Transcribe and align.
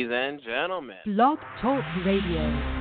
Ladies 0.00 0.12
and 0.12 0.40
gentlemen. 0.42 0.96
Blog 1.06 1.38
Talk 1.62 1.84
Radio. 2.04 2.74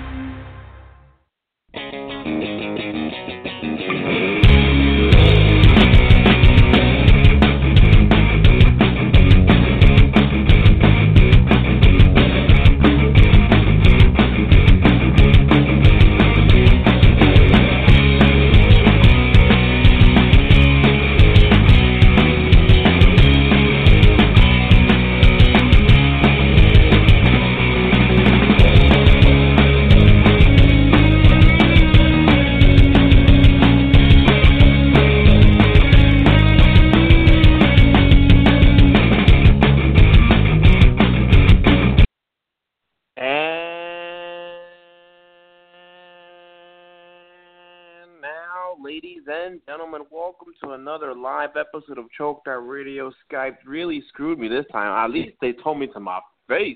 Another 50.83 51.15
live 51.15 51.51
episode 51.57 51.97
of 51.97 52.11
Choked 52.11 52.45
Out 52.49 52.67
Radio. 52.67 53.09
Skype 53.31 53.55
really 53.65 54.03
screwed 54.09 54.37
me 54.37 54.49
this 54.49 54.65
time. 54.69 54.91
At 54.91 55.15
least 55.15 55.37
they 55.39 55.53
told 55.53 55.79
me 55.79 55.87
to 55.87 55.99
my 56.01 56.19
face. 56.49 56.75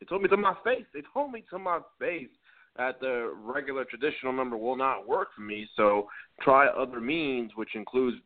They 0.00 0.06
told 0.06 0.22
me 0.22 0.28
to 0.30 0.38
my 0.38 0.54
face. 0.64 0.86
They 0.94 1.02
told 1.12 1.32
me 1.32 1.44
to 1.50 1.58
my 1.58 1.80
face 1.98 2.30
that 2.78 2.98
the 2.98 3.34
regular 3.44 3.84
traditional 3.84 4.32
number 4.32 4.56
will 4.56 4.74
not 4.74 5.06
work 5.06 5.28
for 5.36 5.42
me. 5.42 5.68
So 5.76 6.08
try 6.40 6.66
other 6.68 6.98
means, 6.98 7.50
which 7.56 7.74
includes 7.74 8.16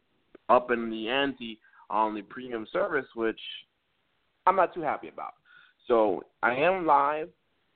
upping 0.48 0.88
the 0.88 1.08
ante 1.08 1.58
on 1.90 2.14
the 2.14 2.22
premium 2.22 2.68
service, 2.72 3.06
which 3.16 3.40
I'm 4.46 4.54
not 4.54 4.72
too 4.72 4.82
happy 4.82 5.08
about. 5.08 5.34
So 5.88 6.22
I 6.44 6.54
am 6.54 6.86
live 6.86 7.30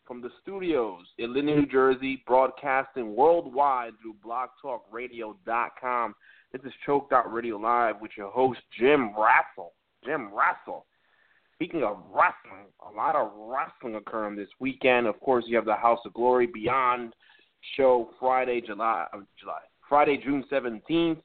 from 0.06 0.22
the 0.22 0.30
studios 0.40 1.02
in 1.18 1.34
Linden, 1.34 1.56
New 1.56 1.66
Jersey, 1.66 2.22
broadcasting 2.28 3.16
worldwide 3.16 3.94
through 4.00 4.14
blogtalkradio.com. 4.24 6.14
This 6.54 6.70
is 6.70 6.78
Choked 6.86 7.12
Out 7.12 7.32
Radio 7.32 7.56
Live 7.56 7.96
with 8.00 8.12
your 8.16 8.30
host, 8.30 8.60
Jim 8.78 9.10
Rassel. 9.18 9.70
Jim 10.04 10.30
Rassel. 10.30 10.82
Speaking 11.54 11.82
of 11.82 11.96
wrestling, 12.12 12.66
a 12.88 12.96
lot 12.96 13.16
of 13.16 13.32
wrestling 13.34 13.96
occurring 13.96 14.36
this 14.36 14.46
weekend. 14.60 15.08
Of 15.08 15.18
course, 15.18 15.42
you 15.48 15.56
have 15.56 15.64
the 15.64 15.74
House 15.74 15.98
of 16.06 16.14
Glory 16.14 16.46
Beyond 16.46 17.12
show 17.76 18.08
Friday, 18.20 18.60
July, 18.64 19.04
uh, 19.12 19.22
July, 19.36 19.58
Friday, 19.88 20.16
June 20.24 20.44
17th 20.48 21.20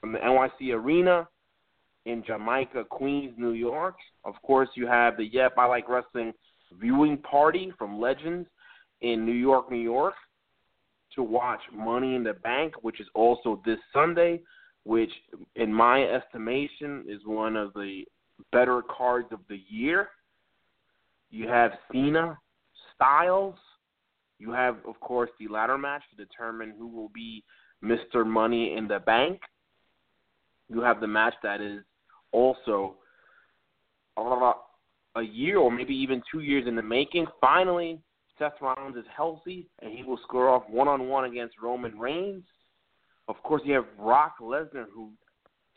from 0.00 0.12
the 0.12 0.20
NYC 0.20 0.72
Arena 0.72 1.26
in 2.06 2.22
Jamaica, 2.24 2.84
Queens, 2.88 3.34
New 3.36 3.54
York. 3.54 3.96
Of 4.24 4.34
course, 4.42 4.68
you 4.76 4.86
have 4.86 5.16
the 5.16 5.24
Yep, 5.24 5.54
I 5.58 5.66
Like 5.66 5.88
Wrestling 5.88 6.32
viewing 6.80 7.18
party 7.18 7.72
from 7.76 8.00
Legends 8.00 8.48
in 9.00 9.26
New 9.26 9.32
York, 9.32 9.72
New 9.72 9.78
York 9.78 10.14
to 11.16 11.24
watch 11.24 11.62
Money 11.74 12.14
in 12.14 12.22
the 12.22 12.34
Bank, 12.34 12.74
which 12.82 13.00
is 13.00 13.08
also 13.12 13.60
this 13.66 13.78
Sunday 13.92 14.40
which, 14.88 15.10
in 15.56 15.70
my 15.70 16.02
estimation, 16.02 17.04
is 17.06 17.20
one 17.26 17.56
of 17.56 17.74
the 17.74 18.04
better 18.52 18.80
cards 18.80 19.28
of 19.32 19.40
the 19.50 19.60
year. 19.68 20.08
You 21.30 21.46
have 21.46 21.72
Cena, 21.92 22.38
Styles. 22.94 23.56
You 24.38 24.50
have, 24.52 24.76
of 24.86 24.98
course, 25.00 25.28
the 25.38 25.46
ladder 25.48 25.76
match 25.76 26.04
to 26.08 26.24
determine 26.24 26.72
who 26.78 26.88
will 26.88 27.10
be 27.10 27.44
Mr. 27.84 28.26
Money 28.26 28.78
in 28.78 28.88
the 28.88 29.00
Bank. 29.00 29.42
You 30.70 30.80
have 30.80 31.02
the 31.02 31.06
match 31.06 31.34
that 31.42 31.60
is 31.60 31.82
also 32.32 32.94
a 34.16 35.22
year 35.22 35.58
or 35.58 35.70
maybe 35.70 35.94
even 35.94 36.22
two 36.32 36.40
years 36.40 36.66
in 36.66 36.74
the 36.74 36.82
making. 36.82 37.26
Finally, 37.42 38.00
Seth 38.38 38.54
Rollins 38.62 38.96
is 38.96 39.04
healthy 39.14 39.68
and 39.82 39.92
he 39.92 40.02
will 40.02 40.18
score 40.22 40.48
off 40.48 40.62
one 40.66 40.88
on 40.88 41.08
one 41.08 41.26
against 41.26 41.56
Roman 41.62 41.98
Reigns. 41.98 42.44
Of 43.28 43.42
course, 43.42 43.62
you 43.64 43.74
have 43.74 43.96
Brock 43.96 44.36
Lesnar, 44.40 44.86
who 44.92 45.10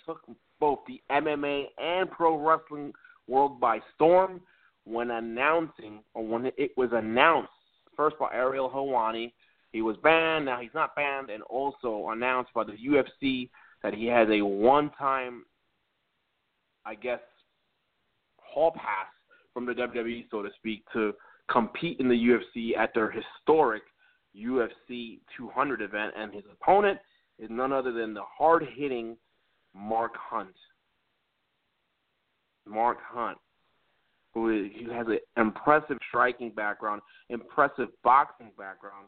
took 0.05 0.21
both 0.59 0.79
the 0.87 1.01
MMA 1.11 1.65
and 1.77 2.09
pro 2.09 2.37
wrestling 2.37 2.93
world 3.27 3.59
by 3.59 3.79
storm 3.95 4.41
when 4.85 5.11
announcing, 5.11 5.99
or 6.13 6.25
when 6.25 6.51
it 6.57 6.71
was 6.77 6.89
announced, 6.93 7.51
first 7.95 8.17
by 8.17 8.33
Ariel 8.33 8.69
Helwani, 8.69 9.33
he 9.73 9.81
was 9.81 9.95
banned, 9.97 10.45
now 10.45 10.59
he's 10.59 10.73
not 10.73 10.95
banned, 10.95 11.29
and 11.29 11.43
also 11.43 12.09
announced 12.09 12.51
by 12.53 12.63
the 12.63 12.73
UFC 12.73 13.49
that 13.83 13.93
he 13.93 14.05
has 14.07 14.27
a 14.29 14.41
one-time, 14.41 15.45
I 16.85 16.95
guess, 16.95 17.19
hall 18.37 18.71
pass 18.71 19.07
from 19.53 19.65
the 19.65 19.73
WWE, 19.73 20.25
so 20.29 20.41
to 20.41 20.49
speak, 20.57 20.83
to 20.93 21.13
compete 21.49 21.99
in 21.99 22.07
the 22.07 22.15
UFC 22.15 22.77
at 22.77 22.93
their 22.93 23.11
historic 23.11 23.83
UFC 24.35 25.19
200 25.37 25.81
event, 25.81 26.13
and 26.17 26.33
his 26.33 26.43
opponent 26.51 26.99
is 27.41 27.49
none 27.49 27.73
other 27.73 27.91
than 27.91 28.13
the 28.13 28.21
hard 28.37 28.65
hitting 28.75 29.17
Mark 29.73 30.13
Hunt. 30.15 30.55
Mark 32.67 32.99
Hunt, 33.03 33.39
who, 34.33 34.49
is, 34.49 34.71
who 34.79 34.91
has 34.91 35.07
an 35.07 35.19
impressive 35.35 35.97
striking 36.07 36.51
background, 36.51 37.01
impressive 37.29 37.87
boxing 38.03 38.51
background. 38.57 39.07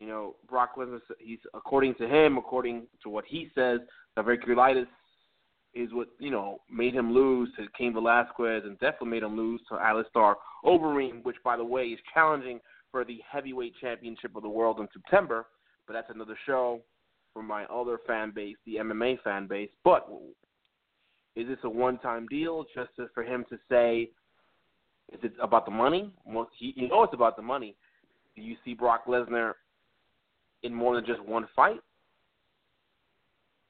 You 0.00 0.08
know, 0.08 0.36
Brock 0.48 0.76
Lesnar, 0.78 1.00
he's 1.18 1.38
according 1.52 1.94
to 1.96 2.08
him, 2.08 2.38
according 2.38 2.86
to 3.02 3.10
what 3.10 3.24
he 3.28 3.50
says, 3.54 3.80
diverticulitis 4.18 4.86
is 5.72 5.92
what 5.92 6.08
you 6.18 6.30
know 6.30 6.58
made 6.68 6.94
him 6.94 7.12
lose 7.12 7.48
to 7.56 7.66
Cain 7.78 7.92
Velasquez 7.92 8.62
and 8.64 8.76
definitely 8.80 9.10
made 9.10 9.22
him 9.22 9.36
lose 9.36 9.60
to 9.68 9.78
Alistair 9.78 10.34
Overeem, 10.64 11.22
which 11.22 11.36
by 11.44 11.56
the 11.56 11.64
way 11.64 11.84
is 11.84 12.00
challenging 12.12 12.58
for 12.90 13.04
the 13.04 13.20
heavyweight 13.30 13.74
championship 13.80 14.34
of 14.34 14.42
the 14.42 14.48
world 14.48 14.80
in 14.80 14.88
September. 14.92 15.46
But 15.86 15.92
that's 15.92 16.10
another 16.10 16.36
show 16.46 16.80
for 17.40 17.46
my 17.46 17.64
other 17.64 17.98
fan 18.06 18.32
base, 18.34 18.56
the 18.66 18.76
MMA 18.76 19.20
fan 19.22 19.46
base. 19.46 19.70
But 19.82 20.08
is 21.36 21.48
this 21.48 21.58
a 21.64 21.70
one-time 21.70 22.26
deal 22.28 22.66
just 22.74 22.90
to, 22.96 23.08
for 23.14 23.22
him 23.22 23.44
to 23.48 23.56
say, 23.70 24.10
is 25.12 25.20
it 25.22 25.32
about 25.42 25.64
the 25.64 25.70
money? 25.70 26.10
He, 26.58 26.74
you 26.76 26.88
know 26.88 27.02
it's 27.02 27.14
about 27.14 27.36
the 27.36 27.42
money. 27.42 27.76
Do 28.36 28.42
you 28.42 28.56
see 28.64 28.74
Brock 28.74 29.06
Lesnar 29.06 29.54
in 30.62 30.74
more 30.74 30.94
than 30.94 31.06
just 31.06 31.24
one 31.24 31.48
fight? 31.56 31.80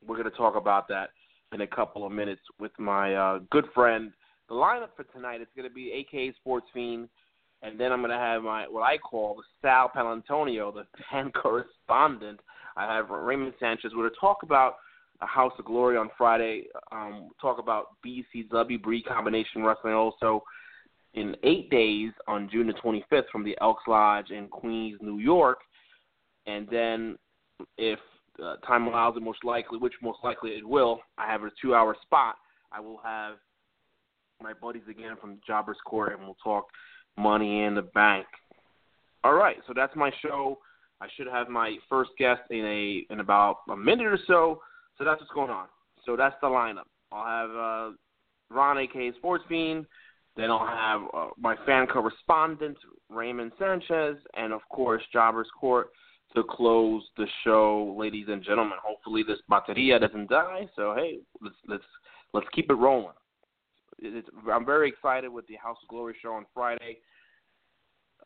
We're 0.04 0.16
going 0.16 0.30
to 0.30 0.36
talk 0.36 0.56
about 0.56 0.88
that 0.88 1.10
in 1.52 1.60
a 1.60 1.66
couple 1.66 2.04
of 2.04 2.12
minutes 2.12 2.42
with 2.58 2.72
my 2.78 3.14
uh, 3.14 3.38
good 3.50 3.66
friend. 3.74 4.10
The 4.48 4.54
lineup 4.54 4.88
for 4.96 5.04
tonight 5.14 5.40
is 5.40 5.48
going 5.54 5.68
to 5.68 5.74
be 5.74 5.92
AKA 5.92 6.34
Sports 6.34 6.66
Fiend, 6.74 7.08
and 7.62 7.78
then 7.78 7.92
I'm 7.92 8.00
going 8.00 8.10
to 8.10 8.16
have 8.16 8.42
my 8.42 8.64
what 8.68 8.82
I 8.82 8.98
call 8.98 9.36
the 9.36 9.42
Sal 9.62 9.90
Paolantonio, 9.94 10.74
the 10.74 10.86
fan 11.10 11.30
correspondent 11.42 12.40
I 12.76 12.94
have 12.94 13.10
Raymond 13.10 13.54
Sanchez. 13.58 13.92
We're 13.94 14.08
to 14.08 14.16
talk 14.20 14.42
about 14.42 14.76
a 15.20 15.26
House 15.26 15.52
of 15.58 15.64
Glory 15.64 15.96
on 15.96 16.10
Friday. 16.16 16.64
Um, 16.92 17.30
talk 17.40 17.58
about 17.58 17.96
BCW 18.04 18.82
Bree 18.82 19.02
Combination 19.02 19.62
Wrestling 19.62 19.94
also 19.94 20.42
in 21.14 21.36
eight 21.42 21.70
days 21.70 22.12
on 22.28 22.48
June 22.50 22.68
the 22.68 22.74
25th 22.74 23.28
from 23.30 23.44
the 23.44 23.56
Elks 23.60 23.82
Lodge 23.86 24.30
in 24.30 24.48
Queens, 24.48 24.98
New 25.02 25.18
York. 25.18 25.58
And 26.46 26.68
then, 26.70 27.18
if 27.76 27.98
uh, 28.42 28.56
time 28.66 28.86
allows 28.86 29.16
it, 29.16 29.22
most 29.22 29.44
likely, 29.44 29.78
which 29.78 29.92
most 30.02 30.18
likely 30.24 30.50
it 30.50 30.66
will, 30.66 31.00
I 31.18 31.30
have 31.30 31.42
a 31.42 31.50
two-hour 31.60 31.96
spot. 32.02 32.36
I 32.72 32.80
will 32.80 33.00
have 33.04 33.34
my 34.40 34.52
buddies 34.54 34.82
again 34.88 35.16
from 35.20 35.38
Jobbers 35.46 35.76
Court, 35.84 36.12
and 36.12 36.22
we'll 36.22 36.36
talk 36.42 36.66
money 37.18 37.64
in 37.64 37.74
the 37.74 37.82
bank. 37.82 38.26
All 39.22 39.34
right, 39.34 39.56
so 39.66 39.74
that's 39.76 39.94
my 39.96 40.10
show. 40.22 40.58
I 41.00 41.06
should 41.16 41.26
have 41.26 41.48
my 41.48 41.76
first 41.88 42.10
guest 42.18 42.42
in 42.50 42.64
a 42.64 43.12
in 43.12 43.20
about 43.20 43.58
a 43.70 43.76
minute 43.76 44.06
or 44.06 44.18
so. 44.26 44.60
So 44.98 45.04
that's 45.04 45.20
what's 45.20 45.32
going 45.32 45.50
on. 45.50 45.66
So 46.04 46.16
that's 46.16 46.36
the 46.40 46.48
lineup. 46.48 46.88
I'll 47.12 47.24
have 47.24 47.50
uh, 47.50 47.96
Ron, 48.50 48.78
aka 48.78 49.12
Sports 49.16 49.44
Fiend, 49.48 49.86
Then 50.36 50.50
I'll 50.50 50.66
have 50.66 51.02
uh, 51.14 51.30
my 51.38 51.56
fan 51.66 51.86
correspondent 51.86 52.76
Raymond 53.08 53.52
Sanchez, 53.58 54.16
and 54.36 54.52
of 54.52 54.60
course 54.68 55.02
Jobbers 55.12 55.48
Court 55.58 55.88
to 56.34 56.44
close 56.48 57.02
the 57.16 57.26
show, 57.44 57.94
ladies 57.98 58.26
and 58.28 58.42
gentlemen. 58.42 58.78
Hopefully 58.84 59.24
this 59.26 59.38
bateria 59.50 60.00
doesn't 60.00 60.28
die. 60.28 60.68
So 60.76 60.94
hey, 60.96 61.18
let's 61.40 61.56
let's 61.66 61.84
let's 62.34 62.46
keep 62.54 62.70
it 62.70 62.74
rolling. 62.74 63.14
It's, 63.98 64.28
I'm 64.50 64.64
very 64.64 64.88
excited 64.88 65.28
with 65.28 65.46
the 65.46 65.56
House 65.56 65.76
of 65.82 65.88
Glory 65.88 66.14
show 66.22 66.32
on 66.32 66.46
Friday. 66.54 66.98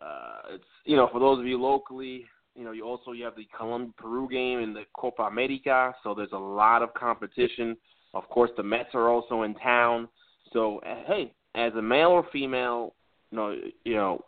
Uh, 0.00 0.55
it's 0.55 0.65
you 0.85 0.97
know 0.97 1.09
for 1.11 1.21
those 1.21 1.38
of 1.38 1.47
you 1.47 1.61
locally, 1.61 2.26
you 2.55 2.65
know 2.65 2.73
you 2.73 2.85
also 2.85 3.12
you 3.12 3.25
have 3.25 3.37
the 3.37 3.49
Colombia 3.56 3.93
Peru 3.97 4.29
game 4.31 4.61
in 4.61 4.73
the 4.73 4.85
Copa 4.95 5.23
America, 5.23 5.95
so 6.03 6.15
there's 6.15 6.33
a 6.33 6.39
lot 6.39 6.83
of 6.83 6.95
competition. 6.95 7.77
Of 8.12 8.29
course, 8.29 8.51
the 8.56 8.62
Mets 8.62 8.91
are 8.95 9.09
also 9.09 9.43
in 9.43 9.55
town. 9.55 10.09
So 10.53 10.79
uh, 10.81 11.03
hey, 11.06 11.33
as 11.55 11.73
a 11.75 11.83
male 11.83 12.09
or 12.09 12.27
female, 12.33 12.95
you 13.31 13.37
know 13.37 13.56
you 13.85 13.95
know 13.95 14.25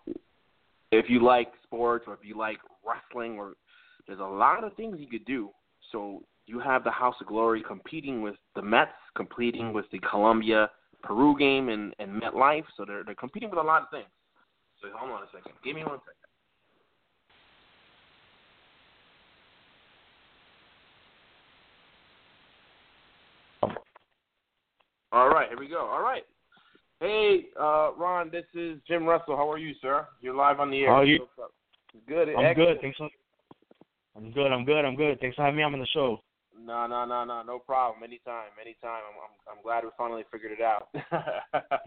if 0.92 1.08
you 1.08 1.24
like 1.24 1.52
sports 1.64 2.04
or 2.06 2.14
if 2.14 2.20
you 2.22 2.36
like 2.36 2.58
wrestling 2.86 3.38
or 3.38 3.54
there's 4.06 4.20
a 4.20 4.22
lot 4.22 4.64
of 4.64 4.74
things 4.74 4.98
you 5.00 5.08
could 5.08 5.24
do. 5.24 5.50
So 5.92 6.22
you 6.46 6.60
have 6.60 6.84
the 6.84 6.90
House 6.90 7.16
of 7.20 7.26
Glory 7.26 7.62
competing 7.66 8.22
with 8.22 8.36
the 8.54 8.62
Mets, 8.62 8.90
competing 9.16 9.72
with 9.72 9.86
the 9.90 9.98
Colombia 9.98 10.70
Peru 11.02 11.36
game 11.38 11.68
and, 11.68 11.94
and 11.98 12.20
MetLife. 12.20 12.64
So 12.76 12.84
they're 12.84 13.04
they're 13.04 13.14
competing 13.14 13.50
with 13.50 13.58
a 13.58 13.62
lot 13.62 13.82
of 13.82 13.90
things. 13.90 14.08
So 14.82 14.88
hold 14.94 15.12
on 15.12 15.22
a 15.22 15.26
second. 15.26 15.52
Give 15.64 15.74
me 15.74 15.82
one 15.82 15.98
second. 16.00 16.25
All 25.12 25.28
right, 25.28 25.48
here 25.48 25.58
we 25.58 25.68
go. 25.68 25.86
All 25.86 26.02
right. 26.02 26.22
Hey, 27.00 27.46
uh, 27.60 27.90
Ron, 27.96 28.30
this 28.30 28.44
is 28.54 28.78
Jim 28.88 29.04
Russell. 29.04 29.36
How 29.36 29.50
are 29.50 29.58
you, 29.58 29.74
sir? 29.80 30.06
You're 30.20 30.34
live 30.34 30.60
on 30.60 30.70
the 30.70 30.80
air. 30.80 30.88
How 30.88 31.00
are 31.00 31.04
you? 31.04 31.26
Good. 32.08 32.28
I'm 32.30 32.44
excellent. 32.44 32.56
good. 32.56 32.80
Thanks 32.80 32.98
for. 32.98 33.08
I'm 34.16 34.32
good. 34.32 34.50
I'm 34.50 34.64
good. 34.64 34.84
I'm 34.84 34.96
good. 34.96 35.20
Thanks 35.20 35.36
for 35.36 35.42
having 35.42 35.58
me 35.58 35.62
I'm 35.62 35.74
on 35.74 35.80
the 35.80 35.86
show. 35.92 36.22
No, 36.58 36.86
no, 36.86 37.04
no, 37.04 37.24
no, 37.24 37.42
no 37.42 37.58
problem. 37.58 38.02
Anytime, 38.02 38.48
anytime. 38.60 39.02
I'm, 39.06 39.52
I'm, 39.52 39.58
I'm 39.58 39.62
glad 39.62 39.84
we 39.84 39.90
finally 39.96 40.24
figured 40.32 40.52
it 40.52 40.62
out. 40.62 40.88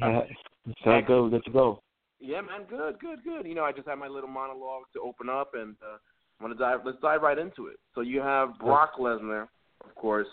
Yeah, 0.01 0.21
it's 0.67 0.79
all 0.85 1.01
good. 1.01 1.31
Good 1.31 1.45
to 1.45 1.51
go. 1.51 1.81
yeah, 2.19 2.41
man, 2.41 2.61
good, 2.69 2.99
good, 2.99 3.23
good. 3.23 3.45
You 3.45 3.55
know, 3.55 3.63
I 3.63 3.71
just 3.71 3.87
had 3.87 3.95
my 3.95 4.07
little 4.07 4.29
monologue 4.29 4.83
to 4.93 5.01
open 5.01 5.27
up, 5.29 5.51
and 5.55 5.75
uh, 5.81 5.97
I'm 6.39 6.47
gonna 6.47 6.55
dive. 6.55 6.85
Let's 6.85 6.99
dive 7.01 7.21
right 7.21 7.37
into 7.37 7.67
it. 7.67 7.77
So 7.95 8.01
you 8.01 8.21
have 8.21 8.57
Brock 8.59 8.93
Lesnar, 8.99 9.47
of 9.83 9.95
course. 9.95 10.27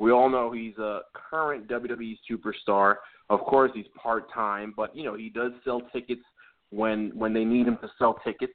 We 0.00 0.10
all 0.10 0.30
know 0.30 0.50
he's 0.50 0.76
a 0.78 1.00
current 1.12 1.68
WWE 1.68 2.16
superstar. 2.28 2.96
Of 3.28 3.40
course, 3.40 3.70
he's 3.74 3.86
part 4.02 4.32
time, 4.32 4.72
but 4.76 4.96
you 4.96 5.04
know 5.04 5.14
he 5.14 5.28
does 5.28 5.52
sell 5.64 5.82
tickets 5.92 6.22
when 6.70 7.12
when 7.14 7.32
they 7.32 7.44
need 7.44 7.68
him 7.68 7.78
to 7.82 7.88
sell 7.98 8.16
tickets. 8.24 8.54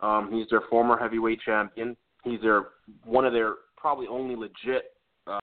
Um, 0.00 0.30
he's 0.32 0.46
their 0.50 0.60
former 0.68 0.98
heavyweight 0.98 1.40
champion. 1.44 1.96
He's 2.22 2.40
their 2.42 2.68
one 3.04 3.24
of 3.24 3.32
their 3.32 3.54
probably 3.76 4.06
only 4.06 4.36
legit 4.36 4.92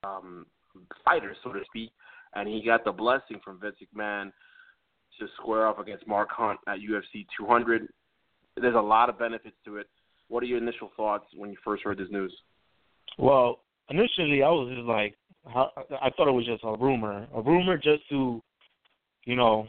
um, 0.04 0.46
fighters, 1.04 1.36
so 1.42 1.52
to 1.52 1.60
speak. 1.66 1.90
And 2.36 2.48
he 2.48 2.62
got 2.64 2.84
the 2.84 2.92
blessing 2.92 3.40
from 3.44 3.60
Vince 3.60 3.76
McMahon 3.96 4.32
to 5.20 5.26
square 5.36 5.66
off 5.66 5.78
against 5.78 6.06
Mark 6.06 6.28
Hunt 6.30 6.58
at 6.68 6.78
UFC 6.78 7.26
200. 7.38 7.88
There's 8.56 8.74
a 8.74 8.80
lot 8.80 9.08
of 9.08 9.18
benefits 9.18 9.56
to 9.64 9.78
it. 9.78 9.88
What 10.28 10.42
are 10.42 10.46
your 10.46 10.58
initial 10.58 10.90
thoughts 10.96 11.26
when 11.34 11.50
you 11.50 11.56
first 11.64 11.82
heard 11.82 11.98
this 11.98 12.08
news? 12.10 12.34
Well, 13.18 13.60
initially 13.88 14.42
I 14.42 14.48
was 14.48 14.72
just 14.74 14.86
like, 14.86 15.14
how, 15.46 15.70
I 16.02 16.10
thought 16.10 16.28
it 16.28 16.32
was 16.32 16.46
just 16.46 16.64
a 16.64 16.76
rumor, 16.76 17.26
a 17.34 17.42
rumor 17.42 17.76
just 17.76 18.08
to, 18.10 18.42
you 19.24 19.36
know, 19.36 19.66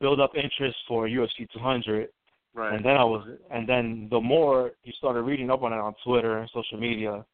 build 0.00 0.20
up 0.20 0.32
interest 0.34 0.76
for 0.88 1.08
UFC 1.08 1.48
200. 1.52 2.08
Right. 2.52 2.74
And 2.74 2.84
then 2.84 2.96
I 2.96 3.04
was, 3.04 3.26
and 3.50 3.68
then 3.68 4.08
the 4.10 4.20
more 4.20 4.72
you 4.82 4.92
started 4.98 5.22
reading 5.22 5.50
up 5.50 5.62
on 5.62 5.72
it 5.72 5.76
on 5.76 5.94
Twitter 6.04 6.38
and 6.38 6.50
social 6.52 6.78
media, 6.78 7.24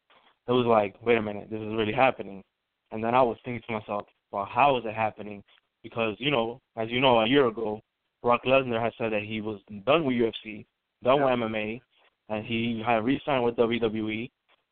it 0.47 0.51
was 0.51 0.65
like, 0.65 0.95
wait 1.01 1.17
a 1.17 1.21
minute, 1.21 1.49
this 1.49 1.59
is 1.59 1.73
really 1.75 1.93
happening. 1.93 2.43
And 2.91 3.03
then 3.03 3.15
I 3.15 3.21
was 3.21 3.37
thinking 3.43 3.63
to 3.67 3.79
myself, 3.79 4.05
well, 4.31 4.47
how 4.49 4.77
is 4.77 4.83
it 4.85 4.95
happening? 4.95 5.43
Because 5.83 6.15
you 6.19 6.31
know, 6.31 6.61
as 6.75 6.89
you 6.89 7.01
know, 7.01 7.19
a 7.19 7.27
year 7.27 7.47
ago, 7.47 7.81
Brock 8.21 8.41
Lesnar 8.45 8.81
had 8.81 8.93
said 8.97 9.11
that 9.13 9.23
he 9.23 9.41
was 9.41 9.59
done 9.85 10.05
with 10.05 10.15
UFC, 10.15 10.65
done 11.03 11.17
Yeah. 11.17 11.25
with 11.25 11.39
MMA, 11.39 11.81
and 12.29 12.45
he 12.45 12.83
had 12.85 13.03
re-signed 13.03 13.43
with 13.43 13.55
WWE. 13.55 14.29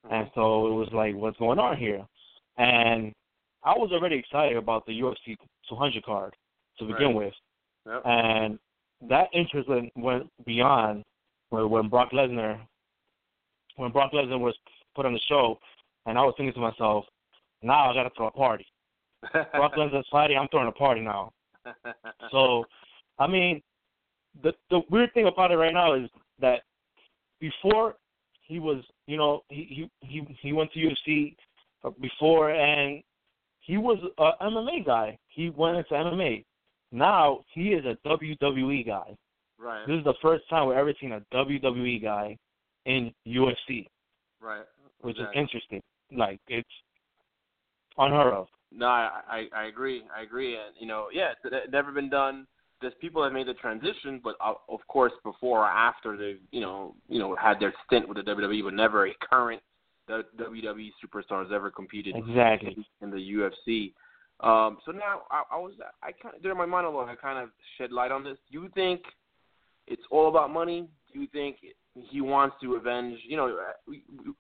And 0.09 0.27
uh-huh. 0.27 0.31
so 0.35 0.67
it 0.67 0.73
was 0.73 0.89
like, 0.93 1.15
what's 1.15 1.37
going 1.37 1.59
on 1.59 1.77
here? 1.77 2.05
And 2.57 3.13
I 3.63 3.73
was 3.73 3.91
already 3.91 4.15
excited 4.15 4.57
about 4.57 4.85
the 4.85 4.93
UFC 4.99 5.37
200 5.67 6.03
card 6.03 6.35
to 6.79 6.85
begin 6.85 7.07
Right. 7.07 7.15
with, 7.15 7.33
Yep. 7.85 8.01
and 8.05 8.59
that 9.01 9.29
interest 9.33 9.67
went, 9.69 9.91
went 9.95 10.29
beyond 10.45 11.03
when, 11.49 11.69
when 11.69 11.89
Brock 11.89 12.11
Lesnar, 12.11 12.59
when 13.75 13.91
Brock 13.91 14.11
Lesnar 14.13 14.39
was 14.39 14.55
put 14.95 15.05
on 15.05 15.13
the 15.13 15.19
show, 15.27 15.59
and 16.05 16.17
I 16.17 16.23
was 16.23 16.33
thinking 16.37 16.53
to 16.53 16.59
myself, 16.59 17.05
now 17.61 17.89
I 17.89 17.93
got 17.93 18.03
to 18.03 18.09
throw 18.15 18.27
a 18.27 18.31
party. 18.31 18.65
Brock 19.31 19.73
Lesnar's 19.75 20.07
fighting, 20.11 20.37
I'm 20.37 20.47
throwing 20.49 20.67
a 20.67 20.71
party 20.71 21.01
now. 21.01 21.31
So, 22.31 22.65
I 23.17 23.27
mean, 23.27 23.61
the 24.43 24.53
the 24.69 24.81
weird 24.89 25.13
thing 25.13 25.27
about 25.27 25.51
it 25.51 25.57
right 25.57 25.73
now 25.73 25.93
is 25.93 26.09
that 26.39 26.61
before 27.39 27.95
he 28.41 28.59
was, 28.59 28.83
you 29.07 29.17
know, 29.17 29.41
he 29.49 29.89
he 30.01 30.07
he, 30.07 30.37
he 30.41 30.53
went 30.53 30.71
to 30.73 30.79
UFC 30.79 31.35
before, 32.01 32.51
and 32.51 33.01
he 33.61 33.77
was 33.77 33.97
a 34.17 34.31
MMA 34.43 34.85
guy. 34.85 35.17
He 35.27 35.49
went 35.49 35.77
into 35.77 35.91
MMA. 35.91 36.45
Now 36.91 37.43
he 37.53 37.69
is 37.69 37.83
a 37.85 37.97
WWE 38.07 38.85
guy. 38.85 39.15
right. 39.57 39.85
This 39.87 39.97
is 39.97 40.03
the 40.03 40.13
first 40.21 40.47
time 40.49 40.67
we've 40.67 40.77
ever 40.77 40.93
seen 41.01 41.13
a 41.13 41.21
WWE 41.33 42.01
guy 42.01 42.37
in 42.85 43.11
UFC, 43.27 43.87
Right. 44.39 44.63
which 45.01 45.17
Exactly. 45.17 45.41
is 45.41 45.43
interesting. 45.43 45.81
Like 46.15 46.39
it's 46.47 46.69
unheard 47.97 48.33
of. 48.33 48.47
No, 48.71 48.87
I, 48.87 49.21
I 49.29 49.47
I 49.55 49.63
agree. 49.65 50.03
I 50.15 50.21
agree, 50.23 50.55
and 50.55 50.75
you 50.79 50.87
know, 50.87 51.07
yeah, 51.13 51.31
it's 51.31 51.39
it's 51.45 51.71
never 51.71 51.91
been 51.91 52.09
done. 52.09 52.45
There's 52.81 52.93
people 52.99 53.23
that 53.23 53.31
made 53.31 53.47
the 53.47 53.53
transition, 53.55 54.19
but 54.23 54.35
uh, 54.43 54.53
of 54.69 54.79
course, 54.87 55.13
before 55.23 55.59
or 55.61 55.65
after 55.65 56.17
they, 56.17 56.35
you 56.51 56.59
know, 56.59 56.93
you 57.07 57.19
know, 57.19 57.35
had 57.35 57.59
their 57.59 57.73
stint 57.85 58.07
with 58.07 58.17
the 58.17 58.23
WWE, 58.23 58.63
but 58.65 58.73
never 58.73 59.07
a 59.07 59.13
current 59.29 59.61
the 60.07 60.23
WWE 60.39 60.91
superstars 61.03 61.51
ever 61.51 61.71
competed 61.71 62.15
Exactly. 62.15 62.77
in 63.01 63.09
the 63.09 63.17
UFC. 63.17 63.93
Um, 64.41 64.77
so 64.85 64.91
now 64.91 65.21
I, 65.31 65.43
I 65.51 65.57
was 65.57 65.73
I 66.03 66.11
kind 66.11 66.35
of 66.35 66.41
during 66.43 66.57
my 66.57 66.65
monologue 66.65 67.07
I 67.09 67.15
kind 67.15 67.39
of 67.39 67.49
shed 67.77 67.91
light 67.91 68.11
on 68.11 68.23
this. 68.23 68.37
Do 68.51 68.61
you 68.61 68.69
think 68.75 69.01
it's 69.87 70.01
all 70.11 70.27
about 70.27 70.51
money? 70.51 70.87
Do 71.13 71.19
you 71.21 71.27
think 71.27 71.57
he 71.93 72.19
wants 72.21 72.55
to 72.61 72.75
avenge? 72.75 73.17
You 73.27 73.37
know, 73.37 73.57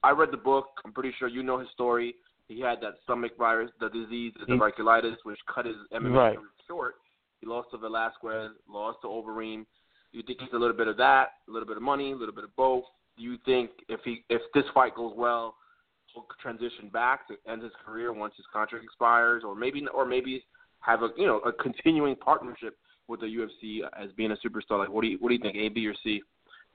I 0.03 0.11
read 0.11 0.31
the 0.31 0.37
book. 0.37 0.67
I'm 0.83 0.91
pretty 0.91 1.13
sure 1.17 1.27
you 1.27 1.43
know 1.43 1.57
his 1.59 1.69
story. 1.73 2.15
He 2.47 2.59
had 2.59 2.79
that 2.81 2.95
stomach 3.03 3.31
virus, 3.37 3.71
the 3.79 3.89
disease, 3.89 4.33
the 4.39 4.45
Mm. 4.45 4.57
tuberculosis, 4.59 5.17
which 5.23 5.39
cut 5.47 5.65
his 5.65 5.77
MMA 5.91 6.15
Right. 6.17 6.35
career 6.37 6.49
short. 6.67 6.95
He 7.39 7.47
lost 7.47 7.71
to 7.71 7.77
Velasquez, 7.77 8.51
lost 8.67 9.01
to 9.01 9.07
Overeem. 9.07 9.65
Do 10.11 10.17
you 10.19 10.23
think 10.23 10.41
it's 10.41 10.53
a 10.53 10.57
little 10.57 10.75
bit 10.75 10.87
of 10.87 10.97
that, 10.97 11.33
a 11.47 11.51
little 11.51 11.67
bit 11.67 11.77
of 11.77 11.83
money, 11.83 12.11
a 12.11 12.15
little 12.15 12.35
bit 12.35 12.43
of 12.43 12.55
both? 12.55 12.83
Do 13.17 13.23
you 13.23 13.37
think 13.45 13.71
if 13.87 14.03
he 14.03 14.23
if 14.29 14.41
this 14.53 14.65
fight 14.73 14.93
goes 14.95 15.13
well, 15.15 15.55
he'll 16.15 16.25
transition 16.41 16.89
back 16.89 17.27
to 17.27 17.35
end 17.47 17.61
his 17.61 17.73
career 17.85 18.11
once 18.13 18.33
his 18.37 18.45
contract 18.51 18.83
expires, 18.83 19.43
or 19.45 19.53
maybe 19.53 19.85
or 19.93 20.05
maybe 20.05 20.43
have 20.79 21.03
a 21.03 21.09
you 21.15 21.27
know 21.27 21.39
a 21.39 21.51
continuing 21.51 22.15
partnership 22.15 22.77
with 23.07 23.19
the 23.19 23.27
UFC 23.27 23.81
as 24.01 24.11
being 24.13 24.31
a 24.31 24.37
superstar? 24.37 24.79
Like, 24.79 24.89
what 24.89 25.03
do 25.03 25.09
you 25.09 25.17
what 25.19 25.29
do 25.29 25.35
you 25.35 25.41
think, 25.41 25.55
A, 25.57 25.69
B, 25.69 25.85
or 25.87 25.93
C? 26.03 26.23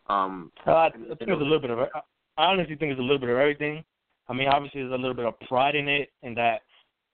Um, 0.08 0.52
Uh, 0.66 0.72
I 0.72 0.90
think 0.90 1.06
it's 1.08 1.22
a 1.22 1.34
little 1.34 1.60
bit 1.60 1.70
of. 1.70 1.78
I 1.80 2.44
honestly 2.44 2.76
think 2.76 2.92
it's 2.92 3.00
a 3.00 3.02
little 3.02 3.18
bit 3.18 3.30
of 3.30 3.36
everything. 3.36 3.84
I 4.28 4.32
mean, 4.32 4.48
obviously, 4.48 4.82
there's 4.82 4.92
a 4.92 4.96
little 4.96 5.14
bit 5.14 5.26
of 5.26 5.38
pride 5.40 5.74
in 5.74 5.88
it, 5.88 6.10
in 6.22 6.34
that 6.34 6.62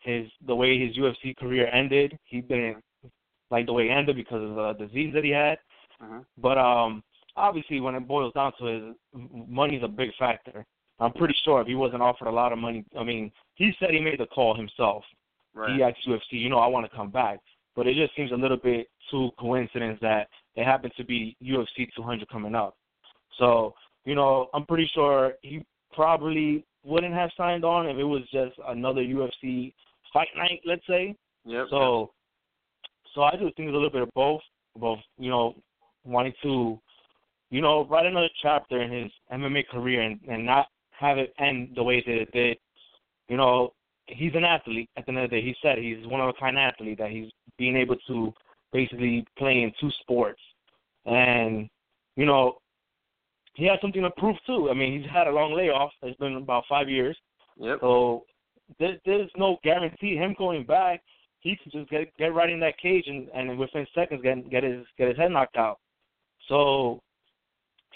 his 0.01 0.27
the 0.47 0.55
way 0.55 0.79
his 0.79 0.97
UFC 0.97 1.37
career 1.37 1.69
ended, 1.69 2.19
he 2.25 2.41
didn't 2.41 2.83
like 3.51 3.67
the 3.67 3.73
way 3.73 3.89
it 3.89 3.93
ended 3.93 4.17
because 4.17 4.43
of 4.43 4.55
the 4.57 4.87
disease 4.87 5.13
that 5.15 5.25
he 5.25 5.31
had. 5.31 5.59
Mhm. 6.03 6.25
But 6.39 6.59
um, 6.59 7.03
obviously, 7.37 7.81
when 7.81 7.95
it 7.95 8.07
boils 8.07 8.33
down 8.35 8.53
to 8.59 8.67
it, 8.67 8.97
money's 9.13 9.83
a 9.83 9.89
big 9.89 10.15
factor. 10.17 10.67
I'm 10.99 11.13
pretty 11.13 11.35
sure 11.45 11.61
if 11.61 11.67
he 11.67 11.75
wasn't 11.75 12.03
offered 12.03 12.29
a 12.29 12.33
lot 12.33 12.53
of 12.53 12.59
money, 12.59 12.85
I 12.99 13.05
mean, 13.05 13.31
he 13.55 13.73
said 13.79 13.91
he 13.91 14.01
made 14.01 14.21
the 14.21 14.27
call 14.27 14.57
himself. 14.57 15.05
right. 15.55 15.75
He 15.75 15.83
asked 15.83 16.07
UFC, 16.09 16.33
you 16.33 16.49
know, 16.49 16.59
I 16.59 16.67
want 16.67 16.91
to 16.91 16.97
come 16.97 17.11
back. 17.11 17.39
But 17.75 17.87
it 17.87 17.95
just 17.95 18.17
seems 18.17 18.33
a 18.33 18.37
little 18.37 18.57
bit 18.57 18.89
too 19.11 19.31
coincidence 19.39 19.99
that 20.01 20.29
it 20.55 20.65
happened 20.65 20.95
to 20.97 21.05
be 21.05 21.37
UFC 21.43 21.89
200 21.95 22.27
coming 22.31 22.55
up. 22.55 22.75
So, 23.39 23.75
you 24.07 24.15
know, 24.15 24.49
I'm 24.55 24.65
pretty 24.65 24.91
sure 24.95 25.35
he 25.43 25.63
probably 25.93 26.65
wouldn't 26.85 27.13
have 27.13 27.31
signed 27.37 27.65
on 27.65 27.87
if 27.87 27.99
it 27.99 28.05
was 28.05 28.23
just 28.33 28.55
another 28.69 29.03
UFC 29.03 29.75
fight 30.13 30.29
night, 30.37 30.61
let's 30.65 30.87
say. 30.87 31.15
Yep. 31.45 31.67
So, 31.69 32.13
so 33.15 33.23
I 33.23 33.33
do 33.33 33.51
think 33.57 33.69
it's 33.69 33.75
a 33.75 33.77
little 33.77 33.91
bit 33.91 34.03
of 34.03 34.09
both, 34.15 34.41
both 34.79 34.99
you 35.19 35.29
know, 35.29 35.55
wanting 36.05 36.33
to, 36.43 36.81
you 37.51 37.61
know, 37.61 37.87
write 37.87 38.07
another 38.07 38.31
chapter 38.41 38.81
in 38.81 38.91
his 38.91 39.13
MMA 39.33 39.69
career 39.69 40.01
and, 40.03 40.19
and 40.29 40.47
not 40.47 40.69
have 40.99 41.19
it 41.19 41.35
end 41.39 41.71
the 41.75 41.83
way 41.83 42.03
that 42.05 42.15
it 42.15 42.33
did. 42.33 42.59
You 43.29 43.37
know, 43.37 43.73
he's 44.07 44.35
an 44.35 44.45
athlete. 44.45 44.89
At 44.97 45.07
the 45.07 45.11
end 45.13 45.19
of 45.19 45.31
the 45.31 45.37
day, 45.37 45.43
he 45.43 45.55
said 45.63 45.79
he's 45.79 46.07
one 46.07 46.21
of 46.21 46.29
a 46.29 46.33
kind 46.35 46.59
athlete 46.59 46.99
that 46.99 47.11
he's 47.11 47.31
being 47.59 47.77
able 47.77 47.97
to 48.09 48.33
basically 48.73 49.27
playing 49.39 49.73
two 49.81 49.91
sports, 50.03 50.41
and 51.07 51.69
you 52.17 52.27
know 52.27 52.59
he 53.55 53.65
has 53.67 53.79
something 53.81 54.03
to 54.03 54.11
prove 54.11 54.37
too. 54.47 54.69
I 54.71 54.75
mean, 54.75 55.01
he's 55.01 55.11
had 55.11 55.27
a 55.27 55.33
long 55.33 55.55
layoff. 55.55 55.91
It's 56.03 56.19
been 56.19 56.37
about 56.37 56.65
five 56.69 56.89
years. 56.89 57.17
Yep. 57.59 57.79
So 57.81 58.25
there, 58.79 58.99
there's 59.05 59.31
no 59.37 59.57
guarantee 59.65 60.15
him 60.15 60.35
going 60.37 60.65
back. 60.65 61.03
He 61.41 61.57
can 61.57 61.73
just 61.73 61.91
get 61.91 62.17
get 62.19 62.35
right 62.35 62.51
in 62.51 62.61
that 62.61 62.79
cage 62.79 63.05
and 63.07 63.29
and 63.35 63.59
within 63.59 63.87
seconds 63.95 64.23
get 64.23 64.51
get 64.51 64.63
his 64.63 64.85
get 64.99 65.09
his 65.09 65.17
head 65.17 65.31
knocked 65.31 65.57
out. 65.57 65.79
So 66.49 67.01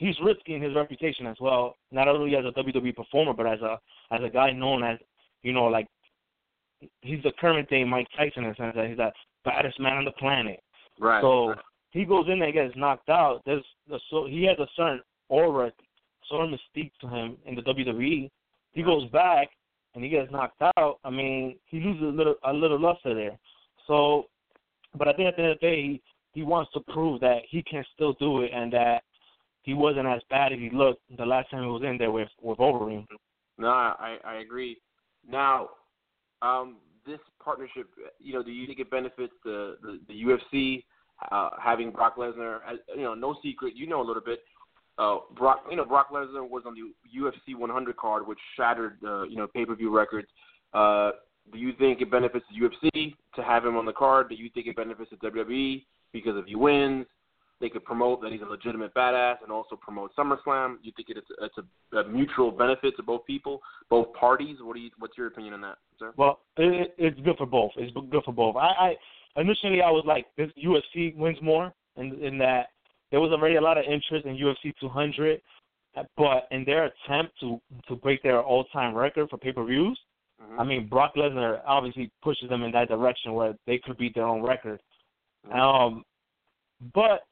he's 0.00 0.16
risking 0.24 0.62
his 0.62 0.74
reputation 0.74 1.26
as 1.26 1.36
well, 1.40 1.76
not 1.92 2.08
only 2.08 2.34
as 2.34 2.44
a 2.44 2.58
WWE 2.58 2.96
performer, 2.96 3.34
but 3.34 3.46
as 3.46 3.60
a 3.60 3.78
as 4.10 4.20
a 4.24 4.30
guy 4.30 4.50
known 4.50 4.82
as 4.82 4.98
you 5.42 5.52
know 5.52 5.66
like 5.66 5.86
he's 7.02 7.22
the 7.22 7.32
current 7.38 7.68
day 7.68 7.84
Mike 7.84 8.08
Tyson 8.16 8.44
in 8.44 8.50
the 8.50 8.56
sense 8.56 8.74
that 8.74 8.88
he's 8.88 8.96
the 8.96 9.12
baddest 9.44 9.78
man 9.78 9.98
on 9.98 10.04
the 10.04 10.12
planet. 10.12 10.60
Right. 10.98 11.20
So 11.20 11.54
he 11.90 12.04
goes 12.04 12.26
in 12.28 12.38
there 12.38 12.48
and 12.48 12.54
gets 12.54 12.76
knocked 12.76 13.10
out. 13.10 13.42
There's 13.44 13.64
so 14.10 14.26
he 14.26 14.44
has 14.44 14.58
a 14.58 14.66
certain 14.74 15.02
aura, 15.28 15.70
certain 16.28 16.56
mystique 16.56 16.92
to 17.02 17.08
him 17.08 17.36
in 17.44 17.54
the 17.54 17.62
WWE. 17.62 18.30
He 18.72 18.82
goes 18.82 19.08
back 19.10 19.48
and 19.94 20.02
he 20.02 20.08
gets 20.08 20.32
knocked 20.32 20.62
out. 20.78 20.98
I 21.04 21.10
mean, 21.10 21.56
he 21.66 21.78
loses 21.78 22.02
a 22.02 22.06
little 22.06 22.36
a 22.44 22.52
little 22.52 22.80
luster 22.80 23.14
there. 23.14 23.38
So, 23.86 24.26
but 24.96 25.08
I 25.08 25.12
think 25.12 25.28
at 25.28 25.36
the 25.36 25.42
end 25.42 25.52
of 25.52 25.60
the 25.60 25.66
day, 25.66 25.82
he, 25.82 26.02
he 26.32 26.42
wants 26.42 26.72
to 26.72 26.80
prove 26.80 27.20
that 27.20 27.40
he 27.50 27.62
can 27.62 27.84
still 27.94 28.14
do 28.14 28.42
it 28.42 28.52
and 28.54 28.72
that 28.72 29.02
he 29.62 29.74
wasn't 29.74 30.06
as 30.06 30.22
bad 30.30 30.52
as 30.52 30.58
he 30.58 30.70
looked 30.70 31.02
the 31.16 31.26
last 31.26 31.50
time 31.50 31.62
he 31.62 31.68
was 31.68 31.82
in 31.82 31.98
there 31.98 32.10
with 32.10 32.28
with 32.40 32.58
Overeem. 32.58 33.06
No, 33.58 33.68
I 33.68 34.18
I 34.24 34.34
agree. 34.36 34.78
Now, 35.28 35.70
um, 36.42 36.76
this 37.06 37.20
partnership, 37.42 37.88
you 38.18 38.32
know, 38.32 38.42
do 38.42 38.50
you 38.50 38.66
think 38.66 38.78
it 38.78 38.90
benefits 38.90 39.34
the 39.44 39.76
the, 39.82 40.00
the 40.08 40.22
UFC 40.22 40.84
uh, 41.30 41.50
having 41.62 41.90
Brock 41.90 42.16
Lesnar? 42.16 42.60
As, 42.68 42.78
you 42.96 43.02
know, 43.02 43.14
no 43.14 43.36
secret, 43.42 43.76
you 43.76 43.86
know 43.86 44.00
a 44.00 44.06
little 44.06 44.22
bit. 44.22 44.40
Uh, 44.98 45.18
Brock, 45.34 45.64
you 45.70 45.76
know, 45.76 45.84
Brock 45.84 46.10
Lesnar 46.10 46.48
was 46.48 46.64
on 46.66 46.74
the 46.74 47.18
UFC 47.18 47.56
100 47.56 47.96
card, 47.96 48.26
which 48.26 48.38
shattered, 48.54 48.98
uh, 49.02 49.22
you 49.22 49.36
know, 49.36 49.46
pay-per-view 49.46 49.94
records. 49.94 50.28
Uh, 50.74 51.12
do 51.52 51.58
you 51.58 51.72
think 51.72 52.02
it 52.02 52.10
benefits 52.10 52.44
the 52.50 52.68
UFC 52.68 53.14
to 53.34 53.42
have 53.42 53.64
him 53.64 53.76
on 53.76 53.86
the 53.86 53.92
card? 53.92 54.28
Do 54.28 54.34
you 54.34 54.50
think 54.50 54.66
it 54.66 54.76
benefits 54.76 55.10
the 55.10 55.16
WWE 55.30 55.84
because 56.12 56.36
if 56.36 56.46
he 56.46 56.54
wins, 56.54 57.06
they 57.60 57.68
could 57.68 57.84
promote 57.84 58.22
that 58.22 58.32
he's 58.32 58.40
a 58.40 58.46
legitimate 58.46 58.94
badass 58.94 59.36
and 59.42 59.52
also 59.52 59.76
promote 59.76 60.10
SummerSlam? 60.16 60.76
You 60.82 60.92
think 60.96 61.08
it's 61.10 61.20
a, 61.40 61.44
it's 61.44 61.56
a, 61.58 61.96
a 61.98 62.08
mutual 62.08 62.50
benefit 62.50 62.96
to 62.96 63.02
both 63.02 63.24
people, 63.26 63.60
both 63.88 64.12
parties? 64.14 64.56
What 64.60 64.74
do 64.74 64.80
you? 64.80 64.90
What's 64.98 65.16
your 65.16 65.26
opinion 65.26 65.54
on 65.54 65.60
that, 65.62 65.78
sir? 65.98 66.12
Well, 66.16 66.40
it, 66.56 66.94
it's 66.98 67.20
good 67.20 67.36
for 67.36 67.46
both. 67.46 67.72
It's 67.76 67.94
good 68.10 68.24
for 68.24 68.32
both. 68.32 68.56
I, 68.56 68.96
I 69.36 69.40
initially 69.40 69.82
I 69.82 69.90
was 69.90 70.04
like, 70.06 70.26
this 70.36 70.50
UFC 70.62 71.14
wins 71.16 71.38
more, 71.42 71.72
in, 71.96 72.14
in 72.22 72.38
that 72.38 72.68
there 73.10 73.20
was 73.20 73.32
already 73.32 73.56
a 73.56 73.60
lot 73.60 73.78
of 73.78 73.84
interest 73.84 74.26
in 74.26 74.36
UFC 74.36 74.72
200, 74.80 75.40
but 76.16 76.48
in 76.50 76.64
their 76.64 76.84
attempt 76.86 77.38
to 77.40 77.60
to 77.88 77.96
break 77.96 78.22
their 78.22 78.42
all 78.42 78.64
time 78.66 78.94
record 78.94 79.28
for 79.28 79.36
pay 79.38 79.52
per 79.52 79.64
views, 79.64 79.98
mm-hmm. 80.40 80.60
I 80.60 80.64
mean 80.64 80.88
Brock 80.88 81.14
Lesnar 81.16 81.60
obviously 81.66 82.10
pushes 82.22 82.48
them 82.48 82.62
in 82.62 82.72
that 82.72 82.88
direction 82.88 83.34
where 83.34 83.54
they 83.66 83.78
could 83.78 83.98
beat 83.98 84.14
their 84.14 84.26
own 84.26 84.42
record. 84.42 84.80
Mhm. 85.48 85.56
Um, 85.56 86.04
but 86.94 87.22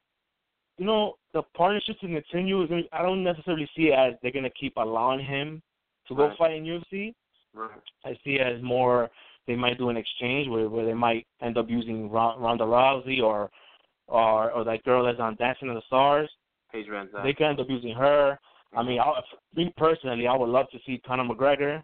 you 0.79 0.87
know 0.87 1.15
the 1.35 1.43
partnership 1.55 1.99
to 2.01 2.07
continue 2.07 2.63
is. 2.63 2.71
I 2.93 3.03
don't 3.03 3.23
necessarily 3.25 3.69
see 3.77 3.89
it 3.89 3.95
as 3.95 4.15
they're 4.23 4.33
gonna 4.33 4.51
keep 4.51 4.77
allowing 4.77 5.25
him 5.25 5.63
to 6.09 6.15
go 6.15 6.29
Right. 6.29 6.39
fight 6.39 6.53
in 6.55 6.65
UFC. 6.65 7.15
right. 7.55 7.71
I 8.05 8.15
see 8.25 8.37
it 8.37 8.41
as 8.41 8.63
more 8.63 9.11
they 9.47 9.57
might 9.57 9.79
do 9.79 9.89
an 9.89 9.97
exchange 9.97 10.49
where 10.49 10.69
where 10.69 10.87
they 10.87 10.95
might 10.95 11.27
end 11.43 11.59
up 11.59 11.69
using 11.69 12.11
Ron- 12.11 12.41
Ronda 12.41 12.65
Rousey 12.65 13.23
or 13.23 13.51
or 14.07 14.51
or 14.53 14.65
that 14.65 14.85
girl 14.85 15.05
that's 15.05 15.21
on 15.21 15.37
Dancing 15.37 15.69
with 15.69 15.79
the 15.79 15.87
Stars. 15.87 16.31
Paige 16.73 16.87
VanZant. 16.87 17.23
They 17.23 17.33
could 17.33 17.47
end 17.47 17.61
up 17.61 17.69
using 17.69 17.95
her. 17.95 18.39
I 18.77 18.83
mean, 18.83 19.01
I, 19.01 19.21
me 19.55 19.73
personally, 19.79 20.27
I 20.27 20.37
would 20.37 20.51
love 20.51 20.69
to 20.71 20.79
see 20.85 20.99
Conor 20.99 21.25
McGregor 21.25 21.83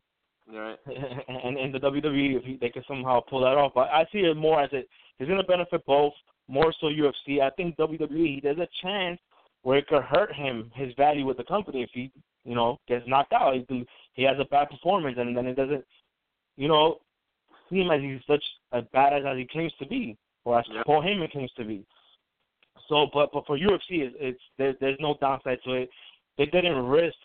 right. 0.53 0.79
and 0.87 1.59
in 1.59 1.73
the 1.73 1.79
WWE 1.79 2.37
if 2.37 2.45
he, 2.45 2.57
they 2.61 2.69
could 2.69 2.85
somehow 2.87 3.21
pull 3.21 3.41
that 3.41 3.57
off. 3.57 3.73
But 3.75 3.89
I 3.89 4.05
see 4.13 4.19
it 4.19 4.37
more 4.37 4.61
as 4.61 4.71
it's 4.73 4.89
going 5.27 5.41
to 5.41 5.47
benefit 5.47 5.85
both. 5.87 6.13
More 6.49 6.73
so 6.81 6.87
UFC. 6.87 7.41
I 7.41 7.51
think 7.51 7.77
WWE 7.77 8.43
there's 8.43 8.59
a 8.59 8.69
chance 8.83 9.19
where 9.63 9.79
it 9.79 9.87
could 9.87 10.03
hurt 10.03 10.33
him 10.35 10.71
his 10.75 10.93
value 10.97 11.25
with 11.25 11.39
the 11.39 11.45
company 11.45 11.83
if 11.83 11.91
he 11.93 12.11
you 12.45 12.55
know 12.55 12.79
gets 12.87 13.07
knocked 13.07 13.33
out. 13.33 13.55
He, 13.55 13.87
he 14.13 14.23
has 14.25 14.37
a 14.39 14.45
bad 14.45 14.71
performance 14.71 15.17
and 15.19 15.37
then 15.37 15.47
it 15.47 15.55
doesn't 15.55 15.85
you 16.57 16.69
know 16.69 16.99
seem 17.71 17.91
as 17.91 18.01
he's 18.01 18.21
such 18.27 18.45
a 18.73 18.83
badass 18.83 19.25
as 19.31 19.39
he 19.39 19.47
claims 19.47 19.73
to 19.79 19.87
be 19.87 20.17
or 20.45 20.59
as 20.59 20.67
Yep. 20.71 20.87
Paul 20.87 21.03
Heyman 21.03 21.31
claims 21.31 21.53
to 21.57 21.65
be. 21.65 21.85
So, 22.89 23.07
but 23.13 23.31
but 23.33 23.47
for 23.47 23.59
UFC, 23.59 24.03
it's, 24.03 24.17
it's 24.21 24.41
there, 24.59 24.75
there's 24.81 24.99
no 25.01 25.17
downside 25.21 25.59
to 25.65 25.73
it. 25.73 25.91
They 26.37 26.47
didn't 26.47 26.77
risk 26.85 27.17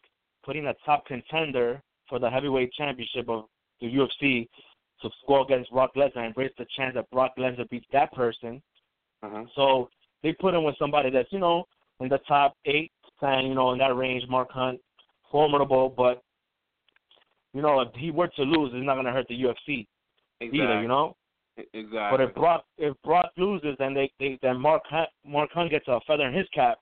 putting 0.44 0.68
a 0.68 0.74
top 0.86 1.06
contender 1.06 1.82
for 2.08 2.20
the 2.20 2.30
heavyweight 2.30 2.72
championship 2.74 3.30
of 3.30 3.46
the 3.82 3.88
UFC 3.88 4.48
to 5.02 5.10
go 5.28 5.44
against 5.44 5.72
Brock 5.72 5.92
Lesnar 5.96 6.26
and 6.26 6.34
raise 6.38 6.52
the 6.58 6.66
chance 6.76 6.96
that 6.96 7.10
Brock 7.12 7.34
Lesnar 7.38 7.70
beats 7.70 7.86
that 7.92 8.12
person. 8.14 8.62
Mm-hmm. 9.24 9.44
So 9.56 9.90
they 10.24 10.34
put 10.34 10.54
him 10.54 10.64
with 10.64 10.76
somebody 10.78 11.10
that's 11.10 11.32
you 11.32 11.40
know 11.40 11.66
in 12.00 12.10
the 12.10 12.20
top 12.28 12.56
eight, 12.66 12.92
ten, 13.20 13.46
you 13.46 13.56
know, 13.56 13.72
in 13.72 13.80
that 13.80 13.96
range. 13.96 14.24
Mark 14.30 14.52
Hunt, 14.52 14.80
formidable, 15.32 15.94
but 15.96 16.22
you 17.54 17.62
know 17.62 17.82
if 17.82 17.90
he 17.96 18.12
were 18.12 18.28
to 18.28 18.44
lose, 18.44 18.72
it's 18.74 18.86
not 18.86 18.96
going 18.96 19.06
to 19.06 19.12
hurt 19.12 19.28
the 19.28 19.42
UFC 19.42 19.88
Exactly. 20.42 20.62
either. 20.62 20.82
You 20.82 20.88
know. 20.88 21.16
Exactly. 21.74 21.98
But 22.12 22.22
if 22.22 22.34
Brock 22.36 22.64
if 22.78 22.96
Brock 23.04 23.32
loses, 23.38 23.76
then 23.80 23.94
they, 23.94 24.12
they 24.20 24.40
then 24.42 24.60
Mark 24.60 24.84
Hunt, 24.90 25.10
Mark 25.26 25.52
Hunt 25.52 25.72
gets 25.72 25.88
a 25.88 26.00
feather 26.08 26.28
in 26.28 26.34
his 26.34 26.48
cap. 26.54 26.78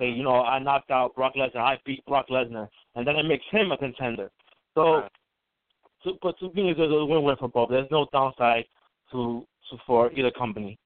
Say, 0.00 0.06
Mhm. 0.06 0.16
you 0.16 0.22
know, 0.24 0.42
I 0.42 0.58
knocked 0.58 0.90
out 0.90 1.14
Brock 1.14 1.34
Lesnar, 1.36 1.58
I 1.58 1.78
beat 1.84 2.04
Brock 2.06 2.26
Lesnar, 2.28 2.68
and 2.96 3.06
then 3.06 3.14
it 3.14 3.22
makes 3.22 3.44
him 3.50 3.70
a 3.70 3.76
contender. 3.76 4.32
So, 4.74 5.08
so 6.02 6.18
but 6.20 6.36
to 6.40 6.52
me, 6.54 6.70
it's 6.70 6.80
a 6.80 7.04
win-win 7.04 7.36
for 7.36 7.48
both. 7.48 7.70
There's 7.70 7.90
no 7.92 8.06
downside 8.12 8.64
to, 9.12 9.46
to 9.70 9.78
for 9.86 10.10
either 10.12 10.32
company. 10.32 10.76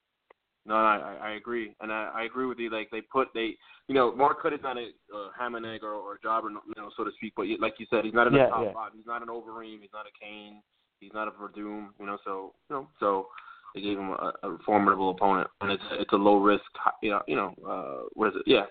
No, 0.71 0.77
I, 0.77 1.17
I 1.21 1.31
agree, 1.33 1.75
and 1.81 1.91
I, 1.91 2.13
I 2.15 2.23
agree 2.23 2.47
with 2.47 2.61
you. 2.61 2.71
Like 2.71 2.93
they 2.93 3.01
put 3.01 3.27
they, 3.35 3.57
you 3.89 3.95
know, 3.97 4.15
Mark 4.15 4.41
Hunt 4.41 4.55
is 4.55 4.61
not 4.63 4.77
a 4.79 4.91
uh, 5.13 5.31
ham 5.37 5.57
and 5.57 5.67
egg 5.67 5.83
or, 5.83 5.95
or 5.95 6.15
a 6.15 6.21
jobber, 6.21 6.49
you 6.49 6.61
know, 6.77 6.91
so 6.97 7.03
to 7.03 7.11
speak. 7.17 7.33
But 7.37 7.47
like 7.59 7.75
you 7.79 7.87
said, 7.91 8.05
he's 8.05 8.15
not 8.15 8.29
in 8.29 8.35
the 8.35 8.39
Yeah, 8.39 8.51
top 8.51 8.63
yeah. 8.63 8.73
five. 8.73 8.93
He's 8.95 9.05
not 9.05 9.21
an 9.21 9.27
Overeem. 9.27 9.81
He's 9.81 9.91
not 9.93 10.07
a 10.07 10.25
Cain. 10.25 10.63
He's 11.01 11.11
not 11.13 11.27
a 11.27 11.33
Werdum. 11.33 11.89
You 11.99 12.07
know, 12.07 12.19
so 12.25 12.55
you 12.69 12.77
know, 12.77 12.89
so 13.01 13.27
they 13.75 13.81
gave 13.81 13.99
him 13.99 14.11
a, 14.11 14.33
a 14.45 14.59
formidable 14.65 15.11
opponent, 15.11 15.49
and 15.61 15.73
it's 15.73 15.83
it's 15.95 16.13
a 16.13 16.17
low 16.17 16.39
risk, 16.39 16.63
you 17.03 17.11
know, 17.11 17.23
you 17.27 17.35
know, 17.35 17.53
uh, 17.69 18.09
what 18.15 18.29
is 18.29 18.35
it? 18.37 18.43
Yeah, 18.47 18.67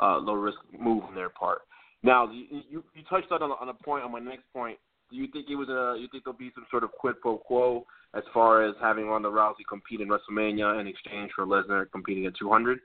uh, 0.00 0.16
low 0.16 0.32
risk 0.32 0.56
move 0.72 1.04
on 1.04 1.14
their 1.14 1.28
part. 1.28 1.58
Now, 2.02 2.30
you 2.30 2.46
you, 2.70 2.82
you 2.94 3.02
touched 3.10 3.30
on 3.32 3.42
a, 3.42 3.44
on 3.44 3.68
a 3.68 3.74
point 3.74 4.02
on 4.02 4.12
my 4.12 4.18
next 4.18 4.44
point. 4.54 4.78
Do 5.10 5.16
you 5.16 5.26
think 5.26 5.50
it 5.50 5.56
was 5.56 5.68
a? 5.68 6.00
You 6.00 6.08
think 6.10 6.24
there'll 6.24 6.38
be 6.38 6.52
some 6.54 6.64
sort 6.70 6.84
of 6.84 6.92
quid 6.92 7.20
pro 7.20 7.36
quo 7.36 7.84
as 8.16 8.22
far 8.32 8.62
as 8.64 8.74
having 8.80 9.06
Ronda 9.06 9.28
Rousey 9.28 9.66
compete 9.68 10.00
in 10.00 10.08
WrestleMania 10.08 10.80
in 10.80 10.86
exchange 10.86 11.32
for 11.34 11.46
Lesnar 11.46 11.90
competing 11.90 12.26
at 12.26 12.36
200? 12.36 12.78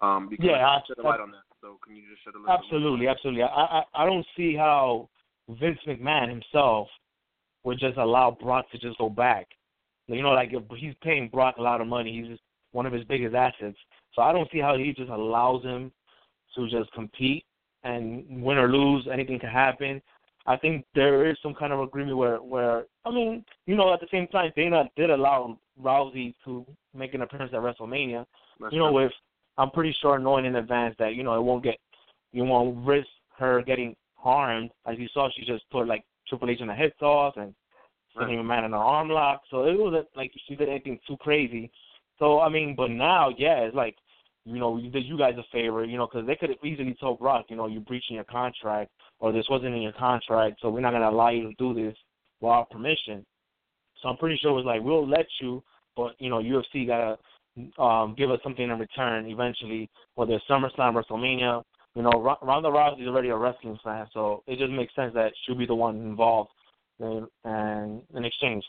Um, 0.00 0.28
because 0.28 0.46
Yeah, 0.46 0.68
I- 0.68 0.82
shed 0.86 0.98
a 0.98 1.02
light 1.02 1.20
on 1.20 1.30
that. 1.30 1.42
So 1.60 1.78
can 1.84 1.94
you 1.94 2.02
just 2.10 2.24
shed 2.24 2.34
a 2.34 2.38
bit 2.40 2.48
Absolutely, 2.48 3.06
absolutely. 3.06 3.42
I, 3.44 3.46
I 3.46 3.84
I 3.94 4.06
don't 4.06 4.26
see 4.36 4.56
how 4.56 5.08
Vince 5.48 5.78
McMahon 5.86 6.28
himself 6.28 6.88
would 7.64 7.78
just 7.78 7.96
allow 7.98 8.32
Brock 8.32 8.68
to 8.72 8.78
just 8.78 8.98
go 8.98 9.08
back. 9.08 9.46
You 10.08 10.22
know, 10.22 10.32
like 10.32 10.52
if 10.52 10.62
he's 10.76 10.94
paying 11.02 11.28
Brock 11.28 11.56
a 11.58 11.62
lot 11.62 11.80
of 11.80 11.86
money, 11.86 12.20
he's 12.20 12.30
just 12.30 12.42
one 12.72 12.86
of 12.86 12.92
his 12.92 13.04
biggest 13.04 13.34
assets. 13.34 13.78
So 14.14 14.22
I 14.22 14.32
don't 14.32 14.50
see 14.50 14.58
how 14.58 14.76
he 14.76 14.92
just 14.92 15.10
allows 15.10 15.62
him 15.62 15.92
to 16.56 16.68
just 16.68 16.90
compete 16.92 17.44
and 17.84 18.42
win 18.42 18.58
or 18.58 18.68
lose, 18.68 19.08
anything 19.12 19.38
can 19.38 19.50
happen. 19.50 20.02
I 20.46 20.56
think 20.56 20.84
there 20.94 21.30
is 21.30 21.36
some 21.42 21.54
kind 21.54 21.72
of 21.72 21.80
agreement 21.80 22.16
where, 22.16 22.38
where 22.38 22.84
I 23.04 23.10
mean, 23.10 23.44
you 23.66 23.76
know, 23.76 23.92
at 23.94 24.00
the 24.00 24.08
same 24.10 24.26
time, 24.28 24.50
Dana 24.56 24.84
did 24.96 25.10
allow 25.10 25.58
Rousey 25.80 26.34
to 26.44 26.66
make 26.94 27.14
an 27.14 27.22
appearance 27.22 27.52
at 27.54 27.60
WrestleMania. 27.60 28.26
That's 28.60 28.72
You 28.72 28.80
know, 28.80 28.92
with 28.92 29.12
I'm 29.58 29.70
pretty 29.70 29.94
sure 30.00 30.18
knowing 30.18 30.44
in 30.44 30.56
advance 30.56 30.96
that 30.98 31.14
you 31.14 31.22
know 31.22 31.34
it 31.34 31.42
won't 31.42 31.62
get, 31.62 31.76
you 32.32 32.44
won't 32.44 32.86
risk 32.86 33.08
her 33.38 33.62
getting 33.62 33.94
harmed. 34.14 34.70
As 34.86 34.98
you 34.98 35.08
saw, 35.12 35.28
she 35.34 35.44
just 35.44 35.68
put 35.70 35.86
like 35.86 36.04
Triple 36.28 36.50
H 36.50 36.60
in 36.60 36.70
a 36.70 36.74
head 36.74 36.92
toss 36.98 37.34
and 37.36 37.54
Stephanie 38.14 38.42
man 38.42 38.64
in 38.64 38.72
an 38.72 38.74
arm 38.74 39.08
lock. 39.08 39.42
So 39.50 39.64
it 39.64 39.78
wasn't 39.78 40.08
like 40.16 40.32
she 40.46 40.56
did 40.56 40.68
anything 40.68 40.98
too 41.06 41.16
crazy. 41.18 41.70
So 42.18 42.40
I 42.40 42.48
mean, 42.48 42.74
but 42.76 42.90
now, 42.90 43.30
yeah, 43.36 43.60
it's 43.60 43.76
like, 43.76 43.96
you 44.44 44.58
know, 44.58 44.76
you 44.76 44.90
did 44.90 45.04
you 45.04 45.16
guys 45.16 45.34
a 45.38 45.44
favor, 45.52 45.84
you 45.84 45.96
know, 45.96 46.06
because 46.06 46.26
they 46.26 46.36
could 46.36 46.50
have 46.50 46.64
easily 46.64 46.96
told 47.00 47.20
Brock, 47.20 47.46
you 47.48 47.56
know, 47.56 47.66
you're 47.66 47.80
breaching 47.80 48.16
your 48.16 48.24
contract 48.24 48.90
or 49.22 49.32
this 49.32 49.46
wasn't 49.48 49.74
in 49.74 49.80
your 49.80 49.92
contract, 49.92 50.58
so 50.60 50.68
we're 50.68 50.80
not 50.80 50.90
gonna 50.90 51.08
allow 51.08 51.30
you 51.30 51.44
to 51.44 51.54
do 51.54 51.72
this 51.72 51.96
without 52.40 52.68
permission. 52.70 53.24
So 54.02 54.08
I'm 54.08 54.16
pretty 54.16 54.36
sure 54.36 54.50
it 54.50 54.54
was 54.54 54.64
like 54.64 54.82
we'll 54.82 55.08
let 55.08 55.26
you, 55.40 55.62
but 55.96 56.14
you 56.18 56.28
know, 56.28 56.42
UFC 56.42 56.86
gotta 56.86 57.16
um 57.80 58.14
give 58.18 58.30
us 58.30 58.40
something 58.42 58.68
in 58.68 58.78
return 58.78 59.26
eventually, 59.30 59.88
whether 60.16 60.34
it's 60.34 60.44
SummerSlam, 60.50 61.00
WrestleMania. 61.00 61.62
You 61.94 62.02
know, 62.02 62.10
R- 62.10 62.38
Ronda 62.42 62.68
Rousey 62.68 63.02
is 63.02 63.08
already 63.08 63.28
a 63.28 63.36
wrestling 63.36 63.78
fan, 63.84 64.06
so 64.12 64.42
it 64.46 64.58
just 64.58 64.72
makes 64.72 64.94
sense 64.94 65.14
that 65.14 65.32
she'll 65.44 65.54
be 65.54 65.66
the 65.66 65.74
one 65.74 65.96
involved 65.96 66.50
in, 66.98 67.26
and 67.44 68.02
in 68.16 68.24
exchange. 68.24 68.64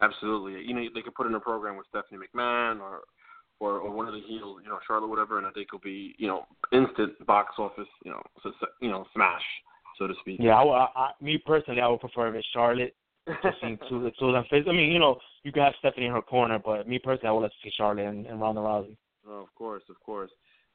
Absolutely. 0.00 0.62
You 0.62 0.74
know, 0.74 0.82
they 0.92 1.02
could 1.02 1.14
put 1.14 1.26
in 1.26 1.34
a 1.34 1.40
program 1.40 1.76
with 1.76 1.86
Stephanie 1.88 2.18
McMahon 2.18 2.80
or 2.80 3.02
or, 3.60 3.78
or 3.78 3.90
one 3.90 4.06
of 4.06 4.14
the 4.14 4.20
heels, 4.20 4.60
you 4.62 4.68
know, 4.68 4.78
Charlotte, 4.86 5.08
whatever, 5.08 5.38
and 5.38 5.46
I 5.46 5.50
think 5.50 5.68
it'll 5.70 5.80
be, 5.80 6.14
you 6.18 6.28
know, 6.28 6.46
instant 6.72 7.24
box 7.26 7.54
office, 7.58 7.88
you 8.04 8.10
know, 8.10 8.22
so, 8.42 8.52
you 8.80 8.88
know, 8.88 9.06
smash, 9.14 9.42
so 9.98 10.06
to 10.06 10.14
speak. 10.20 10.38
Yeah, 10.40 10.54
I, 10.54 10.62
I, 10.62 10.88
I, 10.96 11.10
me 11.20 11.38
personally, 11.44 11.80
I 11.80 11.88
would 11.88 12.00
prefer 12.00 12.28
if 12.28 12.34
it's 12.36 12.46
Charlotte. 12.52 12.94
Just 13.42 13.60
seeing 13.60 13.78
two, 13.88 14.02
the 14.02 14.12
two 14.18 14.26
of 14.26 14.34
them 14.34 14.44
face. 14.50 14.64
I 14.68 14.72
mean, 14.72 14.92
you 14.92 14.98
know, 14.98 15.18
you 15.42 15.52
can 15.52 15.62
have 15.62 15.74
Stephanie 15.80 16.06
in 16.06 16.12
her 16.12 16.22
corner, 16.22 16.58
but 16.64 16.88
me 16.88 16.98
personally, 16.98 17.28
I 17.28 17.32
would 17.32 17.40
like 17.40 17.50
to 17.50 17.56
see 17.62 17.72
Charlotte 17.76 18.06
and, 18.06 18.26
and 18.26 18.40
Ronda 18.40 18.60
Rousey. 18.60 18.96
Oh, 19.28 19.42
of 19.42 19.54
course, 19.54 19.82
of 19.90 20.00
course. 20.00 20.30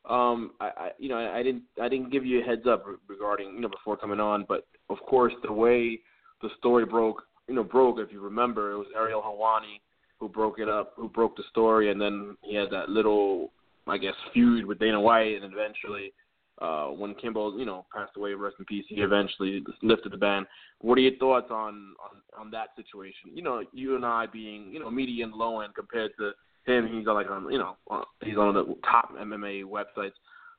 Um, 0.08 0.52
I, 0.60 0.66
I, 0.66 0.90
you 1.00 1.08
know, 1.08 1.18
I, 1.18 1.40
I 1.40 1.44
didn't, 1.44 1.64
I 1.82 1.88
didn't 1.88 2.12
give 2.12 2.26
you 2.26 2.42
a 2.42 2.44
heads 2.44 2.68
up 2.68 2.86
regarding, 3.08 3.56
you 3.56 3.62
know, 3.62 3.70
before 3.70 3.96
coming 3.96 4.20
on, 4.20 4.46
but 4.48 4.68
of 4.90 4.98
course, 5.08 5.34
the 5.44 5.54
way 5.54 6.00
the 6.42 6.50
story 6.58 6.86
broke, 6.86 7.24
you 7.48 7.56
know, 7.56 7.64
broke. 7.64 8.00
If 8.00 8.12
you 8.12 8.20
remember, 8.20 8.74
it 8.74 8.78
was 8.78 8.88
Ariel 8.96 9.22
Helwani 9.22 9.80
who 10.24 10.30
broke 10.30 10.58
it 10.58 10.70
up, 10.70 10.94
who 10.96 11.10
broke 11.10 11.36
the 11.36 11.44
story, 11.50 11.92
and 11.92 12.00
then 12.00 12.38
he 12.44 12.56
had 12.56 12.70
that 12.72 12.88
little, 12.88 13.52
I 13.88 13.98
guess, 13.98 14.14
feud 14.34 14.66
with 14.66 14.80
Dana 14.80 15.00
White, 15.00 15.42
and 15.42 15.54
eventually, 15.54 16.14
uh, 16.62 16.86
when 16.88 17.14
Kimbo, 17.16 17.58
you 17.58 17.66
know, 17.66 17.86
passed 17.94 18.14
away, 18.16 18.34
rest 18.34 18.56
in 18.58 18.64
peace, 18.64 18.86
he 18.88 19.02
eventually 19.02 19.62
lifted 19.82 20.14
the 20.14 20.18
ban. 20.18 20.46
What 20.80 20.98
are 20.98 21.02
your 21.02 21.18
thoughts 21.18 21.48
on 21.52 21.94
on 22.02 22.22
on 22.40 22.52
that 22.52 22.70
situation? 22.78 23.32
You 23.34 23.44
know, 23.44 23.64
you 23.74 23.98
and 23.98 24.06
I 24.06 24.28
being, 24.32 24.72
you 24.72 24.80
know, 24.80 24.90
median 24.90 25.34
low 25.36 25.60
end 25.60 25.76
compared 25.76 26.12
to 26.20 26.32
him, 26.72 26.88
he's 26.88 27.06
on 27.06 27.16
like 27.16 27.30
on, 27.30 27.52
you 27.52 27.58
know, 27.58 27.76
he's 28.24 28.38
on 28.38 28.54
the 28.54 28.78
top 28.90 29.14
MMA 29.18 29.66
websites. 29.66 30.14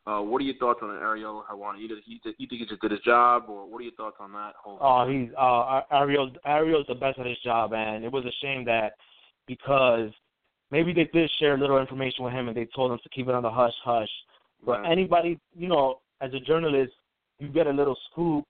Uh, 0.06 0.20
what 0.20 0.42
are 0.42 0.44
your 0.44 0.56
thoughts 0.56 0.80
on 0.82 0.90
Ariel 0.90 1.42
Helwani? 1.50 1.78
You, 1.78 1.96
you, 2.04 2.18
you 2.36 2.46
think 2.46 2.60
he 2.60 2.66
just 2.66 2.82
did 2.82 2.90
his 2.90 3.00
job, 3.00 3.44
or 3.48 3.66
what 3.66 3.78
are 3.78 3.84
your 3.84 3.94
thoughts 3.94 4.16
on 4.20 4.32
that 4.32 4.52
whole? 4.62 4.76
Oh, 4.82 5.08
he's 5.08 5.30
uh, 5.40 5.80
Ariel. 5.90 6.30
Ariel's 6.44 6.86
the 6.86 6.94
best 6.94 7.18
at 7.18 7.24
his 7.24 7.38
job, 7.42 7.72
and 7.72 8.04
it 8.04 8.12
was 8.12 8.26
a 8.26 8.32
shame 8.42 8.66
that 8.66 8.96
because 9.46 10.10
maybe 10.70 10.92
they 10.92 11.08
did 11.12 11.30
share 11.38 11.54
a 11.54 11.58
little 11.58 11.78
information 11.78 12.24
with 12.24 12.32
him 12.32 12.48
and 12.48 12.56
they 12.56 12.66
told 12.74 12.92
him 12.92 12.98
to 13.02 13.08
keep 13.10 13.28
it 13.28 13.34
on 13.34 13.42
the 13.42 13.50
hush 13.50 13.74
hush. 13.84 14.10
But 14.64 14.80
Right. 14.80 14.92
anybody, 14.92 15.38
you 15.54 15.68
know, 15.68 16.00
as 16.20 16.32
a 16.34 16.40
journalist, 16.40 16.92
you 17.38 17.48
get 17.48 17.66
a 17.66 17.72
little 17.72 17.96
scoop. 18.10 18.46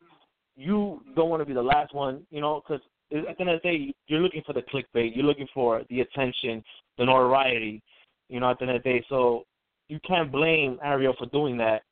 You 0.56 1.02
don't 1.16 1.30
want 1.30 1.40
to 1.40 1.46
be 1.46 1.54
the 1.54 1.62
last 1.62 1.94
one, 1.94 2.26
you 2.30 2.40
know, 2.40 2.60
because 2.60 2.80
at 3.10 3.36
the 3.36 3.40
end 3.40 3.50
of 3.50 3.62
the 3.62 3.68
day, 3.68 3.94
you're 4.06 4.20
looking 4.20 4.42
for 4.42 4.52
the 4.52 4.62
clickbait. 4.62 5.14
You're 5.14 5.26
looking 5.26 5.48
for 5.52 5.82
the 5.90 6.00
attention, 6.00 6.62
the 6.98 7.04
notoriety, 7.04 7.82
you 8.28 8.40
know, 8.40 8.50
at 8.50 8.58
the 8.58 8.66
end 8.66 8.76
of 8.76 8.82
the 8.82 8.88
day. 8.88 9.04
So 9.08 9.44
you 9.88 9.98
can't 10.06 10.30
blame 10.30 10.78
Ariel 10.82 11.14
for 11.18 11.26
doing 11.26 11.56
that. 11.58 11.82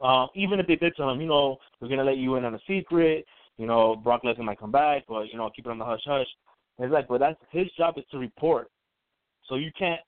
Um, 0.00 0.28
even 0.34 0.60
if 0.60 0.66
they 0.66 0.76
did 0.76 0.94
tell 0.96 1.10
him, 1.10 1.20
you 1.20 1.28
know, 1.28 1.56
we're 1.80 1.88
gonna 1.88 2.04
let 2.04 2.18
you 2.18 2.36
in 2.36 2.44
on 2.44 2.54
a 2.54 2.60
secret, 2.66 3.24
you 3.56 3.66
know, 3.66 3.96
Brock 3.96 4.22
Lesnar 4.22 4.44
might 4.44 4.60
come 4.60 4.72
back, 4.72 5.04
but 5.08 5.22
you 5.32 5.38
know, 5.38 5.50
keep 5.54 5.66
it 5.66 5.70
on 5.70 5.78
the 5.78 5.84
hush 5.84 6.02
hush. 6.04 6.26
It's 6.78 6.92
like, 6.92 7.08
but 7.08 7.20
that's 7.20 7.38
his 7.50 7.66
job 7.76 7.94
is 7.96 8.04
to 8.10 8.18
report. 8.18 8.68
So 9.48 9.56
you 9.56 9.70
can't. 9.78 10.00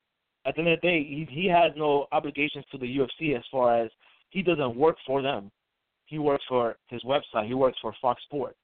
At 0.46 0.54
the 0.54 0.60
end 0.60 0.70
of 0.70 0.80
the 0.80 0.86
day, 0.86 1.04
he 1.04 1.26
he 1.30 1.46
has 1.48 1.72
no 1.76 2.06
obligations 2.12 2.64
to 2.70 2.78
the 2.78 2.98
UFC 2.98 3.36
as 3.36 3.42
far 3.50 3.82
as 3.82 3.90
he 4.30 4.42
doesn't 4.42 4.76
work 4.76 4.96
for 5.06 5.22
them. 5.22 5.50
He 6.06 6.18
works 6.18 6.44
for 6.48 6.76
his 6.88 7.02
website. 7.04 7.46
He 7.46 7.54
works 7.54 7.78
for 7.82 7.94
Fox 8.00 8.22
Sports. 8.24 8.56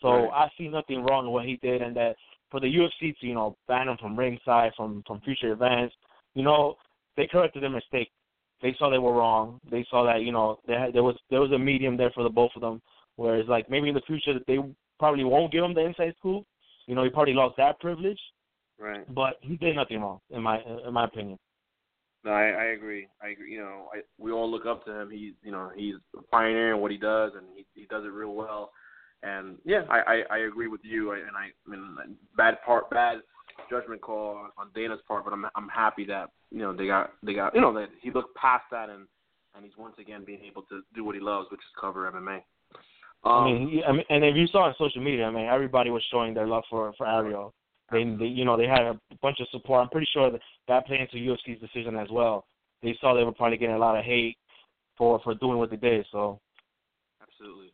So 0.00 0.08
Right. 0.08 0.30
I 0.32 0.50
see 0.58 0.68
nothing 0.68 1.04
wrong 1.04 1.26
in 1.26 1.32
what 1.32 1.46
he 1.46 1.56
did, 1.56 1.82
and 1.82 1.96
that 1.96 2.16
for 2.50 2.60
the 2.60 2.66
UFC 2.66 3.18
to 3.18 3.26
you 3.26 3.34
know 3.34 3.56
ban 3.66 3.88
him 3.88 3.96
from 3.98 4.18
ringside, 4.18 4.72
from 4.76 5.02
from 5.06 5.20
future 5.20 5.52
events, 5.52 5.94
you 6.34 6.42
know, 6.42 6.76
they 7.16 7.26
corrected 7.26 7.62
their 7.62 7.70
mistake. 7.70 8.10
They 8.62 8.74
saw 8.78 8.90
they 8.90 8.98
were 8.98 9.14
wrong. 9.14 9.60
They 9.70 9.86
saw 9.90 10.04
that 10.04 10.22
you 10.22 10.32
know 10.32 10.58
they 10.66 10.74
had, 10.74 10.92
there 10.92 11.02
was 11.02 11.16
there 11.30 11.40
was 11.40 11.52
a 11.52 11.58
medium 11.58 11.96
there 11.96 12.10
for 12.10 12.22
the 12.22 12.30
both 12.30 12.52
of 12.54 12.62
them. 12.62 12.80
Whereas 13.16 13.46
like 13.48 13.70
maybe 13.70 13.88
in 13.88 13.94
the 13.94 14.02
future 14.02 14.34
that 14.34 14.46
they 14.46 14.58
probably 14.98 15.24
won't 15.24 15.52
give 15.52 15.64
him 15.64 15.74
the 15.74 15.84
inside 15.84 16.14
scoop. 16.18 16.44
You 16.86 16.94
know, 16.94 17.04
he 17.04 17.10
probably 17.10 17.34
lost 17.34 17.56
that 17.56 17.80
privilege, 17.80 18.20
Right. 18.78 19.04
but 19.12 19.34
he 19.40 19.56
did 19.56 19.76
nothing 19.76 20.00
wrong 20.00 20.20
in 20.30 20.42
my 20.42 20.60
in 20.86 20.92
my 20.92 21.04
opinion. 21.04 21.38
No, 22.24 22.32
I, 22.32 22.48
I 22.48 22.64
agree. 22.76 23.06
I 23.22 23.28
agree. 23.28 23.52
You 23.52 23.60
know, 23.60 23.88
I, 23.94 24.00
we 24.18 24.32
all 24.32 24.50
look 24.50 24.66
up 24.66 24.84
to 24.86 25.00
him. 25.00 25.10
He's, 25.10 25.34
you 25.44 25.52
know, 25.52 25.70
he's 25.76 25.94
a 26.18 26.22
pioneer 26.22 26.74
in 26.74 26.80
what 26.80 26.90
he 26.90 26.98
does, 26.98 27.32
and 27.36 27.46
he 27.54 27.64
he 27.74 27.86
does 27.86 28.04
it 28.04 28.08
real 28.08 28.34
well. 28.34 28.72
And 29.22 29.58
yeah, 29.64 29.82
I 29.88 29.98
I, 29.98 30.22
I 30.30 30.38
agree 30.38 30.68
with 30.68 30.80
you. 30.84 31.12
I, 31.12 31.18
and 31.18 31.36
I, 31.36 31.50
I 31.66 31.70
mean, 31.70 32.16
bad 32.36 32.58
part, 32.64 32.90
bad 32.90 33.18
judgment 33.70 34.00
call 34.02 34.48
on 34.58 34.68
Dana's 34.74 35.00
part, 35.08 35.24
but 35.24 35.32
I'm 35.32 35.46
I'm 35.54 35.68
happy 35.68 36.04
that 36.06 36.30
you 36.50 36.58
know 36.58 36.72
they 36.74 36.86
got 36.86 37.12
they 37.22 37.34
got 37.34 37.54
you 37.54 37.60
know 37.60 37.72
that 37.74 37.88
he 38.02 38.10
looked 38.10 38.36
past 38.36 38.64
that 38.70 38.90
and 38.90 39.06
and 39.54 39.64
he's 39.64 39.76
once 39.78 39.94
again 39.98 40.22
being 40.24 40.42
able 40.44 40.62
to 40.62 40.82
do 40.94 41.04
what 41.04 41.14
he 41.14 41.20
loves, 41.20 41.48
which 41.50 41.60
is 41.60 41.80
cover 41.80 42.10
MMA. 42.10 42.40
Um, 43.26 43.32
I 43.32 43.44
mean, 43.44 43.68
he, 43.68 43.82
I 43.82 43.92
mean, 43.92 44.04
and 44.08 44.24
if 44.24 44.36
you 44.36 44.46
saw 44.46 44.64
on 44.64 44.74
social 44.78 45.02
media, 45.02 45.24
I 45.24 45.30
mean, 45.30 45.46
everybody 45.46 45.90
was 45.90 46.02
showing 46.12 46.32
their 46.32 46.46
love 46.46 46.62
for 46.70 46.92
for 46.96 47.08
Ariel. 47.08 47.52
They, 47.90 48.04
they, 48.04 48.26
you 48.26 48.44
know, 48.44 48.56
they 48.56 48.66
had 48.66 48.82
a 48.82 48.98
bunch 49.22 49.38
of 49.40 49.48
support. 49.50 49.82
I'm 49.82 49.90
pretty 49.90 50.08
sure 50.12 50.30
that 50.30 50.40
that 50.68 50.86
played 50.86 51.00
into 51.00 51.16
UFC's 51.16 51.60
decision 51.60 51.96
as 51.96 52.08
well. 52.10 52.46
They 52.82 52.96
saw 53.00 53.14
they 53.14 53.24
were 53.24 53.32
probably 53.32 53.58
getting 53.58 53.74
a 53.74 53.78
lot 53.78 53.98
of 53.98 54.04
hate 54.04 54.36
for 54.96 55.20
for 55.24 55.34
doing 55.34 55.58
what 55.58 55.70
they 55.70 55.76
did. 55.76 56.06
So 56.12 56.40
Absolutely. 57.20 57.72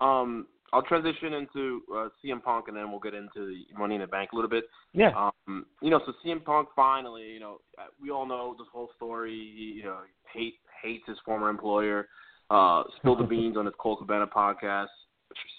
Um, 0.00 0.46
I'll 0.72 0.82
transition 0.82 1.34
into 1.34 1.82
uh, 1.94 2.08
CM 2.22 2.42
Punk, 2.42 2.68
and 2.68 2.76
then 2.76 2.90
we'll 2.90 3.00
get 3.00 3.14
into 3.14 3.46
the 3.46 3.78
Money 3.78 3.96
in 3.96 4.00
the 4.02 4.06
Bank 4.06 4.30
a 4.32 4.36
little 4.36 4.50
bit. 4.50 4.64
yeah, 4.92 5.30
Um, 5.46 5.66
you 5.80 5.90
know, 5.90 6.00
so 6.04 6.12
CM 6.24 6.44
Punk 6.44 6.68
finally, 6.76 7.24
you 7.24 7.40
know, 7.40 7.58
uh, 7.78 7.86
we 8.00 8.10
all 8.10 8.26
know 8.26 8.54
this 8.58 8.66
whole 8.72 8.90
story. 8.96 9.34
You 9.34 9.84
know, 9.84 9.98
hate 10.32 10.54
hates 10.82 11.04
his 11.06 11.16
former 11.24 11.48
employer. 11.48 12.08
Uh, 12.50 12.84
spilled 12.98 13.20
the 13.20 13.24
beans 13.28 13.56
on 13.56 13.66
his 13.66 13.74
Colt 13.78 14.00
Cabana 14.00 14.26
podcast. 14.26 14.86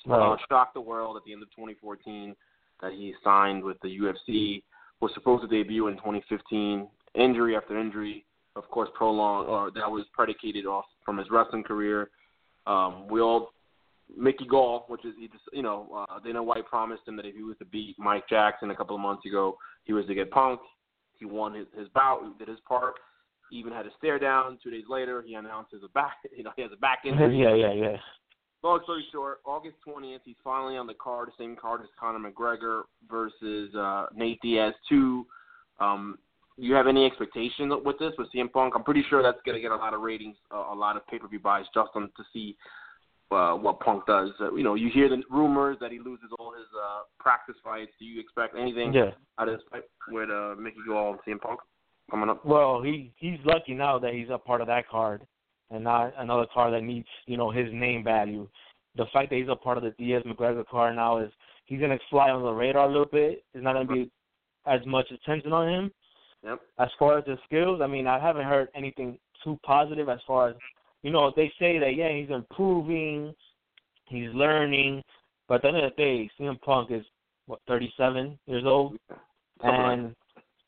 Uh, 0.10 0.36
shocked 0.50 0.74
the 0.74 0.82
world 0.82 1.16
at 1.16 1.24
the 1.26 1.32
end 1.32 1.44
of 1.44 1.50
2014 1.52 2.36
that 2.82 2.94
he 2.94 3.14
signed 3.24 3.64
with 3.64 3.78
the 3.82 3.88
UFC. 3.88 4.64
Was 5.02 5.12
supposed 5.14 5.44
to 5.44 5.48
debut 5.48 5.88
in 5.88 5.96
2015. 5.96 6.88
Injury 7.16 7.56
after 7.56 7.80
injury, 7.80 8.26
of 8.56 8.70
course, 8.70 8.90
prolonged, 8.96 9.48
or 9.48 9.72
that 9.72 9.90
was 9.90 10.06
predicated 10.14 10.66
off 10.66 10.86
from 11.06 11.18
his 11.18 11.28
wrestling 11.32 11.64
career. 11.64 12.10
Um, 12.68 13.08
we 13.08 13.22
all 13.22 13.52
Mickey 14.18 14.46
Gall, 14.46 14.86
which 14.88 15.06
is 15.06 15.14
he 15.18 15.28
just 15.28 15.44
you 15.54 15.62
know 15.62 16.06
uh, 16.10 16.20
Dana 16.20 16.42
White 16.44 16.66
promised 16.66 17.08
him 17.08 17.16
that 17.18 17.26
if 17.26 17.36
he 17.36 17.44
was 17.44 17.58
to 17.60 17.66
beat 17.66 17.96
Mike 17.98 18.28
Jackson 18.30 18.72
a 18.72 18.76
couple 18.76 18.96
of 18.96 19.02
months 19.02 19.26
ago, 19.26 19.58
he 19.86 19.94
was 19.94 20.06
to 20.08 20.16
get 20.16 20.32
Punk. 20.32 20.60
He 21.18 21.26
won 21.26 21.54
his 21.54 21.68
his 21.78 21.88
bout, 21.90 22.22
he 22.24 22.38
did 22.38 22.50
his 22.50 22.60
part. 22.68 22.96
He 23.50 23.58
even 23.58 23.74
had 23.74 23.86
a 23.86 23.90
stare 23.98 24.20
down. 24.20 24.58
Two 24.64 24.70
days 24.72 24.84
later, 24.90 25.22
he 25.26 25.34
announces 25.36 25.82
a 25.84 25.90
back 25.90 26.18
you 26.36 26.44
know 26.44 26.52
he 26.56 26.62
has 26.62 26.72
a 26.74 26.78
back 26.78 27.00
injury. 27.06 27.40
yeah, 27.42 27.56
yeah, 27.56 27.74
yeah. 27.74 27.98
Long 28.62 28.82
story 28.84 29.06
short, 29.10 29.40
August 29.46 29.78
20th, 29.88 30.20
he's 30.26 30.36
finally 30.44 30.76
on 30.76 30.86
the 30.86 30.94
card, 30.96 31.30
the 31.30 31.32
same 31.42 31.56
card 31.56 31.80
as 31.82 31.88
Conor 31.98 32.30
McGregor 32.30 32.82
versus 33.10 33.74
uh, 33.74 34.08
Nate 34.14 34.38
Diaz 34.42 34.74
2. 34.90 35.26
Um, 35.80 36.18
you 36.58 36.74
have 36.74 36.86
any 36.86 37.06
expectation 37.06 37.72
with 37.86 37.98
this 38.00 38.12
with 38.18 38.28
CM 38.36 38.52
Punk? 38.52 38.74
I'm 38.76 38.84
pretty 38.84 39.06
sure 39.10 39.24
that's 39.24 39.38
going 39.46 39.56
to 39.56 39.62
get 39.62 39.72
a 39.72 39.78
lot 39.78 39.94
of 39.94 40.02
ratings, 40.02 40.36
uh, 40.54 40.66
a 40.74 40.76
lot 40.76 40.98
of 40.98 41.08
pay-per-view 41.08 41.40
buys 41.40 41.64
just 41.74 41.92
on 41.96 42.10
to 42.18 42.24
see 42.34 42.58
uh, 43.32 43.54
what 43.54 43.80
Punk 43.80 44.06
does. 44.06 44.32
Uh, 44.42 44.54
you 44.54 44.64
know, 44.64 44.76
you 44.76 44.90
hear 44.94 45.08
the 45.08 45.24
rumors 45.32 45.78
that 45.80 45.94
he 45.94 46.00
loses 46.00 46.28
all 46.38 46.52
his 46.52 46.68
uh, 46.78 47.04
practice 47.18 47.56
fights. 47.64 47.92
Do 47.98 48.04
you 48.04 48.20
expect 48.20 48.58
anything 48.58 48.94
Yeah. 48.94 49.12
out 49.40 49.48
of 49.48 49.58
this 49.58 49.66
fight 49.72 49.84
with 50.10 50.30
uh, 50.30 50.56
Mickey 50.60 50.80
Gall 50.86 51.12
and 51.14 51.20
CM 51.38 51.40
Punk 51.40 51.62
coming 52.10 52.30
up? 52.30 52.46
Well, 52.46 52.82
he 52.82 53.12
he's 53.18 53.40
lucky 53.46 53.74
now 53.74 54.00
that 54.00 54.14
he's 54.14 54.30
a 54.32 54.38
part 54.38 54.62
of 54.62 54.68
that 54.68 54.88
card, 54.88 55.26
and 55.72 55.84
not 55.84 56.14
another 56.18 56.46
card 56.54 56.74
that 56.74 56.84
needs 56.84 57.08
you 57.26 57.38
know 57.38 57.52
his 57.52 57.68
name 57.72 58.04
value. 58.04 58.48
The 58.96 59.06
fact 59.14 59.30
that 59.30 59.38
he's 59.38 59.50
a 59.50 59.56
part 59.56 59.78
of 59.78 59.84
the 59.84 59.92
Diaz 59.92 60.24
McGregor 60.26 60.66
card 60.68 60.96
now 60.96 61.20
is 61.20 61.32
he's 61.66 61.80
gonna 61.80 62.00
fly 62.10 62.30
on 62.30 62.42
the 62.44 62.52
radar 62.52 62.86
a 62.86 62.92
little 62.92 63.06
bit. 63.06 63.44
There's 63.54 63.64
not 63.64 63.74
gonna 63.74 63.86
be 63.86 64.12
as 64.66 64.82
much 64.86 65.10
attention 65.12 65.54
on 65.54 65.70
him. 65.70 65.92
Yep. 66.44 66.60
As 66.80 66.90
far 66.98 67.18
as 67.18 67.26
his 67.26 67.38
skills, 67.46 67.82
I 67.82 67.88
mean, 67.88 68.08
I 68.08 68.20
haven't 68.20 68.46
heard 68.46 68.70
anything 68.74 69.18
too 69.44 69.60
positive 69.64 70.10
as 70.10 70.20
far 70.26 70.50
as 70.50 70.56
you 71.04 71.12
know. 71.12 71.32
They 71.36 71.52
say 71.60 71.80
that 71.80 71.96
yeah, 71.96 72.12
he's 72.12 72.30
improving, 72.30 73.34
he's 74.06 74.30
learning, 74.34 75.04
but 75.48 75.56
at 75.56 75.62
the 75.64 75.68
end 75.70 75.78
of 75.78 75.92
the 75.96 76.04
day, 76.04 76.32
CM 76.40 76.60
Punk 76.62 76.92
is 76.92 77.04
what 77.48 77.60
37 77.68 78.38
years 78.46 78.64
old, 78.66 78.98
like 79.10 79.20
and 79.64 80.16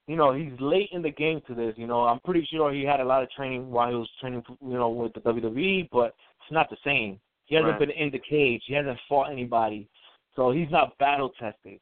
you 0.08 0.16
know 0.16 0.34
he's 0.34 0.52
late 0.60 0.90
in 0.92 1.02
the 1.02 1.12
game 1.12 1.42
to 1.48 1.54
this. 1.56 1.74
You 1.78 1.88
know, 1.88 2.02
I'm 2.02 2.20
pretty 2.22 2.48
sure 2.52 2.74
he 2.74 2.84
had 2.84 3.00
a 3.00 3.06
lot 3.06 3.24
of 3.24 3.30
training 3.32 3.70
while 3.72 3.90
he 3.90 3.96
was 3.96 4.10
training, 4.20 4.44
you 4.62 4.74
know, 4.74 4.90
with 4.90 5.14
the 5.14 5.22
WWE, 5.22 5.90
but 5.92 6.08
it's 6.42 6.52
not 6.52 6.70
the 6.70 6.78
same. 6.84 7.20
He 7.46 7.56
hasn't 7.56 7.72
Right. 7.72 7.80
been 7.80 7.92
in 7.92 8.12
the 8.12 8.20
cage. 8.20 8.64
He 8.66 8.74
hasn't 8.74 9.00
fought 9.10 9.30
anybody, 9.32 9.88
so 10.36 10.52
he's 10.52 10.70
not 10.72 10.98
battle 10.98 11.30
tested. 11.40 11.80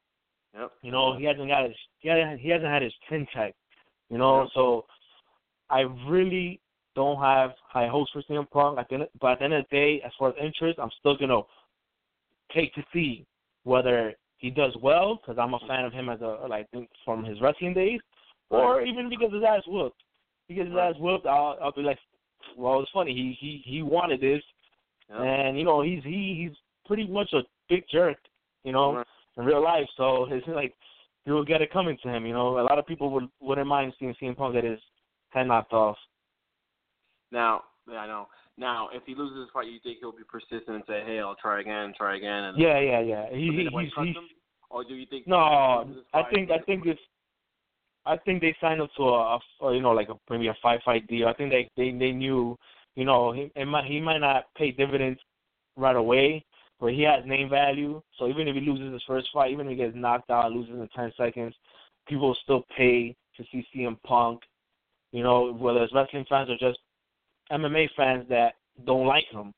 Yep. 0.55 0.71
You 0.81 0.91
know, 0.91 1.15
he 1.15 1.25
hasn't 1.25 1.47
got 1.47 1.65
his 1.65 1.77
he 1.99 2.09
hasn't, 2.09 2.39
he 2.39 2.49
hasn't 2.49 2.69
had 2.69 2.81
his 2.81 2.93
chin 3.07 3.27
checked. 3.33 3.57
You 4.09 4.17
know, 4.17 4.43
Yeah. 4.43 4.47
so 4.53 4.85
I 5.69 5.81
really 6.07 6.59
don't 6.95 7.19
have 7.21 7.51
high 7.63 7.87
hopes 7.87 8.09
for 8.11 8.21
CM 8.23 8.45
Punk. 8.49 8.77
The 8.89 8.93
end, 8.95 9.07
but 9.21 9.33
at 9.33 9.39
the 9.39 9.45
end 9.45 9.53
of 9.53 9.65
the 9.69 9.75
day, 9.75 10.01
as 10.01 10.11
far 10.17 10.29
as 10.29 10.35
interest, 10.37 10.79
I'm 10.79 10.89
still 10.99 11.15
gonna 11.15 11.43
take 12.51 12.73
to 12.73 12.83
see 12.91 13.25
whether 13.63 14.15
he 14.37 14.49
does 14.49 14.75
well 14.77 15.15
because 15.17 15.37
I'm 15.37 15.53
a 15.53 15.59
fan 15.67 15.85
of 15.85 15.93
him 15.93 16.09
as 16.09 16.21
a 16.21 16.47
like 16.49 16.67
from 17.05 17.23
his 17.23 17.39
wrestling 17.41 17.73
days, 17.73 17.99
or 18.49 18.81
even 18.81 19.09
because 19.09 19.31
his 19.33 19.43
ass 19.47 19.61
whooped. 19.67 20.01
Because 20.47 20.67
his 20.67 20.75
ass 20.77 20.95
whooped, 20.99 21.25
I'll 21.27 21.57
I'll 21.61 21.71
be 21.71 21.81
like, 21.81 21.99
well, 22.57 22.79
it's 22.81 22.91
funny. 22.91 23.13
He 23.13 23.37
he 23.39 23.61
he 23.65 23.81
wanted 23.83 24.21
this, 24.21 24.41
Yep. 25.09 25.19
and 25.19 25.57
you 25.57 25.63
know 25.65 25.81
he's 25.81 26.03
he 26.03 26.47
he's 26.47 26.57
pretty 26.85 27.07
much 27.07 27.31
a 27.33 27.41
big 27.69 27.83
jerk, 27.91 28.17
you 28.63 28.71
know, 28.71 28.95
Right. 28.95 29.07
in 29.37 29.45
real 29.45 29.63
life. 29.63 29.87
So 29.97 30.25
it's 30.29 30.47
like 30.47 30.73
you 31.25 31.33
will 31.33 31.45
get 31.45 31.61
it 31.61 31.71
coming 31.71 31.97
to 32.03 32.09
him. 32.09 32.25
You 32.25 32.33
know, 32.33 32.59
a 32.59 32.63
lot 32.63 32.79
of 32.79 32.85
people 32.87 33.11
would 33.11 33.29
wouldn't 33.39 33.67
mind 33.67 33.93
seeing 33.99 34.15
CM 34.21 34.35
Punk 34.35 34.55
get 34.55 34.63
his 34.63 34.79
head 35.29 35.47
knocked 35.47 35.73
off. 35.73 35.97
Now, 37.31 37.63
yeah, 37.89 37.99
I 37.99 38.07
know. 38.07 38.27
Now, 38.57 38.89
if 38.91 39.03
he 39.05 39.15
loses 39.15 39.37
this 39.45 39.49
fight, 39.53 39.67
you 39.67 39.79
think 39.83 39.99
he'll 39.99 40.11
be 40.11 40.23
persistent 40.27 40.67
and 40.75 40.83
say, 40.87 41.01
"Hey, 41.05 41.19
I'll 41.19 41.35
try 41.35 41.61
again, 41.61 41.93
try 41.95 42.17
again"? 42.17 42.43
And 42.45 42.57
Yeah, 42.59 42.79
yeah, 42.79 42.99
yeah. 42.99 43.29
He, 43.31 43.45
he, 43.51 43.67
he's, 43.71 43.91
he's? 44.03 44.15
Or 44.69 44.83
do 44.83 44.95
you 44.95 45.05
think? 45.09 45.27
no. 45.27 45.37
I 46.13 46.23
think 46.33 46.51
I 46.51 46.59
think 46.59 46.85
it's. 46.85 46.99
I 48.09 48.17
think 48.17 48.41
they 48.41 48.55
signed 48.59 48.81
up 48.81 48.89
to 48.97 49.03
a, 49.03 49.39
a 49.61 49.73
you 49.75 49.81
know 49.81 49.91
like 49.91 50.09
a 50.09 50.15
maybe 50.29 50.47
a 50.47 50.57
five 50.63 50.79
fight 50.83 51.05
deal. 51.07 51.27
I 51.27 51.33
think 51.33 51.51
they 51.51 51.69
they 51.77 51.91
they 51.97 52.11
knew 52.11 52.57
you 52.95 53.05
know 53.05 53.31
he 53.31 53.51
it 53.55 53.65
might 53.65 53.85
he 53.85 54.01
might 54.01 54.17
not 54.17 54.45
pay 54.57 54.71
dividends 54.71 55.19
right 55.77 55.95
away, 55.95 56.43
but 56.79 56.93
he 56.93 57.03
has 57.03 57.23
name 57.25 57.49
value. 57.49 58.01
So 58.17 58.27
even 58.27 58.47
if 58.47 58.55
he 58.55 58.61
loses 58.61 58.91
his 58.91 59.03
first 59.07 59.29
fight, 59.31 59.51
even 59.51 59.67
if 59.67 59.71
he 59.71 59.77
gets 59.77 59.95
knocked 59.95 60.31
out, 60.31 60.51
loses 60.51 60.73
in 60.73 60.89
ten 60.95 61.11
seconds, 61.17 61.53
people 62.07 62.29
will 62.29 62.37
still 62.43 62.63
pay 62.75 63.15
to 63.37 63.43
see 63.51 63.65
CM 63.75 64.01
Punk. 64.03 64.41
You 65.11 65.21
know 65.21 65.53
whether 65.53 65.83
it's 65.83 65.93
wrestling 65.93 66.25
fans 66.27 66.49
or 66.49 66.57
just 66.57 66.79
MMA 67.51 67.89
fans 67.95 68.25
that 68.29 68.53
don't 68.85 69.05
like 69.05 69.25
him, 69.31 69.53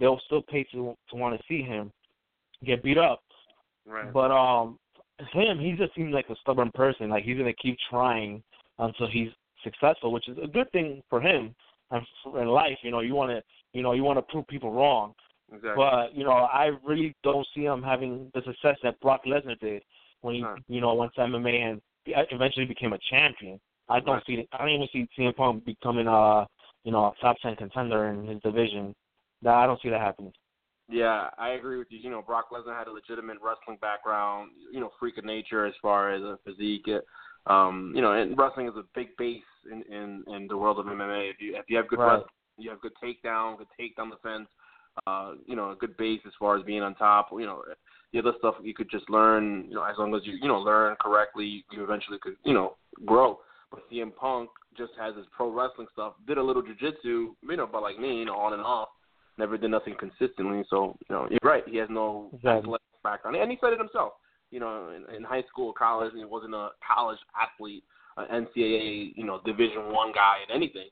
they'll 0.00 0.20
still 0.26 0.42
pay 0.42 0.64
to 0.72 0.96
to 1.10 1.16
want 1.16 1.38
to 1.38 1.44
see 1.48 1.62
him 1.62 1.92
get 2.64 2.82
beat 2.82 2.98
up. 2.98 3.22
Right. 3.86 4.12
But 4.12 4.32
um, 4.32 4.78
him, 5.32 5.58
he 5.58 5.72
just 5.72 5.94
seems 5.94 6.12
like 6.12 6.28
a 6.30 6.36
stubborn 6.40 6.70
person. 6.74 7.08
Like 7.10 7.24
he's 7.24 7.38
gonna 7.38 7.52
keep 7.54 7.76
trying 7.90 8.42
until 8.78 9.06
he's 9.08 9.28
successful, 9.62 10.12
which 10.12 10.28
is 10.28 10.36
a 10.42 10.46
good 10.46 10.70
thing 10.72 11.02
for 11.08 11.20
him 11.20 11.54
and 11.90 12.02
for 12.22 12.40
in 12.42 12.48
life. 12.48 12.78
You 12.82 12.90
know, 12.90 13.00
you 13.00 13.14
want 13.14 13.30
to, 13.30 13.42
you 13.72 13.82
know, 13.82 13.92
you 13.92 14.02
want 14.02 14.18
to 14.18 14.22
prove 14.22 14.46
people 14.48 14.72
wrong. 14.72 15.14
exactly. 15.52 15.84
But 15.84 16.14
you 16.14 16.24
know, 16.24 16.32
I 16.32 16.70
really 16.84 17.14
don't 17.22 17.46
see 17.54 17.62
him 17.64 17.82
having 17.82 18.30
the 18.34 18.42
success 18.42 18.76
that 18.82 19.00
Brock 19.00 19.24
Lesnar 19.26 19.58
did 19.60 19.82
when 20.22 20.34
he, 20.34 20.40
Huh. 20.42 20.56
you 20.68 20.80
know, 20.80 20.94
went 20.94 21.14
to 21.14 21.20
MMA 21.22 21.60
and 21.60 21.82
uh, 22.14 22.22
eventually 22.30 22.66
became 22.66 22.92
a 22.92 22.98
champion. 23.10 23.60
I 23.88 24.00
don't 24.00 24.14
Right. 24.16 24.22
see. 24.26 24.48
I 24.52 24.58
don't 24.58 24.70
even 24.70 24.88
see 24.92 25.08
CM 25.16 25.36
Punk 25.36 25.64
becoming 25.64 26.06
a, 26.06 26.46
you 26.84 26.92
know, 26.92 27.06
a 27.06 27.14
top 27.20 27.36
ten 27.42 27.54
contender 27.56 28.06
in 28.08 28.26
his 28.26 28.40
division. 28.42 28.94
That 29.42 29.54
I 29.54 29.66
don't 29.66 29.80
see 29.82 29.90
that 29.90 30.00
happening. 30.00 30.32
Yeah, 30.88 31.28
I 31.38 31.50
agree 31.50 31.78
with 31.78 31.88
you. 31.90 31.98
You 31.98 32.10
know, 32.10 32.22
Brock 32.22 32.46
Lesnar 32.52 32.76
had 32.78 32.88
a 32.88 32.92
legitimate 32.92 33.38
wrestling 33.42 33.78
background. 33.80 34.50
You 34.70 34.80
know, 34.80 34.90
freak 35.00 35.16
of 35.16 35.24
nature 35.24 35.66
as 35.66 35.74
far 35.80 36.12
as 36.12 36.22
a 36.22 36.38
physique. 36.44 36.88
Um, 37.46 37.92
you 37.94 38.02
know, 38.02 38.12
and 38.12 38.36
wrestling 38.36 38.68
is 38.68 38.74
a 38.76 38.84
big 38.94 39.16
base 39.16 39.42
in 39.70 39.82
in 39.82 40.24
in 40.34 40.46
the 40.46 40.56
world 40.56 40.78
of 40.78 40.86
MMA. 40.86 41.30
If 41.30 41.40
you 41.40 41.56
if 41.56 41.64
you 41.68 41.76
have 41.76 41.88
good 41.88 41.98
Right. 41.98 42.14
wrestling, 42.16 42.28
you 42.58 42.70
have 42.70 42.80
good 42.80 42.92
takedown, 43.02 43.58
good 43.58 43.68
takedown 43.80 44.10
defense. 44.10 44.48
Uh, 45.06 45.34
you 45.46 45.56
know, 45.56 45.70
a 45.70 45.76
good 45.76 45.96
base 45.96 46.20
as 46.26 46.32
far 46.38 46.56
as 46.56 46.62
being 46.62 46.82
on 46.82 46.94
top. 46.94 47.28
You 47.32 47.46
know, 47.46 47.64
the 48.12 48.18
other 48.18 48.32
stuff 48.38 48.54
you 48.62 48.74
could 48.74 48.90
just 48.90 49.08
learn. 49.08 49.64
You 49.68 49.76
know, 49.76 49.84
as 49.84 49.96
long 49.98 50.14
as 50.14 50.22
you 50.24 50.34
you 50.34 50.48
know 50.48 50.58
learn 50.58 50.96
correctly, 51.00 51.64
you 51.72 51.82
eventually 51.82 52.18
could 52.20 52.36
you 52.44 52.52
know 52.52 52.76
grow. 53.06 53.40
But 53.70 53.90
CM 53.90 54.14
Punk 54.14 54.50
just 54.76 54.92
has 54.98 55.16
his 55.16 55.26
pro 55.34 55.50
wrestling 55.50 55.88
stuff. 55.92 56.12
Did 56.26 56.38
a 56.38 56.42
little 56.42 56.62
jujitsu, 56.62 57.34
you 57.42 57.56
know, 57.56 57.66
but 57.66 57.82
like 57.82 57.98
me, 57.98 58.18
you 58.18 58.26
know, 58.26 58.36
on 58.36 58.52
and 58.52 58.62
off 58.62 58.88
never 59.38 59.56
did 59.58 59.70
nothing 59.70 59.94
consistently. 59.98 60.64
So 60.70 60.96
you 61.08 61.14
know, 61.14 61.26
you're 61.30 61.38
right. 61.42 61.64
He 61.66 61.76
has 61.78 61.88
no 61.90 62.30
Exactly. 62.34 62.60
athletic 62.60 62.86
background, 63.02 63.36
and 63.36 63.50
he 63.50 63.58
said 63.60 63.72
it 63.72 63.78
himself. 63.78 64.14
You 64.50 64.60
know, 64.60 64.90
in, 64.90 65.14
in 65.14 65.24
high 65.24 65.42
school, 65.50 65.72
college, 65.72 66.12
he 66.14 66.24
wasn't 66.24 66.54
a 66.54 66.68
college 66.86 67.18
athlete, 67.40 67.82
uh, 68.16 68.24
NCAA, 68.32 69.12
you 69.16 69.24
know, 69.24 69.40
Division 69.44 69.92
One 69.92 70.12
guy 70.12 70.36
in 70.48 70.54
anything. 70.54 70.88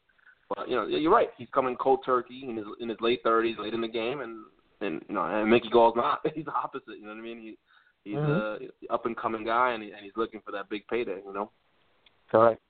But 0.48 0.68
you 0.68 0.74
know, 0.74 0.86
yeah, 0.86 0.98
you're 0.98 1.12
right. 1.12 1.28
He's 1.38 1.48
coming 1.54 1.76
cold 1.76 2.00
turkey 2.04 2.44
in 2.48 2.56
his 2.56 2.66
in 2.80 2.88
his 2.88 2.98
late 3.00 3.22
30s, 3.24 3.58
late 3.58 3.74
in 3.74 3.80
the 3.80 3.88
game, 3.88 4.20
and 4.20 4.44
and 4.80 5.00
you 5.08 5.14
know, 5.14 5.22
and 5.22 5.48
Mickey 5.48 5.70
Gall's 5.70 5.94
not. 5.96 6.20
He's 6.34 6.44
the 6.44 6.52
opposite. 6.52 6.98
You 6.98 7.02
know 7.02 7.10
what 7.12 7.18
I 7.18 7.22
mean? 7.22 7.38
He 7.38 7.56
he's 8.04 8.18
Mhm. 8.18 8.68
a 8.90 8.92
up 8.92 9.06
and 9.06 9.16
coming 9.16 9.44
guy, 9.44 9.70
and, 9.72 9.82
he, 9.82 9.92
and 9.92 10.00
he's 10.02 10.16
looking 10.16 10.40
for 10.44 10.50
that 10.52 10.68
big 10.68 10.86
payday. 10.88 11.20
You 11.24 11.32
know. 11.32 11.50
Correct. 12.30 12.60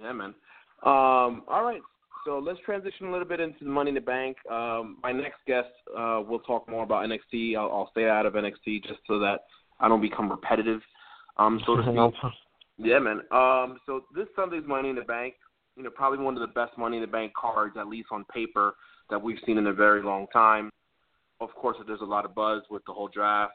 Yeah, 0.00 0.12
man. 0.12 0.34
Um, 0.84 1.42
all 1.48 1.64
right. 1.64 1.82
So 2.24 2.38
let's 2.38 2.58
transition 2.64 3.06
a 3.06 3.12
little 3.12 3.26
bit 3.26 3.40
into 3.40 3.64
the 3.64 3.70
Money 3.70 3.90
in 3.90 3.94
the 3.94 4.00
Bank. 4.00 4.36
Um, 4.50 4.98
my 5.02 5.12
next 5.12 5.38
guest, 5.46 5.68
uh, 5.96 6.22
we'll 6.26 6.40
talk 6.40 6.68
more 6.68 6.82
about 6.82 7.08
NXT. 7.08 7.56
I'll, 7.56 7.70
I'll 7.70 7.88
stay 7.92 8.08
out 8.08 8.26
of 8.26 8.34
NXT 8.34 8.82
just 8.82 9.00
so 9.06 9.18
that 9.20 9.44
I 9.80 9.88
don't 9.88 10.00
become 10.00 10.30
repetitive, 10.30 10.80
um, 11.36 11.60
so 11.64 11.76
to 11.76 11.82
speak. 12.20 12.32
Yeah, 12.78 12.98
man. 12.98 13.20
Um, 13.30 13.78
so 13.86 14.04
this 14.14 14.26
Sunday's 14.36 14.64
Money 14.66 14.90
in 14.90 14.96
the 14.96 15.02
Bank, 15.02 15.34
you 15.76 15.82
know, 15.82 15.90
probably 15.90 16.18
one 16.18 16.34
of 16.34 16.40
the 16.40 16.52
best 16.54 16.76
Money 16.76 16.96
in 16.96 17.02
the 17.02 17.08
Bank 17.08 17.32
cards, 17.34 17.76
at 17.78 17.88
least 17.88 18.08
on 18.10 18.24
paper, 18.26 18.74
that 19.10 19.20
we've 19.20 19.38
seen 19.46 19.58
in 19.58 19.66
a 19.66 19.72
very 19.72 20.02
long 20.02 20.26
time. 20.32 20.70
Of 21.40 21.50
course, 21.54 21.76
there's 21.86 22.00
a 22.00 22.04
lot 22.04 22.24
of 22.24 22.34
buzz 22.34 22.62
with 22.70 22.82
the 22.86 22.92
whole 22.92 23.08
draft. 23.08 23.52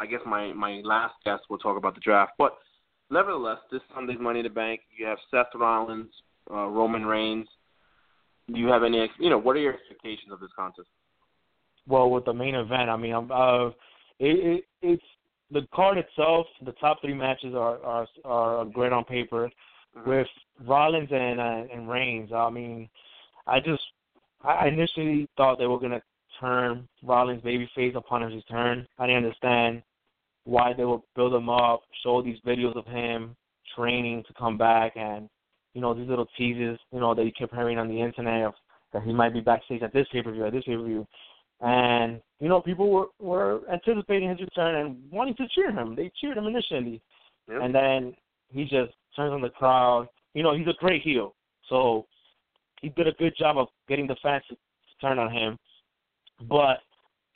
I 0.00 0.06
guess 0.06 0.20
my 0.26 0.52
my 0.52 0.80
last 0.84 1.14
guest 1.24 1.44
will 1.48 1.58
talk 1.58 1.76
about 1.76 1.94
the 1.94 2.00
draft, 2.00 2.32
but 2.38 2.56
nevertheless, 3.10 3.58
this 3.70 3.80
Sunday's 3.94 4.18
Money 4.20 4.40
in 4.40 4.44
the 4.44 4.50
Bank, 4.50 4.80
you 4.96 5.06
have 5.06 5.18
Seth 5.30 5.54
Rollins, 5.54 6.10
uh, 6.50 6.66
Roman 6.66 7.04
Reigns. 7.04 7.48
Do 8.52 8.58
you 8.58 8.68
have 8.68 8.82
any, 8.82 9.10
you 9.18 9.30
know, 9.30 9.38
what 9.38 9.56
are 9.56 9.60
your 9.60 9.74
expectations 9.74 10.32
of 10.32 10.40
this 10.40 10.50
contest? 10.56 10.88
well 11.88 12.10
with 12.10 12.24
the 12.24 12.32
main 12.32 12.54
event. 12.54 12.90
I 12.90 12.96
mean, 12.96 13.14
I'm, 13.14 13.30
uh, 13.32 13.68
it, 13.68 13.74
it 14.20 14.64
it's 14.82 15.02
the 15.50 15.66
card 15.74 15.98
itself. 15.98 16.46
The 16.64 16.72
top 16.72 17.00
three 17.00 17.14
matches 17.14 17.54
are 17.54 17.82
are 17.82 18.06
are 18.24 18.64
great 18.66 18.92
on 18.92 19.04
paper. 19.04 19.50
Mhm. 19.96 20.06
With 20.06 20.28
Rollins 20.66 21.08
and 21.10 21.40
uh, 21.40 21.64
and 21.72 21.88
Reigns, 21.88 22.30
I 22.32 22.50
mean, 22.50 22.88
I 23.46 23.60
just 23.60 23.82
I 24.44 24.68
initially 24.68 25.28
thought 25.36 25.58
they 25.58 25.66
were 25.66 25.80
gonna 25.80 26.02
turn 26.38 26.86
Rollins 27.02 27.42
babyface 27.42 27.96
upon 27.96 28.22
his 28.22 28.34
return. 28.34 28.86
I 28.98 29.06
didn't 29.06 29.24
understand 29.24 29.82
why 30.44 30.72
they 30.72 30.84
would 30.84 31.02
build 31.16 31.34
him 31.34 31.48
up, 31.48 31.82
show 32.02 32.22
these 32.22 32.38
videos 32.46 32.76
of 32.76 32.86
him 32.86 33.36
training 33.74 34.24
to 34.26 34.34
come 34.34 34.56
back, 34.56 34.92
and 34.96 35.28
you 35.78 35.82
know 35.82 35.94
these 35.94 36.08
little 36.08 36.26
teases, 36.36 36.76
you 36.92 36.98
know 36.98 37.14
that 37.14 37.24
you 37.24 37.30
kept 37.30 37.54
hearing 37.54 37.78
on 37.78 37.86
the 37.86 38.00
internet 38.00 38.42
of 38.46 38.54
that 38.92 39.04
he 39.04 39.12
might 39.12 39.32
be 39.32 39.40
backstage 39.40 39.80
at 39.80 39.92
this 39.92 40.08
pay 40.10 40.22
per 40.22 40.32
view, 40.32 40.44
at 40.44 40.52
this 40.52 40.64
pay 40.64 40.74
per 40.74 40.82
view, 40.82 41.06
and 41.60 42.20
you 42.40 42.48
know 42.48 42.60
people 42.60 42.90
were 42.90 43.06
were 43.20 43.60
anticipating 43.72 44.28
his 44.28 44.40
return 44.40 44.74
and 44.74 44.96
wanting 45.12 45.36
to 45.36 45.46
cheer 45.54 45.70
him. 45.70 45.94
They 45.94 46.10
cheered 46.20 46.36
him 46.36 46.46
initially, 46.46 47.00
Yep. 47.48 47.60
and 47.62 47.72
then 47.72 48.16
he 48.50 48.64
just 48.64 48.92
turns 49.14 49.32
on 49.32 49.40
the 49.40 49.50
crowd. 49.50 50.08
You 50.34 50.42
know 50.42 50.52
he's 50.52 50.66
a 50.66 50.74
great 50.80 51.02
heel, 51.02 51.36
so 51.68 52.06
he 52.82 52.88
did 52.88 53.06
a 53.06 53.12
good 53.12 53.34
job 53.38 53.56
of 53.56 53.68
getting 53.88 54.08
the 54.08 54.16
fans 54.20 54.42
to 54.48 54.56
turn 55.00 55.20
on 55.20 55.32
him. 55.32 55.56
But 56.48 56.78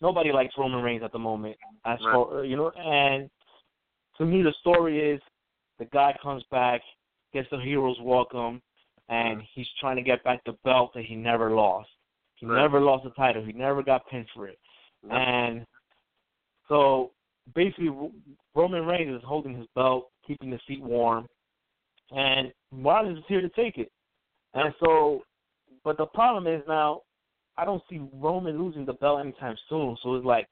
nobody 0.00 0.32
likes 0.32 0.54
Roman 0.58 0.82
Reigns 0.82 1.04
at 1.04 1.12
the 1.12 1.18
moment. 1.20 1.56
As 1.84 2.00
Right. 2.04 2.12
for 2.12 2.44
you 2.44 2.56
know, 2.56 2.70
and 2.70 3.30
to 4.18 4.24
me 4.26 4.42
the 4.42 4.52
story 4.62 4.98
is 4.98 5.20
the 5.78 5.84
guy 5.84 6.16
comes 6.20 6.42
back, 6.50 6.80
gets 7.32 7.48
the 7.50 7.58
hero's 7.58 8.00
welcome, 8.00 8.62
and 9.08 9.42
he's 9.54 9.68
trying 9.80 9.96
to 9.96 10.02
get 10.02 10.22
back 10.24 10.42
the 10.44 10.56
belt 10.64 10.92
that 10.94 11.04
he 11.04 11.14
never 11.14 11.50
lost. 11.50 11.90
He 12.36 12.46
Right. 12.46 12.60
never 12.60 12.80
lost 12.80 13.04
the 13.04 13.10
title. 13.10 13.42
He 13.42 13.52
never 13.52 13.82
got 13.82 14.06
pinned 14.08 14.28
for 14.30 14.48
it. 14.48 14.58
And 15.10 15.66
so 16.68 17.12
basically, 17.54 17.90
Roman 18.54 18.86
Reigns 18.86 19.14
is 19.14 19.22
holding 19.24 19.54
his 19.54 19.66
belt, 19.74 20.10
keeping 20.26 20.50
the 20.50 20.60
seat 20.66 20.82
warm, 20.82 21.28
and 22.10 22.52
Rollins 22.70 23.18
is 23.18 23.24
here 23.26 23.40
to 23.40 23.48
take 23.50 23.78
it. 23.78 23.90
And 24.54 24.74
so, 24.80 25.24
but 25.84 25.96
the 25.96 26.06
problem 26.06 26.46
is 26.46 26.62
now, 26.68 27.02
I 27.56 27.64
don't 27.64 27.82
see 27.88 28.00
Roman 28.14 28.62
losing 28.62 28.84
the 28.84 28.94
belt 28.94 29.20
anytime 29.20 29.56
soon. 29.68 29.96
So 30.02 30.14
it's 30.14 30.26
like, 30.26 30.48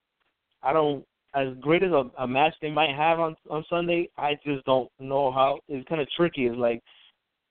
I 0.62 0.72
don't. 0.72 1.04
As 1.34 1.48
great 1.60 1.82
as 1.84 1.92
a, 1.92 2.10
a 2.18 2.26
match 2.26 2.54
they 2.60 2.70
might 2.70 2.94
have 2.94 3.20
on 3.20 3.36
on 3.48 3.64
Sunday, 3.70 4.08
I 4.18 4.34
just 4.44 4.64
don't 4.64 4.90
know 4.98 5.30
how. 5.30 5.60
It's 5.68 5.88
kind 5.88 6.00
of 6.00 6.08
tricky. 6.16 6.46
It's 6.46 6.56
like, 6.56 6.82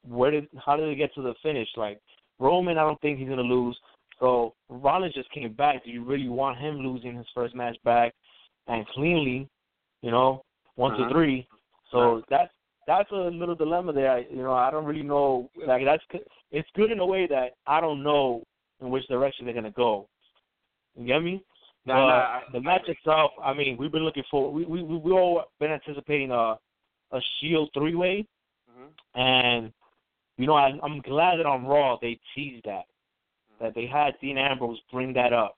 where 0.07 0.31
did 0.31 0.47
how 0.65 0.75
did 0.75 0.89
it 0.89 0.95
get 0.95 1.13
to 1.15 1.21
the 1.21 1.33
finish? 1.41 1.69
Like 1.77 1.99
Roman, 2.39 2.77
I 2.77 2.81
don't 2.81 2.99
think 3.01 3.19
he's 3.19 3.29
gonna 3.29 3.41
lose. 3.41 3.77
So 4.19 4.53
Rollins 4.67 5.13
just 5.13 5.31
came 5.31 5.53
back. 5.53 5.85
Do 5.85 5.91
you 5.91 6.03
really 6.03 6.27
want 6.27 6.57
him 6.57 6.79
losing 6.79 7.15
his 7.15 7.25
first 7.33 7.55
match 7.55 7.77
back 7.85 8.13
and 8.67 8.85
cleanly? 8.87 9.47
You 10.01 10.11
know, 10.11 10.43
one 10.75 10.91
Uh-huh. 10.93 11.07
to 11.07 11.13
three. 11.13 11.47
So 11.91 12.23
that's 12.29 12.51
that's 12.85 13.09
a 13.11 13.15
little 13.15 13.55
dilemma 13.55 13.93
there. 13.93 14.11
I, 14.11 14.25
you 14.29 14.37
know, 14.43 14.53
I 14.53 14.71
don't 14.71 14.85
really 14.85 15.03
know. 15.03 15.49
Like 15.65 15.85
that's 15.85 16.03
it's 16.51 16.67
good 16.75 16.91
in 16.91 16.99
a 16.99 17.05
way 17.05 17.27
that 17.27 17.53
I 17.65 17.79
don't 17.79 18.03
know 18.03 18.43
in 18.81 18.89
which 18.89 19.07
direction 19.07 19.45
they're 19.45 19.55
gonna 19.55 19.71
go. 19.71 20.07
You 20.97 21.05
get 21.05 21.23
me? 21.23 21.43
No, 21.89 21.95
But 21.95 22.07
no, 22.07 22.13
I- 22.13 22.43
the 22.53 22.61
match 22.61 22.81
agree. 22.83 22.93
itself, 22.93 23.31
I 23.41 23.53
mean, 23.53 23.75
we've 23.77 23.91
been 23.91 24.03
looking 24.03 24.23
for. 24.29 24.51
We 24.51 24.63
we 24.65 24.83
we 24.83 25.11
all 25.11 25.45
been 25.59 25.71
anticipating 25.71 26.31
a 26.31 26.57
a 27.11 27.21
Shield 27.39 27.71
three 27.73 27.95
way, 27.95 28.27
Mhm. 28.69 28.89
and 29.15 29.73
you 30.37 30.45
know, 30.45 30.53
I, 30.53 30.77
I'm 30.83 31.01
glad 31.01 31.37
that 31.39 31.45
on 31.47 31.65
Raw 31.65 31.97
they 31.97 32.19
teased 32.35 32.65
that 32.65 32.85
that 33.59 33.73
they 33.73 33.85
had 33.87 34.17
Dean 34.21 34.37
Ambrose 34.37 34.79
bring 34.91 35.11
that 35.13 35.33
up. 35.33 35.57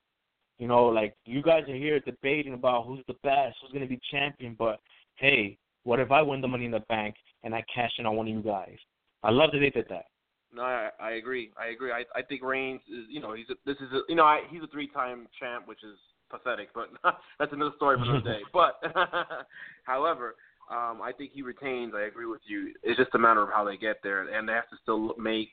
You 0.57 0.67
know, 0.67 0.85
like 0.85 1.15
you 1.25 1.41
guys 1.41 1.67
are 1.69 1.75
here 1.75 1.99
debating 1.99 2.53
about 2.53 2.85
who's 2.85 3.03
the 3.07 3.15
best, 3.23 3.57
who's 3.61 3.71
going 3.71 3.83
to 3.83 3.87
be 3.89 3.99
champion, 4.09 4.55
but 4.57 4.79
hey, 5.15 5.57
what 5.83 5.99
if 5.99 6.11
I 6.11 6.21
win 6.21 6.39
the 6.41 6.47
Money 6.47 6.65
in 6.65 6.71
the 6.71 6.79
Bank 6.87 7.15
and 7.43 7.53
I 7.53 7.63
cash 7.73 7.91
in 7.99 8.05
on 8.05 8.15
one 8.15 8.27
of 8.27 8.33
you 8.33 8.41
guys? 8.41 8.77
I 9.23 9.31
love 9.31 9.51
that 9.51 9.59
they 9.59 9.69
did 9.69 9.87
that. 9.89 10.05
No, 10.53 10.63
I, 10.63 10.89
I 10.99 11.11
agree. 11.11 11.51
I 11.57 11.67
agree. 11.67 11.91
I 11.91 12.03
I 12.15 12.21
think 12.21 12.41
Reigns 12.43 12.81
is, 12.89 13.05
you 13.09 13.19
know, 13.21 13.33
he's 13.33 13.49
a, 13.49 13.55
this 13.65 13.77
is 13.77 13.91
a, 13.93 14.01
you 14.09 14.15
know, 14.15 14.25
I, 14.25 14.41
he's 14.49 14.61
a 14.63 14.67
three-time 14.67 15.27
champ, 15.39 15.67
which 15.67 15.83
is 15.83 15.97
pathetic, 16.31 16.69
but 16.73 16.89
that's 17.39 17.53
another 17.53 17.75
story 17.75 17.97
for 17.97 18.03
another 18.03 18.21
day. 18.21 18.41
But 18.53 18.81
however, 19.83 20.35
Um, 20.71 21.01
I 21.01 21.11
think 21.11 21.31
he 21.33 21.41
retains. 21.41 21.93
I 21.93 22.03
agree 22.03 22.27
with 22.27 22.41
you. 22.45 22.73
It's 22.81 22.97
just 22.97 23.13
a 23.13 23.19
matter 23.19 23.43
of 23.43 23.49
how 23.53 23.65
they 23.65 23.75
get 23.75 23.97
there, 24.03 24.21
and 24.21 24.47
they 24.47 24.53
have 24.53 24.69
to 24.69 24.77
still 24.81 25.13
make 25.17 25.51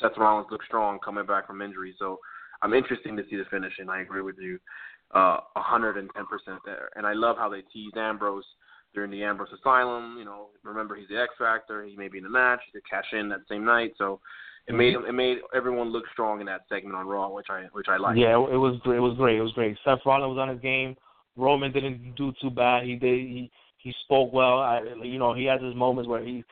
Seth 0.00 0.18
Rollins 0.18 0.48
look 0.50 0.64
strong 0.64 0.98
coming 1.04 1.24
back 1.24 1.46
from 1.46 1.62
injury. 1.62 1.94
So 1.98 2.18
I'm 2.62 2.74
interested 2.74 3.16
to 3.16 3.22
see 3.30 3.36
the 3.36 3.44
finish, 3.48 3.74
and 3.78 3.88
I 3.90 4.00
agree 4.00 4.22
with 4.22 4.38
you, 4.38 4.58
uh, 5.14 5.38
110% 5.56 6.08
there. 6.64 6.90
And 6.96 7.06
I 7.06 7.12
love 7.12 7.36
how 7.38 7.48
they 7.48 7.62
teased 7.72 7.96
Ambrose 7.96 8.44
during 8.92 9.10
the 9.12 9.22
Ambrose 9.22 9.52
Asylum. 9.52 10.16
You 10.18 10.24
know, 10.24 10.48
remember 10.64 10.96
he's 10.96 11.08
the 11.08 11.20
X 11.20 11.34
Factor. 11.38 11.84
He 11.84 11.94
may 11.96 12.08
be 12.08 12.18
in 12.18 12.24
the 12.24 12.30
match. 12.30 12.60
He 12.66 12.72
could 12.72 12.90
cash 12.90 13.12
in 13.12 13.28
that 13.28 13.46
same 13.48 13.64
night. 13.64 13.92
So 13.98 14.20
it 14.68 14.74
made 14.74 14.94
it 14.94 15.12
made 15.12 15.38
everyone 15.54 15.90
look 15.90 16.04
strong 16.12 16.40
in 16.40 16.46
that 16.46 16.62
segment 16.68 16.96
on 16.96 17.06
Raw, 17.06 17.28
which 17.28 17.46
I 17.50 17.64
which 17.72 17.86
I 17.88 17.96
like. 17.98 18.16
Yeah, 18.16 18.34
it 18.34 18.58
was. 18.58 18.80
It 18.84 18.98
was 18.98 19.16
great. 19.16 19.36
It 19.36 19.42
was 19.42 19.52
great. 19.52 19.76
Seth 19.84 20.00
Rollins 20.04 20.36
was 20.36 20.38
on 20.40 20.48
his 20.48 20.60
game. 20.60 20.96
Roman 21.36 21.72
didn't 21.72 22.14
do 22.16 22.32
too 22.40 22.50
bad. 22.50 22.84
He 22.84 22.96
did. 22.96 23.20
He 23.20 23.50
he 23.78 23.94
spoke 24.04 24.32
well. 24.32 24.58
I, 24.58 24.80
you 25.02 25.18
know, 25.18 25.34
he 25.34 25.44
has 25.44 25.62
his 25.62 25.74
moments 25.74 26.08
where 26.08 26.24
he 26.24 26.42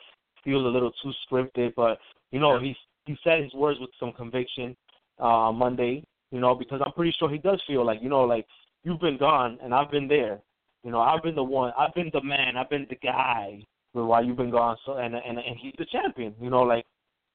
feels 0.44 0.64
a 0.64 0.68
little 0.68 0.92
too 1.02 1.12
scripted, 1.28 1.74
but 1.74 1.98
you 2.30 2.38
know, 2.38 2.60
he 2.60 2.76
he 3.06 3.16
said 3.24 3.42
his 3.42 3.54
words 3.54 3.80
with 3.80 3.90
some 3.98 4.12
conviction 4.12 4.76
uh 5.18 5.50
Monday. 5.52 6.04
You 6.30 6.40
know, 6.40 6.54
because 6.54 6.80
I'm 6.84 6.92
pretty 6.92 7.14
sure 7.18 7.30
he 7.30 7.38
does 7.38 7.62
feel 7.66 7.84
like 7.84 8.00
you 8.02 8.08
know, 8.08 8.22
like 8.22 8.46
you've 8.84 9.00
been 9.00 9.18
gone 9.18 9.58
and 9.62 9.74
I've 9.74 9.90
been 9.90 10.06
there. 10.06 10.40
You 10.84 10.90
know, 10.90 11.00
I've 11.00 11.22
been 11.22 11.34
the 11.34 11.42
one. 11.42 11.72
I've 11.78 11.94
been 11.94 12.10
the 12.12 12.22
man. 12.22 12.56
I've 12.56 12.70
been 12.70 12.86
the 12.88 12.96
guy 12.96 13.64
why 13.92 14.20
you've 14.20 14.36
been 14.36 14.50
gone. 14.50 14.76
So 14.84 14.98
and 14.98 15.14
and 15.14 15.38
and 15.38 15.56
he's 15.60 15.74
the 15.78 15.86
champion. 15.86 16.34
You 16.40 16.50
know, 16.50 16.62
like 16.62 16.84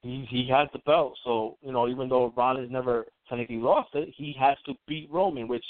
he 0.02 0.26
he 0.30 0.48
has 0.50 0.68
the 0.74 0.80
belt. 0.80 1.18
So 1.24 1.58
you 1.62 1.72
know, 1.72 1.88
even 1.88 2.10
though 2.10 2.34
Rollins 2.36 2.72
never 2.72 3.06
technically 3.28 3.58
lost 3.58 3.90
it, 3.94 4.10
he 4.16 4.36
has 4.40 4.58
to 4.66 4.74
beat 4.88 5.10
Roman, 5.12 5.48
which 5.48 5.66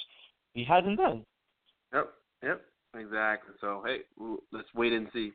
he 0.54 0.64
hasn't 0.64 0.98
done. 0.98 1.26
Yep, 1.94 2.10
yep, 2.44 2.62
exactly. 2.96 3.56
So 3.62 3.84
hey, 3.86 4.00
let's 4.52 4.68
wait 4.76 4.94
and 4.94 5.08
see. 5.14 5.32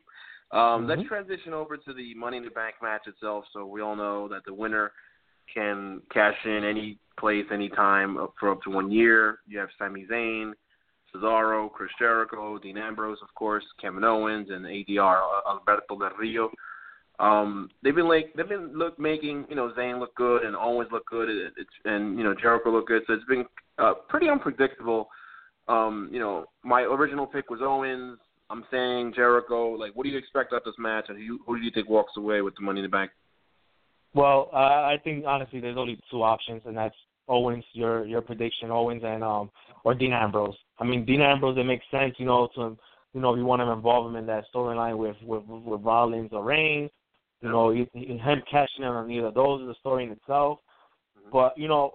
Um, 0.51 0.59
mm-hmm. 0.59 0.89
Let's 0.89 1.07
transition 1.07 1.53
over 1.53 1.77
to 1.77 1.93
the 1.93 2.13
Money 2.15 2.37
in 2.37 2.43
the 2.43 2.51
Bank 2.51 2.75
match 2.81 3.07
itself. 3.07 3.45
So 3.53 3.65
we 3.65 3.81
all 3.81 3.95
know 3.95 4.27
that 4.29 4.45
the 4.45 4.53
winner 4.53 4.91
can 5.53 6.01
cash 6.11 6.35
in 6.45 6.63
any 6.63 6.97
place, 7.19 7.45
any 7.51 7.65
anytime 7.65 8.17
for 8.39 8.51
up 8.51 8.61
to 8.63 8.69
one 8.69 8.91
year. 8.91 9.39
You 9.47 9.59
have 9.59 9.69
Sami 9.77 10.05
Zayn, 10.09 10.53
Cesaro, 11.13 11.71
Chris 11.71 11.91
Jericho, 11.99 12.57
Dean 12.59 12.77
Ambrose, 12.77 13.19
of 13.21 13.33
course, 13.35 13.63
Kevin 13.81 14.03
Owens, 14.03 14.49
and 14.49 14.65
ADR 14.65 15.21
Alberto 15.47 15.99
Del 15.99 16.17
Rio. 16.17 16.49
Um, 17.19 17.69
they've 17.83 17.95
been 17.95 18.07
like 18.07 18.33
they've 18.35 18.47
been 18.47 18.77
look 18.77 18.99
making 18.99 19.45
you 19.49 19.55
know 19.55 19.71
Zayn 19.77 19.99
look 19.99 20.15
good 20.15 20.43
and 20.43 20.55
Owens 20.55 20.89
look 20.91 21.05
good, 21.07 21.29
it's 21.29 21.69
and 21.85 22.17
you 22.17 22.23
know 22.23 22.35
Jericho 22.39 22.71
look 22.71 22.87
good. 22.87 23.03
So 23.07 23.13
it's 23.13 23.25
been 23.25 23.45
uh, 23.77 23.93
pretty 24.09 24.29
unpredictable. 24.29 25.07
Um, 25.67 26.09
you 26.11 26.19
know, 26.19 26.45
my 26.63 26.81
original 26.81 27.25
pick 27.25 27.49
was 27.49 27.59
Owens. 27.63 28.19
I'm 28.49 28.63
saying 28.69 29.13
Jericho. 29.15 29.71
Like, 29.71 29.95
what 29.95 30.03
do 30.03 30.09
you 30.09 30.17
expect 30.17 30.53
out 30.53 30.63
this 30.65 30.75
match, 30.77 31.05
and 31.09 31.17
who, 31.17 31.39
who 31.45 31.57
do 31.57 31.63
you 31.63 31.71
think 31.73 31.89
walks 31.89 32.13
away 32.17 32.41
with 32.41 32.53
the 32.55 32.61
Money 32.63 32.81
in 32.81 32.85
the 32.85 32.89
Bank? 32.89 33.11
Well, 34.13 34.49
uh, 34.53 34.57
I 34.57 34.97
think 35.03 35.25
honestly, 35.25 35.59
there's 35.59 35.77
only 35.77 35.99
two 36.11 36.21
options, 36.21 36.61
and 36.65 36.77
that's 36.77 36.95
Owens, 37.27 37.63
your 37.73 38.05
your 38.05 38.21
prediction, 38.21 38.71
Owens, 38.71 39.03
and 39.05 39.23
um 39.23 39.49
or 39.83 39.93
Dean 39.93 40.13
Ambrose. 40.13 40.55
I 40.79 40.83
mean, 40.83 41.05
Dean 41.05 41.21
Ambrose, 41.21 41.57
it 41.57 41.63
makes 41.63 41.85
sense, 41.91 42.15
you 42.17 42.25
know, 42.25 42.49
to 42.55 42.77
you 43.13 43.21
know, 43.21 43.33
if 43.33 43.37
you 43.37 43.45
want 43.45 43.61
to 43.61 43.71
involve 43.71 44.09
him 44.09 44.17
in 44.17 44.25
that 44.27 44.43
storyline 44.53 44.97
with, 44.97 45.15
with 45.23 45.43
with 45.47 45.81
Rollins 45.81 46.29
or 46.33 46.43
Reigns, 46.43 46.91
you 47.41 47.49
know, 47.49 47.71
him 47.71 48.41
cashing 48.49 48.83
in 48.83 48.85
on 48.85 49.11
either 49.11 49.31
those 49.31 49.61
is 49.61 49.67
the 49.67 49.75
story 49.79 50.03
in 50.03 50.11
itself. 50.11 50.59
Mm-hmm. 51.17 51.29
But 51.31 51.57
you 51.57 51.67
know, 51.67 51.93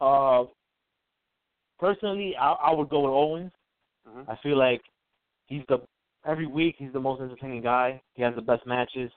uh, 0.00 0.44
personally, 1.78 2.34
I, 2.38 2.52
I 2.52 2.74
would 2.74 2.88
go 2.88 3.00
with 3.00 3.12
Owens. 3.12 3.52
Mm-hmm. 4.08 4.30
I 4.30 4.36
feel 4.42 4.58
like 4.58 4.82
he's 5.46 5.62
the 5.68 5.78
every 6.26 6.46
week 6.46 6.76
he's 6.78 6.92
the 6.92 7.00
most 7.00 7.20
entertaining 7.20 7.62
guy. 7.62 8.00
He 8.14 8.22
has 8.22 8.34
the 8.34 8.42
best 8.42 8.66
matches, 8.66 9.10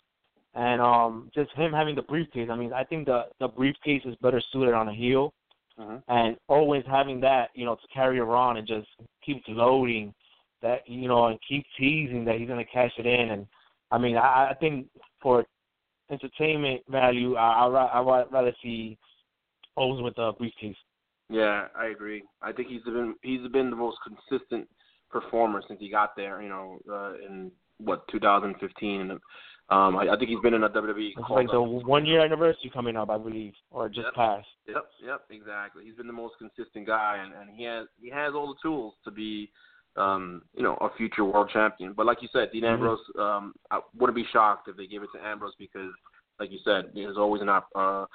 and 0.53 0.81
um, 0.81 1.29
just 1.33 1.51
him 1.55 1.73
having 1.73 1.95
the 1.95 2.01
briefcase. 2.03 2.49
I 2.51 2.55
mean, 2.55 2.73
I 2.73 2.83
think 2.83 3.05
the 3.05 3.25
the 3.39 3.47
briefcase 3.47 4.03
is 4.05 4.15
better 4.21 4.41
suited 4.51 4.73
on 4.73 4.87
a 4.87 4.93
heel, 4.93 5.33
mm-hmm. 5.79 5.97
and 6.07 6.37
always 6.47 6.83
having 6.87 7.19
that, 7.21 7.49
you 7.53 7.65
know, 7.65 7.75
to 7.75 7.87
carry 7.93 8.19
around 8.19 8.57
and 8.57 8.67
just 8.67 8.87
keep 9.25 9.43
loading 9.47 10.13
that, 10.61 10.87
you 10.87 11.07
know, 11.07 11.27
and 11.27 11.39
keep 11.47 11.65
teasing 11.77 12.25
that 12.25 12.37
he's 12.37 12.47
gonna 12.47 12.65
cash 12.65 12.91
it 12.97 13.05
in. 13.05 13.31
And 13.31 13.47
I 13.91 13.97
mean, 13.97 14.17
I, 14.17 14.49
I 14.51 14.53
think 14.59 14.87
for 15.21 15.45
entertainment 16.11 16.81
value, 16.89 17.35
I 17.35 17.67
I 17.67 18.21
I'd 18.21 18.31
rather 18.31 18.53
see 18.63 18.97
Owens 19.77 20.01
with 20.01 20.15
the 20.15 20.33
briefcase. 20.37 20.75
Yeah, 21.29 21.67
I 21.75 21.87
agree. 21.87 22.23
I 22.41 22.51
think 22.51 22.69
he's 22.69 22.83
been 22.83 23.15
he's 23.21 23.47
been 23.51 23.69
the 23.69 23.75
most 23.75 23.97
consistent 24.03 24.67
performer 25.09 25.61
since 25.67 25.79
he 25.79 25.89
got 25.89 26.15
there. 26.15 26.41
You 26.41 26.49
know, 26.49 26.79
uh, 26.89 27.13
in 27.25 27.51
what 27.77 28.07
2015, 28.09 29.01
and 29.01 29.11
um, 29.11 29.95
I, 29.95 30.09
I 30.11 30.17
think 30.17 30.29
he's 30.29 30.39
been 30.39 30.55
in 30.55 30.63
a 30.63 30.69
WWE. 30.69 31.11
It's 31.15 31.29
like 31.29 31.47
the 31.51 31.61
one 31.61 32.05
year 32.05 32.25
anniversary 32.25 32.71
coming 32.73 32.95
up, 32.95 33.09
I 33.09 33.17
believe, 33.17 33.53
or 33.69 33.87
just 33.87 34.05
yep. 34.05 34.15
passed. 34.15 34.47
Yep, 34.67 34.85
yep, 35.05 35.21
exactly. 35.29 35.83
He's 35.85 35.95
been 35.95 36.07
the 36.07 36.13
most 36.13 36.35
consistent 36.39 36.87
guy, 36.87 37.23
and, 37.23 37.33
and 37.33 37.55
he 37.55 37.65
has 37.65 37.87
he 38.01 38.09
has 38.09 38.33
all 38.33 38.47
the 38.47 38.59
tools 38.67 38.95
to 39.05 39.11
be, 39.11 39.51
um, 39.95 40.43
you 40.55 40.63
know, 40.63 40.75
a 40.81 40.89
future 40.97 41.25
world 41.25 41.49
champion. 41.51 41.93
But 41.93 42.05
like 42.05 42.21
you 42.21 42.29
said, 42.31 42.51
Dean 42.51 42.63
Mm-hmm. 42.63 42.73
Ambrose, 42.73 42.99
um, 43.19 43.53
I 43.71 43.79
wouldn't 43.97 44.15
be 44.15 44.25
shocked 44.31 44.67
if 44.67 44.77
they 44.77 44.87
gave 44.87 45.03
it 45.03 45.09
to 45.15 45.25
Ambrose 45.25 45.53
because, 45.57 45.91
like 46.39 46.51
you 46.51 46.59
said, 46.63 46.91
there's 46.93 47.17
always 47.17 47.41
an 47.41 47.49
op- 47.49 47.69
uh, 47.75 48.05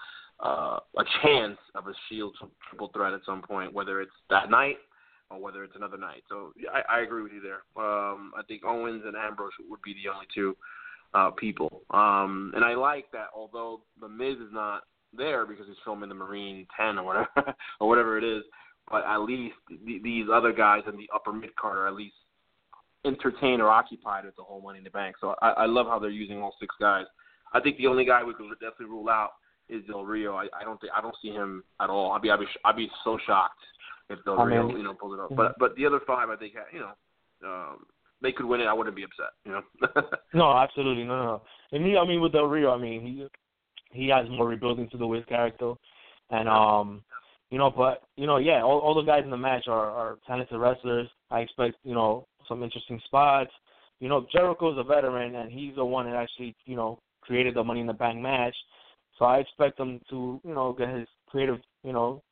uh, 0.41 0.79
a 0.99 1.05
chance 1.23 1.59
of 1.75 1.87
a 1.87 1.93
Shield 2.09 2.35
triple 2.69 2.89
threat 2.89 3.13
at 3.13 3.21
some 3.25 3.43
point, 3.43 3.73
whether 3.73 4.01
it's 4.01 4.13
that 4.31 4.51
night 4.51 4.77
or 5.31 5.41
whether 5.41 5.65
it's 5.65 5.77
another 5.77 5.97
night. 5.97 6.23
So 6.29 6.53
I, 6.73 6.99
I 6.99 7.01
agree 7.01 7.23
with 7.23 7.33
you 7.33 7.41
there. 7.41 7.63
Um, 7.83 8.33
I 8.37 8.43
think 8.47 8.65
Owens 8.65 9.03
and 9.07 9.17
Ambrose 9.17 9.53
would 9.69 9.83
be 9.83 9.95
the 9.95 10.11
only 10.11 10.27
two 10.35 10.57
uh, 11.15 11.31
people. 11.31 11.83
Um, 11.91 12.53
and 12.55 12.65
I 12.65 12.75
like 12.75 13.07
that 13.13 13.29
although 13.35 13.83
the 14.01 14.09
Miz 14.09 14.37
is 14.37 14.53
not 14.53 14.83
there 15.17 15.47
because 15.47 15.67
he's 15.67 15.77
filming 15.85 16.09
the 16.09 16.15
Marine 16.15 16.67
10 16.79 16.99
or 16.99 17.05
whatever 17.05 17.29
or 17.81 17.89
whatever 17.89 18.19
it 18.19 18.25
is, 18.25 18.43
but 18.91 19.05
at 19.07 19.19
least 19.19 19.55
th- 19.69 20.03
these 20.03 20.27
other 20.33 20.53
guys 20.53 20.83
in 20.91 20.97
the 20.97 21.09
upper 21.15 21.33
mid 21.33 21.55
card 21.57 21.77
are 21.77 21.89
at 21.89 21.95
least 21.95 22.15
entertained 23.05 23.61
or 23.61 23.69
occupied 23.69 24.25
with 24.25 24.37
the 24.37 24.43
whole 24.43 24.61
Money 24.61 24.79
in 24.79 24.85
the 24.85 24.91
Bank. 24.91 25.17
So 25.21 25.35
I, 25.43 25.51
I 25.51 25.67
love 25.67 25.87
how 25.87 25.99
they're 25.99 26.11
using 26.11 26.41
all 26.41 26.55
six 26.61 26.75
guys. 26.81 27.05
I 27.53 27.61
think 27.61 27.77
the 27.77 27.87
only 27.87 28.05
guy 28.05 28.25
we 28.25 28.35
could 28.35 28.49
definitely 28.61 28.87
rule 28.87 29.09
out 29.09 29.31
is 29.69 29.85
Del 29.87 30.05
Rio. 30.05 30.35
I, 30.37 30.47
I 30.59 30.65
don't 30.65 30.81
think 30.81 30.93
I 30.97 31.01
don't 31.01 31.15
see 31.23 31.31
him 31.31 31.65
at 31.81 31.91
all. 31.91 32.13
I'd 32.13 32.23
be 32.23 32.31
I'd 32.31 32.41
be 32.41 32.47
I'd 32.65 32.77
be 32.77 32.91
so 33.05 33.19
shocked 33.27 33.61
if 34.11 34.23
Del 34.25 34.39
I 34.41 34.45
Rio 34.45 34.69
mean, 34.69 34.79
you 34.79 34.83
know 34.83 34.95
pulls 34.95 35.15
it 35.15 35.21
up. 35.21 35.35
But 35.35 35.55
but 35.59 35.75
the 35.77 35.87
other 35.87 36.01
five 36.07 36.29
I 36.29 36.37
think 36.37 36.55
you 36.73 36.81
know 36.81 36.93
um, 37.49 37.87
they 38.23 38.33
could 38.33 38.47
win 38.47 38.61
it. 38.61 38.67
I 38.67 38.73
wouldn't 38.73 38.97
be 38.97 39.05
upset. 39.05 39.33
You 39.45 39.53
know. 39.53 40.03
No, 40.35 40.57
absolutely, 40.57 41.05
no, 41.05 41.17
no, 41.17 41.25
no. 41.25 41.43
And 41.71 41.87
he, 41.87 41.97
I 41.97 42.05
mean, 42.05 42.21
with 42.21 42.33
Del 42.33 42.47
Rio, 42.47 42.73
I 42.73 42.79
mean, 42.79 43.03
he 43.03 43.27
he 43.93 44.09
has 44.09 44.29
more 44.29 44.49
rebuilding 44.49 44.89
to 44.91 45.07
with 45.07 45.21
his 45.21 45.29
character, 45.29 45.75
and 46.31 46.49
um, 46.49 47.03
you 47.51 47.59
know, 47.59 47.71
but 47.71 48.03
you 48.17 48.27
know, 48.27 48.39
yeah, 48.39 48.63
all 48.63 48.79
all 48.79 48.95
the 48.95 49.03
guys 49.03 49.23
in 49.25 49.31
the 49.31 49.37
match 49.37 49.65
are 49.69 49.91
are 49.91 50.19
talented 50.27 50.59
wrestlers. 50.59 51.09
I 51.31 51.41
expect 51.41 51.77
you 51.85 51.95
know 51.95 52.27
some 52.49 52.63
interesting 52.63 53.01
spots. 53.05 53.51
You 54.01 54.09
know, 54.09 54.27
Jericho's 54.33 54.79
a 54.79 54.85
veteran, 54.85 55.37
and 55.37 55.51
he's 55.51 55.75
the 55.77 55.85
one 55.85 56.07
that 56.07 56.17
actually 56.17 56.55
you 56.65 56.77
know 56.77 56.99
created 57.21 57.55
the 57.55 57.65
Money 57.65 57.81
in 57.81 57.87
the 57.87 57.93
Bank 57.93 58.21
match. 58.21 58.57
So 59.19 59.25
I 59.25 59.39
expect 59.39 59.79
him 59.79 60.01
to 60.11 60.41
you 60.45 60.55
know 60.55 60.73
get 60.73 60.89
his 60.89 61.07
creative 61.29 61.59
you 61.83 61.93
know 61.93 62.23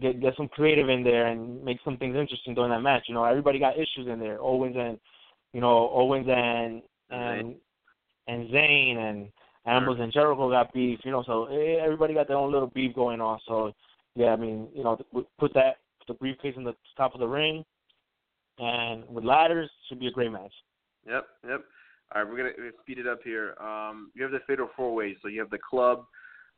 get 0.00 0.20
get 0.20 0.34
some 0.36 0.48
creative 0.48 0.88
in 0.88 1.04
there 1.04 1.26
and 1.26 1.62
make 1.64 1.78
some 1.84 1.96
things 1.96 2.16
interesting 2.16 2.54
during 2.54 2.70
that 2.70 2.80
match. 2.80 3.04
You 3.08 3.14
know, 3.14 3.24
everybody 3.24 3.58
got 3.58 3.74
issues 3.74 4.08
in 4.08 4.18
there. 4.18 4.38
Owens 4.40 4.76
and 4.78 4.98
you 5.52 5.60
know 5.60 5.90
Owens 5.92 6.26
and 6.28 6.82
and 7.10 7.54
and 8.26 8.50
Zayn 8.50 8.96
and 8.96 9.28
Ambrose 9.66 9.98
and 10.00 10.12
Jericho 10.12 10.50
got 10.50 10.72
beef. 10.72 11.00
You 11.04 11.10
know, 11.10 11.24
so 11.26 11.46
eh, 11.46 11.76
everybody 11.82 12.14
got 12.14 12.28
their 12.28 12.36
own 12.36 12.52
little 12.52 12.68
beef 12.68 12.94
going 12.94 13.20
on. 13.20 13.38
So 13.46 13.72
yeah, 14.14 14.28
I 14.28 14.36
mean, 14.36 14.68
you 14.74 14.84
know, 14.84 14.98
put 15.38 15.52
that 15.54 15.76
the 16.08 16.14
briefcase 16.14 16.54
in 16.56 16.64
the 16.64 16.74
top 16.96 17.14
of 17.14 17.20
the 17.20 17.26
ring, 17.26 17.64
and 18.58 19.04
with 19.08 19.24
ladders 19.24 19.68
should 19.88 20.00
be 20.00 20.06
a 20.06 20.12
great 20.12 20.30
match. 20.30 20.52
Yep, 21.06 21.26
yep. 21.48 21.64
All 22.14 22.22
right, 22.22 22.30
we're 22.30 22.36
gonna, 22.36 22.70
speed 22.82 22.98
it 22.98 23.06
up 23.06 23.20
here. 23.24 23.54
Um, 23.60 24.12
you 24.14 24.22
have 24.22 24.32
the 24.32 24.38
fatal 24.46 24.68
four 24.76 24.94
ways. 24.94 25.16
So 25.22 25.28
you 25.28 25.40
have 25.40 25.50
the 25.50 25.58
club, 25.58 26.04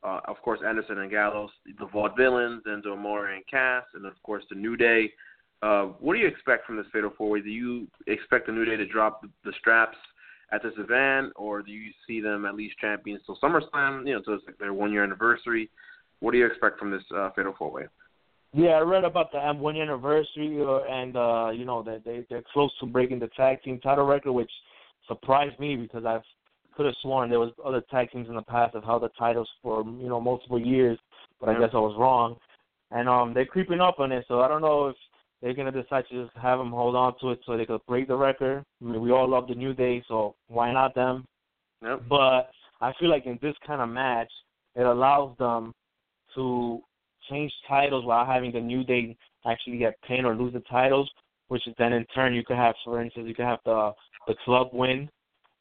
uh, 0.03 0.19
of 0.25 0.37
course, 0.43 0.59
Anderson 0.65 0.99
and 0.99 1.09
Gallows, 1.09 1.49
the 1.65 1.85
Vaudevillains, 1.87 2.61
Enzo 2.67 2.93
Amore 2.93 3.29
and 3.29 3.43
Cass, 3.49 3.85
and 3.95 4.05
of 4.05 4.13
course 4.23 4.43
the 4.49 4.55
New 4.55 4.77
Day. 4.77 5.11
Uh, 5.61 5.85
what 5.99 6.13
do 6.13 6.19
you 6.19 6.27
expect 6.27 6.65
from 6.65 6.77
this 6.77 6.85
fatal 6.93 7.11
four 7.17 7.31
way? 7.31 7.41
Do 7.41 7.49
you 7.49 7.87
expect 8.07 8.45
the 8.45 8.53
New 8.53 8.65
Day 8.65 8.77
to 8.77 8.85
drop 8.85 9.25
the 9.43 9.51
straps 9.59 9.97
at 10.51 10.63
this 10.63 10.73
event, 10.77 11.33
or 11.35 11.61
do 11.61 11.71
you 11.71 11.91
see 12.07 12.21
them 12.21 12.45
at 12.45 12.55
least 12.55 12.75
champions 12.79 13.21
till 13.25 13.37
SummerSlam? 13.37 14.07
You 14.07 14.15
know, 14.15 14.21
so 14.25 14.33
it's 14.33 14.45
like 14.45 14.57
their 14.57 14.73
one 14.73 14.91
year 14.91 15.03
anniversary. 15.03 15.69
What 16.19 16.31
do 16.31 16.37
you 16.37 16.45
expect 16.45 16.79
from 16.79 16.91
this 16.91 17.03
uh, 17.15 17.29
fatal 17.35 17.53
four 17.57 17.71
way? 17.71 17.83
Yeah, 18.53 18.71
I 18.71 18.79
read 18.79 19.03
about 19.03 19.31
the 19.31 19.43
M 19.43 19.59
one 19.59 19.75
year 19.75 19.85
anniversary, 19.85 20.59
uh, 20.61 20.79
and 20.89 21.15
uh, 21.15 21.49
you 21.53 21.65
know 21.65 21.83
that 21.83 22.03
they 22.03 22.25
they're 22.29 22.43
close 22.51 22.71
to 22.79 22.85
breaking 22.85 23.19
the 23.19 23.29
tag 23.37 23.61
team 23.63 23.79
title 23.79 24.05
record, 24.05 24.33
which 24.33 24.51
surprised 25.07 25.59
me 25.59 25.75
because 25.75 26.05
I've 26.05 26.21
could 26.75 26.85
have 26.85 26.95
sworn 27.01 27.29
there 27.29 27.39
was 27.39 27.51
other 27.63 27.83
tag 27.91 28.09
teams 28.09 28.29
in 28.29 28.35
the 28.35 28.41
past 28.41 28.73
that 28.73 28.85
held 28.85 29.03
the 29.03 29.09
titles 29.19 29.49
for 29.61 29.83
you 29.83 30.09
know 30.09 30.19
multiple 30.19 30.59
years, 30.59 30.97
but 31.39 31.49
I 31.49 31.59
guess 31.59 31.71
I 31.73 31.77
was 31.77 31.95
wrong. 31.99 32.37
And 32.91 33.07
um, 33.07 33.33
they're 33.33 33.45
creeping 33.45 33.81
up 33.81 33.99
on 33.99 34.11
it, 34.11 34.25
so 34.27 34.41
I 34.41 34.47
don't 34.47 34.61
know 34.61 34.87
if 34.87 34.95
they're 35.41 35.53
gonna 35.53 35.71
decide 35.71 36.05
to 36.09 36.25
just 36.25 36.35
have 36.37 36.59
him 36.59 36.71
hold 36.71 36.95
on 36.95 37.13
to 37.21 37.31
it 37.31 37.39
so 37.45 37.55
they 37.55 37.65
could 37.65 37.85
break 37.87 38.07
the 38.07 38.15
record. 38.15 38.63
I 38.81 38.85
mean, 38.85 39.01
we 39.01 39.11
all 39.11 39.27
love 39.27 39.47
the 39.47 39.55
New 39.55 39.73
Day, 39.73 40.03
so 40.07 40.35
why 40.47 40.71
not 40.73 40.95
them? 40.95 41.25
Yep. 41.81 42.03
But 42.09 42.49
I 42.81 42.93
feel 42.99 43.09
like 43.09 43.25
in 43.25 43.39
this 43.41 43.55
kind 43.65 43.81
of 43.81 43.89
match, 43.89 44.31
it 44.75 44.83
allows 44.83 45.37
them 45.37 45.73
to 46.35 46.79
change 47.29 47.51
titles 47.67 48.05
while 48.05 48.25
having 48.25 48.51
the 48.51 48.59
New 48.59 48.83
Day 48.83 49.15
actually 49.45 49.77
get 49.77 50.01
pinned 50.07 50.25
or 50.25 50.35
lose 50.35 50.53
the 50.53 50.61
titles, 50.61 51.09
which 51.47 51.65
is 51.67 51.73
then 51.77 51.93
in 51.93 52.05
turn 52.13 52.33
you 52.33 52.43
could 52.43 52.57
have, 52.57 52.75
for 52.83 53.01
instance, 53.01 53.25
you 53.27 53.35
could 53.35 53.45
have 53.45 53.59
the 53.65 53.91
the 54.27 54.35
club 54.45 54.69
win, 54.73 55.09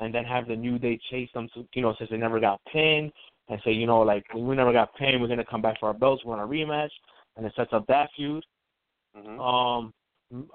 and 0.01 0.15
then 0.15 0.25
have 0.25 0.47
the 0.47 0.57
New 0.57 0.79
Day 0.79 0.99
chase 1.11 1.31
them 1.33 1.49
to, 1.55 1.67
you 1.73 1.83
know, 1.83 1.95
since 1.99 2.11
they 2.11 2.17
never 2.17 2.41
got 2.41 2.61
pinned, 2.73 3.13
and 3.49 3.61
say, 3.65 3.73
you 3.73 3.87
know, 3.87 4.01
like 4.01 4.25
we 4.35 4.55
never 4.55 4.73
got 4.73 4.95
pinned, 4.97 5.21
we're 5.21 5.29
gonna 5.29 5.45
come 5.45 5.63
back 5.63 5.79
for 5.81 5.87
our 5.87 5.95
belts, 5.95 6.25
we're 6.25 6.37
on 6.37 6.41
a 6.41 6.47
rematch, 6.47 6.91
and 7.37 7.47
it 7.47 7.53
sets 7.57 7.73
up 7.73 7.87
that 7.87 8.11
feud. 8.17 8.45
Mm-hmm. 9.17 9.41
Um, 9.41 9.93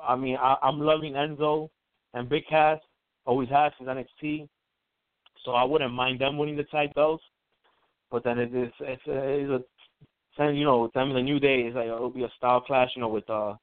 I 0.02 0.16
mean, 0.16 0.38
I, 0.40 0.56
I'm 0.62 0.80
loving 0.80 1.14
Enzo 1.14 1.70
and 2.14 2.30
Big 2.30 2.44
Cass, 2.48 2.80
always 3.26 3.50
has 3.50 3.72
since 3.78 3.90
NXT, 3.90 4.48
so 5.44 5.52
I 5.52 5.64
wouldn't 5.64 5.94
mind 5.94 6.20
them 6.22 6.38
winning 6.38 6.58
the 6.58 6.64
tag 6.66 6.94
belts. 6.94 7.24
But 8.12 8.24
then 8.24 8.38
it 8.38 8.54
is 8.54 8.72
it's 8.82 9.02
it's 9.08 9.60
a 10.40 10.52
you 10.52 10.64
know 10.64 10.90
them 10.94 11.10
in 11.10 11.16
the 11.16 11.22
New 11.22 11.40
Day 11.40 11.62
is 11.62 11.76
like 11.76 11.88
it'll 11.88 12.10
be 12.10 12.24
a 12.24 12.32
style 12.38 12.62
clash, 12.62 12.92
you 12.96 13.02
know, 13.02 13.08
with 13.08 13.28
uh 13.30 13.56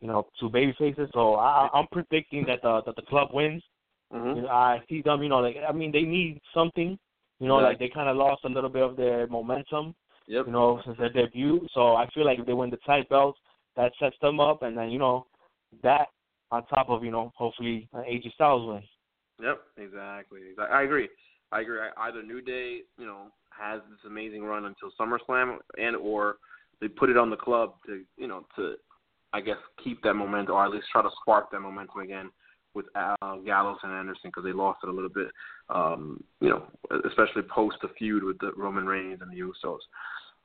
you 0.00 0.08
know 0.08 0.26
two 0.40 0.48
baby 0.50 0.74
faces. 0.78 1.08
So 1.14 1.34
I, 1.34 1.68
I'm 1.72 1.86
predicting 1.92 2.44
that 2.46 2.62
the 2.62 2.82
that 2.84 2.96
the 2.96 3.02
club 3.02 3.28
wins. 3.32 3.62
Mm-hmm. 4.12 4.36
You 4.36 4.42
know, 4.42 4.48
I 4.48 4.80
see 4.88 5.02
them, 5.02 5.22
you 5.22 5.28
know, 5.28 5.38
like 5.38 5.56
I 5.66 5.72
mean 5.72 5.92
they 5.92 6.02
need 6.02 6.40
something, 6.52 6.98
you 7.38 7.48
know, 7.48 7.60
Yeah. 7.60 7.68
like 7.68 7.78
they 7.78 7.88
kind 7.88 8.08
of 8.08 8.16
lost 8.16 8.44
a 8.44 8.48
little 8.48 8.70
bit 8.70 8.82
of 8.82 8.96
their 8.96 9.26
momentum, 9.28 9.94
Yep. 10.26 10.46
you 10.46 10.52
know, 10.52 10.80
since 10.84 10.98
their 10.98 11.12
debut. 11.12 11.66
So 11.72 11.94
I 11.94 12.08
feel 12.12 12.26
like 12.26 12.38
if 12.38 12.46
they 12.46 12.52
win 12.52 12.70
the 12.70 12.78
tag 12.78 13.08
belts, 13.08 13.38
that 13.76 13.92
sets 13.98 14.16
them 14.20 14.40
up, 14.40 14.62
and 14.62 14.76
then 14.76 14.90
you 14.90 14.98
know 14.98 15.26
that 15.82 16.08
on 16.50 16.64
top 16.66 16.88
of 16.90 17.04
you 17.04 17.10
know 17.10 17.32
hopefully 17.36 17.88
an 17.92 18.04
AJ 18.04 18.32
Styles 18.34 18.68
win. 18.68 18.82
Yep, 19.42 19.60
exactly. 19.78 20.40
Exactly. 20.50 20.76
I 20.76 20.82
agree. 20.82 21.08
I 21.50 21.60
agree. 21.60 21.78
I- 21.80 22.08
Either 22.08 22.22
New 22.22 22.40
Day, 22.40 22.80
you 22.98 23.06
know, 23.06 23.26
has 23.50 23.80
this 23.90 23.98
amazing 24.06 24.42
run 24.42 24.64
until 24.66 24.90
SummerSlam, 24.98 25.58
and 25.78 25.96
or 25.96 26.36
they 26.80 26.88
put 26.88 27.10
it 27.10 27.16
on 27.16 27.30
the 27.30 27.36
club 27.36 27.74
to, 27.86 28.02
you 28.16 28.26
know, 28.26 28.46
to, 28.56 28.74
I 29.32 29.40
guess, 29.40 29.56
keep 29.82 30.02
that 30.02 30.14
momentum, 30.14 30.54
or 30.54 30.64
at 30.64 30.70
least 30.70 30.86
try 30.90 31.02
to 31.02 31.10
spark 31.20 31.50
that 31.50 31.60
momentum 31.60 32.00
again 32.00 32.30
with 32.74 32.86
uh, 32.94 33.36
Gallows 33.44 33.78
and 33.82 33.92
Anderson 33.92 34.30
because 34.30 34.44
they 34.44 34.52
lost 34.52 34.80
it 34.82 34.88
a 34.88 34.92
little 34.92 35.10
bit, 35.10 35.28
um, 35.68 36.22
you 36.40 36.48
know, 36.48 36.64
especially 37.08 37.42
post 37.42 37.76
the 37.82 37.88
feud 37.98 38.24
with 38.24 38.38
the 38.38 38.52
Roman 38.56 38.86
Reigns 38.86 39.20
and 39.20 39.30
the 39.30 39.40
Usos. 39.40 39.78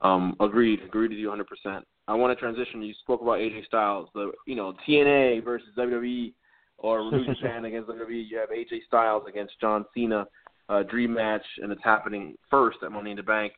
Um, 0.00 0.36
agreed. 0.40 0.80
Agreed 0.82 1.10
with 1.10 1.18
you 1.18 1.28
100%. 1.28 1.82
I 2.06 2.14
want 2.14 2.36
to 2.36 2.40
transition. 2.40 2.82
You 2.82 2.94
spoke 3.00 3.20
about 3.20 3.38
AJ 3.38 3.66
Styles, 3.66 4.08
the 4.14 4.32
you 4.46 4.54
know 4.54 4.74
TNA 4.88 5.44
versus 5.44 5.68
WWE 5.76 6.32
or 6.78 7.10
New 7.10 7.26
Japan 7.26 7.64
against 7.66 7.90
WWE. 7.90 8.24
You 8.28 8.38
have 8.38 8.50
AJ 8.50 8.86
Styles 8.86 9.24
against 9.28 9.60
John 9.60 9.84
Cena, 9.94 10.26
uh, 10.68 10.84
dream 10.84 11.14
match, 11.14 11.44
and 11.62 11.70
it's 11.70 11.84
happening 11.84 12.36
first 12.50 12.78
at 12.82 12.92
Money 12.92 13.10
in 13.10 13.16
the 13.16 13.22
Bank. 13.22 13.52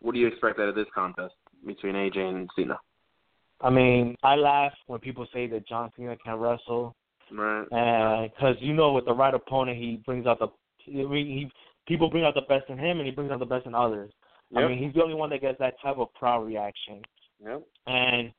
What 0.00 0.14
do 0.14 0.20
you 0.20 0.26
expect 0.26 0.58
out 0.60 0.68
of 0.68 0.74
this 0.74 0.86
contest 0.94 1.34
between 1.66 1.94
AJ 1.94 2.18
and 2.18 2.48
Cena? 2.56 2.78
I 3.60 3.70
mean, 3.70 4.16
I 4.22 4.36
laugh 4.36 4.72
when 4.86 5.00
people 5.00 5.26
say 5.32 5.46
that 5.48 5.66
John 5.66 5.90
Cena 5.96 6.16
can 6.16 6.36
wrestle. 6.36 6.94
Right. 7.32 7.64
because 7.64 8.56
you 8.60 8.74
know 8.74 8.92
with 8.92 9.06
the 9.06 9.12
right 9.12 9.32
opponent 9.32 9.78
he 9.78 10.02
brings 10.04 10.26
out 10.26 10.38
the 10.38 10.48
mean, 10.86 11.26
he 11.26 11.50
people 11.86 12.10
bring 12.10 12.24
out 12.24 12.34
the 12.34 12.42
best 12.42 12.68
in 12.68 12.78
him 12.78 12.98
and 12.98 13.06
he 13.06 13.12
brings 13.12 13.30
out 13.30 13.38
the 13.38 13.46
best 13.46 13.66
in 13.66 13.74
others. 13.74 14.12
I 14.56 14.66
mean 14.68 14.78
he's 14.78 14.94
the 14.94 15.02
only 15.02 15.14
one 15.14 15.30
that 15.30 15.40
gets 15.40 15.58
that 15.58 15.74
type 15.82 15.98
of 15.98 16.12
crowd 16.14 16.46
reaction. 16.46 17.02
Yep. 17.44 17.62
And 17.86 18.32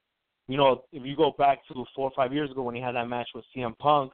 you 0.48 0.58
know 0.58 0.84
if 0.92 1.06
you 1.06 1.16
go 1.16 1.34
back 1.38 1.66
to 1.68 1.86
four 1.96 2.10
or 2.10 2.14
five 2.16 2.34
years 2.34 2.52
ago 2.52 2.64
when 2.64 2.76
he 2.76 2.82
had 2.82 2.96
that 2.96 3.10
match 3.10 3.30
with 3.34 3.46
CM 3.56 3.78
Punk, 3.78 4.12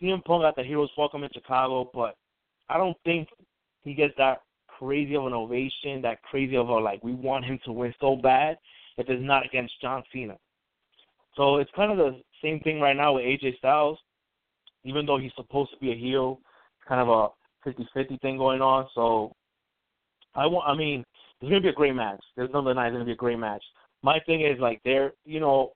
CM 0.00 0.24
Punk 0.24 0.42
got 0.42 0.56
the 0.56 0.62
hero's 0.62 0.90
welcome 0.96 1.24
in 1.24 1.30
Chicago, 1.32 1.90
but 1.92 2.16
I 2.68 2.76
don't 2.76 2.96
think 3.04 3.28
he 3.82 3.94
gets 3.94 4.14
that 4.18 4.42
crazy 4.66 5.16
of 5.16 5.26
an 5.26 5.32
ovation, 5.32 6.00
that 6.02 6.22
crazy 6.22 6.56
of 6.56 6.68
a 6.68 6.74
like 6.74 7.02
we 7.02 7.12
want 7.12 7.44
him 7.44 7.58
to 7.64 7.72
win 7.72 7.94
so 8.00 8.16
bad 8.16 8.56
if 8.96 9.08
it's 9.08 9.22
not 9.22 9.44
against 9.44 9.80
John 9.80 10.02
Cena. 10.12 10.36
So 11.36 11.56
it's 11.56 11.70
kind 11.74 11.92
of 11.92 11.98
the 11.98 12.20
same 12.42 12.60
thing 12.60 12.80
right 12.80 12.96
now 12.96 13.14
with 13.14 13.24
AJ 13.24 13.58
Styles. 13.58 13.98
Even 14.84 15.06
though 15.06 15.18
he's 15.18 15.32
supposed 15.36 15.70
to 15.72 15.76
be 15.78 15.92
a 15.92 15.96
heel, 15.96 16.40
kind 16.86 17.00
of 17.00 17.08
a 17.08 17.68
50-50 17.68 18.20
thing 18.20 18.38
going 18.38 18.62
on. 18.62 18.86
So 18.94 19.34
I 20.34 20.46
want. 20.46 20.68
I 20.68 20.74
mean, 20.74 21.04
it's 21.40 21.48
gonna 21.48 21.60
be 21.60 21.68
a 21.68 21.72
great 21.72 21.94
match. 21.94 22.20
There's 22.36 22.50
no 22.52 22.62
denying 22.62 22.88
it's 22.88 22.94
gonna 22.94 23.04
be 23.04 23.12
a 23.12 23.16
great 23.16 23.38
match. 23.38 23.62
My 24.02 24.20
thing 24.26 24.42
is 24.42 24.58
like 24.60 24.80
there, 24.84 25.12
you 25.24 25.40
know, 25.40 25.72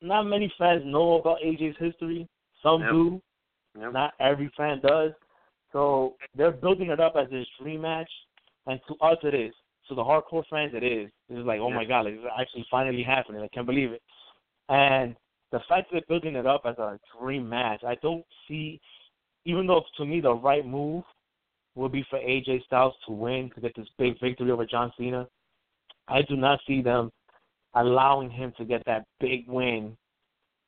not 0.00 0.24
many 0.24 0.52
fans 0.58 0.82
know 0.84 1.14
about 1.14 1.38
AJ's 1.44 1.76
history. 1.78 2.28
Some 2.62 2.82
Yep. 2.82 2.90
do. 2.90 3.22
Yep. 3.78 3.92
Not 3.92 4.14
every 4.20 4.48
fan 4.56 4.80
does. 4.80 5.12
So 5.72 6.16
they're 6.34 6.52
building 6.52 6.90
it 6.90 7.00
up 7.00 7.16
as 7.16 7.28
this 7.30 7.46
dream 7.60 7.82
match, 7.82 8.10
and 8.66 8.80
to 8.88 8.94
us 9.04 9.18
it 9.22 9.34
is. 9.34 9.54
To 9.88 9.94
the 9.94 10.02
hardcore 10.02 10.46
fans, 10.48 10.72
it 10.74 10.82
is. 10.82 11.10
It's 11.28 11.46
like, 11.46 11.60
oh 11.60 11.68
Yeah. 11.68 11.74
my 11.76 11.84
god, 11.84 12.06
like, 12.06 12.14
it's 12.14 12.24
actually 12.38 12.66
finally 12.70 13.02
happening. 13.02 13.42
I 13.42 13.48
can't 13.48 13.66
believe 13.66 13.92
it. 13.92 14.02
And 14.68 15.14
the 15.50 15.60
fact 15.68 15.90
that 15.90 16.04
they're 16.08 16.20
building 16.20 16.36
it 16.36 16.46
up 16.46 16.62
as 16.64 16.78
a 16.78 16.98
dream 17.18 17.48
match, 17.48 17.84
I 17.84 17.96
don't 17.96 18.24
see. 18.48 18.80
Even 19.44 19.66
though 19.66 19.84
to 19.98 20.06
me 20.06 20.20
the 20.20 20.32
right 20.32 20.64
move 20.64 21.04
would 21.74 21.92
be 21.92 22.04
for 22.10 22.18
AJ 22.18 22.64
Styles 22.64 22.94
to 23.06 23.12
win 23.12 23.50
to 23.54 23.60
get 23.60 23.72
this 23.76 23.88
big 23.98 24.18
victory 24.20 24.50
over 24.50 24.64
John 24.66 24.92
Cena, 24.96 25.26
I 26.08 26.22
do 26.22 26.36
not 26.36 26.60
see 26.66 26.82
them 26.82 27.10
allowing 27.74 28.30
him 28.30 28.52
to 28.58 28.64
get 28.64 28.82
that 28.86 29.04
big 29.20 29.48
win 29.48 29.96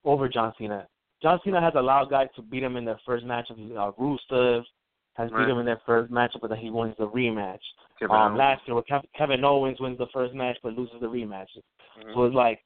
over 0.05 0.29
John 0.29 0.53
Cena. 0.59 0.87
John 1.23 1.38
Cena 1.45 1.61
has 1.61 1.73
allowed 1.77 2.11
guys 2.11 2.29
to 2.37 2.42
beat 2.42 2.62
him 2.62 2.77
in 2.77 2.85
their 2.85 2.99
first 3.07 3.25
match 3.25 3.49
of 3.51 3.57
uh, 3.59 3.92
Rusev, 3.99 4.62
has 5.14 5.31
Right. 5.31 5.47
beat 5.47 5.53
him 5.53 5.59
in 5.59 5.66
their 5.66 5.81
first 5.87 6.12
matchup, 6.12 6.40
but 6.42 6.51
then 6.51 6.59
he 6.59 6.71
wins 6.71 6.95
the 6.99 7.09
rematch. 7.09 7.59
Kevin 7.99 8.14
um, 8.16 8.23
Owens. 8.33 8.38
last 8.38 8.62
year, 8.66 8.75
where 8.75 8.85
Kev- 8.85 9.07
Kevin 9.16 9.45
Owens 9.45 9.81
wins 9.81 9.97
the 9.99 10.07
first 10.12 10.35
match 10.35 10.59
but 10.62 10.75
loses 10.75 10.97
the 11.01 11.07
rematch. 11.09 11.47
Mhm. 11.99 12.14
So 12.14 12.25
it's 12.25 12.35
like 12.35 12.62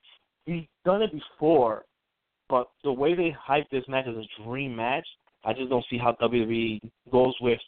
he's 0.46 0.64
done 0.85 1.03
it 1.03 1.12
before, 1.12 1.85
but 2.48 2.68
the 2.83 2.92
way 2.92 3.14
they 3.14 3.31
hype 3.31 3.68
this 3.70 3.87
match 3.87 4.07
as 4.09 4.16
a 4.16 4.42
dream 4.42 4.74
match, 4.74 5.07
I 5.44 5.53
just 5.53 5.70
don't 5.70 5.85
see 5.88 5.96
how 5.98 6.12
WWE 6.20 6.81
goes 7.12 7.35
with 7.40 7.61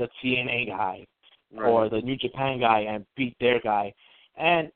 the 0.00 0.08
TNA 0.22 0.68
guy 0.68 1.06
Right. 1.52 1.68
or 1.68 1.88
the 1.88 2.00
New 2.00 2.16
Japan 2.16 2.60
guy 2.60 2.80
and 2.80 3.04
beat 3.16 3.36
their 3.40 3.60
guy. 3.60 3.92
And 4.36 4.70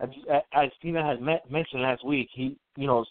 as, 0.00 0.08
as 0.54 0.70
Cena 0.80 1.04
has 1.04 1.20
met, 1.20 1.50
mentioned 1.50 1.82
last 1.82 2.04
week, 2.04 2.28
he, 2.32 2.56
you 2.76 2.86
know, 2.86 3.04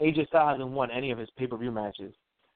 AJ 0.00 0.28
Styles 0.28 0.58
hasn't 0.58 0.70
won 0.70 0.90
any 0.90 1.10
of 1.10 1.18
his 1.18 1.28
pay 1.36 1.46
per 1.46 1.56
view 1.56 1.72
matches 1.72 2.14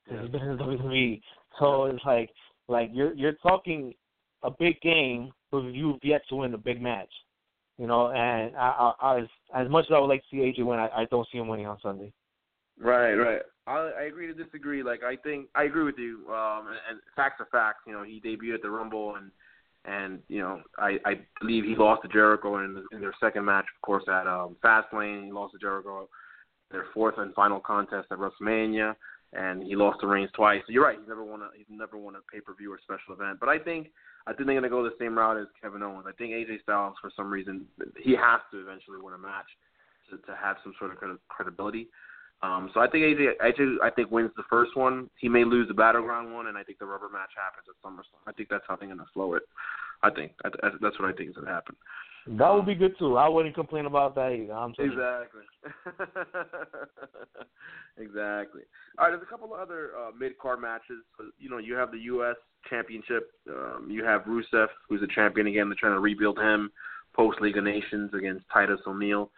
since 0.08 0.20
he's 0.22 0.30
been 0.30 0.42
in 0.50 0.58
WWE. 0.58 1.20
So 1.58 1.86
it's 1.86 2.04
like, 2.04 2.30
like 2.68 2.90
you're 2.92 3.14
you're 3.14 3.32
talking 3.42 3.94
a 4.42 4.50
big 4.50 4.80
game, 4.80 5.32
but 5.50 5.62
you've 5.62 6.02
yet 6.02 6.22
to 6.28 6.36
win 6.36 6.54
a 6.54 6.58
big 6.58 6.80
match. 6.80 7.10
You 7.78 7.86
know, 7.86 8.08
and 8.08 8.56
I, 8.56 8.92
I, 9.00 9.06
I 9.14 9.18
as 9.20 9.26
as 9.54 9.68
much 9.68 9.86
as 9.86 9.94
I 9.94 9.98
would 9.98 10.06
like 10.06 10.22
to 10.22 10.26
see 10.30 10.36
AJ 10.36 10.64
win, 10.64 10.78
I, 10.78 10.88
I 10.88 11.04
don't 11.10 11.26
see 11.30 11.38
him 11.38 11.48
winning 11.48 11.66
on 11.66 11.78
Sunday. 11.82 12.12
Right, 12.78 13.14
right. 13.14 13.42
I, 13.66 13.90
I 14.00 14.02
agree 14.04 14.26
to 14.26 14.34
disagree. 14.34 14.82
Like 14.82 15.02
I 15.02 15.16
think 15.16 15.48
I 15.54 15.64
agree 15.64 15.84
with 15.84 15.98
you. 15.98 16.24
Um, 16.28 16.68
and, 16.88 17.00
facts 17.14 17.40
are 17.40 17.48
facts. 17.50 17.80
You 17.86 17.92
know, 17.92 18.02
he 18.02 18.20
debuted 18.20 18.54
at 18.54 18.62
the 18.62 18.70
Rumble, 18.70 19.16
and 19.16 19.30
and 19.84 20.20
you 20.28 20.40
know, 20.40 20.62
I 20.78 20.98
I 21.04 21.20
believe 21.40 21.64
he 21.64 21.74
lost 21.76 22.02
to 22.02 22.08
Jericho 22.08 22.58
in 22.58 22.84
in 22.92 23.00
their 23.00 23.14
second 23.20 23.44
match, 23.44 23.66
of 23.74 23.82
course, 23.82 24.04
at 24.08 24.26
um, 24.26 24.56
Fastlane. 24.64 25.26
He 25.26 25.32
lost 25.32 25.52
to 25.52 25.58
Jericho 25.58 26.08
their 26.70 26.86
fourth 26.94 27.14
and 27.18 27.34
final 27.34 27.60
contest 27.60 28.08
at 28.10 28.18
WrestleMania, 28.18 28.94
and 29.32 29.62
he 29.62 29.76
lost 29.76 30.00
to 30.00 30.06
Reigns 30.06 30.30
twice. 30.34 30.62
So 30.66 30.72
you're 30.72 30.84
right. 30.84 30.98
He's 30.98 31.08
never 31.08 31.24
won 31.24 31.42
a 31.42 31.48
he's 31.56 31.66
never 31.68 31.96
won 31.96 32.14
a 32.16 32.20
pay 32.32 32.40
per 32.40 32.54
view 32.54 32.72
or 32.72 32.78
special 32.82 33.14
event. 33.14 33.40
But 33.40 33.48
I 33.48 33.58
think 33.58 33.88
I 34.26 34.32
think 34.32 34.46
they're 34.46 34.56
gonna 34.56 34.68
go 34.68 34.84
the 34.84 34.94
same 34.98 35.18
route 35.18 35.38
as 35.38 35.46
Kevin 35.60 35.82
Owens. 35.82 36.06
I 36.08 36.12
think 36.12 36.32
AJ 36.32 36.62
Styles, 36.62 36.94
for 37.00 37.10
some 37.16 37.30
reason, 37.30 37.66
he 37.98 38.12
has 38.12 38.40
to 38.52 38.60
eventually 38.60 38.98
win 39.00 39.14
a 39.14 39.18
match 39.18 39.46
to 40.10 40.18
to 40.18 40.36
have 40.36 40.56
some 40.62 40.74
sort 40.78 40.92
of 40.92 41.18
credibility. 41.28 41.88
Um, 42.42 42.70
so 42.74 42.80
I 42.80 42.88
think 42.88 43.04
AJ, 43.04 43.38
AJ, 43.42 43.76
I 43.82 43.90
think 43.90 44.10
wins 44.10 44.30
the 44.36 44.44
first 44.50 44.76
one. 44.76 45.08
He 45.18 45.28
may 45.28 45.44
lose 45.44 45.68
the 45.68 45.74
battleground 45.74 46.34
one, 46.34 46.48
and 46.48 46.58
I 46.58 46.62
think 46.62 46.78
the 46.78 46.86
rubber 46.86 47.08
match 47.08 47.30
happens 47.34 47.66
at 47.68 47.76
SummerSlam. 47.82 48.20
I 48.26 48.32
think 48.32 48.48
that's 48.50 48.64
how 48.68 48.76
they're 48.76 48.88
gonna 48.88 49.06
slow 49.14 49.34
it. 49.34 49.42
I 50.02 50.10
think 50.10 50.32
I, 50.44 50.48
I, 50.62 50.70
that's 50.80 50.98
what 50.98 51.08
I 51.08 51.12
think 51.12 51.30
is 51.30 51.36
gonna 51.36 51.48
happen. 51.48 51.76
That 52.28 52.52
would 52.52 52.66
be 52.66 52.74
good 52.74 52.98
too. 52.98 53.16
I 53.16 53.28
wouldn't 53.28 53.54
complain 53.54 53.86
about 53.86 54.16
that 54.16 54.32
either. 54.32 54.52
I'm 54.52 54.74
sorry. 54.74 54.88
Exactly. 54.88 55.42
exactly. 57.96 58.62
All 58.98 59.06
right, 59.06 59.10
there's 59.10 59.22
a 59.22 59.30
couple 59.30 59.54
of 59.54 59.60
other 59.60 59.92
uh, 59.96 60.10
mid 60.18 60.36
card 60.38 60.60
matches. 60.60 61.04
You 61.38 61.48
know, 61.48 61.58
you 61.58 61.74
have 61.74 61.92
the 61.92 61.98
U.S. 61.98 62.36
Championship. 62.68 63.30
Um, 63.48 63.88
you 63.88 64.04
have 64.04 64.22
Rusev, 64.22 64.66
who's 64.88 65.02
a 65.02 65.14
champion 65.14 65.46
again. 65.46 65.68
They're 65.68 65.76
trying 65.78 65.94
to 65.94 66.00
rebuild 66.00 66.38
him 66.38 66.70
post 67.14 67.40
League 67.40 67.56
of 67.56 67.64
Nations 67.64 68.10
against 68.12 68.44
Titus 68.52 68.80
O'Neil. 68.86 69.30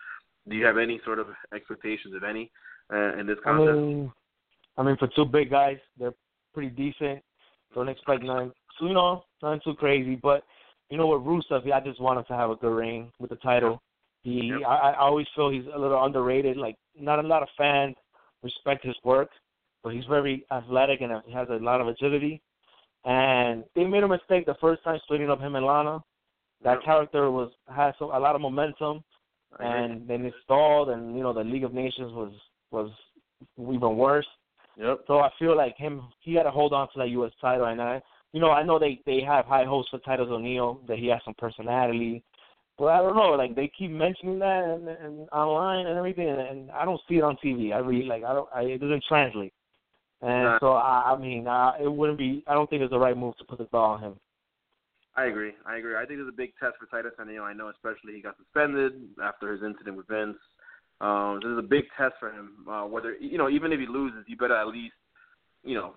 Do 0.49 0.57
you 0.57 0.65
have 0.65 0.79
any 0.79 0.99
sort 1.05 1.19
of 1.19 1.27
expectations, 1.55 2.15
if 2.17 2.23
any, 2.23 2.51
uh, 2.93 3.19
in 3.19 3.27
this 3.27 3.39
I 3.45 3.51
contest? 3.51 3.79
mean, 3.79 4.13
I 4.77 4.83
mean, 4.83 4.97
for 4.97 5.09
two 5.09 5.25
big 5.25 5.51
guys, 5.51 5.79
they're 5.99 6.15
pretty 6.55 6.71
decent. 6.71 7.23
Don't 7.75 7.89
expect 7.89 8.23
nothing, 8.23 8.53
too, 8.79 8.87
you 8.87 8.95
know, 8.95 9.25
nothing 9.43 9.61
too 9.65 9.75
crazy. 9.75 10.17
But 10.17 10.45
you 10.91 10.97
know 10.97 11.07
what, 11.07 11.25
Rusev, 11.25 11.71
I 11.71 11.81
just 11.81 12.01
want 12.01 12.19
him 12.19 12.25
to 12.29 12.35
have 12.35 12.51
a 12.51 12.57
good 12.57 12.75
reign 12.75 13.13
with 13.19 13.31
the 13.31 13.37
title. 13.37 13.83
He, 14.23 14.51
Yep. 14.61 14.69
I, 14.69 14.75
I 14.91 14.99
always 14.99 15.27
feel 15.35 15.51
he's 15.51 15.67
a 15.75 15.79
little 15.79 16.03
underrated. 16.03 16.57
Like 16.57 16.77
not 16.99 17.23
a 17.23 17.27
lot 17.27 17.43
of 17.43 17.49
fans 17.57 17.95
respect 18.43 18.85
his 18.85 18.97
work, 19.05 19.31
but 19.83 19.93
he's 19.93 20.05
very 20.07 20.45
athletic 20.51 21.01
and 21.01 21.13
he 21.27 21.33
has 21.33 21.49
a 21.51 21.55
lot 21.55 21.81
of 21.81 21.89
agility. 21.89 22.41
And 23.05 23.65
they 23.75 23.85
made 23.85 24.03
a 24.03 24.09
mistake 24.09 24.47
the 24.47 24.57
first 24.61 24.83
time 24.83 24.99
splitting 25.05 25.31
up 25.31 25.41
him 25.41 25.57
and 25.57 25.65
Lana. 25.65 26.03
That 26.65 26.79
Yep. 26.79 26.85
character 26.85 27.31
was 27.31 27.51
has 27.75 27.95
a 28.01 28.05
lot 28.05 28.35
of 28.35 28.41
momentum, 28.41 29.05
and 29.61 30.09
then 30.09 30.25
it 30.25 30.35
stalled, 30.43 30.89
and 30.91 31.17
you 31.17 31.23
know 31.23 31.33
the 31.33 31.45
League 31.45 31.63
of 31.63 31.73
Nations 31.73 32.13
was 32.13 32.33
was 32.71 32.91
even 33.59 33.97
worse. 33.97 34.27
Yep. 34.77 35.01
So 35.07 35.19
I 35.19 35.31
feel 35.39 35.57
like 35.57 35.77
him, 35.77 36.03
he 36.21 36.35
had 36.35 36.45
to 36.45 36.51
hold 36.51 36.73
on 36.73 36.89
to 36.93 36.99
that 36.99 37.11
U.S. 37.11 37.33
title, 37.41 37.67
and 37.67 37.81
I, 37.83 38.01
you 38.33 38.41
know, 38.41 38.51
I 38.51 38.63
know 38.63 38.79
they 38.79 39.01
they 39.07 39.21
have 39.23 39.47
high 39.47 39.65
hopes 39.65 39.89
for 39.89 39.99
Titus 39.99 40.29
O'Neil 40.31 40.81
that 40.87 40.99
he 40.99 41.09
has 41.09 41.21
some 41.25 41.35
personality, 41.37 42.23
but 42.79 42.87
I 42.87 42.99
don't 42.99 43.17
know, 43.17 43.31
like 43.31 43.57
they 43.57 43.71
keep 43.77 43.91
mentioning 43.91 44.39
that 44.39 44.65
and, 44.65 44.89
and 44.89 45.29
online 45.31 45.87
and 45.87 45.99
everything, 45.99 46.29
and, 46.29 46.41
and 46.41 46.71
I 46.71 46.85
don't 46.85 47.01
see 47.09 47.17
it 47.17 47.25
on 47.25 47.37
TV. 47.45 47.73
I 47.73 47.79
really 47.79 48.07
like 48.07 48.23
I 48.23 48.33
don't, 48.33 48.49
I, 48.55 48.63
it 48.63 48.81
doesn't 48.81 49.05
translate, 49.09 49.53
and 50.23 50.45
Nah. 50.45 50.59
so 50.61 50.73
I, 50.75 51.15
I 51.15 51.19
mean, 51.19 51.49
uh, 51.49 51.73
it 51.83 51.91
wouldn't 51.91 52.19
be. 52.19 52.45
I 52.47 52.55
don't 52.55 52.71
think 52.71 52.83
it's 52.83 52.93
the 52.93 52.99
right 52.99 53.17
move 53.17 53.37
to 53.39 53.45
put 53.45 53.59
the 53.59 53.65
ball 53.65 53.95
on 53.95 54.01
him. 54.01 54.15
I 55.17 55.25
agree. 55.25 55.53
I 55.67 55.79
agree. 55.79 55.97
I 55.97 56.07
think 56.07 56.21
it's 56.21 56.29
a 56.29 56.37
big 56.37 56.53
test 56.61 56.75
for 56.79 56.87
Titus 56.87 57.19
O'Neil. 57.19 57.43
I 57.43 57.53
know, 57.53 57.71
especially 57.71 58.13
he 58.15 58.23
got 58.23 58.37
suspended 58.37 58.93
after 59.21 59.53
his 59.53 59.65
incident 59.65 59.97
with 59.97 60.07
Vince. 60.07 60.37
Um, 61.01 61.41
this 61.43 61.51
is 61.51 61.59
a 61.59 61.63
big 61.63 61.85
test 61.97 62.15
for 62.19 62.31
him. 62.31 62.67
Uh, 62.69 62.85
whether 62.85 63.15
you 63.15 63.39
know, 63.39 63.49
even 63.49 63.73
if 63.73 63.81
he 63.81 63.87
loses, 63.87 64.25
he 64.27 64.35
better 64.35 64.57
at 64.57 64.67
least, 64.67 64.95
you 65.63 65.75
know, 65.75 65.95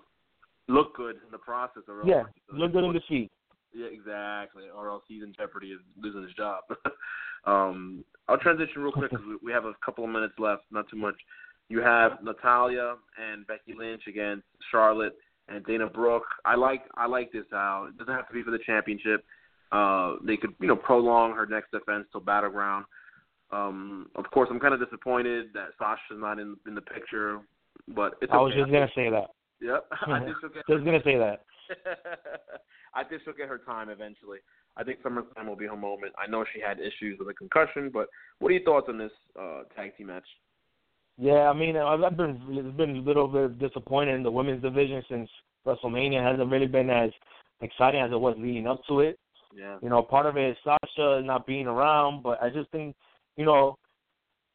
look 0.68 0.96
good 0.96 1.16
in 1.16 1.30
the 1.32 1.38
process. 1.38 1.82
Or 1.88 2.00
else 2.00 2.08
Yeah, 2.08 2.22
look 2.52 2.72
good 2.72 2.84
in 2.84 2.92
the 2.92 3.00
defeat. 3.00 3.30
Yeah, 3.74 3.86
exactly. 3.86 4.64
Or 4.74 4.90
else 4.90 5.02
he's 5.08 5.22
in 5.22 5.32
jeopardy 5.36 5.72
of 5.72 5.80
losing 6.00 6.22
his 6.22 6.34
job. 6.34 6.62
um, 7.46 8.04
I'll 8.28 8.38
transition 8.38 8.82
real 8.82 8.92
quick 8.92 9.10
because 9.10 9.24
we, 9.26 9.36
we 9.42 9.52
have 9.52 9.64
a 9.64 9.72
couple 9.84 10.04
of 10.04 10.10
minutes 10.10 10.34
left, 10.38 10.62
not 10.70 10.88
too 10.90 10.96
much. 10.96 11.16
You 11.68 11.80
have 11.80 12.22
Natalya 12.22 12.96
and 13.18 13.46
Becky 13.46 13.74
Lynch 13.76 14.02
against 14.06 14.44
Charlotte 14.70 15.14
and 15.48 15.64
Dana 15.64 15.88
Brooke. 15.88 16.26
I 16.44 16.54
like 16.54 16.84
I 16.96 17.06
like 17.06 17.32
this 17.32 17.46
out. 17.52 17.88
It 17.88 17.98
doesn't 17.98 18.14
have 18.14 18.28
to 18.28 18.34
be 18.34 18.42
for 18.42 18.50
the 18.50 18.58
championship. 18.64 19.24
Uh, 19.70 20.16
they 20.22 20.36
could 20.36 20.54
you 20.60 20.68
know 20.68 20.76
prolong 20.76 21.34
her 21.34 21.46
next 21.46 21.70
defense 21.70 22.06
till 22.12 22.20
Battleground. 22.20 22.84
Um, 23.52 24.08
of 24.16 24.24
course, 24.30 24.48
I'm 24.50 24.60
kind 24.60 24.74
of 24.74 24.80
disappointed 24.80 25.46
that 25.54 25.68
Sasha's 25.78 26.18
not 26.18 26.38
in 26.38 26.56
in 26.66 26.74
the 26.74 26.80
picture, 26.80 27.40
but 27.88 28.14
it's 28.22 28.32
I 28.32 28.38
was 28.38 28.52
okay. 28.52 28.60
just 28.60 28.72
gonna 28.72 28.90
say 28.94 29.10
that. 29.10 29.30
Yep, 29.60 29.86
I 30.08 30.20
think 30.20 30.36
she'll 30.40 30.50
get 30.50 30.66
Just 30.68 30.84
gonna 30.84 31.02
say 31.04 31.18
that. 31.18 31.44
I 32.94 33.04
think 33.04 33.22
she'll 33.24 33.34
get 33.34 33.48
her 33.48 33.58
time 33.58 33.88
eventually. 33.88 34.38
I 34.76 34.84
think 34.84 35.02
SummerSlam 35.02 35.46
will 35.46 35.56
be 35.56 35.66
her 35.66 35.76
moment. 35.76 36.14
I 36.18 36.30
know 36.30 36.44
she 36.52 36.60
had 36.60 36.78
issues 36.80 37.18
with 37.18 37.28
a 37.28 37.34
concussion, 37.34 37.90
but 37.92 38.08
what 38.38 38.48
are 38.48 38.54
your 38.54 38.62
thoughts 38.64 38.86
on 38.88 38.98
this 38.98 39.12
uh, 39.38 39.62
tag 39.76 39.96
team 39.96 40.06
match? 40.08 40.26
Yeah, 41.18 41.50
I 41.50 41.52
mean, 41.52 41.76
I've 41.76 42.02
I've 42.02 42.16
been 42.16 42.40
it's 42.48 42.76
been 42.76 42.96
a 42.96 43.00
little 43.00 43.28
bit 43.28 43.58
disappointed 43.58 44.14
in 44.14 44.22
the 44.22 44.30
women's 44.30 44.62
division 44.62 45.02
since 45.08 45.28
WrestleMania 45.66 46.20
It 46.20 46.32
hasn't 46.32 46.50
really 46.50 46.66
been 46.66 46.90
as 46.90 47.10
exciting 47.60 48.00
as 48.00 48.10
it 48.12 48.20
was 48.20 48.34
leading 48.38 48.66
up 48.66 48.80
to 48.88 49.00
it. 49.00 49.18
Yeah, 49.54 49.76
You 49.82 49.90
know, 49.90 50.02
part 50.02 50.26
of 50.26 50.36
it 50.36 50.50
is 50.50 50.56
Sasha 50.64 51.20
not 51.22 51.46
being 51.46 51.66
around, 51.66 52.22
but 52.22 52.42
I 52.42 52.48
just 52.48 52.70
think, 52.70 52.96
you 53.36 53.44
know, 53.44 53.76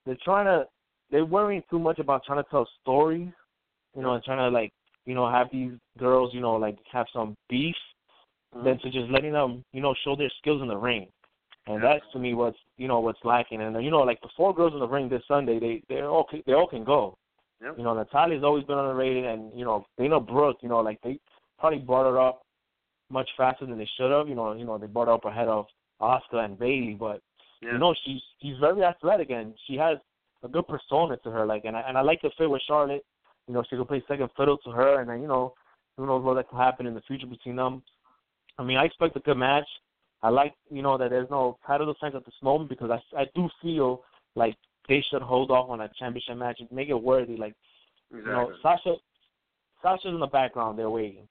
they're 0.06 0.18
trying 0.24 0.46
to 0.46 0.66
they're 1.12 1.26
worrying 1.26 1.64
too 1.70 1.80
much 1.80 2.00
about 2.00 2.24
trying 2.26 2.44
to 2.44 2.50
tell 2.50 2.68
stories, 2.82 3.30
you 3.96 4.02
know, 4.02 4.14
and 4.14 4.24
trying 4.24 4.40
to 4.40 4.50
like, 4.50 4.72
you 5.06 5.16
know, 5.16 5.30
have 5.30 5.48
these 5.52 5.72
girls, 5.98 6.32
you 6.34 6.42
know, 6.42 6.56
like 6.56 6.78
have 6.92 7.06
some 7.14 7.36
beef, 7.50 7.76
than 8.64 8.80
to 8.80 8.90
just 8.90 9.10
letting 9.12 9.34
them, 9.34 9.64
you 9.72 9.82
know, 9.82 9.94
show 10.04 10.16
their 10.16 10.32
skills 10.40 10.62
in 10.62 10.68
the 10.68 10.78
ring. 10.78 11.08
And 11.68 11.84
that's 11.84 12.04
to 12.14 12.20
me 12.20 12.34
what's 12.34 12.58
you 12.78 12.88
know 12.88 13.02
what's 13.02 13.20
lacking. 13.26 13.62
And 13.62 13.84
you 13.84 13.92
know, 13.92 14.00
like 14.00 14.22
the 14.22 14.30
four 14.38 14.56
girls 14.56 14.74
in 14.74 14.80
the 14.80 14.88
ring 14.88 15.10
this 15.10 15.22
Sunday, 15.28 15.60
they 15.60 15.84
they 15.90 16.02
all 16.02 16.26
they 16.46 16.54
all 16.54 16.68
can 16.68 16.86
go. 16.86 17.18
Yep. 17.62 17.76
You 17.78 17.84
know, 17.84 17.94
Natalya's 17.94 18.44
always 18.44 18.64
been 18.66 18.78
underrated, 18.78 19.26
and 19.26 19.52
you 19.58 19.66
know, 19.66 19.86
Dana 19.98 20.20
Brooke, 20.20 20.58
you 20.62 20.70
know, 20.70 20.80
like 20.80 21.00
they 21.04 21.20
probably 21.60 21.80
brought 21.80 22.10
her 22.10 22.20
up 22.20 22.44
much 23.10 23.30
faster 23.36 23.66
than 23.66 23.78
they 23.78 23.90
should 23.98 24.12
have. 24.12 24.30
You 24.30 24.36
know, 24.36 24.54
you 24.54 24.64
know, 24.64 24.78
they 24.78 24.88
brought 24.88 25.08
her 25.08 25.14
up 25.14 25.26
ahead 25.26 25.50
of 25.50 25.66
Asuka 26.02 26.46
and 26.46 26.58
Bayley, 26.58 26.96
but 26.98 27.22
yeah. 27.62 27.74
you 27.74 27.78
know, 27.78 27.94
she's 28.06 28.22
she's 28.42 28.58
very 28.60 28.84
athletic 28.84 29.30
and 29.30 29.54
she 29.68 29.76
has 29.76 29.98
a 30.44 30.48
good 30.48 30.68
persona 30.68 31.18
to 31.18 31.32
her. 31.32 31.46
Like, 31.46 31.66
and 31.66 31.76
I 31.76 31.82
and 31.82 31.98
I 31.98 32.02
like 32.02 32.22
the 32.22 32.32
fit 32.38 32.50
with 32.50 32.62
Charlotte. 32.68 33.06
You 33.48 33.54
know, 33.54 33.64
she 33.70 33.78
could 33.78 33.88
play 33.88 34.04
second 34.08 34.30
fiddle 34.36 34.58
to 34.60 34.72
her, 34.72 35.00
and 35.00 35.10
then 35.10 35.22
you 35.22 35.28
know, 35.28 35.54
who 35.96 36.06
knows 36.06 36.24
what 36.24 36.36
that 36.36 36.50
could 36.50 36.58
happen 36.58 36.86
in 36.86 36.94
the 36.94 37.02
future 37.02 37.28
between 37.28 37.56
them. 37.56 37.84
I 38.58 38.64
mean, 38.64 38.78
I 38.78 38.86
expect 38.86 39.16
a 39.16 39.20
good 39.20 39.38
match. 39.38 39.68
I 40.24 40.30
like, 40.30 40.54
you 40.72 40.82
know, 40.82 40.98
that 40.98 41.12
there's 41.12 41.30
no 41.30 41.58
title 41.66 41.92
defense 41.92 42.16
at 42.16 42.26
this 42.26 42.34
moment 42.42 42.70
because 42.70 42.90
I 42.90 43.22
I 43.22 43.26
do 43.36 43.50
feel 43.62 44.04
like 44.36 44.56
they 44.88 45.04
should 45.10 45.22
hold 45.22 45.52
off 45.52 45.70
on 45.70 45.82
a 45.82 45.90
championship 46.00 46.38
match 46.38 46.60
and 46.60 46.72
make 46.72 46.90
it 46.90 47.02
worthy. 47.02 47.38
Like, 47.38 47.54
exactly. 48.12 48.32
you 48.32 48.38
know, 48.38 48.52
Sasha, 48.62 48.96
Sasha's 49.82 50.14
in 50.14 50.20
the 50.20 50.28
background. 50.28 50.80
They're 50.80 50.90
waiting. 50.90 51.28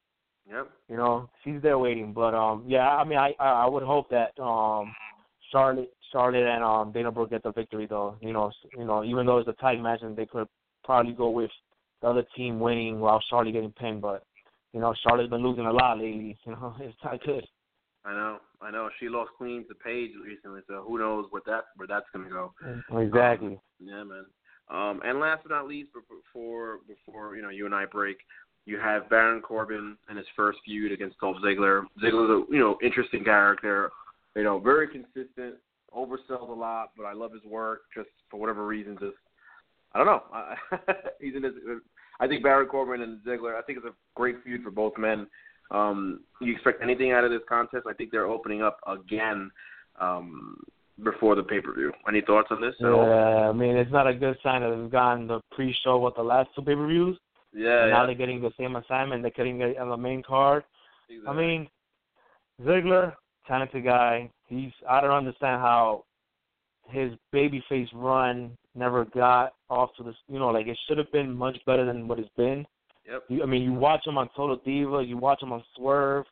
yep. 0.49 0.71
You 0.89 0.97
know, 0.97 1.29
she's 1.43 1.61
there 1.63 1.79
waiting. 1.79 2.13
But 2.13 2.35
um, 2.35 2.65
yeah, 2.67 2.89
I 2.89 3.05
mean, 3.05 3.19
I 3.19 3.35
I 3.41 3.65
I 3.65 3.67
would 3.67 3.83
hope 3.83 4.09
that 4.11 4.39
um, 4.41 4.95
Charlotte, 5.51 5.93
Charlotte 6.13 6.47
and 6.47 6.65
um 6.65 6.93
Dana 6.93 7.11
Brooke 7.11 7.31
get 7.31 7.43
the 7.43 7.53
victory 7.53 7.87
though. 7.87 8.17
You 8.21 8.33
know, 8.33 8.51
you 8.77 8.85
know, 8.85 9.05
even 9.05 9.27
though 9.27 9.39
it's 9.39 9.49
a 9.49 9.53
tight 9.55 9.81
match 9.81 10.01
and 10.03 10.17
they 10.17 10.27
could 10.27 10.49
probably 10.85 11.13
go 11.13 11.31
with 11.31 11.51
the 12.03 12.09
other 12.09 12.25
team 12.37 12.61
winning 12.61 13.01
while 13.01 13.23
Charlotte 13.29 13.53
getting 13.53 13.73
pinned. 13.73 14.03
But 14.03 14.25
you 14.73 14.81
know, 14.81 14.95
Charlotte's 15.03 15.31
been 15.31 15.43
losing 15.43 15.67
a 15.67 15.73
lot 15.73 15.99
lately. 15.99 16.37
You 16.47 16.53
know, 16.53 16.75
it's 16.81 16.97
not 17.05 17.23
good. 17.25 17.47
I 18.05 18.13
know. 18.13 18.39
I 18.63 18.71
know. 18.71 18.89
She 19.01 19.09
lost 19.09 19.31
clean 19.37 19.67
to 19.69 19.75
Paige 19.75 20.13
recently, 20.25 20.61
so 20.69 20.85
who 20.87 20.99
knows 20.99 21.27
what 21.31 21.45
that 21.47 21.65
where 21.77 21.89
that's 21.89 22.07
gonna 22.13 22.29
go. 22.29 22.53
Exactly. 22.99 23.59
Yeah, 23.81 24.05
man. 24.05 24.27
Um, 24.69 25.01
and 25.05 25.21
last 25.21 25.43
but 25.43 25.55
not 25.55 25.67
least, 25.67 25.91
before 25.93 26.79
before 26.87 27.37
you 27.37 27.43
know 27.43 27.51
you 27.51 27.67
and 27.67 27.75
I 27.75 27.85
break, 27.85 28.19
you 28.65 28.79
have 28.79 29.09
Baron 29.09 29.41
Corbin 29.41 29.97
and 30.09 30.19
his 30.19 30.27
first 30.35 30.59
feud 30.65 30.93
against 30.93 31.19
Dolph 31.19 31.37
Ziggler. 31.45 31.83
Ziggler's 32.03 32.31
a 32.31 32.53
you 32.53 32.59
know 32.59 32.79
interesting 32.83 33.25
character, 33.25 33.91
you 34.35 34.45
know 34.45 34.59
very 34.59 34.89
consistent, 34.89 35.57
oversells 35.97 36.49
a 36.49 36.53
lot, 36.53 36.91
but 36.97 37.05
I 37.05 37.13
love 37.13 37.33
his 37.33 37.45
work. 37.45 37.83
Just 37.95 38.11
for 38.31 38.39
whatever 38.39 38.67
reason, 38.67 38.97
just 39.01 39.17
I 39.93 39.99
don't 39.99 40.07
know. 40.07 40.23
I, 40.33 40.55
he's 41.21 41.35
in 41.35 41.43
his. 41.43 41.55
I 42.21 42.27
think 42.27 42.43
Baron 42.43 42.69
Corbin 42.69 43.03
and 43.03 43.21
Ziggler. 43.21 43.57
I 43.57 43.63
think 43.63 43.79
it's 43.79 43.87
a 43.87 43.95
great 44.15 44.37
feud 44.45 44.63
for 44.63 44.71
both 44.71 44.95
men. 44.99 45.27
Um, 45.71 46.21
you 46.41 46.53
expect 46.53 46.83
anything 46.83 47.13
out 47.13 47.25
of 47.25 47.31
this 47.31 47.41
contest? 47.49 47.87
I 47.89 47.93
think 47.95 48.11
they're 48.11 48.27
opening 48.27 48.63
up 48.63 48.79
again 48.87 49.51
um, 50.01 50.59
before 51.03 51.35
the 51.35 51.43
pay 51.43 51.61
per 51.61 51.75
view. 51.75 51.93
Any 52.09 52.21
thoughts 52.21 52.49
on 52.51 52.61
this 52.61 52.75
at 52.81 52.87
all? 52.87 53.07
Yeah, 53.07 53.49
I 53.49 53.53
mean, 53.53 53.77
it's 53.77 53.93
not 53.93 54.07
a 54.07 54.15
good 54.15 54.37
sign 54.43 54.63
that 54.63 54.75
they've 54.75 54.91
gotten 54.91 55.27
the 55.27 55.41
pre-show 55.53 55.99
with 55.99 56.15
the 56.15 56.23
last 56.23 56.51
two 56.55 56.63
pay-per-views. 56.63 57.19
Yeah, 57.53 57.83
and 57.83 57.91
yeah. 57.91 57.97
now 57.97 58.07
they're 58.07 58.15
getting 58.15 58.41
the 58.41 58.53
same 58.59 58.77
assignment. 58.77 59.23
They're 59.23 59.31
getting 59.31 59.61
it 59.61 59.79
on 59.79 59.89
the 59.89 59.97
main 59.97 60.23
card. 60.23 60.65
I 61.27 61.33
mean, 61.33 61.69
Ziggler, 62.63 63.15
talented 63.47 63.85
guy. 63.85 64.31
He's 64.49 64.73
I 64.89 65.01
don't 65.01 65.11
understand 65.11 65.61
how 65.61 66.05
his 66.89 67.13
babyface 67.35 67.89
run 67.93 68.57
never 68.75 69.05
got 69.07 69.55
off 69.69 69.91
to 69.97 70.03
this. 70.03 70.15
You 70.29 70.39
know, 70.39 70.49
like 70.49 70.67
it 70.67 70.79
should 70.87 70.99
have 70.99 71.11
been 71.13 71.35
much 71.35 71.59
better 71.67 71.85
than 71.85 72.07
what 72.07 72.19
it's 72.19 72.29
been. 72.37 72.67
Yep. 73.09 73.25
You, 73.29 73.43
I 73.43 73.47
mean, 73.47 73.63
you 73.63 73.73
watch 73.73 74.07
him 74.07 74.19
on 74.19 74.29
Total 74.37 74.57
Diva, 74.65 75.03
you 75.03 75.17
watch 75.17 75.43
him 75.43 75.53
on 75.53 75.63
Swerve, 75.77 76.27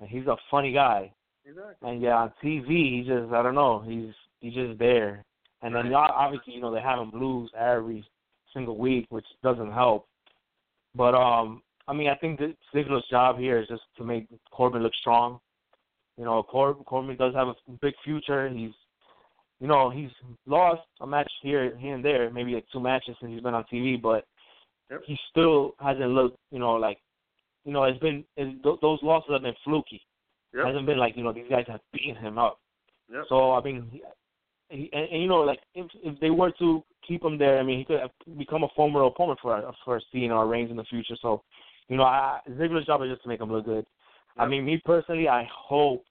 and 0.00 0.08
he's 0.08 0.26
a 0.26 0.36
funny 0.50 0.72
guy. 0.72 1.12
Exactly. 1.44 1.90
And 1.90 2.00
yeah, 2.02 2.16
on 2.16 2.32
TV, 2.42 2.66
he 2.66 3.04
just 3.06 3.32
I 3.32 3.42
don't 3.42 3.54
know, 3.54 3.80
he's 3.80 4.12
he's 4.40 4.54
just 4.54 4.78
there. 4.78 5.24
And 5.62 5.74
then 5.74 5.90
Right. 5.90 6.10
obviously, 6.10 6.54
you 6.54 6.60
know, 6.60 6.72
they 6.72 6.80
have 6.80 6.98
him 6.98 7.10
lose 7.12 7.50
every 7.58 8.04
single 8.54 8.76
week, 8.76 9.06
which 9.10 9.26
doesn't 9.42 9.72
help. 9.72 10.06
But 10.94 11.14
um, 11.14 11.62
I 11.86 11.92
mean, 11.92 12.08
I 12.08 12.14
think 12.14 12.38
the 12.38 12.54
Ziggler's 12.74 13.06
job 13.08 13.38
here 13.38 13.58
is 13.58 13.68
just 13.68 13.82
to 13.98 14.04
make 14.04 14.26
Corbin 14.50 14.82
look 14.82 14.94
strong. 14.94 15.40
You 16.20 16.26
know, 16.26 16.42
Cor- 16.42 16.74
Corbin 16.74 17.16
does 17.16 17.34
have 17.34 17.48
a 17.48 17.54
big 17.80 17.94
future. 18.04 18.46
He's, 18.50 18.72
you 19.58 19.66
know, 19.66 19.88
he's 19.88 20.10
lost 20.44 20.82
a 21.00 21.06
match 21.06 21.32
here, 21.40 21.74
here 21.78 21.94
and 21.94 22.04
there, 22.04 22.28
maybe 22.30 22.52
like 22.52 22.66
two 22.70 22.78
matches 22.78 23.16
since 23.18 23.32
he's 23.32 23.40
been 23.40 23.54
on 23.54 23.64
TV, 23.72 24.00
but 24.00 24.26
Yep. 24.90 25.00
he 25.06 25.16
still 25.30 25.74
hasn't 25.80 26.10
looked, 26.10 26.36
you 26.50 26.58
know, 26.58 26.72
like, 26.74 26.98
you 27.64 27.72
know, 27.72 27.84
it's 27.84 27.98
been 28.00 28.22
it's, 28.36 28.62
th- 28.62 28.80
those 28.82 28.98
losses 29.02 29.30
have 29.32 29.42
been 29.42 29.54
fluky. 29.64 30.02
Yep. 30.52 30.66
hasn't 30.66 30.86
been 30.86 30.98
like 30.98 31.16
you 31.16 31.22
know 31.24 31.32
these 31.32 31.48
guys 31.48 31.64
have 31.68 31.80
beaten 31.92 32.16
him 32.16 32.36
up. 32.36 32.58
Yep. 33.10 33.24
So 33.28 33.52
I 33.52 33.62
mean, 33.62 33.88
he, 33.90 34.02
he, 34.68 34.90
and, 34.92 35.08
and 35.10 35.22
you 35.22 35.28
know, 35.28 35.40
like 35.40 35.60
if 35.74 35.86
if 36.02 36.18
they 36.20 36.30
were 36.30 36.50
to 36.58 36.82
keep 37.06 37.24
him 37.24 37.38
there, 37.38 37.58
I 37.58 37.62
mean, 37.62 37.78
he 37.78 37.84
could 37.84 38.00
have 38.00 38.10
become 38.36 38.64
a 38.64 38.68
former 38.76 39.04
opponent 39.04 39.38
for 39.40 39.72
for 39.84 40.00
Cena 40.12 40.36
or 40.36 40.48
Reigns 40.48 40.70
in 40.70 40.76
the 40.76 40.84
future. 40.84 41.16
So, 41.22 41.42
you 41.88 41.96
know, 41.96 42.02
I, 42.02 42.40
Ziggler's 42.50 42.86
job 42.86 43.02
is 43.02 43.10
just 43.10 43.22
to 43.22 43.28
make 43.28 43.40
him 43.40 43.50
look 43.52 43.64
good. 43.64 43.86
I 44.36 44.46
mean, 44.46 44.64
me 44.64 44.80
personally, 44.84 45.28
I 45.28 45.48
hope 45.52 46.04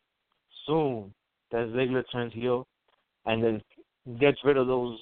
soon 0.69 1.13
that 1.51 1.67
Ziggler 1.69 2.03
turns 2.11 2.33
heel 2.33 2.67
and 3.25 3.43
then 3.43 3.61
gets 4.19 4.37
rid 4.43 4.57
of 4.57 4.67
those 4.67 4.97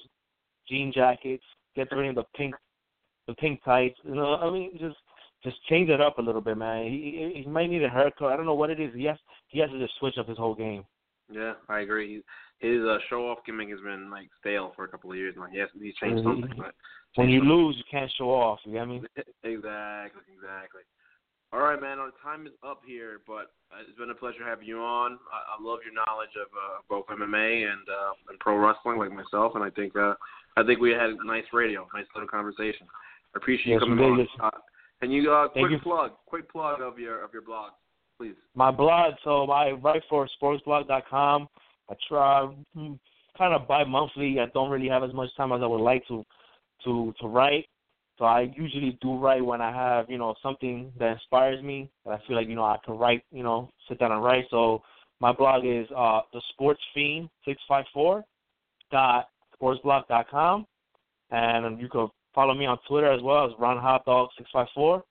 jean 0.68 0.92
jackets, 0.94 1.44
gets 1.76 1.92
rid 1.92 2.08
of 2.08 2.14
the 2.14 2.24
pink, 2.36 2.54
the 3.26 3.34
pink 3.34 3.60
tights. 3.64 3.98
You 4.02 4.14
know, 4.14 4.34
I 4.34 4.50
mean, 4.50 4.72
just 4.78 4.96
just 5.44 5.56
change 5.68 5.90
it 5.90 6.00
up 6.00 6.18
a 6.18 6.22
little 6.22 6.40
bit, 6.40 6.56
man. 6.56 6.84
He 6.84 7.42
he, 7.44 7.48
might 7.48 7.70
need 7.70 7.84
a 7.84 7.88
haircut. 7.88 8.32
I 8.32 8.36
don't 8.36 8.46
know 8.46 8.54
what 8.54 8.70
it 8.70 8.80
is. 8.80 8.94
He 8.94 9.04
has 9.04 9.18
he 9.48 9.60
has 9.60 9.70
to 9.70 9.78
just 9.78 9.98
switch 9.98 10.14
up 10.18 10.28
his 10.28 10.38
whole 10.38 10.54
game. 10.54 10.84
Yeah, 11.30 11.54
I 11.68 11.80
agree. 11.80 12.22
His 12.58 12.80
uh, 12.82 12.98
show 13.08 13.28
off 13.28 13.38
gimmick 13.46 13.68
has 13.68 13.80
been 13.80 14.10
like 14.10 14.28
stale 14.40 14.72
for 14.74 14.84
a 14.84 14.88
couple 14.88 15.12
of 15.12 15.16
years 15.16 15.34
now. 15.36 15.46
He 15.52 15.58
has 15.58 15.68
he's 15.80 15.94
changed 15.96 16.24
something. 16.24 16.50
But 16.56 16.74
When 17.14 17.28
you 17.28 17.42
lose, 17.42 17.76
you 17.76 17.84
can't 17.90 18.10
show 18.18 18.30
off. 18.30 18.58
You 18.64 18.72
get 18.72 18.88
me? 18.88 18.96
exactly, 19.44 20.22
exactly. 20.34 20.82
All 21.52 21.60
right, 21.60 21.80
man. 21.80 21.98
Our 21.98 22.10
time 22.22 22.46
is 22.46 22.52
up 22.62 22.82
here, 22.86 23.20
but 23.26 23.52
uh, 23.72 23.80
it's 23.80 23.96
been 23.98 24.10
a 24.10 24.14
pleasure 24.14 24.44
having 24.46 24.66
you 24.66 24.80
on. 24.80 25.18
I, 25.32 25.56
I 25.56 25.62
love 25.62 25.78
your 25.82 25.94
knowledge 25.94 26.36
of 26.36 26.48
uh, 26.52 26.80
both 26.90 27.06
MMA 27.06 27.64
and 27.64 27.88
uh, 27.88 28.12
and 28.28 28.38
pro 28.38 28.56
wrestling, 28.58 28.98
like 28.98 29.12
myself, 29.12 29.52
and 29.54 29.64
I 29.64 29.70
think 29.70 29.96
uh, 29.96 30.12
I 30.58 30.62
think 30.64 30.80
we 30.80 30.90
had 30.90 31.08
a 31.10 31.26
nice 31.26 31.44
radio, 31.52 31.88
nice 31.94 32.04
little 32.14 32.28
conversation. 32.28 32.86
I 33.34 33.38
appreciate 33.38 33.74
Yes, 33.74 33.80
you 33.82 33.96
coming 33.96 34.04
on. 34.04 34.26
Uh, 34.42 34.50
and 35.00 35.12
you 35.12 35.32
uh, 35.32 35.48
quick 35.48 35.70
you. 35.70 35.78
plug, 35.78 36.12
quick 36.26 36.52
plug 36.52 36.82
of 36.82 36.98
your 36.98 37.24
of 37.24 37.32
your 37.32 37.42
blog, 37.42 37.72
please. 38.18 38.34
My 38.54 38.70
blog, 38.70 39.14
so 39.24 39.50
I 39.50 39.70
write 39.70 40.02
for 40.10 40.28
sportsblog.com. 40.42 41.48
I 41.90 41.94
try 42.06 42.54
kind 43.38 43.54
of 43.54 43.66
bi-monthly. 43.66 44.38
I 44.40 44.46
don't 44.52 44.70
really 44.70 44.88
have 44.88 45.04
as 45.04 45.14
much 45.14 45.30
time 45.36 45.52
as 45.52 45.60
I 45.62 45.66
would 45.66 45.80
like 45.80 46.06
to 46.08 46.26
to 46.84 47.14
to 47.22 47.26
write. 47.26 47.66
So 48.18 48.24
I 48.24 48.52
usually 48.56 48.98
do 49.00 49.16
write 49.16 49.44
when 49.44 49.60
I 49.60 49.70
have, 49.72 50.10
you 50.10 50.18
know, 50.18 50.34
something 50.42 50.92
that 50.98 51.12
inspires 51.12 51.62
me. 51.62 51.88
That 52.04 52.14
I 52.14 52.26
feel 52.26 52.34
like, 52.34 52.48
you 52.48 52.56
know, 52.56 52.64
I 52.64 52.78
can 52.84 52.98
write, 52.98 53.22
you 53.30 53.44
know, 53.44 53.70
sit 53.88 54.00
down 54.00 54.10
and 54.10 54.24
write. 54.24 54.46
So 54.50 54.82
my 55.20 55.32
blog 55.32 55.64
is 55.64 55.86
uh 55.96 56.22
the 56.32 56.42
sports 56.52 56.80
fiend 56.94 57.28
six 57.44 57.62
five 57.68 57.84
four 57.94 58.24
dot 58.90 59.28
sportsblog 59.54 60.08
dot 60.08 60.26
com. 60.28 60.66
And 61.30 61.80
you 61.80 61.88
can 61.88 62.08
follow 62.34 62.54
me 62.54 62.66
on 62.66 62.78
Twitter 62.88 63.12
as 63.12 63.22
well 63.22 63.46
as 63.46 63.52
Ron 63.58 63.78
Hot 63.78 64.04
Dog 64.04 64.30
six 64.36 64.50
five 64.52 64.66
four. 64.74 65.04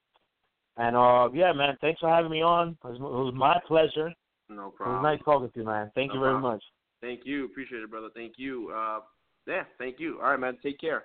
And 0.76 0.94
uh 0.94 1.28
yeah, 1.32 1.52
man, 1.52 1.76
thanks 1.80 2.00
for 2.00 2.10
having 2.10 2.30
me 2.30 2.42
on. 2.42 2.76
It 2.84 2.88
was, 2.88 2.96
it 2.96 3.00
was 3.00 3.34
my 3.34 3.58
pleasure. 3.66 4.12
No 4.50 4.70
problem. 4.70 4.96
It 4.96 5.00
was 5.00 5.16
nice 5.16 5.24
talking 5.24 5.50
to 5.50 5.58
you, 5.58 5.66
man. 5.66 5.90
Thank 5.94 6.08
No 6.08 6.14
you 6.14 6.20
very 6.20 6.32
problem. 6.34 6.52
much. 6.52 6.64
Thank 7.00 7.20
you. 7.24 7.44
Appreciate 7.46 7.82
it, 7.82 7.90
brother. 7.90 8.08
Thank 8.14 8.34
you. 8.36 8.72
Uh, 8.74 9.00
yeah, 9.46 9.64
thank 9.78 9.98
you. 9.98 10.18
All 10.20 10.30
right, 10.30 10.40
man. 10.40 10.58
Take 10.62 10.78
care. 10.78 11.04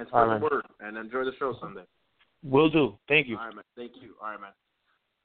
And 0.00 0.08
spread 0.08 0.28
right, 0.28 0.40
the 0.40 0.44
word 0.44 0.64
and 0.80 0.96
enjoy 0.96 1.24
the 1.24 1.32
show 1.38 1.54
Sunday. 1.60 1.82
Will 2.42 2.70
do. 2.70 2.96
Thank 3.06 3.28
you. 3.28 3.36
All 3.36 3.44
right, 3.44 3.54
man. 3.54 3.64
Thank 3.76 3.92
you. 4.00 4.14
All 4.22 4.30
right, 4.30 4.40
man. 4.40 4.52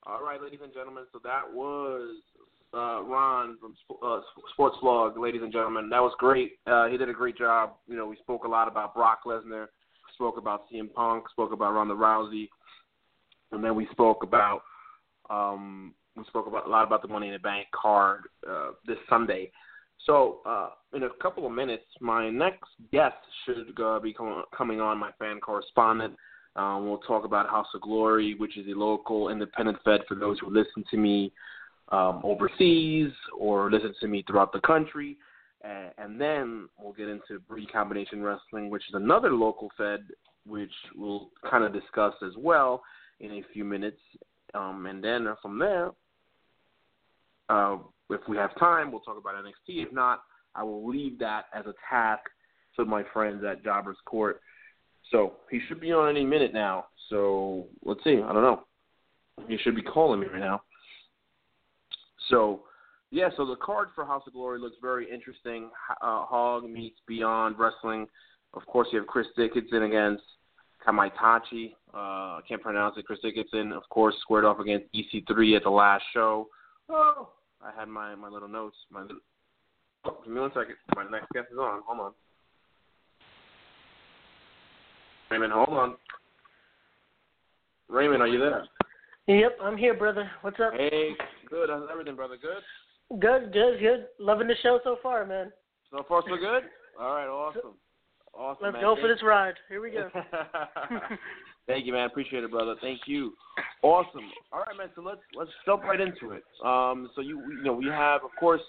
All 0.05 0.21
right, 0.21 0.41
ladies 0.41 0.59
and 0.61 0.73
gentlemen. 0.73 1.05
So 1.13 1.19
that 1.23 1.43
was 1.53 2.17
uh, 2.73 3.01
Ron 3.03 3.57
from 3.61 3.73
uh, 4.03 4.19
Sports 4.51 4.75
Blog, 4.81 5.17
ladies 5.17 5.41
and 5.41 5.53
gentlemen. 5.53 5.87
That 5.89 6.01
was 6.01 6.11
great. 6.19 6.59
Uh, 6.67 6.87
he 6.87 6.97
did 6.97 7.07
a 7.07 7.13
great 7.13 7.37
job. 7.37 7.75
You 7.87 7.95
know, 7.95 8.05
we 8.05 8.17
spoke 8.17 8.43
a 8.43 8.49
lot 8.49 8.67
about 8.67 8.93
Brock 8.93 9.21
Lesnar, 9.25 9.67
spoke 10.13 10.37
about 10.37 10.65
CM 10.69 10.93
Punk, 10.93 11.29
spoke 11.29 11.53
about 11.53 11.73
Ronda 11.73 11.93
Rousey, 11.93 12.49
and 13.53 13.63
then 13.63 13.75
we 13.75 13.87
spoke 13.91 14.23
about 14.23 14.61
um, 15.29 15.93
we 16.17 16.25
spoke 16.25 16.47
about 16.47 16.67
a 16.67 16.69
lot 16.69 16.85
about 16.85 17.01
the 17.01 17.07
Money 17.07 17.27
in 17.27 17.33
the 17.33 17.39
Bank 17.39 17.67
card 17.73 18.23
uh, 18.45 18.71
this 18.85 18.97
Sunday. 19.09 19.51
So 20.05 20.39
uh, 20.45 20.69
in 20.93 21.03
a 21.03 21.09
couple 21.21 21.45
of 21.45 21.51
minutes, 21.51 21.85
my 21.99 22.29
next 22.29 22.69
guest 22.91 23.15
should 23.45 23.79
uh, 23.81 23.99
be 23.99 24.13
com- 24.13 24.43
coming 24.55 24.79
on, 24.79 24.97
my 24.97 25.11
fan 25.17 25.39
correspondent. 25.39 26.15
Um, 26.55 26.87
we'll 26.87 26.99
talk 26.99 27.25
about 27.25 27.49
House 27.49 27.67
of 27.73 27.81
Glory, 27.81 28.35
which 28.37 28.57
is 28.57 28.67
a 28.67 28.77
local 28.77 29.29
independent 29.29 29.77
fed 29.83 30.01
for 30.07 30.15
those 30.15 30.39
who 30.39 30.49
listen 30.49 30.83
to 30.91 30.97
me 30.97 31.31
um, 31.89 32.21
overseas 32.23 33.11
or 33.37 33.69
listen 33.71 33.93
to 33.99 34.07
me 34.07 34.23
throughout 34.25 34.53
the 34.53 34.61
country. 34.61 35.17
And 35.97 36.21
then 36.21 36.69
we'll 36.79 36.93
get 36.93 37.09
into 37.09 37.39
Bree 37.47 37.65
Combination 37.65 38.21
Wrestling, 38.21 38.69
which 38.69 38.83
is 38.87 38.93
another 38.93 39.31
local 39.31 39.71
fed, 39.75 40.03
which 40.45 40.71
we'll 40.95 41.29
kind 41.49 41.63
of 41.63 41.73
discuss 41.73 42.13
as 42.23 42.33
well 42.37 42.83
in 43.19 43.31
a 43.31 43.41
few 43.51 43.63
minutes. 43.63 43.97
Um, 44.53 44.85
and 44.85 45.03
then 45.03 45.27
from 45.41 45.57
there, 45.57 45.89
uh, 47.49 47.77
if 48.09 48.21
we 48.27 48.37
have 48.37 48.57
time, 48.59 48.91
we'll 48.91 49.01
talk 49.01 49.17
about 49.17 49.35
NXT. 49.35 49.85
If 49.85 49.91
not, 49.91 50.21
I 50.53 50.63
will 50.63 50.87
leave 50.87 51.19
that 51.19 51.45
as 51.53 51.65
a 51.65 51.73
task 51.89 52.23
to 52.75 52.85
my 52.85 53.03
friends 53.13 53.43
at 53.43 53.63
Jobbers 53.63 53.97
Court. 54.05 54.41
So 55.11 55.33
he 55.49 55.59
should 55.67 55.79
be 55.79 55.91
on 55.91 56.09
any 56.09 56.25
minute 56.25 56.53
now. 56.53 56.85
So 57.09 57.67
let's 57.83 58.03
see. 58.03 58.21
I 58.23 58.33
don't 58.33 58.43
know. 58.43 58.63
He 59.47 59.57
should 59.57 59.75
be 59.75 59.81
calling 59.81 60.19
me 60.19 60.27
right 60.27 60.39
now. 60.39 60.61
So 62.29 62.63
yeah, 63.11 63.29
so 63.37 63.45
the 63.45 63.55
card 63.57 63.89
for 63.93 64.05
House 64.05 64.23
of 64.27 64.33
Glory 64.33 64.59
looks 64.59 64.77
very 64.81 65.09
interesting. 65.11 65.69
Uh, 66.01 66.25
Hog 66.25 66.69
meets 66.69 66.97
Beyond 67.07 67.55
Wrestling. 67.57 68.07
Of 68.53 68.65
course, 68.65 68.87
you 68.91 68.99
have 68.99 69.07
Chris 69.07 69.27
Dickinson 69.37 69.83
against 69.83 70.23
Kamaitachi. 70.85 71.73
Uh, 71.93 71.97
I 72.37 72.39
can't 72.47 72.61
pronounce 72.61 72.97
it. 72.97 73.05
Chris 73.05 73.19
Dickinson, 73.21 73.71
of 73.71 73.83
course, 73.89 74.15
squared 74.21 74.45
off 74.45 74.59
against 74.59 74.87
EC3 74.93 75.55
at 75.55 75.63
the 75.63 75.69
last 75.69 76.03
show. 76.13 76.47
Oh, 76.89 77.29
I 77.65 77.77
had 77.77 77.87
my 77.87 78.13
my 78.15 78.29
little 78.29 78.47
notes. 78.47 78.75
My 78.91 79.01
little, 79.01 79.17
oh, 80.05 80.17
give 80.23 80.33
me 80.33 80.39
one 80.39 80.51
second. 80.51 80.75
My 80.95 81.03
next 81.09 81.31
guest 81.33 81.47
is 81.51 81.57
on. 81.57 81.81
Hold 81.87 81.99
on. 81.99 82.11
Raymond, 85.31 85.51
hold 85.51 85.69
on. 85.69 85.95
Raymond, 87.89 88.21
are 88.21 88.27
you 88.27 88.39
there? 88.39 88.65
Yep, 89.27 89.57
I'm 89.63 89.77
here, 89.77 89.95
brother. 89.95 90.29
What's 90.41 90.59
up? 90.59 90.73
Hey, 90.73 91.11
good. 91.49 91.69
How's 91.69 91.87
everything, 91.91 92.15
brother? 92.15 92.37
Good. 92.39 93.19
Good, 93.19 93.51
good, 93.51 93.79
good. 93.79 94.05
Loving 94.19 94.47
the 94.47 94.55
show 94.61 94.79
so 94.83 94.97
far, 95.01 95.25
man. 95.25 95.51
So 95.91 96.05
far, 96.07 96.21
so 96.27 96.35
good. 96.35 96.63
All 96.99 97.15
right, 97.15 97.27
awesome. 97.27 97.73
Awesome. 98.33 98.63
Let's 98.63 98.73
man. 98.73 98.81
go 98.83 98.95
for 99.01 99.07
this 99.07 99.23
ride. 99.23 99.55
Here 99.69 99.81
we 99.81 99.91
go. 99.91 100.09
Thank 101.67 101.85
you, 101.85 101.93
man. 101.93 102.05
Appreciate 102.05 102.43
it, 102.43 102.51
brother. 102.51 102.75
Thank 102.81 103.01
you. 103.07 103.33
Awesome. 103.81 104.29
All 104.53 104.59
right, 104.59 104.77
man. 104.77 104.89
So 104.95 105.01
let's 105.01 105.21
let's 105.35 105.49
jump 105.65 105.83
right 105.83 105.99
into 105.99 106.31
it. 106.31 106.43
Um, 106.63 107.09
so 107.15 107.21
you 107.21 107.41
you 107.57 107.63
know 107.63 107.73
we 107.73 107.85
have, 107.87 108.23
of 108.23 108.29
course, 108.39 108.61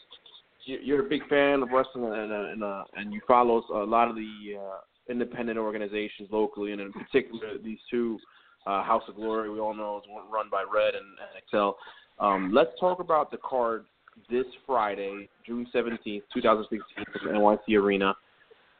you- 0.64 0.80
you're 0.82 1.04
a 1.04 1.08
big 1.08 1.26
fan 1.28 1.62
of 1.62 1.70
wrestling 1.70 2.04
and 2.12 2.32
uh, 2.32 2.34
and 2.52 2.64
uh, 2.64 2.84
and 2.94 3.12
you 3.12 3.20
follow 3.28 3.62
a 3.74 3.84
lot 3.84 4.08
of 4.08 4.16
the 4.16 4.56
uh, 4.58 4.78
independent 5.10 5.58
organizations 5.58 6.28
locally, 6.32 6.72
and 6.72 6.80
in 6.80 6.92
particular 6.92 7.58
these 7.62 7.78
two, 7.90 8.18
uh, 8.66 8.82
House 8.82 9.02
of 9.08 9.16
Glory. 9.16 9.50
We 9.50 9.60
all 9.60 9.74
know 9.74 9.98
is 9.98 10.04
run 10.32 10.46
by 10.50 10.64
Red 10.72 10.94
and, 10.94 11.04
and 11.04 11.42
XL. 11.50 12.24
Um, 12.24 12.50
let's 12.52 12.70
talk 12.80 13.00
about 13.00 13.30
the 13.30 13.36
card 13.38 13.84
this 14.30 14.46
Friday, 14.66 15.28
June 15.46 15.66
seventeenth, 15.72 16.24
two 16.32 16.40
thousand 16.40 16.64
sixteen, 16.70 17.04
from 17.12 17.34
NYC 17.36 17.78
Arena 17.78 18.14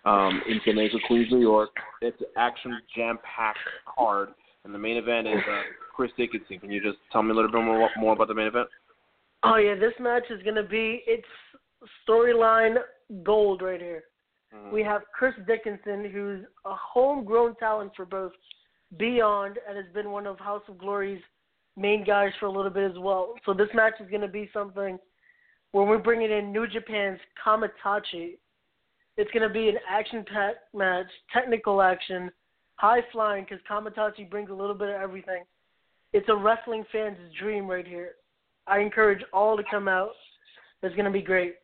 um, 0.07 0.41
in 0.49 0.61
Jamaica, 0.65 0.97
Queens, 1.07 1.29
New 1.31 1.41
York. 1.41 1.71
It's 2.01 2.21
an 2.21 2.29
action 2.37 2.79
jam-packed 2.95 3.59
card, 3.99 4.29
and 4.65 4.75
the 4.75 4.79
main 4.79 4.97
event 4.97 5.27
is 5.27 5.43
uh, 5.51 5.63
Chris 5.95 6.11
Dickinson. 6.17 6.61
Can 6.61 6.71
you 6.71 6.81
just 6.81 6.99
tell 7.13 7.23
me 7.23 7.33
a 7.33 7.35
little 7.35 7.51
bit 7.51 7.63
more, 7.63 7.91
more 7.99 8.13
about 8.15 8.29
the 8.29 8.35
main 8.35 8.47
event? 8.47 8.69
Oh 9.43 9.57
yeah, 9.57 9.75
this 9.75 9.93
match 10.01 10.25
is 10.31 10.43
gonna 10.43 10.63
be 10.63 11.03
it's 11.07 11.27
storyline 12.09 12.77
gold 13.23 13.63
right 13.63 13.81
here. 13.81 14.05
Mhm. 14.55 14.73
We 14.73 14.83
have 14.83 15.03
Chris 15.13 15.35
Dickinson, 15.47 16.11
who's 16.11 16.45
a 16.65 16.75
homegrown 16.75 17.57
talent 17.57 17.93
for 17.95 18.07
both 18.07 18.33
Beyond 18.97 19.59
and 19.69 19.77
has 19.77 19.93
been 19.93 20.11
one 20.11 20.27
of 20.27 20.39
House 20.39 20.63
of 20.69 20.79
Glory's 20.79 21.23
main 21.77 22.05
guys 22.05 22.33
for 22.39 22.47
a 22.47 22.51
little 22.51 22.71
bit 22.71 22.91
as 22.91 22.99
well. 22.99 23.35
So 23.45 23.53
this 23.53 23.69
match 23.75 23.95
is 24.01 24.11
gonna 24.11 24.29
be 24.29 24.49
something 24.53 24.99
where 25.73 25.85
we're 25.85 25.99
bringing 25.99 26.31
in 26.31 26.53
New 26.53 26.67
Japan's 26.67 27.21
Kamaitachi. 27.45 28.39
It's 29.17 29.31
gonna 29.33 29.49
be 29.49 29.69
an 29.69 29.77
action-packed 29.89 30.75
match, 30.75 31.07
technical 31.33 31.81
action, 31.81 32.31
high 32.77 33.01
flying, 33.13 33.45
because 33.45 33.65
Kamaitachi 33.71 34.29
brings 34.29 34.51
a 34.51 34.55
little 34.55 34.75
bit 34.75 34.89
of 34.89 35.01
everything. 35.01 35.45
It's 36.13 36.29
a 36.29 36.37
wrestling 36.37 36.85
fan's 36.93 37.19
dream 37.39 37.67
right 37.67 37.87
here. 37.87 38.13
I 38.67 38.81
encourage 38.81 39.23
all 39.33 39.57
to 39.57 39.63
come 39.71 39.89
out. 39.89 40.11
It's 40.83 40.95
gonna 40.95 41.11
be 41.11 41.23
great. 41.23 41.57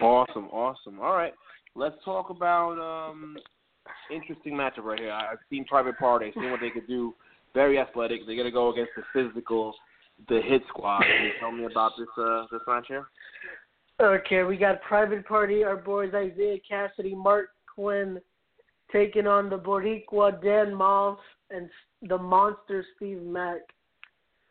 Awesome, 0.00 0.48
awesome. 0.52 1.00
All 1.00 1.14
right, 1.14 1.34
let's 1.74 1.96
talk 2.04 2.30
about 2.30 2.78
um, 2.78 3.36
interesting 4.10 4.54
matchup 4.54 4.84
right 4.84 5.00
here. 5.00 5.12
I've 5.12 5.38
seen 5.50 5.64
Private 5.64 5.98
Party. 5.98 6.30
Seen 6.34 6.50
what 6.50 6.60
they 6.60 6.70
could 6.70 6.86
do. 6.86 7.14
Very 7.54 7.78
athletic. 7.78 8.20
They're 8.26 8.36
gonna 8.36 8.50
go 8.50 8.72
against 8.72 8.92
the 8.96 9.02
physical, 9.12 9.74
the 10.28 10.40
Hit 10.42 10.62
Squad. 10.68 11.02
Can 11.02 11.24
you 11.24 11.30
tell 11.40 11.50
me 11.50 11.64
about 11.64 11.92
this 11.98 12.08
uh, 12.16 12.44
this 12.52 12.60
match 12.68 12.84
here? 12.88 13.06
Okay, 14.00 14.42
we 14.42 14.58
got 14.58 14.82
Private 14.82 15.26
Party, 15.26 15.64
our 15.64 15.76
boys 15.76 16.12
Isaiah 16.14 16.58
Kassidy, 16.70 17.14
Marq 17.14 17.46
Quen, 17.74 18.20
taking 18.92 19.26
on 19.26 19.48
the 19.48 19.58
Boricua 19.58 20.42
Dan 20.42 20.74
Maff 20.74 21.16
and 21.50 21.70
the 22.02 22.18
monster 22.18 22.84
Steve 22.94 23.22
Mack. 23.22 23.60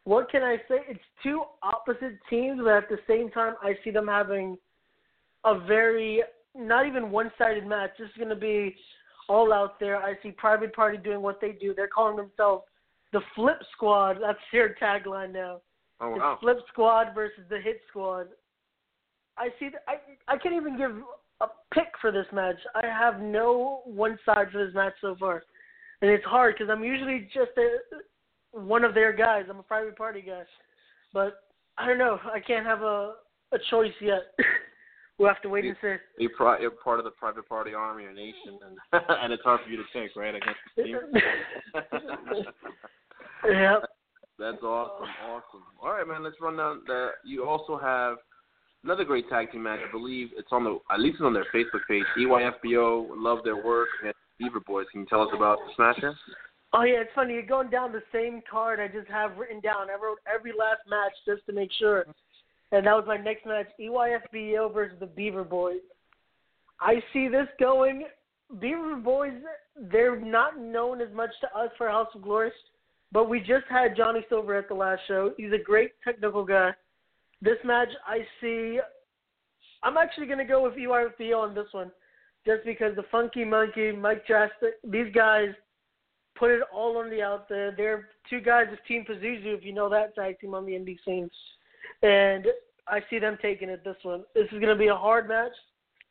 What 0.05 0.31
can 0.31 0.41
I 0.41 0.57
say? 0.67 0.77
It's 0.87 0.99
two 1.21 1.43
opposite 1.61 2.17
teams, 2.29 2.59
but 2.63 2.73
at 2.73 2.89
the 2.89 2.97
same 3.07 3.29
time, 3.29 3.53
I 3.61 3.73
see 3.83 3.91
them 3.91 4.07
having 4.07 4.57
a 5.43 5.59
very 5.59 6.23
not 6.55 6.87
even 6.87 7.11
one-sided 7.11 7.67
match. 7.67 7.91
This 7.99 8.09
is 8.09 8.17
going 8.17 8.29
to 8.29 8.35
be 8.35 8.75
all 9.29 9.53
out 9.53 9.79
there. 9.79 9.97
I 9.97 10.13
see 10.23 10.31
Private 10.31 10.73
Party 10.73 10.97
doing 10.97 11.21
what 11.21 11.39
they 11.39 11.51
do. 11.51 11.73
They're 11.75 11.87
calling 11.87 12.15
themselves 12.15 12.63
the 13.13 13.21
Flip 13.35 13.57
Squad. 13.73 14.17
That's 14.21 14.39
their 14.51 14.75
tagline 14.81 15.33
now. 15.33 15.61
Oh 16.01 16.13
It's 16.13 16.19
wow. 16.19 16.37
Flip 16.41 16.57
Squad 16.69 17.13
versus 17.13 17.43
the 17.49 17.59
Hit 17.59 17.81
Squad. 17.89 18.27
I 19.37 19.49
see. 19.59 19.69
Th- 19.69 19.83
I 19.87 19.95
I 20.33 20.37
can't 20.37 20.55
even 20.55 20.77
give 20.77 20.91
a 21.41 21.47
pick 21.73 21.87
for 22.01 22.11
this 22.11 22.27
match. 22.31 22.57
I 22.75 22.85
have 22.85 23.19
no 23.19 23.81
one 23.85 24.17
side 24.25 24.47
for 24.51 24.65
this 24.65 24.73
match 24.73 24.93
so 25.01 25.15
far, 25.19 25.43
and 26.01 26.09
it's 26.09 26.25
hard 26.25 26.55
because 26.55 26.69
I'm 26.71 26.83
usually 26.83 27.27
just 27.33 27.51
a 27.57 27.77
one 28.51 28.83
of 28.83 28.93
their 28.93 29.13
guys. 29.13 29.45
I'm 29.49 29.59
a 29.59 29.63
private 29.63 29.97
party 29.97 30.21
guy, 30.21 30.43
but 31.13 31.43
I 31.77 31.87
don't 31.87 31.97
know. 31.97 32.19
I 32.33 32.39
can't 32.39 32.65
have 32.65 32.81
a 32.81 33.15
a 33.51 33.57
choice 33.69 33.93
yet. 34.01 34.33
we'll 35.17 35.27
have 35.27 35.41
to 35.41 35.49
wait 35.49 35.65
and 35.65 35.75
see. 35.81 35.95
You're, 36.17 36.59
you're 36.59 36.71
part 36.71 36.99
of 36.99 37.05
the 37.05 37.11
private 37.11 37.47
party 37.47 37.73
army 37.73 38.05
or 38.05 38.13
nation, 38.13 38.59
and 38.65 38.77
and 39.21 39.33
it's 39.33 39.43
hard 39.43 39.61
for 39.63 39.69
you 39.69 39.77
to 39.77 39.83
pick, 39.93 40.15
right? 40.15 40.35
Against 40.35 40.59
the 40.77 40.83
team. 40.83 40.97
yep. 43.53 43.83
That's 44.37 44.61
awesome, 44.63 45.07
awesome. 45.29 45.63
All 45.81 45.91
right, 45.91 46.07
man. 46.07 46.23
Let's 46.23 46.35
run 46.41 46.57
down. 46.57 46.81
The, 46.87 47.11
you 47.23 47.45
also 47.45 47.77
have 47.77 48.17
another 48.85 49.03
great 49.03 49.27
tag 49.29 49.51
team 49.51 49.63
match. 49.63 49.79
I 49.85 49.91
believe 49.91 50.29
it's 50.37 50.47
on 50.51 50.63
the 50.63 50.79
at 50.91 50.99
least 50.99 51.15
it's 51.15 51.23
on 51.23 51.33
their 51.33 51.45
Facebook 51.53 51.81
page. 51.89 52.05
EYFBO 52.17 53.07
love 53.17 53.39
their 53.43 53.57
work 53.57 53.89
against 54.01 54.19
Beaver 54.39 54.61
Boys. 54.61 54.85
Can 54.91 55.01
you 55.01 55.07
tell 55.07 55.23
us 55.23 55.29
about 55.35 55.57
the 55.57 55.73
Smasher? 55.75 56.15
Oh 56.73 56.83
yeah, 56.83 57.01
it's 57.01 57.11
funny. 57.15 57.33
You're 57.33 57.43
going 57.45 57.69
down 57.69 57.91
the 57.91 58.03
same 58.13 58.41
card 58.49 58.79
I 58.79 58.87
just 58.87 59.09
have 59.09 59.37
written 59.37 59.59
down. 59.59 59.89
I 59.89 60.01
wrote 60.01 60.19
every 60.33 60.51
last 60.57 60.81
match 60.87 61.13
just 61.25 61.45
to 61.47 61.53
make 61.53 61.71
sure, 61.79 62.05
and 62.71 62.85
that 62.85 62.93
was 62.93 63.05
my 63.07 63.17
next 63.17 63.45
match: 63.45 63.67
EYFBO 63.79 64.73
versus 64.73 64.97
the 64.99 65.07
Beaver 65.07 65.43
Boys. 65.43 65.81
I 66.79 67.01
see 67.11 67.27
this 67.27 67.47
going. 67.59 68.05
Beaver 68.59 68.97
Boys, 68.97 69.33
they're 69.91 70.19
not 70.19 70.59
known 70.59 71.01
as 71.01 71.11
much 71.13 71.31
to 71.41 71.59
us 71.59 71.71
for 71.77 71.87
House 71.87 72.09
of 72.13 72.21
Glory, 72.21 72.51
but 73.11 73.27
we 73.27 73.39
just 73.39 73.65
had 73.67 73.97
Johnny 73.97 74.23
Silver 74.29 74.53
at 74.53 74.67
the 74.67 74.75
last 74.75 75.01
show. 75.07 75.31
He's 75.37 75.51
a 75.51 75.63
great 75.63 75.91
technical 76.03 76.45
guy. 76.45 76.71
This 77.41 77.57
match, 77.63 77.89
I 78.07 78.19
see. 78.41 78.79
I'm 79.83 79.97
actually 79.97 80.25
going 80.25 80.39
to 80.39 80.45
go 80.45 80.63
with 80.63 80.73
EYFBO 80.73 81.37
on 81.37 81.53
this 81.53 81.67
one, 81.71 81.91
just 82.45 82.65
because 82.65 82.95
the 82.95 83.05
Funky 83.11 83.43
Monkey, 83.43 83.91
Mike 83.91 84.25
Draztik, 84.27 84.73
these 84.83 85.13
guys 85.13 85.49
put 86.37 86.51
it 86.51 86.61
all 86.73 86.97
on 86.97 87.09
the 87.09 87.21
out 87.21 87.47
there. 87.49 87.73
They're 87.75 88.09
two 88.29 88.41
guys 88.41 88.65
of 88.71 88.83
Team 88.87 89.05
Pazuzu, 89.07 89.57
if 89.57 89.63
you 89.63 89.73
know 89.73 89.89
that 89.89 90.15
tag 90.15 90.39
team 90.39 90.53
on 90.53 90.65
the 90.65 90.73
indie 90.73 90.97
scene. 91.05 91.29
And 92.01 92.45
I 92.87 92.99
see 93.09 93.19
them 93.19 93.37
taking 93.41 93.69
it 93.69 93.83
this 93.83 93.95
one. 94.03 94.23
This 94.33 94.45
is 94.45 94.59
going 94.59 94.67
to 94.67 94.75
be 94.75 94.87
a 94.87 94.95
hard 94.95 95.27
match, 95.27 95.53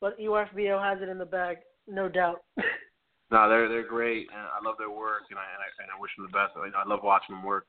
but 0.00 0.18
EYFBO 0.18 0.82
has 0.82 1.02
it 1.02 1.08
in 1.08 1.18
the 1.18 1.24
bag, 1.24 1.58
no 1.88 2.08
doubt. 2.08 2.42
No, 3.34 3.48
they're 3.48 3.68
they're 3.68 3.82
great, 3.86 4.28
and 4.30 4.46
I 4.46 4.62
love 4.62 4.76
their 4.78 4.94
work, 4.94 5.26
and 5.28 5.38
I 5.38 5.42
and 5.42 5.58
I, 5.58 5.68
and 5.82 5.90
I 5.90 5.98
wish 5.98 6.14
them 6.14 6.22
the 6.22 6.30
best. 6.30 6.54
I, 6.54 6.70
I 6.70 6.86
love 6.86 7.00
watching 7.02 7.34
them 7.34 7.42
work. 7.42 7.66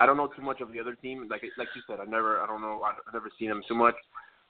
I 0.00 0.06
don't 0.06 0.16
know 0.16 0.26
too 0.26 0.40
much 0.40 0.62
of 0.62 0.72
the 0.72 0.80
other 0.80 0.94
team, 0.94 1.28
like 1.28 1.44
like 1.58 1.68
you 1.76 1.82
said. 1.86 2.00
I 2.00 2.08
never, 2.08 2.40
I 2.40 2.46
don't 2.46 2.62
know, 2.62 2.80
I've 2.80 2.96
never 3.12 3.28
seen 3.38 3.50
them 3.50 3.60
too 3.68 3.74
much. 3.74 3.94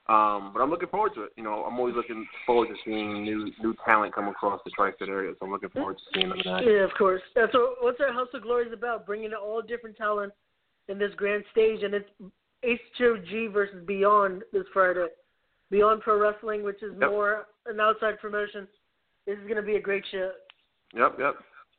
Um, 0.06 0.54
but 0.54 0.62
I'm 0.62 0.70
looking 0.70 0.88
forward 0.88 1.14
to 1.14 1.24
it. 1.24 1.32
You 1.36 1.42
know, 1.42 1.64
I'm 1.66 1.78
always 1.78 1.96
looking 1.96 2.24
forward 2.46 2.68
to 2.68 2.74
seeing 2.84 3.24
new 3.24 3.50
new 3.60 3.74
talent 3.84 4.14
come 4.14 4.28
across 4.28 4.60
the 4.64 4.70
tri-state 4.70 5.08
area. 5.08 5.32
So 5.38 5.46
I'm 5.46 5.52
looking 5.52 5.70
forward 5.70 5.98
to 5.98 6.04
seeing 6.14 6.28
them. 6.28 6.38
Tonight. 6.40 6.64
Yeah, 6.64 6.84
of 6.84 6.94
course. 6.96 7.22
That's 7.34 7.52
what 7.54 7.82
what's 7.82 8.00
our 8.00 8.12
House 8.12 8.28
of 8.32 8.42
Glory 8.42 8.66
is 8.66 8.72
about: 8.72 9.04
bringing 9.04 9.32
all 9.34 9.62
different 9.62 9.96
talent 9.96 10.32
in 10.86 10.96
this 10.96 11.10
grand 11.16 11.42
stage, 11.50 11.82
and 11.82 11.92
it's 11.92 12.08
HOG 12.98 13.52
versus 13.52 13.84
Beyond 13.84 14.44
this 14.52 14.64
Friday. 14.72 15.06
Beyond 15.72 16.02
Pro 16.02 16.20
Wrestling, 16.20 16.62
which 16.62 16.84
is 16.84 16.92
Yep. 17.00 17.10
more 17.10 17.46
an 17.66 17.80
outside 17.80 18.20
promotion. 18.20 18.68
This 19.26 19.38
is 19.38 19.44
going 19.44 19.56
to 19.56 19.62
be 19.62 19.76
a 19.76 19.80
great 19.80 20.04
show. 20.10 20.32
Yep, 20.94 21.16
yep. 21.18 21.34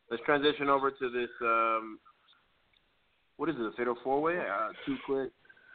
Let's 0.10 0.24
transition 0.24 0.70
over 0.70 0.92
to 0.92 1.10
this. 1.10 1.30
Um, 1.42 2.00
what 3.38 3.50
is 3.50 3.56
it? 3.58 3.66
A 3.66 3.72
fatal 3.78 3.96
four 4.04 4.22
way? 4.22 4.38
Uh, 4.38 4.70
two 4.86 4.98
quick. 5.06 5.32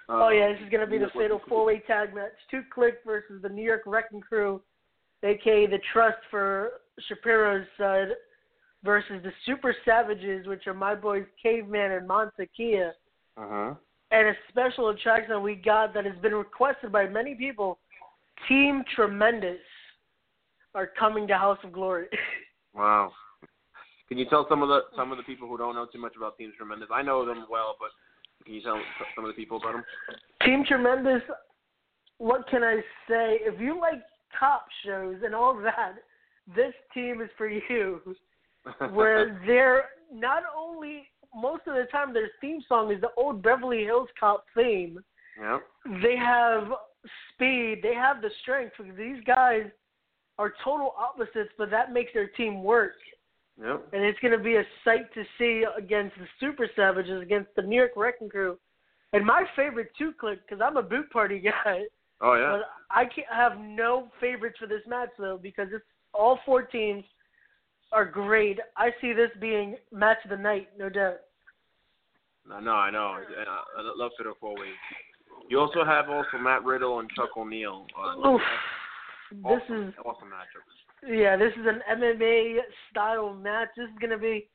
Uh, 0.08 0.24
Oh 0.24 0.28
yeah, 0.30 0.52
this 0.52 0.60
is 0.64 0.70
going 0.70 0.80
to 0.84 0.90
be 0.90 0.96
the 0.96 1.02
York 1.02 1.12
fatal 1.12 1.40
four-way 1.48 1.82
tag 1.86 2.14
match: 2.14 2.32
Two 2.50 2.62
Click 2.72 2.98
versus 3.04 3.42
the 3.42 3.48
New 3.48 3.64
York 3.64 3.82
Wrecking 3.86 4.20
Crew, 4.20 4.60
aka 5.22 5.66
the 5.66 5.78
Trust 5.92 6.18
for 6.30 6.70
Shapiro's 7.08 7.66
side, 7.76 8.08
versus 8.84 9.22
the 9.22 9.32
Super 9.44 9.74
Savages, 9.84 10.46
which 10.46 10.66
are 10.66 10.74
my 10.74 10.94
boys 10.94 11.24
Caveman 11.42 11.92
and 11.92 12.08
Mantequilla. 12.08 12.90
Uh-huh. 13.36 13.74
And 14.10 14.28
a 14.28 14.32
special 14.48 14.88
attraction 14.88 15.42
we 15.42 15.54
got 15.54 15.92
that 15.94 16.06
has 16.06 16.16
been 16.22 16.34
requested 16.34 16.90
by 16.90 17.06
many 17.06 17.34
people: 17.34 17.78
Team 18.48 18.82
Tremendous 18.96 19.60
are 20.74 20.88
coming 20.98 21.26
to 21.28 21.36
House 21.36 21.58
of 21.64 21.72
Glory. 21.72 22.06
Wow. 22.74 23.10
Can 24.08 24.18
you 24.18 24.24
tell 24.26 24.46
some 24.48 24.62
of 24.62 24.68
the 24.68 24.80
some 24.96 25.12
of 25.12 25.18
the 25.18 25.24
people 25.24 25.48
who 25.48 25.58
don't 25.58 25.74
know 25.74 25.86
too 25.86 26.00
much 26.00 26.16
about 26.16 26.38
Team 26.38 26.52
Tremendous? 26.56 26.88
I 26.92 27.02
know 27.02 27.26
them 27.26 27.46
well, 27.50 27.76
but 27.78 27.90
can 28.44 28.54
you 28.54 28.62
tell 28.62 28.80
some 29.14 29.24
of 29.24 29.28
the 29.28 29.34
people 29.34 29.58
about 29.58 29.72
them? 29.74 29.84
Team 30.44 30.64
Tremendous, 30.66 31.22
what 32.18 32.48
can 32.48 32.62
I 32.62 32.76
say? 33.08 33.38
If 33.42 33.60
you 33.60 33.78
like 33.78 34.02
cop 34.38 34.66
shows 34.84 35.16
and 35.24 35.34
all 35.34 35.60
that, 35.62 35.94
this 36.54 36.72
team 36.94 37.20
is 37.20 37.28
for 37.36 37.48
you. 37.48 38.00
Where 38.92 39.40
they're 39.46 39.84
not 40.12 40.42
only 40.56 41.08
most 41.34 41.62
of 41.66 41.74
the 41.74 41.86
time 41.92 42.12
their 42.12 42.30
theme 42.40 42.60
song 42.68 42.92
is 42.92 43.00
the 43.00 43.10
old 43.16 43.42
Beverly 43.42 43.84
Hills 43.84 44.08
Cop 44.18 44.44
theme. 44.54 44.98
Yep. 45.40 45.62
They 46.02 46.16
have 46.16 46.68
speed, 47.32 47.80
they 47.82 47.94
have 47.94 48.20
the 48.20 48.30
strength. 48.42 48.74
These 48.96 49.22
guys 49.24 49.64
are 50.38 50.54
total 50.64 50.94
opposites, 50.98 51.52
but 51.56 51.70
that 51.70 51.92
makes 51.92 52.12
their 52.12 52.28
team 52.28 52.62
work. 52.62 52.94
Yep. 53.60 53.88
and 53.92 54.04
it's 54.04 54.18
going 54.20 54.36
to 54.36 54.42
be 54.42 54.56
a 54.56 54.62
sight 54.84 55.12
to 55.14 55.24
see 55.36 55.64
against 55.76 56.16
the 56.16 56.26
Super 56.38 56.68
Savages, 56.76 57.20
against 57.20 57.50
the 57.56 57.62
New 57.62 57.76
York 57.76 57.92
Wrecking 57.96 58.28
Crew. 58.28 58.56
And 59.12 59.24
my 59.26 59.44
favorite 59.56 59.90
two 59.98 60.12
click, 60.20 60.38
because 60.46 60.62
I'm 60.64 60.76
a 60.76 60.82
boot 60.82 61.10
party 61.10 61.40
guy, 61.64 61.82
Oh 62.20 62.34
yeah. 62.34 62.58
but 62.58 62.70
I 62.90 63.04
can't 63.04 63.26
have 63.32 63.58
no 63.58 64.10
favorites 64.20 64.58
for 64.60 64.66
this 64.66 64.82
match 64.86 65.10
though, 65.18 65.38
because 65.42 65.68
it's 65.72 65.84
all 66.14 66.38
four 66.46 66.62
teams 66.62 67.04
are 67.90 68.04
great. 68.04 68.58
I 68.76 68.90
see 69.00 69.12
this 69.12 69.30
being 69.40 69.76
match 69.92 70.18
of 70.24 70.30
the 70.30 70.36
night, 70.36 70.68
no 70.78 70.88
doubt. 70.88 71.16
I 72.52 72.60
know, 72.60 72.72
I 72.72 72.90
know. 72.90 73.16
And 73.16 73.48
I, 73.48 73.80
I 73.80 73.92
love 73.96 74.12
Fatal 74.16 74.34
Four 74.40 74.54
Way. 74.54 74.68
You 75.48 75.58
also 75.60 75.84
have 75.84 76.08
also 76.10 76.38
Matt 76.40 76.64
Riddle 76.64 77.00
and 77.00 77.08
Chuck 77.16 77.30
O'Neil. 77.36 77.86
Uh, 77.98 78.28
Oof. 78.28 78.40
This 79.32 79.62
is 79.68 79.94
awesome 80.04 80.28
matchup. 80.28 80.64
Yeah, 81.06 81.36
this 81.36 81.52
is 81.52 81.66
an 81.66 81.80
MMA 81.98 82.56
style 82.90 83.34
match. 83.34 83.68
This 83.76 83.88
is 83.88 83.98
going 84.00 84.10
to 84.10 84.18
be. 84.18 84.48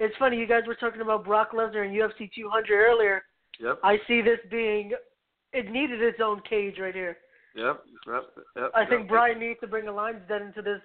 It's 0.00 0.14
funny 0.18 0.36
you 0.36 0.46
guys 0.46 0.62
were 0.66 0.76
talking 0.76 1.00
about 1.00 1.24
Brock 1.24 1.52
Lesnar 1.52 1.84
and 1.84 1.94
UFC 1.94 2.30
200 2.34 2.70
earlier. 2.70 3.22
Yep. 3.60 3.80
I 3.82 3.96
see 4.06 4.20
this 4.20 4.38
being. 4.50 4.92
It 5.52 5.70
needed 5.70 6.02
its 6.02 6.18
own 6.22 6.40
cage 6.48 6.76
right 6.78 6.94
here. 6.94 7.16
Yep. 7.56 7.82
Yep. 8.06 8.22
Yep. 8.56 8.70
I 8.74 8.84
think 8.84 9.02
yep. 9.02 9.08
Brian 9.08 9.40
needs 9.40 9.60
to 9.60 9.66
bring 9.66 9.88
a 9.88 9.92
Lions 9.92 10.20
Den 10.28 10.42
into 10.42 10.62
this 10.62 10.80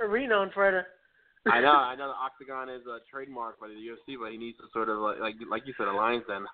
arena 0.00 0.34
on 0.34 0.50
Friday. 0.54 0.82
I 1.46 1.60
know, 1.60 1.72
I 1.72 1.94
know. 1.96 2.08
The 2.08 2.14
Octagon 2.14 2.68
is 2.68 2.82
uh, 2.86 2.96
a 2.96 3.00
trademark 3.10 3.60
by 3.60 3.68
the 3.68 3.74
UFC, 3.74 4.16
but 4.20 4.32
he 4.32 4.38
needs 4.38 4.58
to 4.58 4.64
sort 4.72 4.88
of 4.88 4.98
like, 4.98 5.18
like, 5.20 5.34
like 5.50 5.62
you 5.66 5.74
said, 5.76 5.88
a 5.88 5.92
Lions 5.92 6.24
Den. 6.28 6.46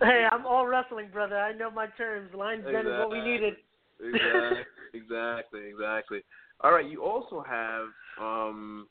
hey, 0.00 0.26
I'm 0.32 0.46
all 0.46 0.66
wrestling, 0.66 1.08
brother. 1.12 1.36
I 1.36 1.52
know 1.52 1.70
my 1.70 1.86
terms. 1.96 2.30
Lions 2.34 2.64
Den 2.64 2.86
is 2.86 2.98
what 2.98 3.10
we 3.10 3.20
needed. 3.20 3.54
Exactly, 4.00 4.64
exactly, 4.94 5.60
exactly. 5.70 6.20
All 6.60 6.72
right, 6.72 6.88
you 6.88 7.04
also 7.04 7.44
have 7.48 7.86
um, 8.20 8.86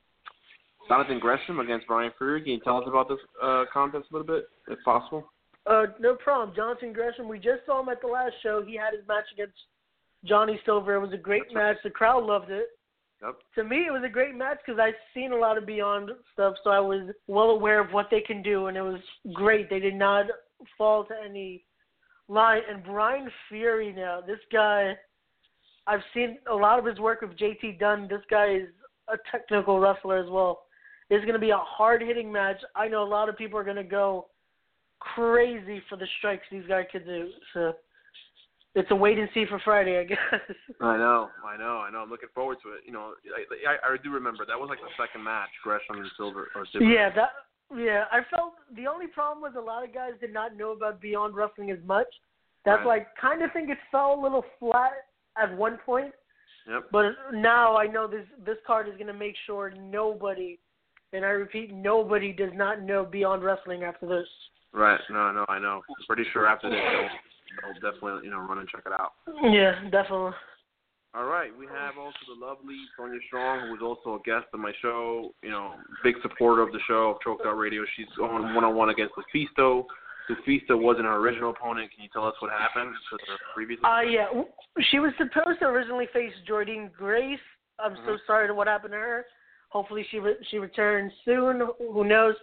Jonathan 0.88 1.20
Gresham 1.20 1.60
against 1.60 1.88
Brian 1.88 2.12
Fury. 2.18 2.42
Can 2.42 2.54
you 2.54 2.60
tell 2.64 2.78
us 2.78 2.86
about 2.88 3.10
this 3.10 3.20
uh, 3.44 3.66
contest 3.72 4.06
a 4.12 4.16
little 4.16 4.28
bit, 4.28 4.46
if 4.70 4.80
possible? 4.86 5.30
Uh, 5.66 5.88
no 6.00 6.16
problem. 6.16 6.56
Jonathan 6.56 6.94
Gresham. 6.94 7.28
We 7.28 7.40
just 7.40 7.66
saw 7.66 7.82
him 7.82 7.90
at 7.90 8.02
the 8.02 8.08
last 8.08 8.34
show. 8.42 8.64
He 8.66 8.76
had 8.78 8.94
his 8.94 9.06
match 9.08 9.26
against 9.34 9.58
Johnny 10.24 10.60
Silver. 10.66 10.96
It 10.96 11.02
was 11.02 11.14
a 11.14 11.18
great 11.18 11.44
That's 11.48 11.56
right. 11.56 11.64
match. 11.74 11.78
The 11.84 11.90
crowd 11.90 12.24
loved 12.24 12.52
it. 12.52 12.68
Yep. 13.22 13.36
To 13.56 13.64
me, 13.64 13.86
it 13.88 13.92
was 13.92 14.04
a 14.06 14.10
great 14.10 14.36
match 14.36 14.60
because 14.66 14.80
I've 14.80 14.94
seen 15.14 15.32
a 15.32 15.36
lot 15.36 15.58
of 15.58 15.66
Beyond 15.66 16.12
stuff, 16.34 16.54
so 16.64 16.70
I 16.70 16.80
was 16.80 17.10
well 17.28 17.50
aware 17.50 17.82
of 17.82 17.92
what 17.92 18.08
they 18.12 18.22
can 18.22 18.44
do, 18.44 18.68
and 18.68 18.78
it 18.78 18.82
was 18.82 19.02
great. 19.34 19.70
They 19.70 19.80
did 19.80 19.96
not 19.96 20.28
fall 20.78 21.04
to 21.06 21.14
any 21.28 21.64
line. 22.28 22.62
And 22.70 22.84
Brian 22.84 23.30
Fury, 23.50 23.94
now 23.94 24.22
this 24.26 24.40
guy, 24.52 24.94
I've 25.86 26.02
seen 26.14 26.38
a 26.50 26.56
lot 26.56 26.80
of 26.80 26.86
his 26.86 27.00
work 27.00 27.22
with 27.22 27.38
JT 27.38 27.80
Dunn. 27.80 28.08
This 28.10 28.22
guy 28.30 28.56
is 28.56 28.70
a 29.08 29.18
technical 29.32 29.80
wrestler 29.80 30.18
as 30.18 30.30
well. 30.30 30.64
It's 31.10 31.24
going 31.24 31.36
to 31.36 31.40
be 31.40 31.52
a 31.52 31.58
hard 31.58 32.02
hitting 32.02 32.32
match. 32.32 32.58
I 32.76 32.88
know 32.88 33.04
a 33.04 33.08
lot 33.08 33.30
of 33.30 33.38
people 33.38 33.58
are 33.58 33.64
going 33.64 33.78
to 33.78 33.84
go 33.84 34.28
crazy 35.00 35.82
for 35.90 35.96
the 35.96 36.08
strikes 36.18 36.44
these 36.52 36.68
guys 36.68 36.86
could 36.92 37.06
do. 37.06 37.30
So 37.54 37.74
it's 38.76 38.92
a 38.92 38.96
wait 38.96 39.18
and 39.18 39.30
see 39.34 39.46
for 39.48 39.60
Friday, 39.64 40.00
I 40.00 40.04
guess. 40.12 40.18
I 40.82 40.98
know, 40.98 41.30
I 41.46 41.58
know, 41.58 41.78
I 41.78 41.90
know. 41.92 42.00
I'm 42.00 42.10
looking 42.10 42.30
forward 42.36 42.58
to 42.64 42.70
it. 42.74 42.82
You 42.86 42.92
know, 42.92 43.14
I, 43.34 43.72
I, 43.72 43.94
I 43.94 43.98
do 44.04 44.12
remember 44.12 44.46
that 44.46 44.60
was 44.60 44.70
like 44.70 44.80
the 44.80 45.04
second 45.04 45.24
match, 45.24 45.50
Gresham 45.64 45.98
and 45.98 46.12
Silver 46.18 46.50
or 46.56 46.66
Silver. 46.72 46.86
Yeah, 46.86 47.10
that 47.16 47.30
yeah. 47.76 48.06
I 48.12 48.20
felt 48.30 48.54
the 48.76 48.88
only 48.88 49.08
problem 49.08 49.42
was 49.42 49.54
a 49.58 49.62
lot 49.66 49.84
of 49.84 49.94
guys 49.94 50.12
did 50.20 50.34
not 50.34 50.56
know 50.56 50.72
about 50.72 51.02
Beyond 51.02 51.36
Wrestling 51.36 51.72
as 51.72 51.80
much. 51.86 52.08
That's 52.66 52.80
Right. 52.80 52.86
why 52.86 52.96
I 52.98 53.22
kind 53.22 53.42
of 53.44 53.52
think 53.54 53.70
it 53.70 53.78
fell 53.92 54.14
a 54.14 54.22
little 54.22 54.44
flat 54.60 54.92
at 55.38 55.56
one 55.56 55.78
point. 55.86 56.14
Yep. 56.68 56.88
But 56.92 57.06
now 57.34 57.78
I 57.78 57.88
know 57.88 58.08
this 58.08 58.26
this 58.46 58.58
card 58.66 58.88
is 58.90 58.96
going 58.96 59.08
to 59.08 59.14
make 59.14 59.36
sure 59.46 59.72
nobody, 59.80 60.60
and 61.14 61.24
I 61.24 61.30
repeat, 61.30 61.74
nobody 61.74 62.34
does 62.34 62.52
not 62.54 62.82
know 62.82 63.06
Beyond 63.06 63.42
Wrestling 63.44 63.84
after 63.84 64.06
this. 64.06 64.28
Right. 64.74 65.00
No, 65.10 65.32
no, 65.32 65.46
I 65.48 65.60
know. 65.60 65.82
I'm 65.88 66.06
pretty 66.08 66.26
sure 66.34 66.46
after 66.46 66.70
this, 66.70 66.80
they'll, 66.92 67.72
they'll 67.74 67.92
definitely 67.92 68.26
you 68.26 68.32
know 68.32 68.40
run 68.40 68.58
and 68.58 68.68
check 68.68 68.84
it 68.86 68.92
out. 68.92 69.14
Yeah, 69.44 69.82
definitely. 69.90 70.34
All 71.16 71.26
right, 71.26 71.50
we 71.58 71.66
have 71.68 71.98
also 71.98 72.18
the 72.28 72.46
lovely 72.46 72.78
Sonia 72.98 73.20
Strong, 73.28 73.68
who 73.68 73.72
was 73.72 73.82
also 73.82 74.16
a 74.16 74.22
guest 74.24 74.46
on 74.54 74.62
my 74.62 74.74
show. 74.82 75.34
You 75.42 75.50
know, 75.50 75.74
big 76.04 76.16
supporter 76.22 76.62
of 76.62 76.72
the 76.72 76.80
show 76.88 77.12
of 77.16 77.22
Choked 77.22 77.46
Out 77.46 77.58
Radio. 77.58 77.84
She's 77.96 78.06
on 78.22 78.54
one 78.54 78.64
on 78.64 78.76
one 78.76 78.90
against 78.90 79.14
Lufisto. 79.16 79.86
Sufista 80.30 80.78
wasn't 80.78 81.06
her 81.06 81.16
original 81.16 81.52
opponent. 81.52 81.90
Can 81.94 82.04
you 82.04 82.10
tell 82.12 82.26
us 82.26 82.36
what 82.40 82.52
happened 82.52 82.94
to 82.94 83.32
her 83.32 83.38
previous? 83.56 83.80
Uh, 83.84 84.02
yeah. 84.02 84.26
She 84.92 85.00
was 85.00 85.14
supposed 85.18 85.60
to 85.60 85.66
originally 85.66 86.08
face 86.14 86.34
Jordynne 86.48 86.92
Grace. 86.92 87.40
I'm 87.80 87.96
so 88.06 88.18
Mhm. 88.18 88.26
sorry 88.28 88.48
to 88.48 88.54
what 88.54 88.68
happened 88.68 88.92
to 88.92 88.98
her. 89.00 89.26
Hopefully 89.70 90.04
she 90.12 90.20
re- 90.20 90.44
she 90.44 90.60
returns 90.60 91.14
soon. 91.24 91.62
Who 91.80 92.04
knows? 92.04 92.36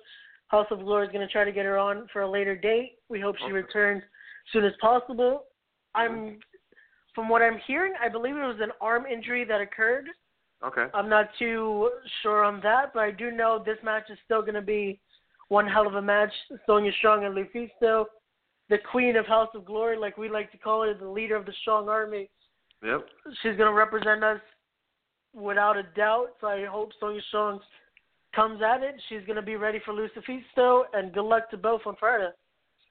House 0.48 0.70
of 0.70 0.80
Glory 0.80 1.06
is 1.06 1.12
going 1.12 1.26
to 1.26 1.32
try 1.32 1.44
to 1.44 1.52
get 1.52 1.64
her 1.66 1.78
on 1.78 2.08
for 2.08 2.22
a 2.22 2.28
later 2.28 2.56
date. 2.56 2.98
We 3.08 3.20
hope 3.20 3.36
she 3.38 3.44
Okay. 3.44 3.52
returns 3.52 4.02
as 4.02 4.52
soon 4.52 4.64
as 4.64 4.74
possible. 4.76 5.46
I'm, 5.94 6.38
from 7.14 7.28
what 7.28 7.42
I'm 7.42 7.58
hearing, 7.66 7.94
I 8.02 8.08
believe 8.08 8.36
it 8.36 8.40
was 8.40 8.60
an 8.60 8.72
arm 8.80 9.04
injury 9.06 9.44
that 9.44 9.60
occurred. 9.60 10.06
Okay. 10.64 10.86
I'm 10.94 11.08
not 11.08 11.28
too 11.38 11.90
sure 12.22 12.44
on 12.44 12.60
that, 12.62 12.92
but 12.94 13.00
I 13.00 13.10
do 13.10 13.30
know 13.30 13.62
this 13.64 13.78
match 13.84 14.04
is 14.10 14.18
still 14.24 14.40
going 14.40 14.54
to 14.54 14.62
be 14.62 15.00
one 15.48 15.66
hell 15.66 15.86
of 15.86 15.94
a 15.94 16.02
match. 16.02 16.32
Sonya 16.66 16.92
Strong 16.98 17.24
and 17.24 17.34
Lufisto, 17.34 18.06
the 18.70 18.78
queen 18.90 19.16
of 19.16 19.26
House 19.26 19.50
of 19.54 19.64
Glory, 19.64 19.98
like 19.98 20.16
we 20.16 20.28
like 20.28 20.50
to 20.52 20.58
call 20.58 20.82
her, 20.82 20.94
the 20.94 21.08
leader 21.08 21.36
of 21.36 21.44
the 21.46 21.52
Strong 21.60 21.88
Army. 21.88 22.30
Yep. 22.82 23.06
She's 23.42 23.56
going 23.56 23.70
to 23.70 23.72
represent 23.72 24.24
us 24.24 24.40
without 25.34 25.76
a 25.76 25.82
doubt. 25.94 26.28
So 26.40 26.46
I 26.46 26.64
hope 26.64 26.90
Sonya 26.98 27.20
Strong 27.28 27.60
comes 28.34 28.60
at 28.62 28.82
it. 28.82 28.94
She's 29.08 29.24
going 29.26 29.36
to 29.36 29.42
be 29.42 29.56
ready 29.56 29.80
for 29.84 29.92
Lufisto, 29.92 30.84
and 30.94 31.12
good 31.12 31.24
luck 31.24 31.50
to 31.50 31.56
both 31.56 31.82
on 31.86 31.96
Friday. 32.00 32.30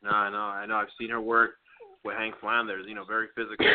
No, 0.03 0.11
I 0.11 0.29
know. 0.29 0.37
I 0.37 0.65
know. 0.65 0.75
I've 0.75 0.87
seen 0.99 1.09
her 1.09 1.21
work 1.21 1.55
with 2.03 2.15
Hank 2.15 2.35
Flanders. 2.39 2.85
You 2.87 2.95
know, 2.95 3.05
very 3.05 3.27
physical. 3.35 3.65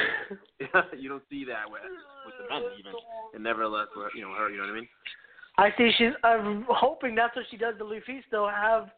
you 0.98 1.08
don't 1.08 1.22
see 1.30 1.44
that 1.44 1.70
with 1.70 1.82
with 2.26 2.34
the 2.38 2.54
men 2.54 2.62
even. 2.78 2.92
And 3.34 3.42
nevertheless, 3.42 3.88
you 4.14 4.22
know 4.22 4.34
her. 4.34 4.50
You 4.50 4.58
know 4.58 4.64
what 4.64 4.72
I 4.72 4.74
mean? 4.74 4.88
I 5.58 5.70
see 5.76 5.90
she's. 5.98 6.12
I'm 6.22 6.64
hoping 6.68 7.14
that's 7.14 7.34
what 7.34 7.46
she 7.50 7.56
does 7.56 7.74
to 7.78 7.84
Lufisto. 7.84 8.52
Have 8.52 8.90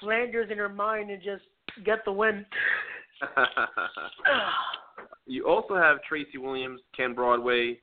Flanders 0.00 0.50
in 0.50 0.58
her 0.58 0.68
mind 0.68 1.10
and 1.10 1.22
just 1.22 1.44
get 1.84 2.04
the 2.04 2.12
win. 2.12 2.44
you 5.26 5.46
also 5.46 5.76
have 5.76 6.02
Tracy 6.08 6.38
Williams, 6.38 6.80
Ken 6.96 7.14
Broadway. 7.14 7.78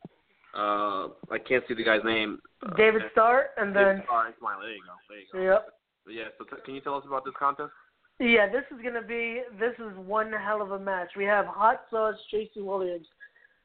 Uh, 0.58 1.10
I 1.30 1.38
can't 1.48 1.64
see 1.68 1.76
the 1.76 1.84
guy's 1.84 2.04
name. 2.04 2.40
Uh, 2.66 2.74
David 2.76 3.04
Starr, 3.12 3.50
and 3.58 3.72
David 3.74 3.98
then 3.98 4.04
Starr, 4.06 4.34
Smiley. 4.40 4.66
There 4.66 4.74
you 4.74 4.82
go. 4.82 4.94
There 5.10 5.20
you 5.42 5.50
go. 5.50 5.54
yep. 5.54 5.68
Yeah. 6.10 6.30
So 6.38 6.46
t- 6.46 6.62
can 6.66 6.74
you 6.74 6.82
tell 6.82 6.96
us 6.96 7.04
about 7.06 7.26
this 7.26 7.36
contest? 7.38 7.72
Yeah, 8.20 8.50
this 8.50 8.64
is 8.72 8.84
gonna 8.84 9.02
be 9.02 9.42
this 9.60 9.74
is 9.78 9.96
one 9.98 10.32
hell 10.32 10.62
of 10.62 10.72
a 10.72 10.80
match. 10.80 11.10
We 11.16 11.26
have 11.26 11.46
Hot 11.46 11.82
Sauce 11.92 12.16
Tracy 12.30 12.62
Williams, 12.62 13.06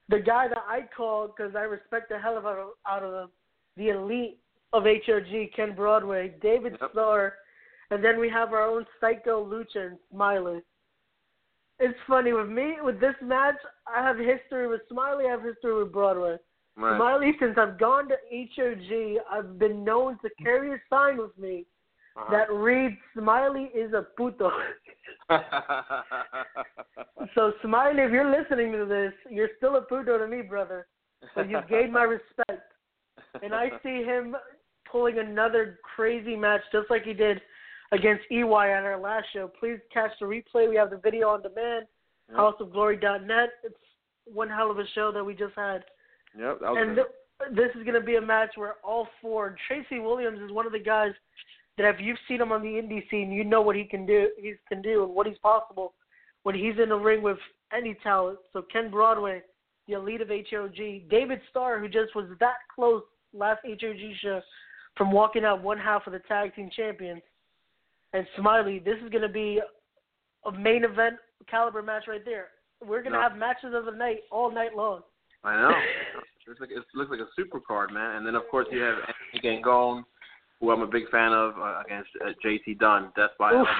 the 0.09 0.19
guy 0.19 0.49
that 0.49 0.65
I 0.69 0.87
call 0.95 1.29
because 1.29 1.55
I 1.57 1.63
respect 1.63 2.11
the 2.11 2.19
hell 2.19 2.37
of 2.37 2.45
out 2.45 2.59
of, 2.59 2.69
out 2.87 3.03
of 3.03 3.31
the, 3.77 3.83
the 3.83 3.89
elite 3.91 4.39
of 4.75 4.85
HOG, 4.85 5.53
Ken 5.57 5.75
Broadway, 5.75 6.35
David 6.43 6.77
Yep. 6.81 6.91
Starr, 6.93 7.35
and 7.91 8.05
then 8.05 8.19
we 8.21 8.29
have 8.29 8.53
our 8.53 8.63
own 8.63 8.85
Psycho 9.01 9.45
Lucha 9.45 9.87
and 9.87 9.99
Smiley. 10.11 10.61
It's 11.79 11.99
funny 12.07 12.33
with 12.33 12.49
me 12.49 12.77
with 12.83 13.01
this 13.01 13.15
match. 13.23 13.57
I 13.87 14.03
have 14.03 14.19
history 14.19 14.69
with 14.69 14.83
Smiley. 14.89 15.27
I 15.27 15.31
have 15.31 15.43
history 15.43 15.83
with 15.83 15.93
Broadway. 15.93 16.37
Right. 16.77 16.97
Smiley, 16.97 17.33
since 17.41 17.57
I've 17.59 17.79
gone 17.79 18.09
to 18.09 18.17
HOG, 18.33 19.23
I've 19.31 19.59
been 19.59 19.83
known 19.83 20.19
to 20.23 20.31
carry 20.43 20.73
a 20.75 20.81
sign 20.89 21.19
with 21.19 21.37
me 21.39 21.67
Uh-huh. 22.17 22.31
that 22.31 22.53
reads 22.53 22.97
"Smiley 23.17 23.71
is 23.75 23.93
a 23.93 24.07
puto." 24.17 24.51
so 27.35 27.53
Smiley, 27.63 28.03
if 28.03 28.13
you're 28.13 28.31
listening 28.31 28.73
to 28.73 28.85
this, 28.85 29.13
you're 29.31 29.51
still 29.57 29.77
a 29.77 29.83
puto 29.83 30.19
to 30.19 30.27
me, 30.27 30.43
brother. 30.43 30.87
But 31.35 31.49
you've 31.49 31.69
gained 31.69 31.93
my 31.93 32.03
respect, 32.03 32.63
and 33.43 33.55
I 33.55 33.71
see 33.83 34.03
him 34.03 34.37
pulling 34.91 35.19
another 35.19 35.79
crazy 35.97 36.37
match 36.37 36.61
just 36.73 36.91
like 36.91 37.05
he 37.05 37.15
did 37.15 37.41
against 37.93 38.25
EY 38.31 38.43
on 38.43 38.85
our 38.85 38.99
last 38.99 39.27
show. 39.33 39.51
Please 39.59 39.79
catch 39.93 40.11
the 40.21 40.27
replay. 40.27 40.69
We 40.69 40.77
have 40.77 40.91
the 40.91 40.99
video 40.99 41.29
on 41.29 41.43
demand. 41.43 41.87
Yep. 42.31 42.39
HouseofGlory.net. 42.39 43.51
It's 43.65 43.75
one 44.27 44.49
hell 44.49 44.71
of 44.71 44.79
a 44.79 44.85
show 44.95 45.13
that 45.13 45.25
we 45.25 45.35
just 45.35 45.55
had. 45.55 45.85
Yep. 46.39 46.61
That 46.61 46.71
was 46.71 46.79
And 46.81 46.97
th- 46.97 47.57
this 47.57 47.71
is 47.77 47.85
going 47.85 48.01
to 48.01 48.07
be 48.07 48.17
a 48.17 48.21
match 48.21 48.51
where 48.57 48.75
all 48.83 49.09
four. 49.21 49.57
Tracy 49.69 49.99
Williams 49.99 50.41
is 50.41 50.51
one 50.51 50.67
of 50.67 50.73
the 50.73 50.79
guys 50.79 51.13
that 51.79 51.95
if 51.95 51.97
you've 52.01 52.19
seen 52.29 52.41
him 52.41 52.53
on 52.53 52.63
the 52.63 52.69
indie 52.69 53.09
scene, 53.11 53.31
you 53.33 53.45
know 53.45 53.63
what 53.63 53.77
he 53.77 53.85
can 53.85 54.05
do. 54.07 54.29
He 54.39 54.55
can 54.69 54.83
do 54.83 55.05
and 55.05 55.15
what 55.15 55.27
he's 55.27 55.39
possible 55.39 55.95
when 56.43 56.55
he's 56.55 56.75
in 56.83 56.91
the 56.91 56.97
ring 56.97 57.23
with 57.23 57.39
any 57.77 57.97
talent. 58.03 58.39
So 58.53 58.63
Ken 58.73 58.91
Broadway, 58.91 59.43
the 59.89 59.95
elite 59.95 60.21
of 60.21 60.29
HOG, 60.29 61.09
David 61.09 61.41
Starr, 61.51 61.79
who 61.79 61.89
just 61.89 62.15
was 62.15 62.27
that 62.41 62.57
close 62.75 63.03
last 63.33 63.61
HOG 63.65 63.97
show 64.21 64.41
from 64.97 65.11
walking 65.11 65.45
out 65.45 65.63
one 65.63 65.79
half 65.79 66.07
of 66.07 66.13
the 66.13 66.19
tag 66.21 66.55
team 66.55 66.69
champions, 66.75 67.23
and 68.13 68.27
Smiley. 68.37 68.79
This 68.79 68.97
is 69.03 69.09
going 69.09 69.23
to 69.23 69.29
be 69.29 69.61
a 70.45 70.53
main 70.53 70.85
event 70.85 71.17
caliber 71.51 71.83
match 71.83 72.05
right 72.07 72.25
there. 72.25 72.49
We're 72.85 73.01
going 73.03 73.13
to 73.13 73.19
No. 73.19 73.23
have 73.29 73.39
matches 73.39 73.73
of 73.75 73.87
the 73.87 73.93
night 73.93 74.21
all 74.31 74.51
night 74.51 74.77
long. 74.77 75.03
I 75.45 75.57
know. 75.57 75.73
It's 76.49 76.59
like 76.59 76.71
it 76.73 76.83
looks 76.97 77.09
like 77.09 77.21
a 77.21 77.29
super 77.37 77.61
card, 77.61 77.93
man. 77.93 78.17
And 78.17 78.27
then 78.27 78.35
of 78.35 78.43
course 78.51 78.67
you 78.73 78.81
have 78.81 78.97
Anthony 78.99 79.63
Gangone, 79.63 80.03
who 80.63 80.71
I'm 80.71 80.81
a 80.81 80.87
big 80.87 81.11
fan 81.11 81.33
of, 81.33 81.55
uh, 81.59 81.83
against 81.85 82.11
uh, 82.25 82.31
JT 82.45 82.79
Dunn, 82.79 83.13
Death 83.17 83.31
by 83.39 83.51
Oof. 83.51 83.57
Elbow. 83.57 83.71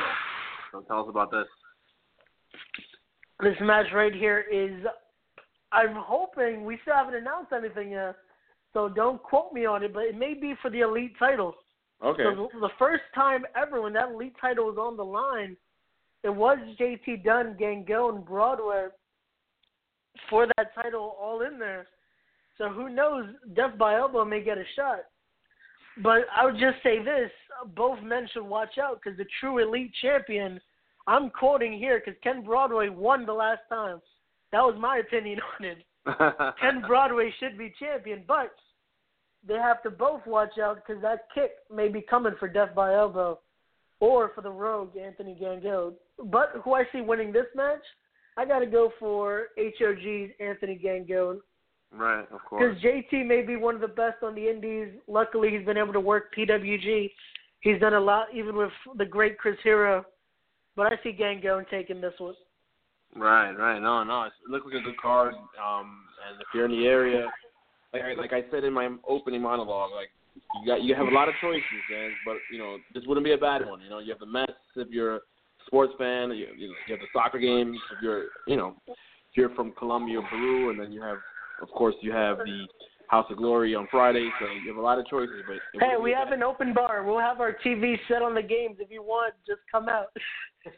So 0.73 0.81
tell 0.89 1.01
us 1.03 1.07
about 1.09 1.31
this. 1.31 1.47
this 3.41 3.57
match 3.61 3.87
right 3.95 4.13
here 4.13 4.45
is 4.53 4.85
I'm 5.71 5.95
hoping 5.95 6.65
we 6.65 6.79
still 6.83 6.95
haven't 6.95 7.15
announced 7.15 7.53
anything 7.57 7.93
yet, 7.93 8.17
so 8.73 8.89
don't 8.89 9.23
quote 9.23 9.53
me 9.53 9.65
on 9.65 9.85
it, 9.85 9.95
but 9.95 10.03
it 10.03 10.19
may 10.19 10.35
be 10.35 10.55
for 10.61 10.71
the 10.71 10.81
elite 10.81 11.13
title. 11.19 11.55
Okay. 12.05 12.25
So 12.25 12.49
the 12.61 12.71
first 12.79 13.05
time 13.15 13.45
ever 13.55 13.81
when 13.81 13.93
that 13.93 14.11
elite 14.11 14.35
title 14.41 14.67
was 14.67 14.77
on 14.77 14.97
the 14.97 15.05
line, 15.05 15.57
it 16.25 16.35
was 16.35 16.59
JT 16.81 17.25
Dunn, 17.25 17.57
Gangone, 17.61 18.27
Broadway 18.27 18.87
for 20.29 20.49
that 20.57 20.75
title 20.75 21.17
all 21.21 21.43
in 21.43 21.61
there. 21.61 21.87
So 22.59 22.69
who 22.69 22.89
knows? 22.89 23.27
Death 23.55 23.79
by 23.79 23.97
Elbow 23.97 24.25
may 24.25 24.43
get 24.43 24.59
a 24.59 24.65
shot. 24.75 25.01
But 25.99 26.23
I 26.35 26.45
would 26.45 26.59
just 26.59 26.83
say 26.83 27.03
this: 27.03 27.31
both 27.75 28.01
men 28.03 28.29
should 28.33 28.45
watch 28.45 28.79
out 28.79 29.01
because 29.03 29.19
the 29.19 29.27
true 29.41 29.59
elite 29.59 29.93
champion. 30.01 30.61
I'm 31.07 31.31
quoting 31.31 31.73
here 31.73 32.01
because 32.05 32.19
Ken 32.23 32.45
Broadway 32.45 32.89
won 32.89 33.27
the 33.27 33.33
last 33.33 33.63
time. 33.69 34.01
That 34.53 34.61
was 34.61 34.77
my 34.79 34.99
opinion 34.99 35.41
on 35.61 35.67
it. 35.67 35.85
Ken 36.61 36.83
Broadway 36.87 37.33
should 37.41 37.59
be 37.59 37.75
champion, 37.79 38.25
but 38.27 38.55
they 39.47 39.55
have 39.55 39.83
to 39.83 39.91
both 39.91 40.25
watch 40.27 40.59
out 40.63 40.77
because 40.77 41.03
that 41.03 41.27
kick 41.35 41.53
may 41.75 41.89
be 41.89 42.01
coming 42.01 42.35
for 42.39 42.49
Death 42.49 42.75
by 42.75 42.95
Elbow 42.95 43.41
or 44.01 44.31
for 44.35 44.41
the 44.41 44.51
Rogue 44.51 44.97
Anthony 44.97 45.37
Gangone. 45.41 45.95
But 46.25 46.53
who 46.65 46.75
I 46.75 46.85
see 46.93 47.01
winning 47.01 47.33
this 47.33 47.47
match, 47.55 47.83
I 48.37 48.45
got 48.45 48.61
to 48.61 48.67
go 48.67 48.93
for 48.99 49.49
HOG's 49.59 50.33
Anthony 50.41 50.81
Gangone 50.83 51.39
right, 51.93 52.27
of 52.33 52.41
course. 52.49 52.77
because. 52.81 53.05
JT 53.13 53.27
may 53.27 53.43
be 53.43 53.57
one 53.57 53.75
of 53.75 53.81
the 53.81 53.89
best 53.89 54.23
on 54.23 54.35
the 54.35 54.49
Indies. 54.49 54.89
Luckily, 55.09 55.51
he's 55.51 55.65
been 55.65 55.77
able 55.77 55.93
to 55.93 56.01
work 56.01 56.35
PWG. 56.37 57.11
He's 57.61 57.81
done 57.81 57.95
a 57.95 58.01
lot, 58.01 58.27
even 58.35 58.57
with 58.57 58.73
the 58.97 59.05
great 59.05 59.39
Chris 59.39 59.57
Hero. 59.63 60.05
But 60.75 60.93
I 60.93 60.99
see 61.03 61.13
Gangone 61.13 61.69
taking 61.71 62.01
this 62.01 62.15
one. 62.19 62.35
Right, 63.15 63.53
right. 63.53 63.79
No, 63.79 64.03
no. 64.05 64.25
It 64.25 64.33
looks 64.49 64.65
like 64.67 64.81
a 64.81 64.85
good 64.85 64.97
card. 64.97 65.35
Um, 65.35 66.05
and 66.29 66.41
if 66.41 66.47
you're 66.55 66.65
in 66.65 66.71
the 66.71 66.87
area, 66.87 67.27
like 67.93 68.03
I, 68.03 68.15
like 68.15 68.33
I 68.33 68.51
said 68.51 68.65
in 68.65 68.73
my 68.73 68.89
opening 69.07 69.43
monologue, 69.43 69.91
like 69.95 70.09
you 70.61 70.67
got 70.67 70.83
you 70.83 70.95
have 70.95 71.09
a 71.09 71.11
lot 71.11 71.29
of 71.29 71.35
choices, 71.41 71.63
man. 71.91 72.11
But 72.25 72.37
you 72.51 72.59
know 72.59 72.79
this 72.95 73.05
wouldn't 73.07 73.25
be 73.25 73.33
a 73.33 73.39
bad 73.39 73.67
one. 73.67 73.81
You 73.83 73.91
know 73.91 73.99
you 73.99 74.11
have 74.11 74.19
the 74.19 74.27
Mets 74.27 74.53
if 74.77 74.89
you're 74.89 75.17
a 75.17 75.21
sports 75.67 75.93
fan. 75.99 76.31
You, 76.31 76.47
you, 76.57 76.75
you 76.89 76.95
have 76.95 77.01
the 77.01 77.07
soccer 77.13 77.39
games 77.39 77.77
if 77.95 78.03
you're 78.03 78.25
you 78.47 78.57
know 78.57 78.77
if 78.87 78.97
you're 79.35 79.55
from 79.55 79.73
Colombia 79.79 80.21
or 80.21 80.29
Peru, 80.29 80.71
and 80.71 80.81
then 80.81 80.91
you 80.91 81.03
have 81.03 81.19
of 81.63 81.69
course 81.71 81.95
you 82.01 82.13
have 82.13 82.39
the 82.39 82.67
House 83.09 83.27
of 83.31 83.37
Glory 83.37 83.75
on 83.75 83.87
Friday. 83.91 84.29
So 84.41 84.47
you 84.63 84.69
have 84.69 84.77
a 84.77 84.81
lot 84.81 84.99
of 84.99 85.07
choices. 85.07 85.43
But 85.47 85.57
Hey, 85.81 85.97
we 86.01 86.13
have 86.13 86.29
bad- 86.29 86.39
an 86.39 86.43
open 86.43 86.73
bar. 86.75 87.05
We'll 87.05 87.19
have 87.21 87.41
our 87.41 87.53
TV 87.65 87.97
set 88.09 88.23
on 88.23 88.35
the 88.35 88.43
games. 88.43 88.77
If 88.81 88.91
you 88.91 89.03
want, 89.03 89.35
just 89.47 89.61
come 89.71 89.89
out. 89.89 90.09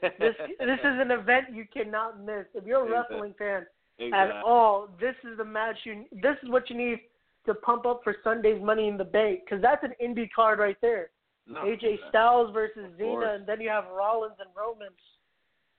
This 0.01 0.35
this 0.59 0.81
is 0.81 0.97
an 0.99 1.11
event 1.11 1.47
you 1.53 1.67
cannot 1.71 2.19
miss. 2.25 2.47
If 2.55 2.65
you're 2.65 2.81
a 2.81 2.85
Exactly. 2.87 3.17
wrestling 3.17 3.35
fan 3.39 3.67
at 4.15 4.31
all, 4.43 4.89
this 4.99 5.15
is 5.31 5.37
the 5.37 5.45
match 5.45 5.77
you. 5.85 6.07
This 6.11 6.37
is 6.43 6.49
what 6.49 6.71
you 6.71 6.77
need 6.77 7.01
to 7.45 7.53
pump 7.53 7.85
up 7.85 8.01
for 8.03 8.17
Sunday's 8.25 8.63
Money 8.63 8.89
in 8.89 8.97
the 8.97 9.05
Bank 9.05 9.41
because 9.45 9.61
that's 9.61 9.85
an 9.85 9.93
indie 10.03 10.31
card 10.35 10.59
right 10.59 10.79
there. 10.81 11.11
No, 11.47 11.61
AJ 11.61 11.99
Styles 12.09 12.51
versus. 12.55 12.87
Cena, 12.99 13.35
and 13.35 13.47
then 13.47 13.61
you 13.61 13.69
have 13.69 13.85
Rollins 13.95 14.37
and 14.41 14.49
Roman. 14.57 14.89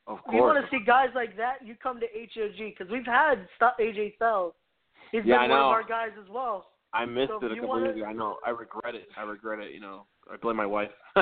Of 0.05 0.19
course. 0.21 0.27
If 0.27 0.33
you 0.35 0.41
want 0.43 0.63
to 0.63 0.69
see 0.69 0.83
guys 0.85 1.09
like 1.15 1.35
that, 1.37 1.65
you 1.65 1.73
come 1.81 1.99
to 1.99 2.05
HOG 2.05 2.57
because 2.77 2.91
we've 2.91 3.07
had 3.07 3.47
AJ 3.79 4.15
Styles. 4.17 4.53
He's 5.15 5.23
Yeah, 5.25 5.41
been 5.43 5.51
I 5.51 5.53
one 5.53 5.59
know. 5.61 5.65
of 5.67 5.71
our 5.71 5.83
guys 5.83 6.11
as 6.21 6.27
well. 6.29 6.71
I 6.93 7.05
missed 7.05 7.29
So 7.29 7.37
it 7.45 7.51
a 7.51 7.55
couple 7.55 7.69
wanna- 7.69 7.85
years 7.85 7.97
ago. 7.97 8.05
I 8.05 8.13
know. 8.13 8.37
I 8.45 8.49
regret 8.49 8.95
it. 8.95 9.07
I 9.17 9.23
regret 9.23 9.59
it. 9.59 9.71
You 9.71 9.79
know, 9.79 10.05
I 10.31 10.35
blame 10.37 10.55
my 10.57 10.65
wife. 10.65 10.91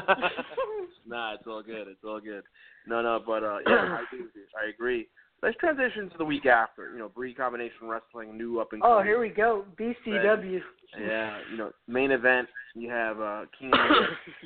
nah, 1.07 1.33
it's 1.33 1.45
all 1.47 1.61
good. 1.63 1.87
It's 1.87 2.03
all 2.03 2.19
good. 2.19 2.43
No, 2.87 3.01
no, 3.01 3.21
but 3.25 3.43
uh, 3.43 3.59
yeah, 3.67 3.97
I 3.99 4.03
agree. 4.03 4.21
with 4.23 4.35
you. 4.35 4.43
I 4.61 4.69
agree. 4.69 5.07
let's 5.41 5.57
transition 5.57 6.09
to 6.09 6.17
the 6.17 6.25
week 6.25 6.45
after. 6.45 6.91
You 6.93 6.99
know, 6.99 7.09
Bree 7.09 7.33
Combination 7.33 7.87
Wrestling, 7.87 8.35
new 8.37 8.59
up 8.59 8.73
and 8.73 8.81
coming. 8.81 8.97
Oh, 8.97 9.03
here 9.03 9.19
we 9.19 9.29
go. 9.29 9.65
BCW. 9.79 10.59
Yeah, 10.99 11.39
you 11.51 11.57
know, 11.57 11.71
main 11.87 12.11
event. 12.11 12.47
You 12.75 12.89
have 12.89 13.19
uh, 13.19 13.41
King 13.59 13.71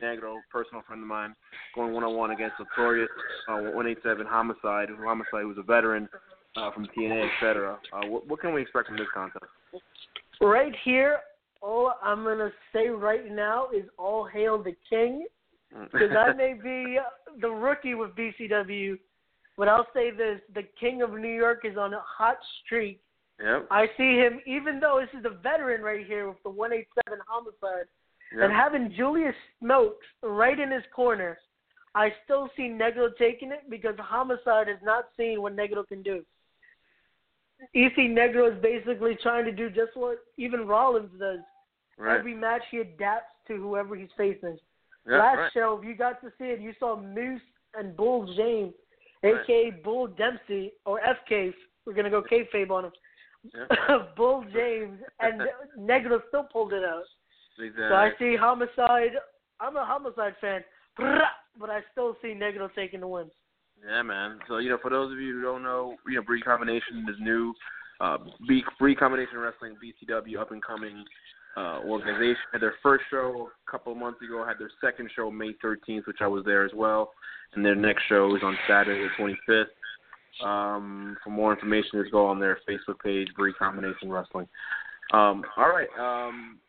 Negro, 0.02 0.36
personal 0.52 0.82
friend 0.88 1.02
of 1.02 1.08
mine, 1.08 1.36
going 1.76 1.93
one 1.93 2.04
on 2.04 2.16
one 2.16 2.32
against 2.32 2.56
Notorious 2.60 3.10
uh, 3.50 3.56
187 3.76 4.26
Homicide, 4.26 4.89
who 4.89 5.04
Homicide 5.06 5.41
who's 5.43 5.58
a 5.58 5.64
veteran 5.64 6.08
uh, 6.58 6.72
from 6.72 6.88
TNA, 6.97 7.30
etc. 7.34 7.78
Uh, 7.93 8.08
what, 8.08 8.28
what 8.28 8.41
can 8.41 8.53
we 8.53 8.62
expect 8.62 8.88
from 8.88 8.97
this 8.97 9.08
contest? 9.14 9.45
Right 10.41 10.74
here, 10.84 11.20
all 11.62 11.93
I'm 12.03 12.24
gonna 12.24 12.51
say 12.74 12.88
right 12.88 13.32
now 13.32 13.68
is 13.76 13.84
all 13.97 14.26
hail 14.26 14.62
the 14.62 14.76
king, 14.89 15.26
because 15.91 16.12
I 16.18 16.34
may 16.34 16.53
be 16.64 16.97
the 17.41 17.49
rookie 17.49 17.95
with 17.95 18.12
BCW, 18.12 18.97
but 19.58 19.68
I'll 19.68 19.88
say 19.93 20.12
this: 20.12 20.39
the 20.53 20.64
king 20.80 21.01
of 21.01 21.14
New 21.14 21.34
York 21.34 21.62
is 21.64 21.78
on 21.78 21.93
a 21.93 22.01
hot 22.01 22.38
streak. 22.66 23.01
Yep. 23.43 23.68
I 23.70 23.86
see 23.97 24.16
him, 24.16 24.39
even 24.47 24.80
though 24.80 24.99
this 24.99 25.20
is 25.20 25.26
a 25.26 25.41
veteran 25.41 25.84
right 25.84 26.05
here 26.05 26.28
with 26.28 26.41
the 26.43 26.49
187 26.49 27.20
homicide, 27.28 27.86
yep. 28.34 28.45
and 28.45 28.51
having 28.51 28.91
Julius 28.95 29.36
Smokes 29.60 30.05
right 30.24 30.60
in 30.60 30.72
his 30.72 30.84
corner. 30.95 31.38
I 31.95 32.10
still 32.26 32.47
see 32.55 32.64
Negro 32.64 33.10
taking 33.18 33.51
it 33.51 33.72
because 33.72 33.95
Homicide 33.97 34.68
has 34.68 34.78
not 34.84 35.05
seen 35.18 35.41
what 35.41 35.55
Negro 35.55 35.88
can 35.88 36.03
do. 36.03 36.24
EC 37.74 37.95
Negro 38.12 38.55
is 38.55 38.62
basically 38.62 39.18
trying 39.22 39.45
to 39.45 39.51
do 39.51 39.70
just 39.70 39.95
what 39.95 40.20
even 40.38 40.68
Rollins 40.68 41.10
does. 41.20 41.39
right. 41.97 42.18
Every 42.20 42.36
match 42.36 42.62
he 42.72 42.78
adapts 42.78 43.34
to 43.47 43.55
whoever 43.58 43.95
he's 43.95 44.10
facing. 44.18 44.58
Yep, 45.10 45.20
Last 45.20 45.38
right. 45.38 45.51
show, 45.53 45.80
if 45.82 45.88
you 45.88 45.95
got 45.95 46.22
to 46.22 46.30
see 46.38 46.45
it, 46.45 46.60
you 46.60 46.74
saw 46.80 46.99
Moose 46.99 47.41
and 47.76 47.95
Bull 47.95 48.26
James, 48.36 48.74
Right. 49.24 49.36
aka 49.41 49.72
Bull 49.84 50.08
Dempsey 50.08 50.74
or 50.86 50.99
FK. 51.01 51.53
We're 51.86 51.93
gonna 51.93 52.10
go 52.10 52.22
kayfabe 52.22 52.70
on 52.70 52.86
him. 52.86 52.91
Yeah. 53.53 53.97
Bull 54.18 54.43
James 54.53 54.99
and 55.20 55.41
Negro 55.80 56.20
still 56.28 56.43
pulled 56.43 56.74
it 56.74 56.84
out. 56.84 57.03
Exactly. 57.58 57.86
So 57.89 57.95
I 57.95 58.12
see 58.20 58.36
Homicide. 58.36 59.14
I'm 59.60 59.76
a 59.78 59.84
Homicide 59.86 60.36
fan, 60.39 60.64
but 60.97 61.70
I 61.72 61.80
still 61.91 62.16
see 62.22 62.30
Negro 62.30 62.70
taking 62.76 62.99
the 62.99 63.08
win. 63.08 63.32
Yeah, 63.86 64.01
man. 64.01 64.39
So 64.47 64.57
you 64.57 64.69
know, 64.69 64.78
for 64.82 64.89
those 64.89 65.11
of 65.11 65.19
you 65.19 65.36
who 65.36 65.41
don't 65.41 65.63
know, 65.63 65.95
you 66.07 66.15
know, 66.15 66.21
Bree 66.21 66.41
Combination 66.41 67.05
is 67.09 67.15
new. 67.19 67.53
Uh, 67.99 68.17
B- 68.47 68.63
Bree 68.78 68.95
Combination 68.95 69.39
Wrestling, 69.39 69.75
BCW, 69.84 70.39
up 70.39 70.51
and 70.51 70.63
coming 70.63 71.03
uh, 71.55 71.80
organization. 71.84 72.38
Had 72.51 72.61
their 72.61 72.75
first 72.84 73.03
show 73.09 73.49
a 73.67 73.71
couple 73.71 73.91
of 73.91 73.97
months 73.97 74.21
ago. 74.21 74.45
Had 74.45 74.59
their 74.59 74.71
second 74.82 75.09
show 75.15 75.32
May 75.32 75.53
13th, 75.63 76.05
which 76.05 76.17
I 76.21 76.28
was 76.28 76.45
there 76.45 76.63
as 76.63 76.71
well. 76.75 77.11
And 77.53 77.65
their 77.65 77.75
next 77.75 78.03
show 78.07 78.36
is 78.36 78.43
on 78.43 78.55
Saturday 78.67 79.07
the 79.17 79.36
25th. 79.49 80.45
Um, 80.45 81.17
for 81.23 81.32
more 81.32 81.51
information, 81.53 81.99
just 81.99 82.11
go 82.11 82.28
on 82.28 82.39
their 82.39 82.59
Facebook 82.69 82.99
page, 83.03 83.28
Bree 83.36 83.53
Combination 83.57 84.11
Wrestling. 84.11 84.47
Um, 85.13 85.43
all 85.55 85.69
right. 85.69 85.88
Um, 85.97 86.59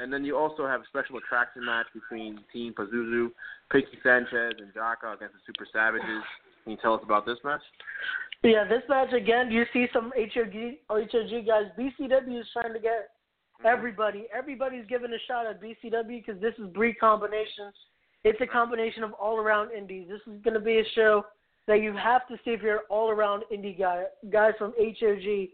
and 0.00 0.12
then 0.12 0.24
you 0.24 0.36
also 0.36 0.66
have 0.66 0.80
a 0.80 0.86
special 0.86 1.16
attraction 1.18 1.64
match 1.64 1.86
between 1.92 2.40
Team 2.52 2.72
Pazuzu, 2.72 3.30
Pinky 3.70 3.98
Sanchez, 4.02 4.54
and 4.58 4.72
Jaka 4.74 5.14
against 5.14 5.34
the 5.34 5.40
Super 5.46 5.66
Savages. 5.72 6.22
Can 6.62 6.72
you 6.72 6.78
tell 6.80 6.94
us 6.94 7.00
about 7.02 7.26
this 7.26 7.38
match? 7.44 7.62
Yeah, 8.42 8.64
this 8.68 8.82
match 8.88 9.12
again. 9.12 9.50
You 9.50 9.64
see 9.72 9.86
some 9.92 10.12
HOG 10.16 10.76
HOG 10.88 11.46
guys. 11.46 11.64
BCW 11.76 12.40
is 12.40 12.46
trying 12.52 12.72
to 12.72 12.78
get 12.78 13.10
mm-hmm. 13.58 13.66
everybody. 13.66 14.26
Everybody's 14.36 14.86
giving 14.88 15.12
a 15.12 15.18
shot 15.26 15.46
at 15.46 15.60
BCW 15.60 16.24
because 16.24 16.40
this 16.40 16.54
is 16.58 16.68
Bree 16.72 16.94
combination. 16.94 17.72
It's 18.24 18.40
a 18.40 18.46
combination 18.46 19.02
of 19.02 19.12
all 19.14 19.38
around 19.38 19.72
indies. 19.72 20.06
This 20.08 20.20
is 20.32 20.40
going 20.42 20.54
to 20.54 20.60
be 20.60 20.78
a 20.78 20.84
show 20.94 21.24
that 21.66 21.82
you 21.82 21.92
have 21.96 22.26
to 22.28 22.36
see 22.44 22.50
if 22.50 22.62
you're 22.62 22.76
an 22.76 22.82
all 22.88 23.10
around 23.10 23.44
indie 23.52 23.78
guy. 23.78 24.04
Guys 24.30 24.52
from 24.58 24.72
HOG, 24.78 25.48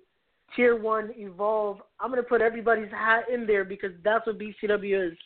Tier 0.54 0.80
One, 0.80 1.12
Evolve. 1.16 1.78
I'm 2.00 2.14
to 2.14 2.22
put 2.22 2.40
everybody's 2.40 2.90
hat 2.90 3.24
in 3.32 3.46
there 3.46 3.64
because 3.64 3.92
that's 4.02 4.26
what 4.26 4.38
BCW 4.38 5.12
is. 5.12 5.18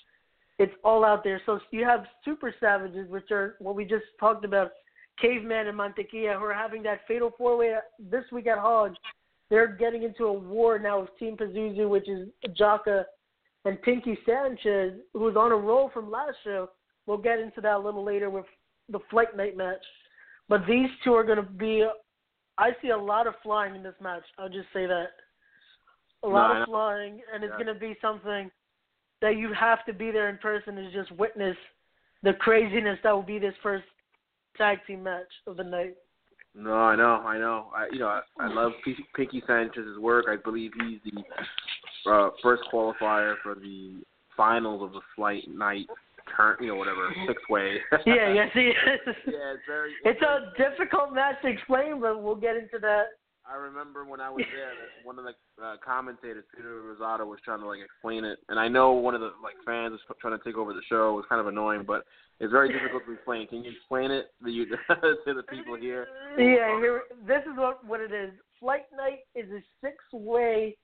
It's 0.59 0.75
all 0.83 1.05
out 1.05 1.23
there. 1.23 1.41
So 1.47 1.61
you 1.71 1.85
have 1.85 2.07
Super 2.25 2.55
Savages, 2.59 3.09
which 3.11 3.31
are 3.31 3.57
what 3.61 3.77
we 3.77 3.85
just 3.85 4.05
talked 4.19 4.45
about. 4.45 4.73
Caveman 5.21 5.67
and 5.67 5.79
Mantequilla, 5.79 6.39
who 6.39 6.45
are 6.45 6.55
having 6.55 6.83
that 6.85 7.01
fatal 7.07 7.33
four 7.37 7.57
way 7.57 7.75
this 7.99 8.25
week 8.33 8.47
at 8.47 8.59
HOG. 8.59 8.95
They're 9.51 9.67
getting 9.67 10.03
into 10.03 10.25
a 10.25 10.33
war 10.33 10.79
now 10.79 11.01
with 11.01 11.17
Team 11.19 11.37
Pazuzu, 11.37 11.89
which 11.89 12.09
is 12.09 12.29
Jaka 12.59 13.05
and 13.65 13.81
Pinky 13.83 14.19
Sanchez, 14.27 14.95
who's 15.13 15.37
on 15.37 15.53
a 15.53 15.57
roll 15.57 15.91
from 15.93 16.11
last 16.11 16.37
show. 16.45 16.71
We'll 17.07 17.19
get 17.19 17.39
into 17.39 17.61
that 17.63 17.77
a 17.77 17.79
little 17.79 18.05
later 18.05 18.31
with 18.31 18.45
the 18.91 19.01
Flight 19.11 19.37
Night 19.37 19.57
match. 19.57 19.85
But 20.49 20.67
these 20.67 20.89
two 21.05 21.15
are 21.15 21.25
going 21.25 21.37
to 21.37 21.43
be. 21.43 21.87
I 22.59 22.71
see 22.83 22.91
a 22.91 22.99
lot 22.99 23.27
of 23.27 23.35
flying 23.43 23.77
in 23.77 23.83
this 23.83 23.95
match. 24.01 24.25
I'll 24.39 24.49
just 24.49 24.69
say 24.73 24.87
that. 24.87 25.11
A 26.25 26.29
lot 26.29 26.53
No, 26.53 26.63
of 26.63 26.67
flying, 26.67 27.23
and 27.33 27.45
it's 27.45 27.53
Yeah. 27.53 27.65
going 27.65 27.75
to 27.75 27.81
be 27.81 27.97
something 28.01 28.51
that 29.21 29.37
you 29.37 29.53
have 29.53 29.85
to 29.87 29.93
be 29.93 30.11
there 30.11 30.29
in 30.29 30.39
person 30.39 30.75
to 30.75 30.91
just 30.91 31.13
witness 31.13 31.57
the 32.23 32.35
craziness 32.35 33.01
that 33.03 33.13
will 33.13 33.23
be 33.23 33.39
this 33.39 33.55
first 33.63 33.87
tag 34.57 34.85
team 34.87 35.05
match 35.05 35.29
of 35.47 35.57
the 35.57 35.65
night. 35.65 35.97
No, 36.55 36.75
I 36.75 36.97
know, 36.97 37.23
I 37.25 37.39
know. 37.39 37.71
I, 37.75 37.87
you 37.93 38.01
know, 38.01 38.09
I, 38.09 38.23
I 38.41 38.49
love 38.49 38.73
P- 38.85 39.07
Pinky 39.15 39.43
Sanchez's 39.47 39.99
work. 39.99 40.27
I 40.29 40.37
believe 40.37 40.73
he's 40.81 40.99
the 41.05 42.11
uh, 42.11 42.31
first 42.43 42.65
qualifier 42.73 43.37
for 43.43 43.55
the 43.55 44.03
finals 44.37 44.83
of 44.83 44.93
the 44.93 45.01
Flight 45.15 45.45
Night, 45.49 45.87
turn, 46.37 46.57
you 46.61 46.69
know, 46.69 46.77
whatever 46.77 47.13
six 47.27 47.41
way. 47.49 47.77
yeah, 48.07 48.33
yes, 48.33 48.51
he 48.55 48.73
is. 48.73 48.75
yeah, 49.07 49.13
it's 49.55 49.63
very. 49.67 49.93
It's 50.05 50.23
a 50.23 50.53
difficult 50.57 51.15
match 51.15 51.37
to 51.43 51.49
explain, 51.49 52.01
but 52.01 52.23
we'll 52.23 52.37
get 52.37 52.57
into 52.57 52.79
that. 52.81 53.19
I 53.51 53.55
remember 53.57 54.05
when 54.05 54.21
I 54.21 54.29
was 54.29 54.45
there, 54.53 54.73
one 55.05 55.19
of 55.19 55.25
the 55.25 55.33
uh, 55.65 55.77
commentators, 55.83 56.45
Peter 56.55 56.83
Rosado, 56.83 57.27
was 57.27 57.39
trying 57.43 57.61
to 57.61 57.67
like 57.67 57.81
explain 57.83 58.25
it, 58.25 58.39
and 58.51 58.61
I 58.61 58.69
know 58.69 58.93
one 58.93 59.15
of 59.15 59.23
the 59.23 59.33
like 59.43 59.55
fans 59.65 59.93
was 59.93 60.17
trying 60.21 60.37
to 60.39 60.45
take 60.45 60.57
over 60.57 60.75
the 60.75 60.83
show. 60.87 61.13
It 61.13 61.17
was 61.17 61.25
kind 61.31 61.41
of 61.41 61.47
annoying, 61.47 61.85
but 61.87 62.05
it's 62.41 62.53
very 62.53 62.71
difficult 62.71 63.07
to 63.07 63.13
explain. 63.13 63.47
Can 63.49 63.65
you 63.65 63.73
explain 63.73 64.11
it 64.11 64.27
to, 64.45 64.51
you, 64.51 64.67
to 64.89 65.35
the 65.35 65.43
people 65.49 65.77
here? 65.77 66.09
Yeah, 66.37 66.79
here, 66.79 67.03
this 67.27 67.41
is 67.51 67.57
what 67.57 67.85
what 67.87 68.01
it 68.01 68.13
is. 68.13 68.33
Flight 68.61 68.85
Night 68.95 69.21
is 69.35 69.51
a 69.51 69.63
six-way 69.81 70.77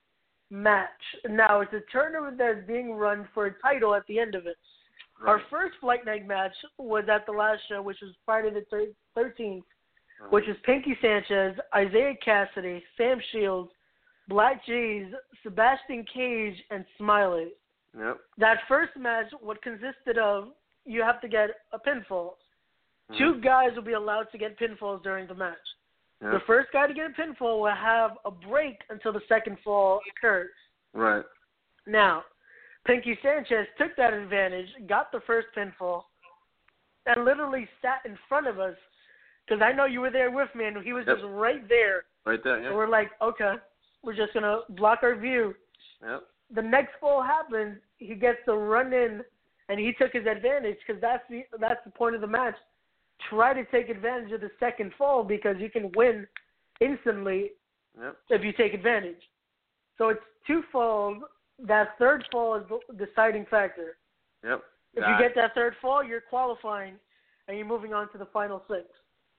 match. 0.51 0.89
Now 1.29 1.61
it's 1.61 1.73
a 1.75 1.83
tournament 1.93 2.39
that's 2.39 2.67
being 2.67 2.95
run 2.95 3.29
for 3.35 3.47
a 3.47 3.61
title 3.61 3.95
at 3.95 4.07
the 4.09 4.19
end 4.19 4.35
of 4.35 4.47
it. 4.47 4.57
Our 5.27 5.41
first 5.51 5.75
Flight 5.81 6.05
Night 6.05 6.27
match 6.27 6.53
was 6.79 7.05
at 7.09 7.25
the 7.27 7.33
last 7.33 7.61
show, 7.69 7.81
which 7.83 7.99
was 8.03 8.13
Friday 8.25 8.51
the 8.51 8.95
13th, 9.17 9.61
Uh-huh. 10.21 10.29
which 10.31 10.47
is 10.49 10.57
Pinky 10.65 10.97
Sanchez, 11.01 11.59
Isaiah 11.75 12.15
Kassidy, 12.25 12.85
Sam 12.97 13.21
Shields, 13.33 13.73
Black 14.29 14.65
G's, 14.65 15.13
Sebastian 15.43 16.05
Cage, 16.05 16.63
and 16.71 16.85
Smiley. 16.99 17.53
Yep. 17.97 18.21
That 18.39 18.59
first 18.69 18.97
match, 18.97 19.33
what 19.41 19.63
consisted 19.63 20.19
of, 20.19 20.53
you 20.85 21.03
have 21.03 21.21
to 21.21 21.29
get 21.29 21.51
a 21.73 21.79
pinfall. 21.79 22.37
Mhm. 23.11 23.19
Two 23.19 23.41
guys 23.41 23.75
will 23.75 23.83
be 23.83 23.93
allowed 23.93 24.31
to 24.33 24.39
get 24.39 24.59
pinfalls 24.59 25.03
during 25.03 25.27
the 25.27 25.35
match. 25.35 25.59
Yep. 26.21 26.33
The 26.33 26.41
first 26.41 26.73
guy 26.73 26.87
to 26.87 26.95
get 26.95 27.11
a 27.11 27.13
pinfall 27.13 27.61
will 27.61 27.75
have 27.75 28.19
a 28.25 28.31
break 28.31 28.83
until 28.89 29.13
the 29.13 29.21
second 29.29 29.59
fall 29.61 30.01
occurs. 30.11 30.55
Right. 30.93 31.25
Now, 31.87 32.25
Pinky 32.85 33.19
Sanchez 33.23 33.67
took 33.79 33.97
that 33.97 34.13
advantage, 34.13 34.69
got 34.87 35.11
the 35.11 35.21
first 35.27 35.49
pinfall, 35.57 36.03
and 37.07 37.25
literally 37.25 37.69
sat 37.81 38.05
in 38.05 38.17
front 38.29 38.47
of 38.47 38.61
us. 38.61 38.77
Because 39.47 39.63
I 39.63 39.73
know 39.73 39.85
you 39.85 40.01
were 40.01 40.11
there 40.11 40.31
with 40.31 40.49
me, 40.55 40.65
and 40.65 40.77
he 40.83 40.93
was 40.93 41.07
Yep. 41.07 41.19
just 41.19 41.29
right 41.29 41.67
there. 41.69 42.05
Right 42.25 42.43
there. 42.43 42.57
And 42.57 42.75
we're 42.75 42.89
like, 42.89 43.11
okay, 43.21 43.55
we're 44.03 44.15
just 44.15 44.33
gonna 44.33 44.63
block 44.71 45.03
our 45.03 45.15
view. 45.15 45.55
Yep. 46.03 46.27
The 46.51 46.63
next 46.63 46.95
fall 46.97 47.23
happens, 47.23 47.81
he 47.99 48.15
gets 48.15 48.39
the 48.47 48.55
run 48.57 48.93
in, 48.93 49.25
and 49.69 49.81
he 49.81 49.93
took 49.95 50.13
his 50.13 50.27
advantage 50.27 50.79
because 50.87 51.01
that's 51.01 51.27
the 51.29 51.47
that's 51.59 51.83
the 51.85 51.91
point 51.91 52.15
of 52.15 52.21
the 52.21 52.27
match. 52.27 52.57
Try 53.31 53.55
to 53.55 53.65
take 53.67 53.89
advantage 53.89 54.33
of 54.33 54.41
the 54.41 54.51
second 54.61 54.93
fall 54.95 55.25
because 55.25 55.59
you 55.59 55.71
can 55.71 55.91
win 55.93 56.27
instantly 56.81 57.53
Yep. 57.99 58.17
if 58.31 58.45
you 58.45 58.53
take 58.53 58.75
advantage. 58.75 59.31
So 59.97 60.09
it's 60.09 60.25
two 60.47 60.63
falls. 60.65 61.23
That 61.67 61.91
third 61.99 62.25
fall 62.33 62.57
is 62.57 62.65
the 62.69 63.07
deciding 63.07 63.47
factor. 63.51 63.97
Yep. 64.45 64.63
If 64.95 65.01
Got 65.01 65.09
you 65.09 65.15
it. 65.15 65.29
get 65.29 65.35
that 65.37 65.55
third 65.55 65.75
fall, 65.81 66.03
you're 66.05 66.21
qualifying, 66.21 66.95
and 67.49 67.57
you're 67.57 67.67
moving 67.67 67.93
on 67.95 68.11
to 68.13 68.19
the 68.19 68.27
final 68.27 68.63
six. 68.69 68.87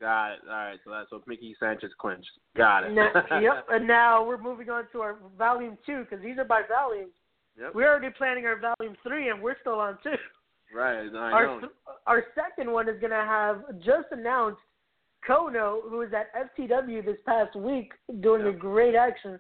Got 0.01 0.33
it. 0.33 0.39
All 0.49 0.53
right. 0.55 0.79
So 0.83 0.91
that's 0.91 1.09
so 1.09 1.19
Pinky 1.19 1.55
Sanchez 1.59 1.91
clinched. 1.99 2.29
Got 2.57 2.83
it. 2.85 2.91
Now, 2.93 3.11
yep. 3.41 3.65
And 3.69 3.87
now 3.87 4.25
we're 4.25 4.41
moving 4.41 4.69
on 4.69 4.85
to 4.91 5.01
our 5.01 5.17
volume 5.37 5.77
two 5.85 6.05
because 6.09 6.23
these 6.23 6.37
are 6.37 6.45
by 6.45 6.61
volumes. 6.67 7.13
Yep. 7.59 7.71
We're 7.73 7.89
already 7.89 8.13
planning 8.17 8.45
our 8.45 8.59
volume 8.59 8.97
three, 9.03 9.29
and 9.29 9.41
we're 9.41 9.55
still 9.61 9.79
on 9.79 9.97
two. 10.03 10.15
Right. 10.75 11.07
I 11.13 11.17
Our 11.31 11.61
know. 11.61 11.69
our 12.07 12.23
second 12.35 12.71
one 12.71 12.89
is 12.89 12.99
going 12.99 13.11
to 13.11 13.17
have 13.17 13.61
just 13.79 14.07
announced 14.11 14.59
Kono, 15.27 15.79
who 15.89 15.99
was 15.99 16.09
at 16.13 16.27
FTW 16.57 17.05
this 17.05 17.17
past 17.25 17.55
week 17.55 17.91
doing 18.19 18.47
a 18.47 18.51
great 18.51 18.95
action. 18.95 19.39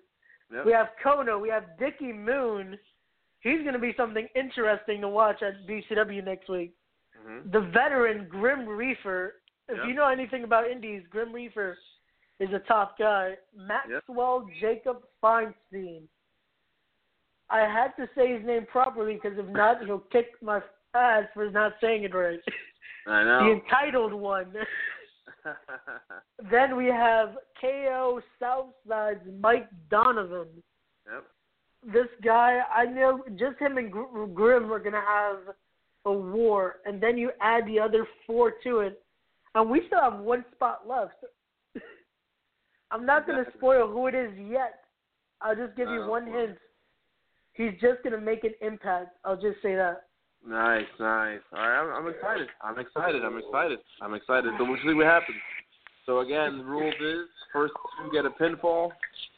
Yep. 0.53 0.65
We 0.65 0.71
have 0.71 0.87
Kono. 1.03 1.39
We 1.41 1.49
have 1.49 1.77
Dickie 1.79 2.13
Moon. 2.13 2.77
He's 3.39 3.61
going 3.61 3.73
to 3.73 3.79
be 3.79 3.93
something 3.97 4.27
interesting 4.35 5.01
to 5.01 5.09
watch 5.09 5.41
at 5.43 5.67
BCW 5.67 6.23
next 6.23 6.49
week. 6.49 6.73
Mhm. 7.25 7.51
The 7.51 7.61
veteran 7.61 8.27
Grim 8.27 8.67
Reaper. 8.67 9.35
If 9.67 9.77
Yep. 9.77 9.87
you 9.87 9.93
know 9.93 10.07
anything 10.07 10.43
about 10.43 10.67
indies, 10.69 11.03
Grim 11.09 11.31
Reaper 11.33 11.77
is 12.39 12.49
a 12.53 12.59
top 12.59 12.97
guy. 12.99 13.37
Maxwell 13.55 14.47
Jacob 14.59 15.03
Feinstein. 15.23 16.07
I 17.49 17.59
had 17.61 17.95
to 17.97 18.07
say 18.15 18.33
his 18.37 18.43
name 18.45 18.65
properly 18.65 19.15
because 19.15 19.37
if 19.37 19.45
not, 19.47 19.83
he'll 19.85 19.99
kick 19.99 20.39
my 20.41 20.61
ass 20.93 21.25
for 21.33 21.49
not 21.51 21.73
saying 21.81 22.03
it 22.03 22.13
right. 22.15 22.39
I 23.07 23.23
know. 23.23 23.45
the 23.45 23.51
entitled 23.51 24.13
one. 24.13 24.53
then 26.51 26.75
we 26.75 26.87
have 26.87 27.37
KO 27.59 28.21
Southside's 28.39 29.27
Mike 29.39 29.69
Donovan. 29.89 30.47
yep. 31.11 31.25
This 31.93 32.07
guy, 32.23 32.61
I 32.75 32.85
know, 32.85 33.23
just 33.37 33.59
him 33.59 33.77
and 33.77 33.91
Gr- 33.91 34.25
Grim 34.33 34.71
are 34.71 34.79
gonna 34.79 35.03
have 35.05 35.55
a 36.05 36.11
war, 36.11 36.77
and 36.85 37.01
then 37.01 37.17
you 37.17 37.31
add 37.41 37.67
the 37.67 37.79
other 37.79 38.07
four 38.25 38.53
to 38.63 38.79
it, 38.79 39.03
and 39.53 39.69
we 39.69 39.83
still 39.87 40.01
have 40.01 40.19
one 40.19 40.43
spot 40.53 40.87
left. 40.87 41.13
I'm 42.91 43.05
not 43.05 43.27
gonna 43.27 43.45
spoil 43.57 43.87
who 43.87 44.07
it 44.07 44.15
is 44.15 44.31
yet. 44.49 44.79
I'll 45.41 45.55
just 45.55 45.75
give 45.75 45.89
you 45.89 45.99
No, 45.99 46.09
one 46.09 46.25
hint. 46.25 46.57
He's 47.53 47.73
just 47.79 48.03
gonna 48.03 48.21
make 48.21 48.43
an 48.43 48.53
impact. 48.61 49.17
I'll 49.23 49.39
just 49.39 49.61
say 49.61 49.75
that. 49.75 50.07
Nice, 50.47 50.85
nice. 50.99 51.39
All 51.53 51.59
right, 51.59 51.81
I'm, 51.81 52.05
I'm 52.05 52.13
excited. 52.13 52.47
I'm 52.61 52.79
excited. 52.79 53.23
I'm 53.23 53.37
excited. 53.37 53.79
I'm 54.01 54.13
excited. 54.13 54.53
So 54.57 54.65
we'll 54.65 54.77
see 54.85 54.93
what 54.93 55.05
happens. 55.05 55.37
So 56.05 56.19
again, 56.19 56.59
the 56.59 56.63
rules 56.63 56.93
is 57.01 57.27
first 57.51 57.73
two 57.97 58.11
get 58.11 58.25
a 58.25 58.29
pinfall. 58.29 58.91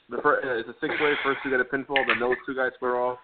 The 0.09 0.17
first, 0.21 0.45
uh, 0.45 0.55
it's 0.55 0.69
a 0.69 0.75
six 0.81 0.93
way. 0.99 1.13
First 1.23 1.39
two 1.43 1.49
get 1.49 1.61
a 1.61 1.63
pinfall. 1.63 2.05
Then 2.07 2.19
those 2.19 2.35
two 2.45 2.55
guys 2.55 2.71
square 2.75 2.97
off. 2.97 3.19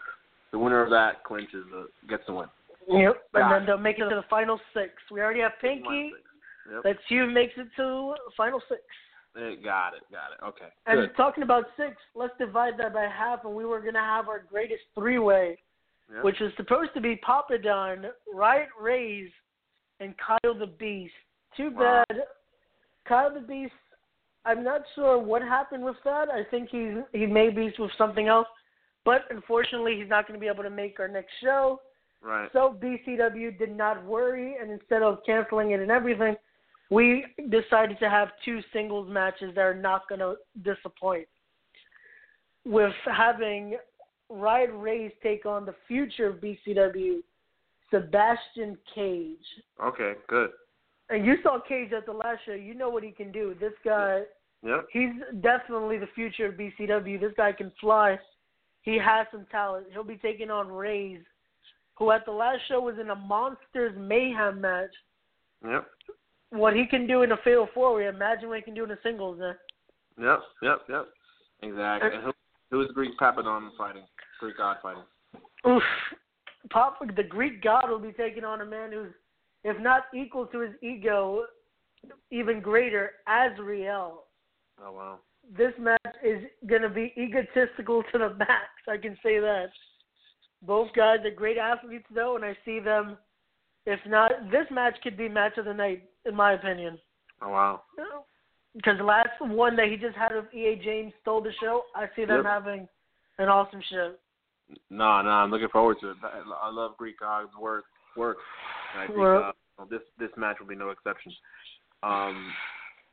The 0.52 0.60
winner 0.60 0.82
of 0.82 0.90
that 0.92 1.24
clinches, 1.24 1.66
uh, 1.76 1.84
gets 2.08 2.24
the 2.28 2.34
win. 2.34 2.48
Yep. 2.88 3.16
And 3.34 3.52
then 3.52 3.64
it. 3.64 3.66
they'll 3.66 3.78
make 3.78 3.98
it 3.98 4.08
to 4.08 4.16
the 4.16 4.26
final 4.30 4.60
six. 4.74 4.92
We 5.12 5.20
already 5.20 5.42
have 5.42 5.54
Pinky. 5.60 6.14
Yep. 6.72 6.82
Let's 6.86 7.00
who 7.10 7.30
makes 7.30 7.54
it 7.58 7.68
to 7.78 8.14
final 8.38 8.62
six. 8.70 8.82
Eh, 9.36 9.56
got 9.64 9.94
it. 9.96 10.04
Got 10.12 10.32
it. 10.38 10.46
Okay. 10.46 10.72
And 10.86 11.08
Good. 11.08 11.18
talking 11.18 11.44
about 11.44 11.66
six, 11.76 11.96
let's 12.16 12.34
divide 12.38 12.74
that 12.78 12.94
by 12.94 13.04
half, 13.04 13.44
and 13.46 13.56
we 13.56 13.66
were 13.66 13.82
gonna 13.82 14.00
have 14.00 14.30
our 14.30 14.44
greatest 14.50 14.84
three-way, 14.96 15.58
Which 16.22 16.40
was 16.40 16.52
supposed 16.58 16.94
to 16.94 17.02
be 17.02 17.20
Papadon, 17.28 18.06
Riot 18.34 18.70
Rays, 18.80 19.30
and 20.00 20.14
Kyle 20.18 20.54
the 20.54 20.68
Beast. 20.68 21.14
Too 21.58 21.72
Wow. 21.72 22.04
bad, 22.10 22.24
Kyle 23.06 23.34
the 23.34 23.40
Beast. 23.40 23.74
I'm 24.46 24.64
not 24.64 24.82
sure 24.96 25.18
what 25.18 25.42
happened 25.42 25.84
with 25.84 25.96
that. 26.04 26.30
I 26.30 26.44
think 26.44 26.70
he 26.70 27.02
he 27.14 27.26
may 27.26 27.50
be 27.50 27.74
with 27.80 27.92
something 27.98 28.28
else, 28.28 28.48
but 29.06 29.26
unfortunately, 29.32 29.96
he's 29.98 30.10
not 30.10 30.28
going 30.28 30.38
to 30.38 30.42
be 30.42 30.48
able 30.48 30.64
to 30.64 30.70
make 30.70 31.00
our 31.00 31.08
next 31.08 31.32
show. 31.42 31.82
right. 32.22 32.50
So 32.54 32.78
BCW 32.82 33.58
did 33.58 33.76
not 33.76 34.04
worry, 34.06 34.58
and 34.60 34.72
instead 34.72 35.02
of 35.02 35.24
canceling 35.26 35.72
it 35.72 35.80
and 35.80 35.92
everything, 35.92 36.36
we 36.90 37.26
decided 37.50 37.98
to 38.00 38.10
have 38.10 38.30
two 38.46 38.62
singles 38.72 39.10
matches 39.10 39.56
that 39.56 39.62
are 39.62 39.74
not 39.74 40.08
going 40.08 40.20
to 40.20 40.36
disappoint. 40.62 41.28
With 42.66 42.94
having 43.06 43.78
Riot 44.30 44.72
Rays 44.74 45.12
take 45.22 45.46
on 45.46 45.66
the 45.66 45.76
future 45.88 46.28
of 46.28 46.38
BCW, 46.38 47.20
Sebastian 47.92 48.78
Cage. 48.94 49.38
Okay. 49.84 50.14
Good. 50.28 50.50
And 51.10 51.26
you 51.26 51.36
saw 51.44 51.60
Cage 51.60 51.92
at 51.92 52.06
the 52.06 52.12
last 52.14 52.40
show. 52.46 52.54
You 52.54 52.74
know 52.74 52.90
what 52.90 53.04
he 53.04 53.12
can 53.12 53.32
do. 53.32 53.56
This 53.60 53.74
guy, 53.84 54.24
Yep. 54.64 54.88
he's 54.92 55.12
definitely 55.42 55.98
the 55.98 56.08
future 56.08 56.48
of 56.48 56.56
BCW. 56.56 57.20
This 57.20 57.34
guy 57.36 57.52
can 57.52 57.72
fly. 57.80 58.20
He 58.82 58.98
has 58.98 59.28
some 59.32 59.46
talent. 59.48 59.88
He'll 59.92 60.04
be 60.04 60.18
taking 60.18 60.50
on 60.50 60.72
Rays, 60.72 61.22
who 61.96 62.12
at 62.12 62.26
the 62.26 62.32
last 62.32 62.62
show 62.68 62.82
was 62.82 62.98
in 63.00 63.10
a 63.10 63.16
Monsters 63.16 63.96
Mayhem 63.98 64.60
match. 64.62 64.94
Yep. 65.66 65.88
What 66.50 66.76
he 66.76 66.86
can 66.86 67.08
do 67.08 67.24
in 67.24 67.32
a 67.32 67.38
Fatal 67.38 67.68
Four 67.74 67.96
we 67.96 68.08
imagine 68.08 68.50
what 68.50 68.58
he 68.58 68.64
can 68.64 68.74
do 68.74 68.84
in 68.84 68.92
a 68.92 68.98
singles. 69.04 69.40
Uh, 69.42 69.54
Yep. 70.20 70.40
Yep. 70.62 70.82
Yep. 70.90 71.08
Exactly. 71.64 72.10
And 72.14 72.24
who, 72.24 72.34
who 72.74 72.82
is 72.82 72.90
Greek 72.96 73.12
Papadon 73.20 73.70
fighting? 73.78 74.02
Greek 74.40 74.58
God 74.58 74.78
fighting. 74.82 75.04
oof. 75.68 75.84
Pop, 76.72 76.98
the 77.16 77.24
Greek 77.24 77.62
God 77.62 77.88
will 77.88 78.00
be 78.00 78.14
taking 78.14 78.44
on 78.44 78.62
a 78.62 78.66
man 78.66 78.92
who's, 78.92 79.12
if 79.64 79.80
not 79.80 80.06
equal 80.16 80.48
to 80.48 80.62
his 80.62 80.72
ego, 80.82 81.44
even 82.32 82.62
greater, 82.62 83.12
Azrael. 83.28 84.24
Oh 84.84 84.92
wow. 84.92 85.20
this 85.56 85.74
match 85.78 86.00
is 86.26 86.42
going 86.66 86.82
to 86.82 86.90
be 86.90 87.14
egotistical 87.16 88.02
to 88.12 88.18
the 88.18 88.34
max. 88.40 88.72
I 88.90 88.98
can 88.98 89.16
say 89.22 89.40
that. 89.40 89.68
Both 90.64 90.90
guys 90.96 91.20
are 91.26 91.32
great 91.32 91.58
athletes, 91.58 92.08
though, 92.14 92.38
and 92.38 92.44
I 92.44 92.58
see 92.66 92.80
them. 92.80 93.18
If 93.86 94.00
not, 94.08 94.32
this 94.50 94.66
match 94.72 94.96
could 95.04 95.16
be 95.16 95.30
match 95.30 95.58
of 95.58 95.66
the 95.66 95.74
night, 95.74 96.06
in 96.26 96.34
my 96.36 96.54
opinion. 96.54 96.98
Oh 97.42 97.50
wow. 97.50 97.82
Because 98.76 98.98
the 98.98 99.04
last 99.04 99.30
one 99.40 99.76
that 99.76 99.88
he 99.88 99.98
just 99.98 100.16
had 100.16 100.32
with 100.36 100.52
EA 100.54 100.80
James 100.84 101.14
stole 101.22 101.42
the 101.42 101.52
show. 101.62 101.84
I 101.96 102.08
see 102.16 102.26
them 102.26 102.38
Yep. 102.38 102.46
having 102.46 102.88
an 103.38 103.50
awesome 103.50 103.82
show. 103.90 104.16
No, 104.90 105.22
no, 105.22 105.30
I'm 105.30 105.52
looking 105.52 105.68
forward 105.70 105.98
to 106.02 106.12
it. 106.12 106.18
I, 106.24 106.70
love 106.70 106.98
Greek 106.98 107.20
God's 107.20 107.56
work. 107.60 107.86
Work. 108.16 108.38
And 108.94 109.04
I 109.04 109.08
think 109.08 109.20
Well- 109.20 109.54
uh, 109.80 109.86
this 109.86 110.02
this 110.20 110.30
match 110.38 110.60
will 110.60 110.68
be 110.68 110.76
no 110.76 110.90
exception. 110.90 111.34
Um, 112.04 112.54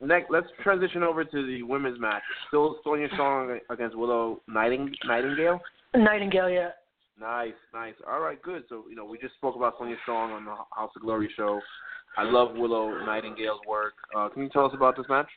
next, 0.00 0.30
let's 0.30 0.46
transition 0.62 1.02
over 1.02 1.24
to 1.24 1.46
the 1.46 1.62
women's 1.62 1.98
match. 1.98 2.22
Still 2.48 2.78
Sonya 2.84 3.08
Strong 3.14 3.60
against 3.70 3.96
Willow 3.96 4.40
Nighting, 4.46 4.94
Nightingale. 5.06 5.60
Nightingale, 5.94 6.50
yeah. 6.50 6.70
Nice, 7.20 7.52
nice. 7.74 7.94
All 8.08 8.20
right, 8.20 8.40
good. 8.40 8.64
So 8.68 8.84
you 8.88 8.96
know, 8.96 9.04
we 9.04 9.18
just 9.18 9.34
spoke 9.34 9.54
about 9.54 9.74
Sonya 9.78 9.96
Strong 10.02 10.32
on 10.32 10.44
the 10.46 10.54
House 10.74 10.90
of 10.96 11.02
Glory 11.02 11.30
show. 11.36 11.60
I 12.16 12.24
love 12.24 12.56
Willow 12.56 13.04
Nightingale's 13.04 13.60
work. 13.68 13.92
Uh, 14.16 14.28
can 14.30 14.42
you 14.42 14.48
tell 14.48 14.64
us 14.64 14.72
about 14.74 14.96
this 14.96 15.06
match? 15.08 15.28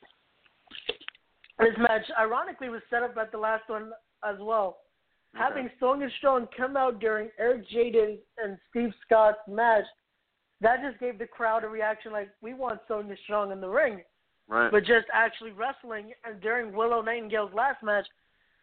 This 1.59 1.75
match, 1.77 2.01
ironically, 2.17 2.69
was 2.69 2.81
set 2.89 3.03
up 3.03 3.15
at 3.17 3.31
the 3.31 3.37
last 3.37 3.63
one 3.67 3.91
as 4.27 4.37
well. 4.39 4.77
Having 5.35 5.69
Sonya 5.79 6.09
Strong 6.19 6.47
come 6.55 6.77
out 6.77 6.99
during 6.99 7.29
Eric 7.39 7.65
Jaden 7.69 8.17
and 8.37 8.57
Steve 8.69 8.91
Scott's 9.05 9.39
match, 9.47 9.85
that 10.61 10.77
just 10.87 10.99
gave 10.99 11.17
the 11.17 11.25
crowd 11.25 11.63
a 11.63 11.67
reaction 11.67 12.11
like, 12.11 12.29
we 12.41 12.53
want 12.53 12.79
Sonya 12.87 13.15
Strong 13.23 13.51
in 13.51 13.59
the 13.59 13.67
ring. 13.67 14.01
Right. 14.47 14.71
But 14.71 14.81
just 14.81 15.07
actually 15.11 15.51
wrestling, 15.51 16.11
and 16.23 16.39
during 16.41 16.73
Willow 16.73 17.01
Nightingale's 17.01 17.53
last 17.53 17.81
match, 17.81 18.05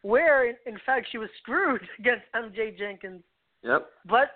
where, 0.02 0.48
in, 0.48 0.78
fact, 0.86 1.08
she 1.10 1.18
was 1.18 1.28
screwed 1.40 1.80
against 1.98 2.24
MJ 2.34 2.76
Jenkins. 2.76 3.22
Yep. 3.62 3.86
But, 4.06 4.30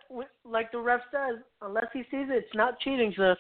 like 0.45 0.71
the 0.71 0.79
ref 0.79 1.01
says, 1.11 1.41
unless 1.63 1.87
he 1.93 2.01
sees 2.03 2.29
it, 2.29 2.45
it's 2.45 2.55
not 2.55 2.79
cheating, 2.81 3.13
so 3.17 3.35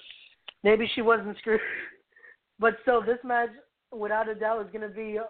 maybe 0.62 0.88
she 0.94 1.02
wasn't 1.02 1.36
screwed. 1.38 1.60
but 2.58 2.78
so 2.84 3.02
this 3.04 3.18
match, 3.22 3.50
without 3.92 4.28
a 4.28 4.34
doubt, 4.34 4.64
is 4.64 4.72
going 4.72 4.88
to 4.88 4.94
be, 4.94 5.18
uh, 5.18 5.24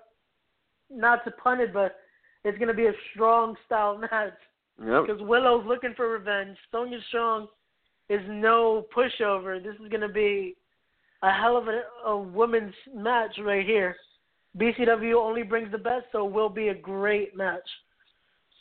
not 0.91 1.25
to 1.25 1.33
pun 1.33 1.61
it, 1.61 1.73
but 1.73 1.97
it's 2.45 2.59
going 2.59 2.69
to 2.69 2.75
be 2.75 2.87
a 2.87 2.93
strong 3.13 3.57
style 3.67 3.99
match 4.13 4.35
Yep. 4.79 5.07
because 5.07 5.23
Willow's 5.23 5.67
looking 5.67 5.95
for 5.97 6.09
revenge. 6.09 6.57
Sonya 6.73 6.99
Strong 7.09 7.49
is 8.09 8.21
no 8.29 8.87
pushover. 8.95 9.63
This 9.63 9.75
is 9.75 9.89
going 9.89 10.01
to 10.01 10.09
be 10.09 10.57
a 11.23 11.33
hell 11.33 11.57
of 11.57 11.69
a, 11.69 11.83
a 12.07 12.19
women's 12.19 12.75
match 12.95 13.39
right 13.43 13.65
here. 13.65 13.97
BCW 14.57 15.15
only 15.15 15.43
brings 15.43 15.71
the 15.73 15.79
best, 15.79 16.07
so 16.13 16.27
it 16.27 16.33
will 16.33 16.49
be 16.49 16.69
a 16.69 16.75
great 16.75 17.37
match. 17.37 17.69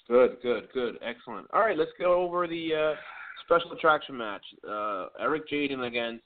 Good, 0.07 0.37
good, 0.41 0.67
good, 0.73 0.97
excellent. 1.01 1.47
All 1.53 1.61
right, 1.61 1.77
let's 1.77 1.91
go 1.99 2.13
over 2.13 2.47
the 2.47 2.69
uh, 2.73 2.95
special 3.45 3.71
attraction 3.71 4.17
match. 4.17 4.43
Uh, 4.67 5.07
Eric 5.19 5.49
Jaden 5.49 5.87
against 5.87 6.23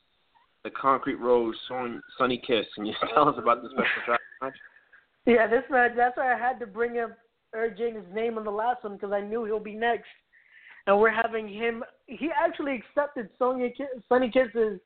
the 0.64 0.72
Concrete 0.72 1.16
Rose, 1.16 1.56
Son- 1.68 2.02
Sunny 2.18 2.42
Kiss. 2.46 2.66
Can 2.76 2.86
you 2.86 2.94
tell 3.14 3.30
us 3.30 3.36
about 3.38 3.62
the 3.62 3.70
special 3.70 3.92
attraction 4.02 4.28
match? 4.42 4.56
Yeah, 5.26 5.48
this 5.48 5.64
match, 5.70 5.92
that's 5.96 6.18
why 6.18 6.34
I 6.34 6.38
had 6.38 6.60
to 6.60 6.66
bring 6.66 7.00
up 7.00 7.12
Eric 7.54 7.78
Jaden's 7.78 8.14
name 8.14 8.38
on 8.38 8.46
the 8.46 8.52
last 8.52 8.84
one 8.84 8.94
because 8.94 9.12
I 9.12 9.22
knew 9.22 9.44
he'll 9.46 9.60
be 9.60 9.76
next. 9.76 10.08
And 10.88 10.98
we're 11.00 11.12
having 11.12 11.50
him, 11.50 11.84
he 12.06 12.30
actually 12.32 12.76
accepted 12.76 13.30
Sonya, 13.38 13.70
Sunny 14.08 14.32
Kiss's, 14.32 14.80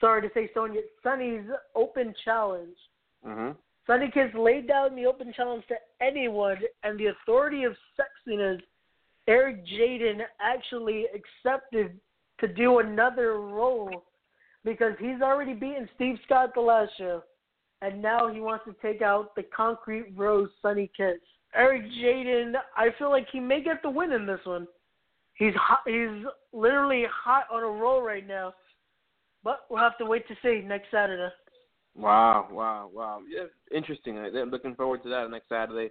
sorry 0.00 0.20
to 0.20 0.28
say 0.34 0.50
Sonya, 0.52 0.82
Sunny's 1.02 1.46
open 1.74 2.14
challenge. 2.24 2.76
Mm-hmm. 3.26 3.52
Sunny 3.86 4.10
Kiss 4.12 4.30
laid 4.34 4.66
down 4.66 4.96
the 4.96 5.06
open 5.06 5.32
challenge 5.34 5.64
to 5.68 5.76
anyone, 6.00 6.58
and 6.82 6.98
the 6.98 7.06
authority 7.06 7.64
of 7.64 7.76
sexiness, 7.98 8.60
Eric 9.28 9.64
Jaden 9.66 10.20
actually 10.40 11.06
accepted 11.14 11.98
to 12.40 12.48
do 12.48 12.80
another 12.80 13.40
role 13.40 14.04
because 14.64 14.92
he's 14.98 15.22
already 15.22 15.54
beaten 15.54 15.88
Steve 15.94 16.16
Scott 16.24 16.50
the 16.54 16.60
last 16.60 16.90
show, 16.98 17.22
and 17.80 18.02
now 18.02 18.32
he 18.32 18.40
wants 18.40 18.64
to 18.64 18.74
take 18.82 19.02
out 19.02 19.34
the 19.36 19.44
Concrete 19.44 20.12
Rose 20.16 20.50
Sunny 20.60 20.90
Kiss. 20.96 21.20
Eric 21.54 21.82
Jaden, 22.02 22.54
I 22.76 22.88
feel 22.98 23.10
like 23.10 23.28
he 23.32 23.40
may 23.40 23.62
get 23.62 23.82
the 23.82 23.90
win 23.90 24.12
in 24.12 24.26
this 24.26 24.40
one. 24.44 24.66
He's 25.34 25.54
hot, 25.54 25.80
he's 25.86 26.24
literally 26.52 27.04
hot 27.12 27.44
on 27.52 27.62
a 27.62 27.66
roll 27.66 28.02
right 28.02 28.26
now, 28.26 28.54
but 29.44 29.60
we'll 29.70 29.80
have 29.80 29.96
to 29.98 30.06
wait 30.06 30.26
to 30.28 30.34
see 30.42 30.66
next 30.66 30.90
Saturday. 30.90 31.32
Wow, 31.96 32.48
wow, 32.50 32.90
wow. 32.92 33.20
Yeah, 33.28 33.44
interesting. 33.76 34.18
I'm 34.18 34.50
looking 34.50 34.74
forward 34.74 35.02
to 35.04 35.08
that 35.08 35.30
next 35.30 35.48
Saturday. 35.48 35.90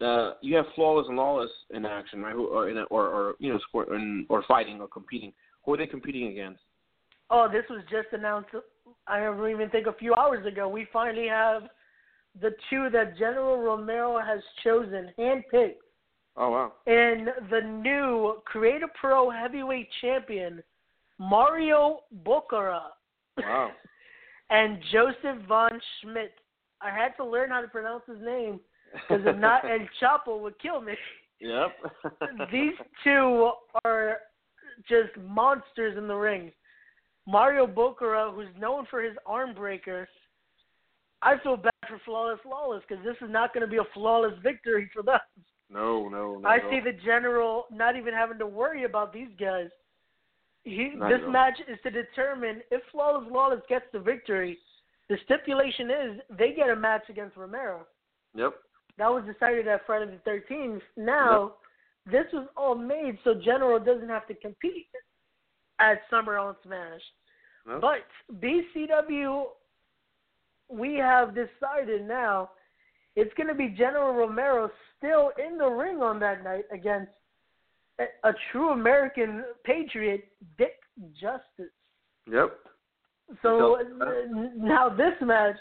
Uh, 0.00 0.32
you 0.40 0.56
have 0.56 0.66
flawless 0.74 1.06
and 1.08 1.16
lawless 1.16 1.50
in 1.70 1.84
action, 1.84 2.22
right? 2.22 2.34
Who 2.34 2.46
or 2.46 2.68
in 2.70 2.78
a, 2.78 2.82
or 2.84 3.06
or 3.06 3.34
you 3.38 3.52
know 3.52 3.58
sport 3.68 3.88
in, 3.88 4.26
or 4.28 4.42
fighting 4.48 4.80
or 4.80 4.88
competing. 4.88 5.32
Who 5.64 5.74
are 5.74 5.76
they 5.76 5.86
competing 5.86 6.28
against? 6.28 6.60
Oh, 7.30 7.48
this 7.50 7.64
was 7.70 7.82
just 7.90 8.08
announced. 8.12 8.50
I 9.06 9.20
don't 9.20 9.50
even 9.50 9.70
think 9.70 9.86
a 9.86 9.92
few 9.92 10.14
hours 10.14 10.44
ago. 10.46 10.68
We 10.68 10.86
finally 10.92 11.28
have 11.28 11.62
the 12.40 12.50
two 12.68 12.88
that 12.90 13.18
General 13.18 13.58
Romero 13.58 14.18
has 14.18 14.40
chosen, 14.64 15.12
handpicked, 15.18 15.76
Oh 16.36 16.50
wow. 16.50 16.72
and 16.86 17.28
the 17.50 17.60
new 17.60 18.40
Creator 18.46 18.88
Pro 18.98 19.30
Heavyweight 19.30 19.88
Champion, 20.00 20.62
Mario 21.18 22.00
Boccara, 22.24 22.80
Wow. 23.36 23.70
and 24.50 24.78
Joseph 24.92 25.46
Von 25.48 25.80
Schmidt. 26.00 26.32
I 26.82 26.90
had 26.90 27.16
to 27.16 27.24
learn 27.24 27.50
how 27.50 27.60
to 27.60 27.68
pronounce 27.68 28.02
his 28.06 28.20
name 28.22 28.60
because 28.92 29.24
if 29.26 29.36
not, 29.36 29.64
El 29.64 29.86
Chapo 30.02 30.40
would 30.40 30.58
kill 30.60 30.80
me. 30.80 30.94
Yep. 31.40 31.70
These 32.52 32.74
two 33.04 33.52
are 33.84 34.18
just 34.88 35.16
monsters 35.18 35.96
in 35.96 36.08
the 36.08 36.14
ring. 36.14 36.52
Mario 37.26 37.66
Boccara, 37.66 38.34
who's 38.34 38.48
known 38.58 38.86
for 38.90 39.02
his 39.02 39.14
arm 39.26 39.54
breaker, 39.54 40.08
I 41.22 41.34
feel 41.42 41.56
bad 41.56 41.72
for 41.86 42.00
Flawless 42.04 42.40
Flawless 42.42 42.82
because 42.88 43.04
this 43.04 43.16
is 43.20 43.30
not 43.30 43.52
going 43.52 43.64
to 43.64 43.70
be 43.70 43.76
a 43.76 43.84
flawless 43.94 44.32
victory 44.42 44.90
for 44.92 45.02
them. 45.02 45.18
No, 45.68 46.08
no, 46.08 46.38
no. 46.38 46.48
I 46.48 46.58
see 46.70 46.80
the 46.80 46.96
general 47.04 47.66
not 47.70 47.96
even 47.96 48.12
having 48.12 48.38
to 48.38 48.46
worry 48.46 48.84
about 48.84 49.12
these 49.12 49.28
guys. 49.38 49.68
He, 50.64 50.92
this 51.08 51.20
match 51.28 51.58
is 51.68 51.78
to 51.84 51.90
determine 51.90 52.60
if 52.70 52.82
Flawless 52.92 53.26
Lawless 53.30 53.62
gets 53.68 53.86
the 53.92 53.98
victory. 53.98 54.58
The 55.08 55.16
stipulation 55.24 55.90
is 55.90 56.20
they 56.38 56.52
get 56.52 56.68
a 56.68 56.76
match 56.76 57.04
against 57.08 57.36
Romero. 57.36 57.86
Yep. 58.34 58.54
That 58.98 59.08
was 59.08 59.24
decided 59.24 59.66
at 59.66 59.86
Friday 59.86 60.18
the 60.24 60.30
13th. 60.30 60.82
Now, 60.96 61.54
this 62.06 62.26
was 62.32 62.46
all 62.56 62.74
made 62.74 63.18
so 63.24 63.34
General 63.34 63.78
doesn't 63.78 64.08
have 64.08 64.26
to 64.28 64.34
compete 64.34 64.86
at 65.80 66.02
Summer 66.10 66.38
on 66.38 66.54
Smash. 66.64 67.00
Yep. 67.66 67.80
But 67.80 68.42
BCW, 68.42 69.44
we 70.68 70.94
have 70.96 71.34
decided 71.34 72.06
now 72.06 72.50
it's 73.16 73.32
going 73.34 73.48
to 73.48 73.54
be 73.54 73.68
General 73.68 74.14
Romero 74.14 74.70
still 74.96 75.32
in 75.44 75.58
the 75.58 75.66
ring 75.66 76.02
on 76.02 76.20
that 76.20 76.44
night 76.44 76.64
against 76.72 77.10
a, 78.24 78.32
true 78.50 78.70
American 78.70 79.44
patriot, 79.64 80.24
Dick 80.58 80.74
Justice. 81.20 81.72
Yep. 82.30 82.58
So 83.42 83.78
So- 83.98 84.04
uh, 84.04 84.12
now 84.56 84.88
this 84.88 85.14
match, 85.20 85.56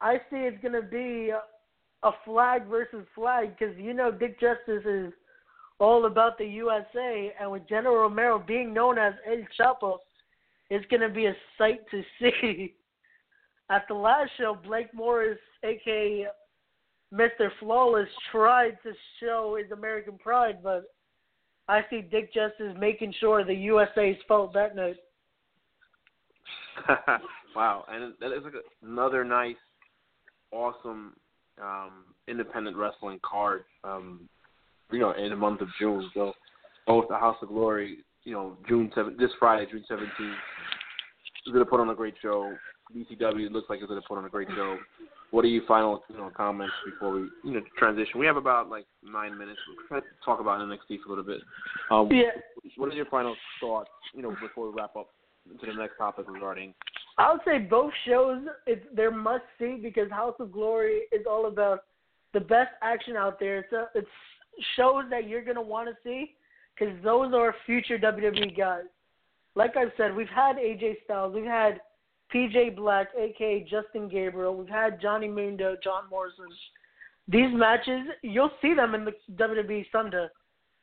I 0.00 0.16
see 0.30 0.36
it's 0.38 0.60
going 0.62 0.74
to 0.80 0.82
be 0.88 1.32
a 2.02 2.10
flag 2.24 2.66
versus 2.66 3.06
flag 3.14 3.56
because 3.58 3.76
you 3.76 3.92
know 3.94 4.10
Dick 4.10 4.40
Justice 4.40 4.84
is 4.86 5.12
all 5.78 6.06
about 6.06 6.36
the 6.38 6.46
USA, 6.46 7.32
and 7.40 7.50
with 7.50 7.66
General 7.68 7.96
Romero 7.96 8.38
being 8.38 8.72
known 8.74 8.98
as 8.98 9.14
El 9.26 9.42
Chapo, 9.58 9.96
it's 10.68 10.84
going 10.86 11.00
to 11.00 11.08
be 11.08 11.26
a 11.26 11.34
sight 11.56 11.80
to 11.90 12.02
see. 12.20 12.74
At 13.70 13.86
the 13.88 13.94
last 13.94 14.30
show, 14.36 14.56
Blake 14.66 14.92
Morris, 14.92 15.38
aka 15.62 16.26
Mr. 17.14 17.50
Flawless, 17.60 18.08
tried 18.30 18.76
to 18.82 18.92
show 19.20 19.56
his 19.60 19.70
American 19.72 20.18
pride, 20.18 20.58
but 20.62 20.84
I 21.70 21.82
see 21.88 22.00
Dick 22.00 22.34
Justice 22.34 22.74
making 22.78 23.14
sure 23.20 23.44
the 23.44 23.54
USA's 23.54 24.16
felt 24.26 24.52
that 24.54 24.74
night. 24.74 24.96
wow, 27.56 27.84
and 27.88 28.12
that 28.20 28.36
is 28.36 28.42
like 28.42 28.54
another 28.82 29.24
nice, 29.24 29.54
awesome, 30.50 31.14
um, 31.62 32.06
independent 32.26 32.76
wrestling 32.76 33.20
card. 33.22 33.62
Um, 33.84 34.28
you 34.90 34.98
know, 34.98 35.12
in 35.12 35.30
the 35.30 35.36
month 35.36 35.60
of 35.60 35.68
June. 35.78 36.10
So, 36.12 36.32
both 36.88 37.06
the 37.08 37.16
House 37.16 37.36
of 37.40 37.48
Glory, 37.48 37.98
you 38.24 38.32
know, 38.32 38.56
June 38.68 38.90
seven, 38.92 39.16
this 39.16 39.30
Friday, 39.38 39.70
June 39.70 39.84
seventeenth, 39.86 40.38
is 41.46 41.52
going 41.52 41.64
to 41.64 41.70
put 41.70 41.78
on 41.78 41.90
a 41.90 41.94
great 41.94 42.14
show. 42.20 42.52
BCW 42.92 43.48
looks 43.52 43.70
like 43.70 43.78
it's 43.78 43.88
going 43.88 44.00
to 44.00 44.08
put 44.08 44.18
on 44.18 44.24
a 44.24 44.28
great 44.28 44.48
show. 44.56 44.76
What 45.30 45.44
are 45.44 45.48
your 45.48 45.62
final, 45.66 46.02
you 46.08 46.16
know, 46.16 46.30
comments 46.36 46.74
before 46.84 47.12
we, 47.12 47.20
you 47.44 47.52
know, 47.52 47.60
transition? 47.78 48.18
We 48.18 48.26
have 48.26 48.36
about 48.36 48.68
like 48.68 48.86
nine 49.04 49.38
minutes. 49.38 49.60
We'll 49.90 50.00
talk 50.24 50.40
about 50.40 50.60
NXT 50.60 50.98
for 51.02 51.06
a 51.06 51.08
little 51.10 51.24
bit. 51.24 51.40
Um, 51.90 52.08
Yeah, 52.10 52.30
What 52.76 52.92
are 52.92 52.96
your 52.96 53.06
final 53.06 53.36
thoughts, 53.60 53.90
you 54.14 54.22
know, 54.22 54.34
before 54.40 54.68
we 54.68 54.76
wrap 54.76 54.96
up 54.96 55.08
to 55.60 55.66
the 55.66 55.74
next 55.74 55.96
topic 55.98 56.26
regarding? 56.28 56.74
I 57.18 57.32
would 57.32 57.42
say 57.44 57.58
both 57.58 57.92
shows 58.06 58.42
it's 58.66 58.84
they're 58.94 59.10
must 59.10 59.44
see 59.58 59.78
because 59.82 60.10
House 60.10 60.34
of 60.40 60.52
Glory 60.52 61.02
is 61.12 61.26
all 61.28 61.46
about 61.46 61.84
the 62.32 62.40
best 62.40 62.70
action 62.82 63.16
out 63.16 63.38
there. 63.38 63.58
It's 63.58 63.72
a, 63.72 63.88
it's 63.94 64.08
shows 64.76 65.04
that 65.10 65.28
you're 65.28 65.44
gonna 65.44 65.62
want 65.62 65.88
to 65.88 65.94
see 66.02 66.34
because 66.74 66.94
those 67.04 67.32
are 67.34 67.54
future 67.66 67.98
WWE 67.98 68.56
guys. 68.56 68.84
Like 69.54 69.76
I 69.76 69.84
said, 69.96 70.14
we've 70.14 70.28
had 70.28 70.56
AJ 70.56 71.04
Styles, 71.04 71.34
we've 71.34 71.44
had 71.44 71.80
PJ 72.34 72.76
Black, 72.76 73.08
aka 73.18 73.66
Justin 73.68 74.08
Gabriel, 74.08 74.56
we've 74.56 74.68
had 74.68 75.00
Johnny 75.00 75.28
Mundo, 75.28 75.76
John 75.82 76.04
Morrison. 76.10 76.48
These 77.28 77.52
matches, 77.52 78.02
you'll 78.22 78.50
see 78.60 78.74
them 78.74 78.94
in 78.94 79.04
the 79.04 79.14
WWE 79.34 79.86
Sunday. 79.92 80.26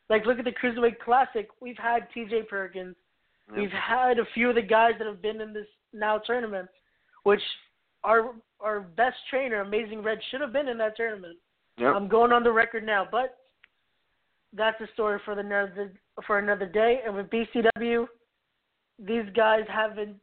Like 0.09 0.25
look 0.25 0.39
at 0.39 0.45
the 0.45 0.51
Cruiserweight 0.51 0.99
Classic. 0.99 1.47
We've 1.59 1.77
had 1.77 2.07
TJ 2.15 2.47
Perkins. 2.47 2.95
We've 3.55 3.71
had 3.71 4.19
a 4.19 4.25
few 4.33 4.49
of 4.49 4.55
the 4.55 4.61
guys 4.61 4.93
that 4.97 5.07
have 5.07 5.21
been 5.21 5.39
in 5.39 5.53
this 5.53 5.67
now 5.93 6.17
tournament, 6.17 6.67
which 7.23 7.41
our 8.03 8.33
our 8.59 8.81
best 8.81 9.15
trainer, 9.29 9.61
Amazing 9.61 10.03
Red, 10.03 10.19
should 10.29 10.41
have 10.41 10.51
been 10.51 10.67
in 10.67 10.77
that 10.79 10.97
tournament. 10.97 11.37
Yep. 11.77 11.95
I'm 11.95 12.07
going 12.07 12.31
on 12.31 12.43
the 12.43 12.51
record 12.51 12.85
now, 12.85 13.07
but 13.09 13.37
that's 14.53 14.79
a 14.81 14.87
story 14.93 15.19
for 15.23 15.35
the 15.35 15.91
for 16.25 16.39
another 16.39 16.65
day. 16.65 17.01
And 17.05 17.15
with 17.15 17.27
BCW, 17.29 18.07
these 18.99 19.25
guys 19.35 19.63
haven't 19.69 20.15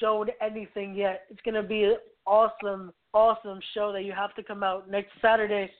shown 0.00 0.28
anything 0.40 0.94
yet. 0.94 1.22
It's 1.30 1.40
going 1.42 1.54
to 1.54 1.62
be 1.62 1.84
an 1.84 1.96
awesome, 2.26 2.92
awesome 3.12 3.60
show 3.74 3.92
that 3.92 4.04
you 4.04 4.12
have 4.12 4.34
to 4.36 4.42
come 4.42 4.62
out 4.62 4.90
next 4.90 5.10
Saturday, 5.20 5.70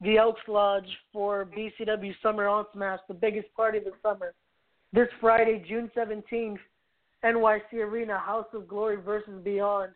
the 0.00 0.18
Elks 0.18 0.40
Lodge 0.48 0.88
for 1.12 1.48
BCW 1.56 2.14
Summer 2.22 2.48
on 2.48 2.66
Smash, 2.72 3.00
the 3.08 3.14
biggest 3.14 3.52
party 3.54 3.78
of 3.78 3.84
the 3.84 3.92
summer. 4.02 4.34
This 4.92 5.08
Friday, 5.20 5.64
June 5.66 5.90
17th, 5.96 6.58
NYC 7.24 7.74
Arena, 7.74 8.18
House 8.18 8.46
of 8.52 8.66
Glory 8.66 8.96
versus 8.96 9.40
Beyond. 9.42 9.92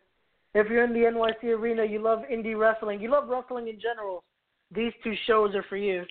If 0.53 0.69
you're 0.69 0.85
in 0.85 0.93
the 0.93 0.99
NYC 0.99 1.43
Arena, 1.55 1.83
you 1.83 1.99
love 1.99 2.19
indie 2.31 2.57
wrestling, 2.57 3.01
you 3.01 3.11
love 3.11 3.27
wrestling 3.27 3.67
in 3.67 3.79
general, 3.79 4.23
these 4.73 4.93
two 5.03 5.13
shows 5.25 5.53
are 5.55 5.65
for 5.69 5.77
you. 5.77 6.03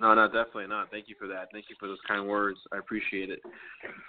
No, 0.00 0.14
no, 0.14 0.26
definitely 0.26 0.68
not. 0.68 0.90
Thank 0.92 1.08
you 1.08 1.16
for 1.18 1.26
that. 1.26 1.48
Thank 1.52 1.66
you 1.68 1.76
for 1.78 1.88
those 1.88 1.98
kind 2.06 2.26
words. 2.28 2.58
I 2.72 2.78
appreciate 2.78 3.30
it. 3.30 3.40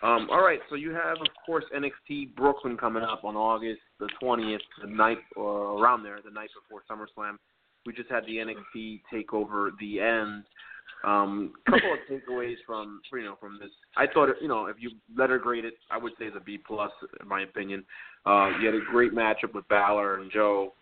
Um, 0.04 0.28
all 0.32 0.44
right, 0.44 0.60
so 0.70 0.76
you 0.76 0.92
have, 0.92 1.18
of 1.20 1.28
course, 1.46 1.66
NXT 1.76 2.36
Brooklyn 2.36 2.78
coming 2.78 3.02
up 3.02 3.24
on 3.24 3.36
August 3.36 3.82
the 4.00 4.08
20th, 4.22 4.60
the 4.84 4.90
night 4.90 5.18
or 5.36 5.82
around 5.82 6.04
there, 6.04 6.20
the 6.24 6.30
night 6.30 6.50
before 6.62 6.84
SummerSlam. 6.90 7.38
We 7.88 7.94
just 7.94 8.10
had 8.10 8.24
the 8.26 8.38
NXT 8.38 9.02
takeover 9.12 9.72
the 9.80 10.00
end. 10.00 10.44
Um, 11.04 11.54
couple 11.66 11.94
of 11.94 12.00
takeaways 12.12 12.56
from 12.68 13.00
you 13.14 13.24
know 13.24 13.38
from 13.40 13.58
this. 13.60 13.70
I 13.96 14.06
thought 14.14 14.30
you 14.42 14.50
know 14.50 14.66
if 14.66 14.76
you 14.80 14.92
letter 15.16 15.38
grade 15.38 15.64
it, 15.64 15.76
I 15.90 15.98
would 15.98 16.12
say 16.20 16.26
it's 16.26 16.36
a 16.36 16.42
B 16.42 16.58
plus 16.58 16.92
in 17.22 17.28
my 17.28 17.44
opinion. 17.44 17.86
Uh, 18.26 18.50
you 18.60 18.66
had 18.66 18.76
a 18.76 18.82
great 18.92 19.14
matchup 19.14 19.54
with 19.54 19.68
Balor 19.70 20.20
and 20.20 20.32
Joe. 20.32 20.74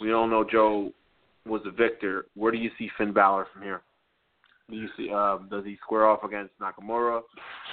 We 0.00 0.12
all 0.12 0.28
know 0.28 0.44
Joe 0.44 0.92
was 1.46 1.62
the 1.64 1.70
victor. 1.70 2.26
Where 2.34 2.52
do 2.52 2.58
you 2.58 2.70
see 2.78 2.90
Finn 2.98 3.12
Balor 3.12 3.46
from 3.52 3.62
here? 3.62 3.80
Do 4.70 4.76
you 4.76 4.88
see? 4.96 5.10
Um, 5.10 5.48
does 5.50 5.64
he 5.64 5.76
square 5.82 6.06
off 6.06 6.24
against 6.24 6.52
Nakamura? 6.58 7.20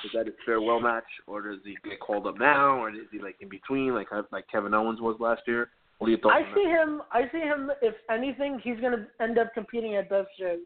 Is 0.04 0.12
that 0.14 0.26
his 0.26 0.36
farewell 0.46 0.80
match, 0.80 1.06
or 1.28 1.42
does 1.42 1.60
he 1.64 1.78
get 1.88 2.00
called 2.00 2.28
up 2.28 2.38
now, 2.38 2.82
or 2.82 2.90
is 2.90 3.08
he 3.12 3.20
like 3.20 3.36
in 3.42 3.50
between, 3.50 3.94
like 3.94 4.08
like 4.32 4.46
Kevin 4.52 4.74
Owens 4.74 5.00
was 5.00 5.16
last 5.20 5.42
year? 5.48 5.70
What 6.00 6.08
are 6.08 6.12
your 6.12 6.20
thoughts? 6.20 6.36
I 6.50 6.56
see 6.56 6.64
him. 6.64 7.02
I 7.12 7.22
see 7.32 7.40
him. 7.40 7.72
If 7.82 7.94
anything, 8.10 8.60
he's 8.64 8.80
going 8.80 8.94
to 8.94 9.06
end 9.22 9.38
up 9.38 9.54
competing 9.54 9.96
at 9.98 10.10
both 10.10 10.28
shows. 10.40 10.60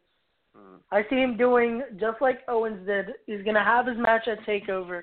Mm. 0.56 0.78
I 0.92 1.02
see 1.10 1.16
him 1.16 1.38
doing 1.38 1.82
just 2.00 2.22
like 2.22 2.42
Owens 2.48 2.86
did. 2.86 3.08
He's 3.26 3.42
going 3.44 3.56
to 3.56 3.64
have 3.64 3.88
his 3.88 3.98
match 3.98 4.28
at 4.28 4.46
Takeover. 4.46 5.02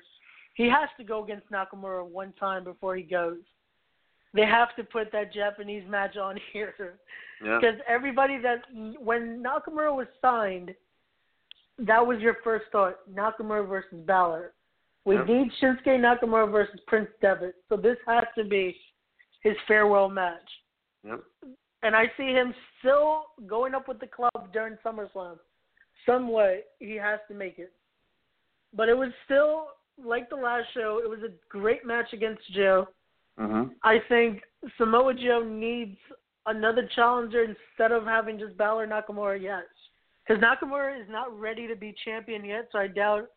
He 0.55 0.63
has 0.69 0.89
to 0.97 1.03
go 1.03 1.23
against 1.23 1.49
Nakamura 1.51 2.05
one 2.05 2.33
time 2.39 2.63
before 2.63 2.95
he 2.95 3.03
goes. 3.03 3.39
They 4.33 4.45
have 4.45 4.73
to 4.77 4.83
put 4.83 5.11
that 5.11 5.33
Japanese 5.33 5.83
match 5.89 6.15
on 6.15 6.39
here 6.53 6.73
Yeah. 7.43 7.59
because 7.59 7.79
everybody 7.87 8.37
that 8.41 8.61
when 9.03 9.43
Nakamura 9.43 9.93
was 9.95 10.07
signed, 10.21 10.73
that 11.79 12.05
was 12.05 12.19
your 12.19 12.35
first 12.43 12.65
thought: 12.71 12.97
Nakamura 13.11 13.67
versus 13.67 14.01
Balor. 14.05 14.53
We 15.05 15.15
Yep. 15.15 15.27
need 15.27 15.51
Shinsuke 15.53 15.99
Nakamura 15.99 16.51
versus 16.51 16.79
Prince 16.87 17.09
Devitt, 17.21 17.55
so 17.69 17.75
this 17.75 17.97
has 18.05 18.25
to 18.35 18.43
be 18.43 18.79
his 19.41 19.57
farewell 19.67 20.09
match. 20.09 20.63
Yep. 21.03 21.23
And 21.83 21.95
I 21.95 22.11
see 22.15 22.31
him 22.31 22.53
still 22.79 23.25
going 23.47 23.73
up 23.73 23.87
with 23.87 23.99
the 23.99 24.07
club 24.07 24.53
during 24.53 24.77
SummerSlam. 24.85 25.39
Some 26.05 26.31
way 26.31 26.61
he 26.79 26.95
has 26.95 27.19
to 27.27 27.33
make 27.33 27.57
it. 27.57 27.73
But 28.73 28.89
it 28.89 28.97
was 28.97 29.09
still 29.25 29.69
like 29.97 30.29
the 30.29 30.35
last 30.35 30.71
show. 30.73 30.99
It 31.03 31.09
was 31.09 31.23
a 31.23 31.31
great 31.49 31.83
match 31.85 32.13
against 32.13 32.47
Joe. 32.51 32.87
Mhm. 33.39 33.75
I 33.83 33.99
think 34.07 34.43
Samoa 34.77 35.15
Joe 35.15 35.43
needs 35.43 35.97
another 36.45 36.87
challenger 36.87 37.43
instead 37.43 37.91
of 37.91 38.05
having 38.05 38.37
just 38.37 38.55
Balor 38.57 38.87
Nakamura 38.87 39.41
yet. 39.41 39.67
Because 40.31 40.45
Nakamura 40.45 40.97
is 40.97 41.07
not 41.09 41.37
ready 41.37 41.67
to 41.67 41.75
be 41.75 41.93
champion 42.05 42.45
yet, 42.45 42.69
so 42.71 42.79
I 42.79 42.87
doubt 42.87 43.27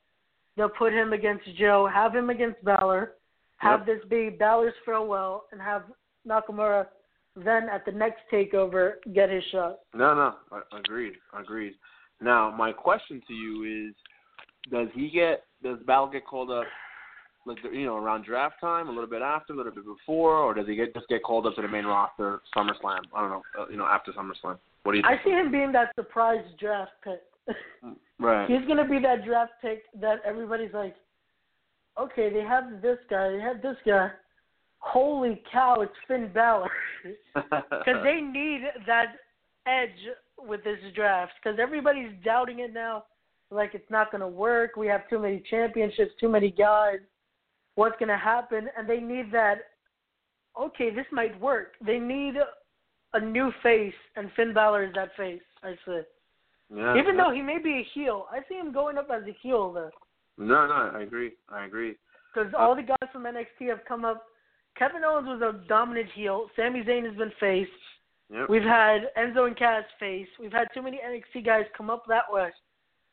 they'll 0.56 0.68
put 0.68 0.92
him 0.92 1.12
against 1.12 1.44
Joe, 1.58 1.90
have 1.92 2.14
him 2.14 2.30
against 2.30 2.62
Balor, 2.64 3.14
have 3.56 3.80
Yep. 3.80 3.86
this 3.86 4.08
be 4.08 4.30
Balor's 4.30 4.74
farewell, 4.84 5.46
and 5.50 5.60
have 5.60 5.90
Nakamura 6.24 6.86
then 7.34 7.68
at 7.68 7.84
the 7.84 7.90
next 7.90 8.20
takeover 8.32 9.02
get 9.12 9.28
his 9.28 9.42
shot. 9.46 9.80
No, 9.92 10.14
no, 10.14 10.36
I, 10.52 10.78
agreed, 10.78 11.14
agreed. 11.36 11.74
Now, 12.20 12.52
my 12.52 12.70
question 12.70 13.20
to 13.26 13.34
you 13.34 13.88
is: 13.88 13.94
Does 14.70 14.86
he 14.94 15.10
get? 15.10 15.42
Does 15.64 15.80
Balor 15.88 16.12
get 16.12 16.24
called 16.24 16.52
up? 16.52 16.66
Like 17.44 17.58
you 17.64 17.86
know, 17.86 17.96
around 17.96 18.24
draft 18.24 18.60
time, 18.60 18.86
a 18.86 18.92
little 18.92 19.10
bit 19.10 19.20
after, 19.20 19.52
a 19.52 19.56
little 19.56 19.72
bit 19.72 19.84
before, 19.84 20.38
or 20.38 20.54
does 20.54 20.68
he 20.68 20.76
get 20.76 20.94
just 20.94 21.08
get 21.08 21.24
called 21.24 21.44
up 21.46 21.56
to 21.56 21.62
the 21.62 21.68
main 21.68 21.86
roster 21.86 22.40
SummerSlam? 22.56 23.00
I 23.12 23.20
don't 23.20 23.30
know. 23.30 23.42
Uh, 23.58 23.66
you 23.68 23.76
know, 23.76 23.84
after 23.84 24.12
SummerSlam. 24.12 24.58
What 24.84 24.92
do 24.92 24.98
you? 24.98 25.02
Think? 25.02 25.20
I 25.20 25.24
see 25.24 25.30
him 25.30 25.50
being 25.50 25.72
that 25.72 25.92
surprise 25.96 26.44
draft 26.58 26.92
pick. 27.02 27.56
right. 28.18 28.48
He's 28.48 28.66
gonna 28.66 28.88
be 28.88 29.00
that 29.00 29.24
draft 29.24 29.52
pick 29.60 29.82
that 30.00 30.20
everybody's 30.24 30.72
like, 30.72 30.94
okay, 32.00 32.32
they 32.32 32.42
have 32.42 32.80
this 32.80 32.98
guy, 33.10 33.30
they 33.30 33.40
have 33.40 33.60
this 33.60 33.76
guy. 33.84 34.10
Holy 34.78 35.42
cow, 35.50 35.80
it's 35.80 35.92
Finn 36.06 36.30
Balor. 36.32 36.70
Because 37.34 38.02
they 38.02 38.20
need 38.20 38.62
that 38.86 39.16
edge 39.66 39.90
with 40.38 40.62
this 40.62 40.78
draft. 40.94 41.32
Because 41.42 41.58
everybody's 41.58 42.12
doubting 42.24 42.60
it 42.60 42.72
now. 42.72 43.04
Like 43.50 43.74
it's 43.74 43.90
not 43.90 44.10
going 44.10 44.20
to 44.20 44.28
work. 44.28 44.76
We 44.76 44.86
have 44.88 45.08
too 45.08 45.18
many 45.18 45.42
championships, 45.50 46.12
too 46.20 46.28
many 46.28 46.50
guys. 46.50 46.98
What's 47.74 47.98
going 47.98 48.08
to 48.08 48.16
happen? 48.16 48.68
And 48.76 48.88
they 48.88 48.98
need 48.98 49.32
that. 49.32 49.56
Okay, 50.60 50.94
this 50.94 51.06
might 51.10 51.38
work. 51.40 51.72
They 51.84 51.98
need 51.98 52.34
a 53.14 53.20
new 53.20 53.50
face, 53.62 53.94
and 54.16 54.30
Finn 54.36 54.52
Balor 54.52 54.84
is 54.84 54.94
that 54.94 55.10
face. 55.16 55.40
I 55.62 55.74
say. 55.86 56.02
Yeah, 56.74 56.96
Even 56.98 57.16
yeah. 57.16 57.24
though 57.24 57.32
he 57.34 57.42
may 57.42 57.58
be 57.58 57.70
a 57.70 57.88
heel, 57.94 58.26
I 58.30 58.40
see 58.48 58.54
him 58.54 58.72
going 58.72 58.98
up 58.98 59.08
as 59.14 59.22
a 59.22 59.36
heel 59.42 59.72
though. 59.72 59.90
No, 60.36 60.66
no, 60.66 60.90
I 60.94 61.02
agree. 61.02 61.32
I 61.48 61.64
agree. 61.64 61.94
Because 62.34 62.52
uh, 62.54 62.58
all 62.58 62.74
the 62.74 62.82
guys 62.82 63.08
from 63.12 63.24
NXT 63.24 63.68
have 63.68 63.84
come 63.86 64.04
up. 64.04 64.24
Kevin 64.76 65.02
Owens 65.04 65.28
was 65.28 65.40
a 65.40 65.66
dominant 65.68 66.08
heel. 66.14 66.48
Sami 66.56 66.82
Zayn 66.82 67.06
has 67.06 67.16
been 67.16 67.30
face. 67.38 67.68
Yep. 68.32 68.48
We've 68.48 68.62
had 68.62 69.02
Enzo 69.16 69.46
and 69.46 69.56
Cass 69.56 69.84
face. 70.00 70.26
We've 70.40 70.52
had 70.52 70.66
too 70.74 70.82
many 70.82 70.98
NXT 70.98 71.46
guys 71.46 71.64
come 71.76 71.90
up 71.90 72.04
that 72.08 72.24
way. 72.28 72.48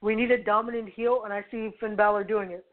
We 0.02 0.16
need 0.16 0.32
a 0.32 0.44
dominant 0.44 0.90
heel, 0.90 1.22
and 1.24 1.32
I 1.32 1.46
see 1.52 1.70
Finn 1.80 1.96
Balor 1.96 2.24
doing 2.24 2.52
it. 2.52 2.66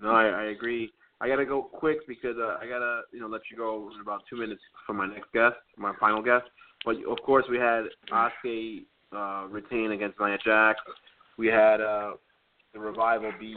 No, 0.00 0.10
I, 0.10 0.26
I 0.26 0.42
agree. 0.46 0.90
I 1.20 1.28
gotta 1.28 1.44
go 1.44 1.62
quick 1.62 2.06
because 2.06 2.36
uh, 2.38 2.56
I 2.60 2.66
gotta, 2.68 3.02
you 3.12 3.20
know, 3.20 3.26
let 3.26 3.42
you 3.50 3.56
go 3.56 3.90
in 3.94 4.00
about 4.00 4.22
two 4.30 4.36
minutes 4.36 4.60
for 4.86 4.92
my 4.92 5.06
next 5.06 5.32
guest, 5.32 5.56
my 5.76 5.92
final 5.98 6.22
guest. 6.22 6.44
But 6.84 6.96
of 7.08 7.18
course, 7.24 7.44
we 7.50 7.58
had 7.58 7.84
Asuka 8.12 8.84
uh, 9.12 9.46
retain 9.48 9.92
against 9.92 10.20
Nia 10.20 10.38
Jax. 10.44 10.80
We 11.36 11.48
had 11.48 11.80
uh, 11.80 12.12
the 12.72 12.78
revival 12.78 13.32
beat. 13.38 13.56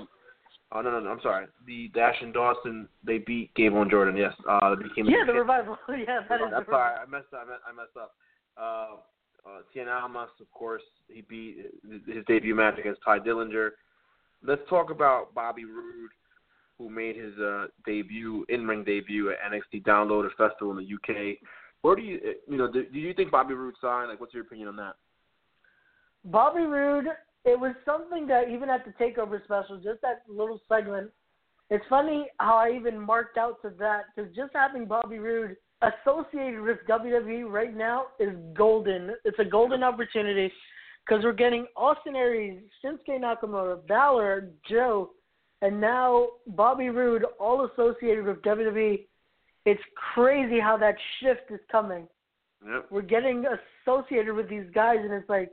Oh 0.71 0.81
no, 0.81 0.89
no, 0.89 0.99
no, 1.01 1.09
I'm 1.09 1.21
sorry. 1.21 1.47
The 1.67 1.89
Dash 1.93 2.15
and 2.21 2.33
Dawson 2.33 2.87
they 3.05 3.19
beat 3.19 3.53
Gable 3.55 3.81
and 3.81 3.91
Jordan. 3.91 4.15
Yes, 4.15 4.33
uh, 4.49 4.75
they 4.75 4.83
became. 4.83 5.05
Yeah, 5.05 5.25
the 5.27 5.33
revival. 5.33 5.77
yeah, 5.89 6.21
that 6.29 6.41
is. 6.41 6.47
I'm 6.55 6.65
sorry, 6.65 6.95
I 6.95 7.05
messed 7.05 7.33
up. 7.33 7.47
I 7.67 7.71
messed- 7.73 7.97
up. 7.97 8.15
Uh, 8.57 8.95
uh, 9.45 9.61
Cien 9.73 9.87
Almas, 9.87 10.29
of 10.39 10.51
course, 10.51 10.83
he 11.07 11.21
beat 11.21 11.57
his 12.07 12.23
debut 12.27 12.53
match 12.53 12.77
against 12.77 13.01
Tye 13.03 13.19
Dillinger. 13.19 13.71
Let's 14.43 14.61
talk 14.69 14.91
about 14.91 15.33
Bobby 15.33 15.65
Roode, 15.65 16.11
who 16.81 16.89
made 16.89 17.15
his 17.15 17.37
uh, 17.37 17.67
debut, 17.85 18.45
in-ring 18.49 18.83
debut 18.83 19.31
at 19.31 19.37
NXT 19.51 19.83
Downloaded 19.83 20.29
Festival 20.37 20.77
in 20.77 20.77
the 20.77 20.95
UK. 20.95 21.37
Where 21.81 21.95
do 21.95 22.01
you, 22.01 22.19
you 22.47 22.57
know, 22.57 22.71
do, 22.71 22.85
do 22.85 22.99
you 22.99 23.13
think 23.13 23.31
Bobby 23.31 23.53
Roode 23.53 23.75
signed? 23.81 24.09
Like, 24.09 24.19
what's 24.19 24.33
your 24.33 24.43
opinion 24.43 24.67
on 24.67 24.75
that? 24.77 24.95
Bobby 26.25 26.61
Roode, 26.61 27.05
it 27.45 27.59
was 27.59 27.73
something 27.85 28.27
that 28.27 28.49
even 28.49 28.69
at 28.69 28.85
the 28.85 28.91
Takeover 29.03 29.43
special, 29.43 29.77
just 29.77 30.01
that 30.01 30.23
little 30.27 30.61
segment, 30.69 31.09
it's 31.69 31.85
funny 31.89 32.27
how 32.37 32.57
I 32.57 32.75
even 32.75 32.99
marked 32.99 33.37
out 33.37 33.61
to 33.61 33.71
that 33.79 34.03
because 34.15 34.33
just 34.35 34.51
having 34.53 34.85
Bobby 34.85 35.19
Roode 35.19 35.55
associated 35.81 36.61
with 36.61 36.77
WWE 36.87 37.49
right 37.49 37.75
now 37.75 38.07
is 38.19 38.35
golden. 38.53 39.11
It's 39.25 39.39
a 39.39 39.45
golden 39.45 39.81
opportunity 39.83 40.51
because 41.05 41.23
we're 41.23 41.33
getting 41.33 41.65
Austin 41.75 42.15
Aries, 42.15 42.61
Shinsuke 42.83 43.19
Nakamura, 43.19 43.85
Balor, 43.87 44.49
Joe, 44.69 45.11
and 45.61 45.79
now 45.79 46.27
Bobby 46.47 46.89
Roode 46.89 47.25
all 47.39 47.65
associated 47.65 48.25
with 48.25 48.41
WWE. 48.41 49.05
It's 49.65 49.81
crazy 50.13 50.59
how 50.59 50.77
that 50.77 50.95
shift 51.19 51.51
is 51.51 51.59
coming. 51.71 52.07
Yep. 52.67 52.87
We're 52.89 53.01
getting 53.01 53.45
associated 53.85 54.35
with 54.35 54.49
these 54.49 54.65
guys, 54.73 54.97
and 55.01 55.13
it's 55.13 55.29
like 55.29 55.51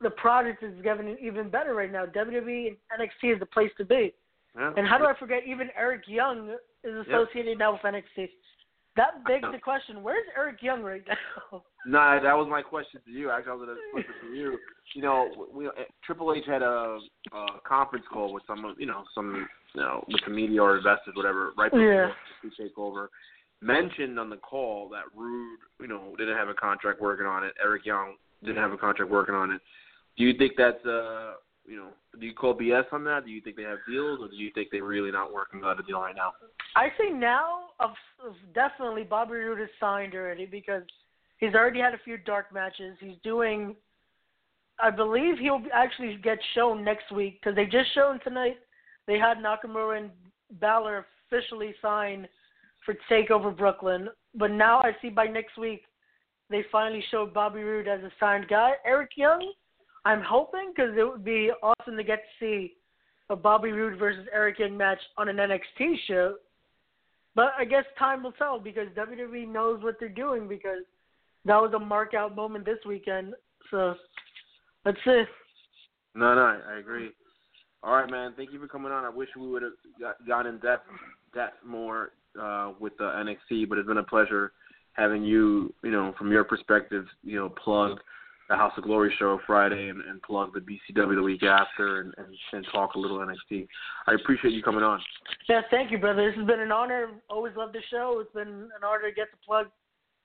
the 0.00 0.10
product 0.10 0.62
is 0.62 0.72
getting 0.82 1.16
even 1.20 1.48
better 1.48 1.74
right 1.74 1.92
now. 1.92 2.06
WWE 2.06 2.68
and 2.68 2.76
NXT 3.00 3.34
is 3.34 3.40
the 3.40 3.46
place 3.46 3.70
to 3.78 3.84
be. 3.84 4.12
Yeah. 4.56 4.72
And 4.76 4.86
how 4.86 4.98
do 4.98 5.04
I 5.04 5.14
forget? 5.18 5.42
Even 5.46 5.68
Eric 5.76 6.02
Young 6.06 6.56
is 6.84 7.06
associated 7.06 7.58
now 7.58 7.72
with 7.72 7.82
NXT. 7.82 8.28
That 8.96 9.24
begs 9.26 9.46
the 9.50 9.58
question: 9.58 10.02
Where's 10.02 10.26
Eric 10.36 10.62
Young 10.62 10.82
right 10.82 11.02
now? 11.06 11.62
No, 11.84 12.20
that 12.22 12.34
was 12.34 12.46
my 12.48 12.62
question 12.62 13.00
to 13.04 13.10
you. 13.10 13.28
Actually, 13.32 13.50
I 13.50 13.54
was 13.56 13.66
going 13.66 13.76
to 13.76 13.82
flip 13.92 14.06
it 14.08 14.28
to 14.28 14.32
you. 14.36 14.56
You 14.94 15.02
know, 15.02 15.48
we, 15.52 15.68
Triple 16.06 16.32
H 16.32 16.44
had 16.46 16.62
a, 16.62 17.00
a 17.32 17.46
conference 17.66 18.04
call 18.12 18.32
with 18.32 18.44
some, 18.46 18.76
you 18.78 18.86
know, 18.86 19.02
some, 19.12 19.48
you 19.74 19.80
know, 19.80 20.04
with 20.06 20.20
the 20.24 20.30
media 20.32 20.62
or 20.62 20.76
investors, 20.76 21.14
whatever, 21.16 21.50
right 21.58 21.72
before 21.72 21.92
Yeah. 21.92 22.10
the 22.44 22.50
takeover. 22.50 23.08
Mentioned 23.60 24.16
on 24.20 24.30
the 24.30 24.36
call 24.36 24.88
that 24.90 25.04
Roode, 25.12 25.58
you 25.80 25.88
know, 25.88 26.14
didn't 26.16 26.36
have 26.36 26.48
a 26.48 26.54
contract 26.54 27.00
working 27.00 27.26
on 27.26 27.42
it. 27.42 27.52
Eric 27.60 27.84
Young 27.84 28.14
didn't 28.44 28.62
have 28.62 28.70
a 28.70 28.78
contract 28.78 29.10
working 29.10 29.34
on 29.34 29.50
it. 29.50 29.60
Do 30.16 30.22
you 30.22 30.38
think 30.38 30.52
that's, 30.56 30.86
uh, 30.86 31.32
you 31.66 31.76
know, 31.76 31.88
do 32.18 32.26
you 32.26 32.34
call 32.34 32.54
BS 32.54 32.84
on 32.92 33.04
that? 33.04 33.24
Do 33.24 33.30
you 33.30 33.40
think 33.40 33.56
they 33.56 33.62
have 33.62 33.78
deals, 33.88 34.20
or 34.20 34.28
do 34.28 34.36
you 34.36 34.50
think 34.54 34.68
they're 34.70 34.84
really 34.84 35.12
not 35.12 35.32
working 35.32 35.62
out 35.64 35.78
a 35.78 35.82
deal 35.82 36.00
right 36.00 36.14
now? 36.14 36.32
I 36.76 36.88
say 36.98 37.10
now, 37.12 37.66
of, 37.80 37.90
of 38.24 38.34
definitely 38.54 39.04
Bobby 39.04 39.34
Roode 39.34 39.60
is 39.60 39.68
signed 39.78 40.14
already 40.14 40.46
because 40.46 40.82
he's 41.38 41.54
already 41.54 41.80
had 41.80 41.94
a 41.94 42.00
few 42.04 42.18
dark 42.18 42.52
matches. 42.52 42.96
He's 43.00 43.16
doing, 43.22 43.76
I 44.80 44.90
believe 44.90 45.38
he'll 45.38 45.62
actually 45.72 46.18
get 46.22 46.38
shown 46.54 46.84
next 46.84 47.12
week 47.12 47.40
because 47.40 47.54
they 47.54 47.64
just 47.64 47.94
shown 47.94 48.18
tonight. 48.20 48.58
They 49.06 49.18
had 49.18 49.38
Nakamura 49.38 49.98
and 49.98 50.10
Balor 50.60 51.06
officially 51.30 51.74
signed 51.80 52.28
for 52.84 52.94
Takeover 53.10 53.56
Brooklyn, 53.56 54.08
but 54.34 54.50
now 54.50 54.80
I 54.80 54.96
see 55.00 55.08
by 55.08 55.26
next 55.26 55.56
week 55.56 55.82
they 56.50 56.64
finally 56.70 57.04
showed 57.10 57.32
Bobby 57.32 57.62
Roode 57.62 57.88
as 57.88 58.00
a 58.00 58.10
signed 58.18 58.48
guy. 58.48 58.72
Eric 58.84 59.10
Young, 59.16 59.52
I'm 60.04 60.22
hoping 60.22 60.72
because 60.74 60.92
it 60.96 61.04
would 61.04 61.24
be 61.24 61.50
awesome 61.62 61.96
to 61.96 62.04
get 62.04 62.18
to 62.18 62.44
see 62.44 62.74
a 63.30 63.36
Bobby 63.36 63.72
Roode 63.72 63.98
versus 63.98 64.26
Eric 64.32 64.58
Young 64.58 64.76
match 64.76 64.98
on 65.16 65.28
an 65.28 65.36
NXT 65.36 65.94
show. 66.06 66.34
But 67.34 67.52
I 67.58 67.64
guess 67.64 67.84
time 67.98 68.22
will 68.22 68.32
tell 68.32 68.58
because 68.58 68.88
WWE 68.96 69.48
knows 69.48 69.82
what 69.82 69.96
they're 69.98 70.08
doing 70.08 70.48
because 70.48 70.82
that 71.44 71.56
was 71.56 71.72
a 71.74 71.78
mark 71.78 72.14
out 72.14 72.36
moment 72.36 72.64
this 72.64 72.78
weekend. 72.86 73.34
So 73.70 73.94
let's 74.84 74.98
see. 75.04 75.22
No, 76.14 76.34
no, 76.34 76.60
I, 76.68 76.78
agree. 76.78 77.10
All 77.82 77.94
right, 77.94 78.10
man. 78.10 78.34
Thank 78.36 78.52
you 78.52 78.60
for 78.60 78.68
coming 78.68 78.92
on. 78.92 79.04
I 79.04 79.08
wish 79.08 79.28
we 79.38 79.48
would 79.48 79.62
have 79.62 79.72
got, 79.98 80.26
gone 80.26 80.46
in 80.46 80.58
depth, 80.58 80.86
depth 81.34 81.64
more 81.64 82.10
uh, 82.40 82.72
with 82.78 82.96
the 82.98 83.04
NXT, 83.04 83.68
but 83.68 83.78
it's 83.78 83.88
been 83.88 83.96
a 83.96 84.02
pleasure 84.02 84.52
having 84.92 85.24
you, 85.24 85.72
you 85.82 85.90
know, 85.90 86.14
from 86.18 86.30
your 86.30 86.44
perspective, 86.44 87.06
you 87.22 87.36
know, 87.36 87.48
plug 87.48 87.98
the 88.48 88.56
House 88.56 88.72
of 88.76 88.84
Glory 88.84 89.14
show 89.18 89.38
Friday 89.46 89.88
and, 89.88 90.00
and 90.02 90.20
plug 90.22 90.52
the 90.52 90.60
BCW 90.60 91.14
the 91.14 91.22
week 91.22 91.42
after 91.42 92.00
and, 92.00 92.14
and, 92.18 92.36
and 92.52 92.66
talk 92.72 92.94
a 92.94 92.98
little 92.98 93.18
NXT. 93.18 93.66
I 94.06 94.14
appreciate 94.14 94.52
you 94.52 94.62
coming 94.62 94.82
on. 94.82 95.00
Yeah, 95.48 95.62
thank 95.70 95.90
you, 95.90 95.98
brother. 95.98 96.28
This 96.28 96.38
has 96.38 96.46
been 96.46 96.60
an 96.60 96.72
honor. 96.72 97.10
Always 97.30 97.54
love 97.56 97.72
the 97.72 97.82
show. 97.90 98.18
It's 98.20 98.32
been 98.32 98.48
an 98.48 98.84
honor 98.84 99.08
to 99.08 99.14
get 99.14 99.30
to 99.30 99.36
plug 99.46 99.66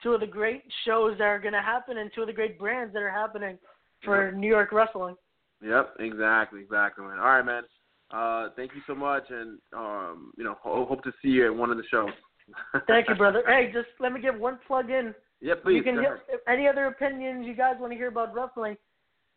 two 0.04 0.14
of 0.14 0.20
the 0.20 0.28
great 0.28 0.64
shows 0.86 1.18
that 1.18 1.24
are 1.24 1.40
going 1.40 1.54
to 1.54 1.62
happen 1.62 1.98
and 1.98 2.12
two 2.14 2.22
of 2.22 2.28
the 2.28 2.34
great 2.34 2.60
brands 2.60 2.94
that 2.94 3.02
are 3.02 3.12
happening 3.12 3.58
for 4.04 4.32
New 4.32 4.48
York 4.48 4.72
wrestling. 4.72 5.16
Yep, 5.62 5.96
exactly, 6.00 6.62
exactly, 6.62 7.06
man. 7.06 7.18
All 7.18 7.26
right, 7.26 7.46
man. 7.46 7.64
Uh, 8.12 8.50
thank 8.56 8.72
you 8.74 8.82
so 8.88 8.96
much, 8.96 9.24
and 9.30 9.60
um, 9.76 10.32
you 10.38 10.44
know, 10.44 10.56
ho- 10.62 10.86
hope 10.86 11.04
to 11.04 11.12
see 11.22 11.30
you 11.30 11.48
at 11.48 11.56
one 11.56 11.72
of 11.72 11.78
the 11.78 11.84
shows. 11.90 12.12
Thank 12.88 13.10
you, 13.10 13.16
brother. 13.16 13.44
Hey, 13.48 13.72
just 13.74 13.88
let 14.00 14.14
me 14.14 14.22
give 14.22 14.40
one 14.40 14.60
plug 14.66 14.90
in. 14.90 15.14
Yeah, 15.42 15.54
please. 15.62 15.78
you 15.78 15.84
can 15.84 15.96
go 15.96 16.02
get 16.02 16.12
ahead. 16.12 16.24
if 16.30 16.42
any 16.48 16.68
other 16.68 16.86
opinions 16.86 17.46
you 17.46 17.56
guys 17.56 17.76
want 17.80 17.92
to 17.92 17.98
hear 17.98 18.08
about 18.08 18.34
wrestling. 18.34 18.78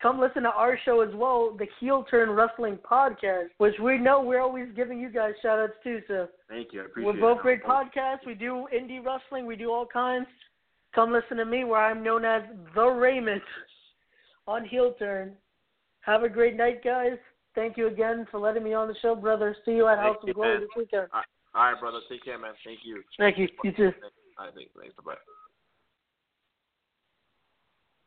Come 0.01 0.19
listen 0.19 0.43
to 0.43 0.49
our 0.49 0.79
show 0.83 1.01
as 1.01 1.13
well, 1.13 1.55
the 1.57 1.67
Heel 1.79 2.03
Turn 2.09 2.31
Wrestling 2.31 2.79
Podcast, 2.89 3.49
which 3.59 3.75
we 3.79 3.99
know 3.99 4.19
we're 4.19 4.41
always 4.41 4.67
giving 4.75 4.99
you 4.99 5.11
guys 5.11 5.33
shout 5.43 5.59
outs 5.59 5.73
too. 5.83 6.01
So 6.07 6.27
Thank 6.49 6.73
you. 6.73 6.81
I 6.81 6.85
appreciate 6.85 7.15
it. 7.15 7.21
we're 7.21 7.33
both 7.33 7.43
great 7.43 7.63
podcasts. 7.63 8.25
We 8.25 8.33
do 8.33 8.67
indie 8.73 9.03
wrestling. 9.05 9.45
We 9.45 9.55
do 9.55 9.71
all 9.71 9.85
kinds. 9.85 10.25
Come 10.95 11.13
listen 11.13 11.37
to 11.37 11.45
me, 11.45 11.65
where 11.65 11.79
I'm 11.79 12.03
known 12.03 12.25
as 12.25 12.41
the 12.73 12.85
Raymond 12.85 13.41
on 14.47 14.65
Heel 14.65 14.95
Turn. 14.97 15.33
Have 16.01 16.23
a 16.23 16.29
great 16.29 16.57
night, 16.57 16.83
guys. 16.83 17.17
Thank 17.53 17.77
you 17.77 17.87
again 17.87 18.25
for 18.31 18.39
letting 18.39 18.63
me 18.63 18.73
on 18.73 18.87
the 18.87 18.95
show, 19.03 19.13
brother. 19.15 19.55
See 19.65 19.71
you 19.71 19.87
at 19.87 19.99
House 19.99 20.17
of 20.27 20.33
Glory 20.33 20.61
this 20.61 20.69
weekend. 20.75 21.07
All 21.13 21.21
right, 21.71 21.79
brother. 21.79 21.99
Take 22.09 22.23
care, 22.23 22.39
man. 22.39 22.53
Thank 22.65 22.79
you. 22.83 23.03
Thank 23.19 23.37
you. 23.37 23.47
You 23.63 23.71
too. 23.71 23.91
I 24.39 24.49
think. 24.51 24.69
Thanks. 24.79 24.95
Bye. 25.05 25.13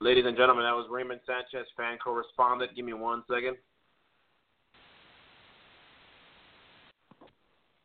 Ladies 0.00 0.24
and 0.26 0.36
gentlemen, 0.36 0.64
that 0.64 0.74
was 0.74 0.86
Raymond 0.90 1.20
Sanchez, 1.26 1.66
fan 1.76 1.98
correspondent. 2.02 2.74
Give 2.74 2.84
me 2.84 2.92
one 2.92 3.22
second. 3.30 3.56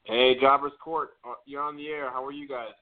Hey, 0.03 0.35
Jobbers 0.41 0.71
Court, 0.83 1.11
uh, 1.23 1.35
you're 1.45 1.61
on 1.61 1.77
the 1.77 1.87
air. 1.87 2.09
How 2.09 2.25
are 2.25 2.31
you 2.31 2.47
guys? 2.47 2.73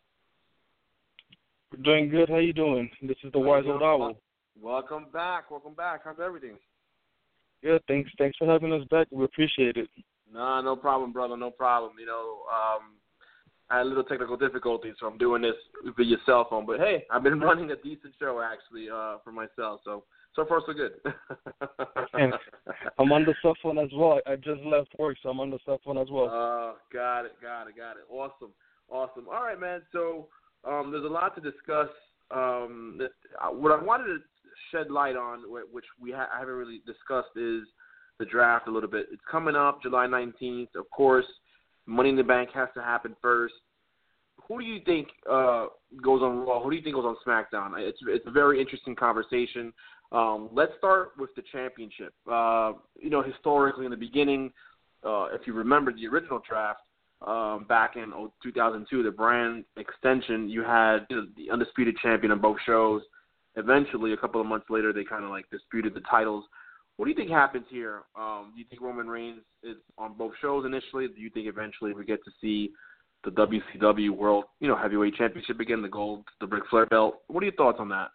Doing 1.84 2.10
good. 2.10 2.30
How 2.30 2.38
you 2.38 2.54
doing? 2.54 2.90
This 3.02 3.18
is 3.24 3.32
the 3.34 3.40
Wise 3.40 3.66
Old 3.68 3.84
Owl. 3.84 4.16
Welcome 4.60 5.08
back. 5.12 5.52
Welcome 5.52 5.74
back. 5.74 6.02
How's 6.06 6.22
everything? 6.24 6.58
Good. 7.62 7.82
Thanks. 7.88 8.10
Thanks 8.18 8.38
for 8.38 8.48
having 8.48 8.72
us 8.72 8.88
back. 8.90 9.08
We 9.12 9.26
appreciate 9.26 9.76
it. 9.76 9.90
Nah, 10.34 10.62
no 10.62 10.76
problem, 10.78 11.12
brother. 11.12 11.36
No 11.36 11.52
problem. 11.52 11.94
You 12.00 12.06
know, 12.06 12.40
um, 12.50 12.94
I 13.70 13.78
had 13.78 13.86
a 13.86 13.90
little 13.90 14.04
technical 14.04 14.38
difficulties, 14.38 14.96
so 15.00 15.08
I'm 15.08 15.18
doing 15.18 15.42
this 15.42 15.56
via 15.98 16.18
cell 16.26 16.48
phone. 16.50 16.66
But 16.66 16.80
hey, 16.80 17.06
I've 17.12 17.24
been 17.24 17.40
running 17.40 17.72
a 17.72 17.76
decent 17.76 18.14
show 18.20 18.42
actually 18.42 18.90
uh, 18.90 19.18
for 19.24 19.32
myself. 19.32 19.82
So 19.84 20.04
so 20.36 20.46
far 20.46 20.62
so 20.66 20.74
good. 20.74 20.94
and 22.14 22.34
I'm 23.00 23.12
on 23.12 23.26
the 23.26 23.34
cell 23.42 23.56
phone 23.62 23.78
as 23.78 23.90
well. 23.94 24.20
I 24.26 24.36
just 24.36 24.62
left 24.62 24.90
work, 24.98 25.18
so 25.22 25.30
I'm 25.30 25.40
on 25.40 25.50
the 25.50 25.60
cell 25.66 25.82
phone 25.84 25.98
as 25.98 26.08
well. 26.10 26.26
Uh, 26.26 26.74
got 26.94 27.26
it, 27.26 27.34
got 27.42 27.68
it, 27.68 27.76
got 27.76 27.98
it. 27.98 28.06
Awesome, 28.10 28.52
awesome. 28.90 29.26
All 29.28 29.44
right, 29.44 29.60
man. 29.60 29.82
So 29.92 30.28
um, 30.64 30.92
there's 30.92 31.06
a 31.06 31.08
lot 31.08 31.36
to 31.36 31.42
discuss. 31.42 31.90
Um, 32.32 33.00
uh, 33.02 33.50
what 33.50 33.72
I 33.72 33.84
wanted 33.84 34.06
to 34.06 34.18
shed 34.72 34.92
light 34.92 35.16
on, 35.16 35.44
which 35.72 35.86
we 36.00 36.12
ha- 36.12 36.30
I 36.34 36.40
haven't 36.40 36.56
really 36.56 36.82
discussed, 36.86 37.36
is 37.36 37.64
the 38.20 38.26
draft 38.26 38.68
a 38.68 38.72
little 38.72 38.90
bit. 38.90 39.08
It's 39.12 39.22
coming 39.30 39.56
up 39.56 39.82
July 39.82 40.08
19th. 40.08 40.76
Of 40.76 40.90
course, 40.92 41.26
Money 41.88 42.10
in 42.10 42.16
the 42.16 42.24
Bank 42.24 42.50
has 42.54 42.70
to 42.76 42.82
happen 42.84 43.16
first. 43.22 43.56
Who 44.48 44.60
do 44.60 44.66
you 44.66 44.82
think 44.86 45.08
uh, 45.30 45.68
goes 46.04 46.22
on 46.22 46.40
Raw? 46.46 46.62
Who 46.62 46.70
do 46.70 46.76
you 46.76 46.84
think 46.84 46.96
goes 46.96 47.06
on 47.06 47.16
SmackDown? 47.26 47.72
It's 47.80 47.98
it's 48.08 48.28
a 48.28 48.32
very 48.32 48.62
interesting 48.62 48.96
conversation. 48.96 49.74
Um, 50.12 50.50
let's 50.54 50.72
start 50.78 51.14
with 51.18 51.32
the 51.36 51.44
championship. 51.52 52.14
Uh, 52.32 52.74
you 53.00 53.10
know, 53.10 53.22
historically 53.22 53.86
in 53.86 53.92
the 53.92 53.98
beginning, 53.98 54.52
uh, 55.04 55.26
if 55.34 55.48
you 55.48 55.54
remember 55.54 55.92
the 55.92 56.08
original 56.08 56.42
draft 56.48 56.82
um, 57.26 57.66
back 57.68 57.96
in 57.96 58.12
2002, 58.44 59.04
the 59.04 59.12
brand 59.12 59.66
extension, 59.76 60.50
you 60.50 60.64
had 60.64 61.00
you 61.10 61.16
know, 61.16 61.28
the 61.36 61.52
undisputed 61.52 61.98
champion 61.98 62.32
on 62.32 62.40
both 62.40 62.58
shows. 62.66 63.02
Eventually, 63.56 64.14
a 64.14 64.18
couple 64.18 64.40
of 64.40 64.48
months 64.48 64.68
later, 64.70 64.94
they 64.94 65.04
kind 65.04 65.24
of 65.24 65.30
like 65.30 65.50
disputed 65.50 65.94
the 65.94 66.02
titles. 66.02 66.46
What 66.98 67.06
do 67.06 67.12
you 67.12 67.16
think 67.16 67.30
happens 67.30 67.66
here? 67.70 68.02
Um, 68.20 68.52
do 68.54 68.60
you 68.60 68.66
think 68.70 68.82
Roman 68.82 69.08
Reigns 69.08 69.42
is 69.64 69.78
on 69.98 70.14
both 70.14 70.34
shows 70.42 70.66
initially? 70.66 71.08
Do 71.08 71.22
you 71.22 71.30
think 71.30 71.48
eventually 71.48 71.94
we 71.94 72.04
get 72.06 72.24
to 72.26 72.32
see 72.42 72.72
the 73.24 73.32
WCW 73.32 74.12
World, 74.12 74.46
you 74.60 74.68
know, 74.68 74.76
Heavyweight 74.76 75.16
Championship 75.16 75.60
again, 75.60 75.82
the 75.82 75.88
gold, 75.88 76.24
the 76.42 76.48
Ric 76.48 76.64
Flair 76.70 76.88
belt? 76.88 77.22
What 77.28 77.42
are 77.42 77.46
your 77.46 77.56
thoughts 77.56 77.78
on 77.80 77.90
that? 77.90 78.10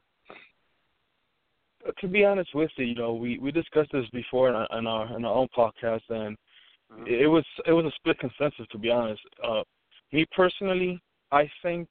to 2.01 2.09
be 2.09 2.25
honest 2.25 2.55
with 2.55 2.71
you, 2.77 2.87
you 2.87 2.95
know, 2.95 3.15
we 3.15 3.39
we 3.39 3.51
discussed 3.51 3.91
this 3.93 4.09
before 4.13 4.49
in 4.49 4.55
our 4.55 4.69
in 4.79 4.87
our, 4.87 5.17
in 5.17 5.25
our 5.25 5.35
own 5.35 5.49
podcast, 5.57 6.03
and 6.09 6.37
mm-hmm. 6.93 7.07
it 7.07 7.27
was 7.27 7.45
it 7.67 7.73
was 7.73 7.85
a 7.85 7.91
split 7.97 8.19
consensus. 8.19 8.67
To 8.71 8.79
be 8.79 8.91
honest, 8.91 9.21
uh, 9.45 9.63
me 10.13 10.27
personally, 10.35 11.01
I 11.31 11.51
think 11.63 11.89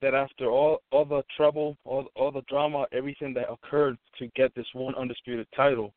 that 0.00 0.14
after 0.14 0.50
all 0.50 0.80
all 0.90 1.04
the 1.04 1.22
trouble, 1.36 1.76
all 1.84 2.06
all 2.14 2.30
the 2.30 2.42
drama, 2.42 2.86
everything 2.92 3.34
that 3.34 3.50
occurred 3.50 3.96
to 4.18 4.28
get 4.36 4.54
this 4.54 4.66
one 4.72 4.94
undisputed 4.94 5.46
title, 5.54 5.92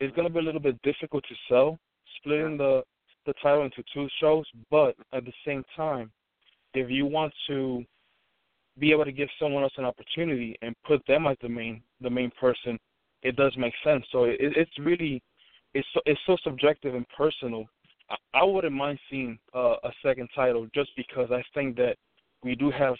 it's 0.00 0.14
going 0.14 0.26
to 0.26 0.32
be 0.32 0.40
a 0.40 0.42
little 0.42 0.60
bit 0.60 0.80
difficult 0.82 1.24
to 1.28 1.34
sell, 1.48 1.78
splitting 2.18 2.56
the 2.56 2.82
the 3.26 3.34
title 3.42 3.64
into 3.64 3.82
two 3.92 4.08
shows. 4.20 4.44
But 4.70 4.94
at 5.12 5.24
the 5.24 5.32
same 5.44 5.64
time, 5.76 6.10
if 6.74 6.90
you 6.90 7.06
want 7.06 7.32
to 7.48 7.84
be 8.78 8.92
able 8.92 9.04
to 9.04 9.12
give 9.12 9.28
someone 9.38 9.62
else 9.62 9.72
an 9.78 9.84
opportunity 9.84 10.56
and 10.62 10.74
put 10.86 11.04
them 11.06 11.26
as 11.26 11.36
the 11.42 11.48
main 11.48 11.82
the 12.00 12.10
main 12.10 12.30
person, 12.40 12.78
it 13.22 13.36
does 13.36 13.54
make 13.56 13.74
sense. 13.84 14.04
So 14.12 14.24
it, 14.24 14.36
it's 14.40 14.78
really 14.78 15.22
it's 15.74 15.86
so, 15.92 16.00
it's 16.06 16.20
so 16.26 16.36
subjective 16.42 16.94
and 16.94 17.06
personal. 17.16 17.66
I, 18.10 18.16
I 18.34 18.44
wouldn't 18.44 18.74
mind 18.74 18.98
seeing 19.10 19.38
uh, 19.54 19.76
a 19.82 19.90
second 20.02 20.28
title 20.34 20.68
just 20.74 20.90
because 20.96 21.30
I 21.30 21.42
think 21.54 21.76
that 21.76 21.96
we 22.42 22.54
do 22.54 22.70
have 22.70 22.94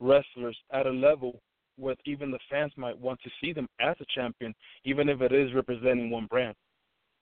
wrestlers 0.00 0.56
at 0.72 0.86
a 0.86 0.90
level 0.90 1.40
where 1.76 1.94
even 2.04 2.30
the 2.30 2.38
fans 2.50 2.72
might 2.76 2.98
want 2.98 3.20
to 3.22 3.30
see 3.40 3.52
them 3.52 3.68
as 3.80 3.96
a 4.00 4.04
champion, 4.14 4.54
even 4.84 5.08
if 5.08 5.20
it 5.20 5.32
is 5.32 5.54
representing 5.54 6.10
one 6.10 6.26
brand. 6.26 6.54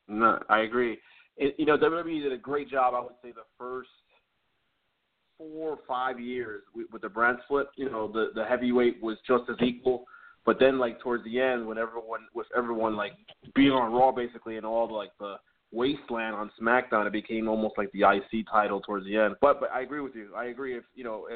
No, 0.08 0.38
I 0.48 0.60
agree. 0.60 0.98
It, 1.36 1.54
you 1.58 1.66
know, 1.66 1.76
WWE 1.76 2.22
did 2.22 2.32
a 2.32 2.38
great 2.38 2.70
job. 2.70 2.94
I 2.94 3.00
would 3.00 3.16
say 3.22 3.32
the 3.32 3.42
first 3.58 3.90
four 5.36 5.70
or 5.70 5.78
five 5.86 6.18
years 6.18 6.62
with, 6.74 6.86
with 6.92 7.02
the 7.02 7.08
brand 7.08 7.38
split, 7.44 7.66
you 7.76 7.90
know, 7.90 8.10
the 8.10 8.30
the 8.34 8.44
heavyweight 8.44 9.02
was 9.02 9.18
just 9.26 9.44
as 9.50 9.56
equal. 9.62 10.04
But 10.46 10.58
then, 10.60 10.78
like 10.78 11.00
towards 11.00 11.24
the 11.24 11.40
end, 11.40 11.66
when 11.66 11.76
everyone 11.76 12.20
with 12.34 12.46
everyone 12.56 12.96
like 12.96 13.12
being 13.54 13.72
on 13.72 13.92
Raw 13.92 14.12
basically 14.12 14.56
and 14.56 14.64
all 14.64 14.86
the, 14.86 14.94
like 14.94 15.10
the 15.18 15.36
wasteland 15.72 16.34
on 16.36 16.50
SmackDown, 16.60 17.06
it 17.06 17.12
became 17.12 17.48
almost 17.48 17.76
like 17.76 17.90
the 17.92 18.02
IC 18.02 18.46
title 18.50 18.80
towards 18.80 19.04
the 19.06 19.16
end. 19.16 19.34
But 19.40 19.60
but 19.60 19.70
I 19.72 19.80
agree 19.82 20.00
with 20.00 20.14
you. 20.14 20.30
I 20.36 20.46
agree. 20.46 20.76
If 20.76 20.84
you 20.94 21.04
know, 21.04 21.26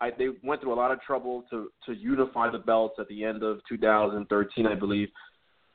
I 0.00 0.10
they 0.10 0.28
went 0.42 0.60
through 0.60 0.74
a 0.74 0.74
lot 0.74 0.90
of 0.90 1.00
trouble 1.02 1.44
to 1.50 1.70
to 1.86 1.94
unify 1.94 2.50
the 2.50 2.58
belts 2.58 2.96
at 2.98 3.08
the 3.08 3.24
end 3.24 3.42
of 3.42 3.60
2013, 3.68 4.66
I 4.66 4.74
believe 4.74 5.08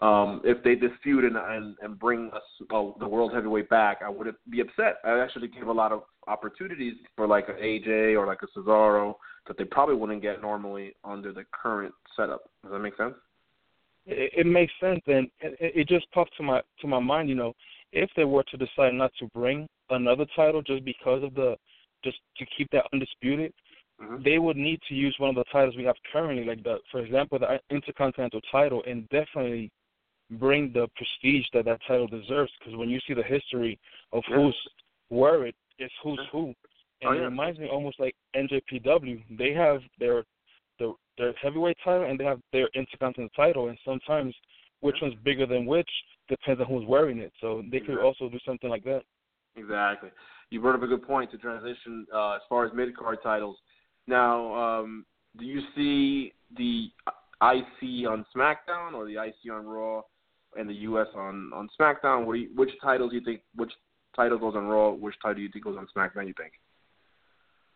um, 0.02 0.41
if 0.43 0.64
they 0.64 0.73
dispute 0.73 1.26
and, 1.26 1.38
and, 1.38 1.76
and 1.81 1.99
bring 1.99 2.31
us 2.34 2.41
the 2.69 3.07
world 3.07 3.34
heavyweight 3.34 3.69
back, 3.69 3.99
I 4.03 4.10
would 4.10 4.34
be 4.49 4.61
upset. 4.61 4.98
I 5.03 5.19
actually 5.19 5.48
give 5.48 5.68
a 5.68 5.72
lot 5.72 5.91
of 5.91 6.02
opportunities 6.27 6.95
for 7.15 7.27
like 7.27 7.49
an 7.49 7.56
AJ 7.56 8.18
or 8.18 8.26
like 8.26 8.39
a 8.41 8.60
Cesaro 8.60 9.15
that 9.48 9.57
they 9.57 9.64
probably 9.64 9.95
wouldn't 9.95 10.23
get 10.23 10.41
normally 10.41 10.95
under 11.03 11.31
the 11.31 11.45
current 11.52 11.93
setup. 12.18 12.49
Does 12.64 12.72
that 12.72 12.80
make 12.80 12.98
sense? 12.98 13.14
It, 14.07 14.31
it 14.38 14.48
makes 14.48 14.73
sense, 14.81 15.02
and 15.06 15.30
it, 15.39 15.56
it 15.60 15.88
just 15.88 16.11
popped 16.11 16.35
to 16.38 16.43
my 16.43 16.61
to 16.80 16.88
my 16.88 16.99
mind. 16.99 17.30
You 17.30 17.35
know, 17.35 17.53
if 17.91 18.10
they 18.15 18.23
were 18.23 18.43
to 18.43 18.57
decide 18.57 18.95
not 18.95 19.11
to 19.19 19.27
bring 19.27 19.68
another 19.91 20.26
title 20.35 20.64
just 20.64 20.84
because 20.84 21.23
of 21.23 21.35
the 21.35 21.56
just 22.03 22.18
to 22.38 22.45
keep 22.57 22.72
that 22.72 22.85
undisputed, 22.91 23.53
mm-hmm. 24.02 24.23
they 24.23 24.40
would 24.40 24.57
need 24.57 24.80
to 24.88 24.95
use 24.95 25.15
one 25.18 25.30
of 25.30 25.36
the 25.36 25.44
titles 25.52 25.76
we 25.78 25.84
have 25.84 25.95
currently, 26.11 26.44
like 26.45 26.64
the, 26.64 26.78
for 26.91 27.02
example, 27.02 27.40
the 27.40 27.60
Intercontinental 27.69 28.41
title, 28.52 28.84
and 28.88 29.07
definitely 29.10 29.72
bring 30.32 30.72
the 30.73 30.88
prestige 30.95 31.45
that 31.53 31.65
that 31.65 31.80
title 31.88 32.07
deserves. 32.07 32.52
Because 32.60 32.78
when 32.78 32.90
you 32.90 32.99
see 33.07 33.14
the 33.14 33.23
history 33.23 33.80
of 34.11 34.23
yeah. 34.30 34.36
who's 34.38 34.57
wore 35.10 35.45
it, 35.45 35.56
it's 35.78 35.94
who's 36.03 36.19
yeah. 36.22 36.30
who, 36.32 36.45
and 37.02 37.10
oh, 37.10 37.11
yeah. 37.14 37.22
it 37.22 37.26
reminds 37.26 37.60
me 37.60 37.68
almost 37.68 37.99
like 37.99 38.15
NJPW. 38.36 39.23
They 39.38 39.53
have 39.53 39.82
their 39.99 40.23
their 40.80 40.91
their 41.18 41.34
heavyweight 41.34 41.78
title 41.84 42.10
and 42.10 42.19
they 42.19 42.23
have 42.23 42.40
their 42.52 42.69
intercontinental 42.76 43.30
title, 43.36 43.69
and 43.69 43.78
sometimes 43.86 44.34
which 44.82 44.98
one's 45.02 45.15
bigger 45.23 45.45
than 45.45 45.65
which 45.65 45.90
depends 46.28 46.60
on 46.61 46.68
who's 46.68 46.88
wearing 46.88 47.19
it. 47.19 47.32
So 47.40 47.64
they 47.72 47.80
could 47.80 47.99
also 47.99 48.30
do 48.30 48.40
something 48.45 48.69
like 48.69 48.84
that. 48.86 49.03
Exactly. 49.56 50.10
You 50.49 50.61
brought 50.61 50.76
up 50.76 50.84
a 50.84 50.88
good 50.88 51.03
point 51.03 51.32
to 51.32 51.38
transition 51.38 52.06
uh, 52.14 52.36
as 52.36 52.41
far 52.49 52.65
as 52.65 52.73
mid 52.73 52.95
card 52.95 53.19
titles. 53.23 53.57
Now, 54.07 54.53
um, 54.82 55.06
do 55.38 55.45
you 55.45 55.61
see 55.76 56.34
the 56.57 56.90
IC 57.41 58.07
on 58.07 58.26
SmackDown 58.36 58.94
or 58.94 59.06
the 59.06 59.22
IC 59.22 59.52
on 59.52 59.65
Raw 59.65 60.02
and 60.57 60.69
the 60.69 60.73
U.S. 60.73 61.07
on 61.15 61.52
on 61.53 61.69
SmackDown. 61.80 62.26
What 62.26 62.34
you, 62.34 62.49
which 62.56 62.72
titles 62.82 63.11
do 63.11 63.18
you 63.18 63.26
think? 63.26 63.41
Which 63.56 63.72
title 64.15 64.38
goes 64.38 64.56
on 64.56 64.68
Raw? 64.68 64.91
Which 64.91 65.15
title 65.22 65.36
do 65.36 65.41
you 65.41 65.49
think 65.52 65.65
goes 65.65 65.78
on 65.78 65.88
SmackDown? 65.95 66.28
You 66.28 66.34
think? 66.38 66.53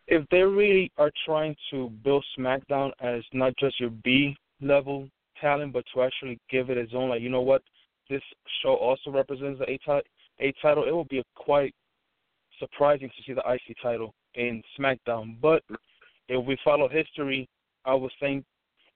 If 0.06 0.28
they 0.30 0.42
really 0.42 0.92
are 0.98 1.10
trying 1.24 1.56
to 1.72 1.90
build 2.04 2.24
SmackDown 2.38 2.92
as 3.00 3.22
not 3.32 3.56
just 3.58 3.80
your 3.80 3.90
B 3.90 4.36
level 4.60 5.08
talent, 5.40 5.72
but 5.72 5.84
to 5.94 6.02
actually 6.02 6.38
give 6.48 6.70
it 6.70 6.78
its 6.78 6.92
own, 6.94 7.08
like 7.08 7.22
you 7.22 7.30
know 7.30 7.40
what, 7.40 7.62
this 8.08 8.22
show 8.62 8.74
also 8.74 9.10
represents 9.10 9.58
the 9.58 9.68
A, 9.68 10.02
a 10.40 10.52
title. 10.62 10.84
It 10.86 10.92
will 10.92 11.04
be 11.04 11.24
quite 11.34 11.74
surprising 12.60 13.08
to 13.08 13.22
see 13.26 13.32
the 13.32 13.42
IC 13.50 13.76
title 13.82 14.14
in 14.34 14.62
SmackDown. 14.78 15.40
But 15.40 15.62
if 16.28 16.44
we 16.44 16.56
follow 16.64 16.88
history, 16.88 17.48
I 17.84 17.94
would 17.94 18.12
think 18.20 18.44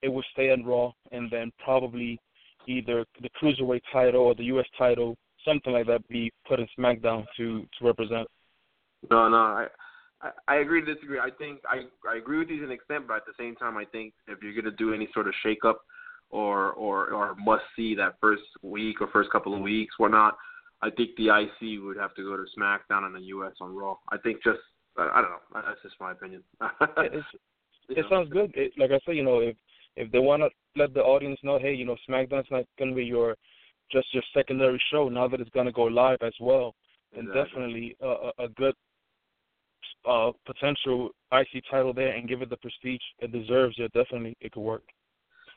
it 0.02 0.09
would 0.09 0.24
stay 0.32 0.51
on 0.51 0.65
Raw, 0.65 0.93
and 1.12 1.31
then 1.31 1.52
probably 1.62 2.19
either 2.66 3.05
the 3.20 3.31
cruiserweight 3.40 3.82
title 3.93 4.23
or 4.23 4.35
the 4.35 4.44
U.S. 4.44 4.66
title, 4.77 5.16
something 5.44 5.73
like 5.73 5.86
that, 5.86 6.07
be 6.09 6.32
put 6.47 6.61
in 6.61 6.69
SmackDown 6.78 7.24
to 7.36 7.66
to 7.78 7.85
represent. 7.85 8.27
No, 9.11 9.28
no, 9.28 9.36
I 9.36 9.66
I, 10.20 10.31
I 10.48 10.57
agree 10.57 10.85
to 10.85 10.94
disagree. 10.94 11.19
I 11.19 11.31
think 11.31 11.61
I 11.69 11.85
I 12.09 12.16
agree 12.16 12.39
with 12.39 12.48
you 12.48 12.59
to 12.61 12.65
an 12.65 12.73
extent, 12.73 13.07
but 13.07 13.19
at 13.19 13.27
the 13.27 13.32
same 13.39 13.57
time, 13.57 13.77
I 13.77 13.85
think 13.85 14.15
if 14.27 14.43
you're 14.43 14.52
going 14.52 14.65
to 14.65 14.70
do 14.73 14.94
any 14.94 15.09
sort 15.12 15.28
of 15.28 15.35
shakeup 15.44 15.77
or 16.31 16.73
or 16.73 17.12
or 17.12 17.35
must 17.36 17.65
see 17.77 17.94
that 17.97 18.16
first 18.20 18.43
week 18.62 19.01
or 19.01 19.09
first 19.09 19.31
couple 19.31 19.55
of 19.55 19.61
weeks, 19.61 19.94
whatnot, 19.98 20.36
I 20.82 20.90
think 20.90 21.11
the 21.16 21.28
IC 21.28 21.82
would 21.82 21.97
have 21.97 22.15
to 22.15 22.23
go 22.23 22.36
to 22.36 22.44
SmackDown 22.59 23.05
and 23.05 23.15
the 23.15 23.23
US 23.23 23.52
on 23.61 23.74
Raw. 23.74 23.97
I 24.11 24.19
think 24.19 24.43
just 24.43 24.61
I 24.96 25.20
don't 25.20 25.30
know. 25.30 25.62
That's 25.66 25.82
just 25.82 25.96
my 26.00 26.12
opinion. 26.12 26.42
it, 26.98 27.24
it 27.88 28.06
sounds 28.10 28.30
good. 28.30 28.52
It, 28.54 28.72
like 28.78 28.90
I 28.90 28.98
said, 29.04 29.16
you 29.16 29.24
know, 29.24 29.40
if 29.40 29.56
if 29.96 30.10
they 30.12 30.18
want 30.18 30.42
to 30.42 30.48
let 30.76 30.94
the 30.94 31.00
audience 31.00 31.38
know, 31.42 31.58
hey, 31.58 31.74
you 31.74 31.84
know, 31.84 31.96
SmackDown's 32.08 32.50
not 32.50 32.64
going 32.78 32.90
to 32.90 32.96
be 32.96 33.04
your 33.04 33.36
just 33.90 34.06
your 34.14 34.22
secondary 34.34 34.80
show 34.90 35.08
now 35.08 35.26
that 35.28 35.40
it's 35.40 35.50
going 35.50 35.66
to 35.66 35.72
go 35.72 35.84
live 35.84 36.18
as 36.22 36.34
well, 36.40 36.74
and 37.16 37.28
exactly. 37.28 37.42
definitely 37.42 37.96
a, 38.00 38.30
a 38.38 38.48
good 38.56 38.74
uh, 40.08 40.30
potential 40.46 41.10
IC 41.32 41.64
title 41.70 41.92
there 41.92 42.14
and 42.14 42.28
give 42.28 42.42
it 42.42 42.50
the 42.50 42.56
prestige 42.56 43.00
it 43.18 43.32
deserves. 43.32 43.76
Yeah, 43.78 43.88
definitely 43.94 44.36
it 44.40 44.52
could 44.52 44.62
work. 44.62 44.84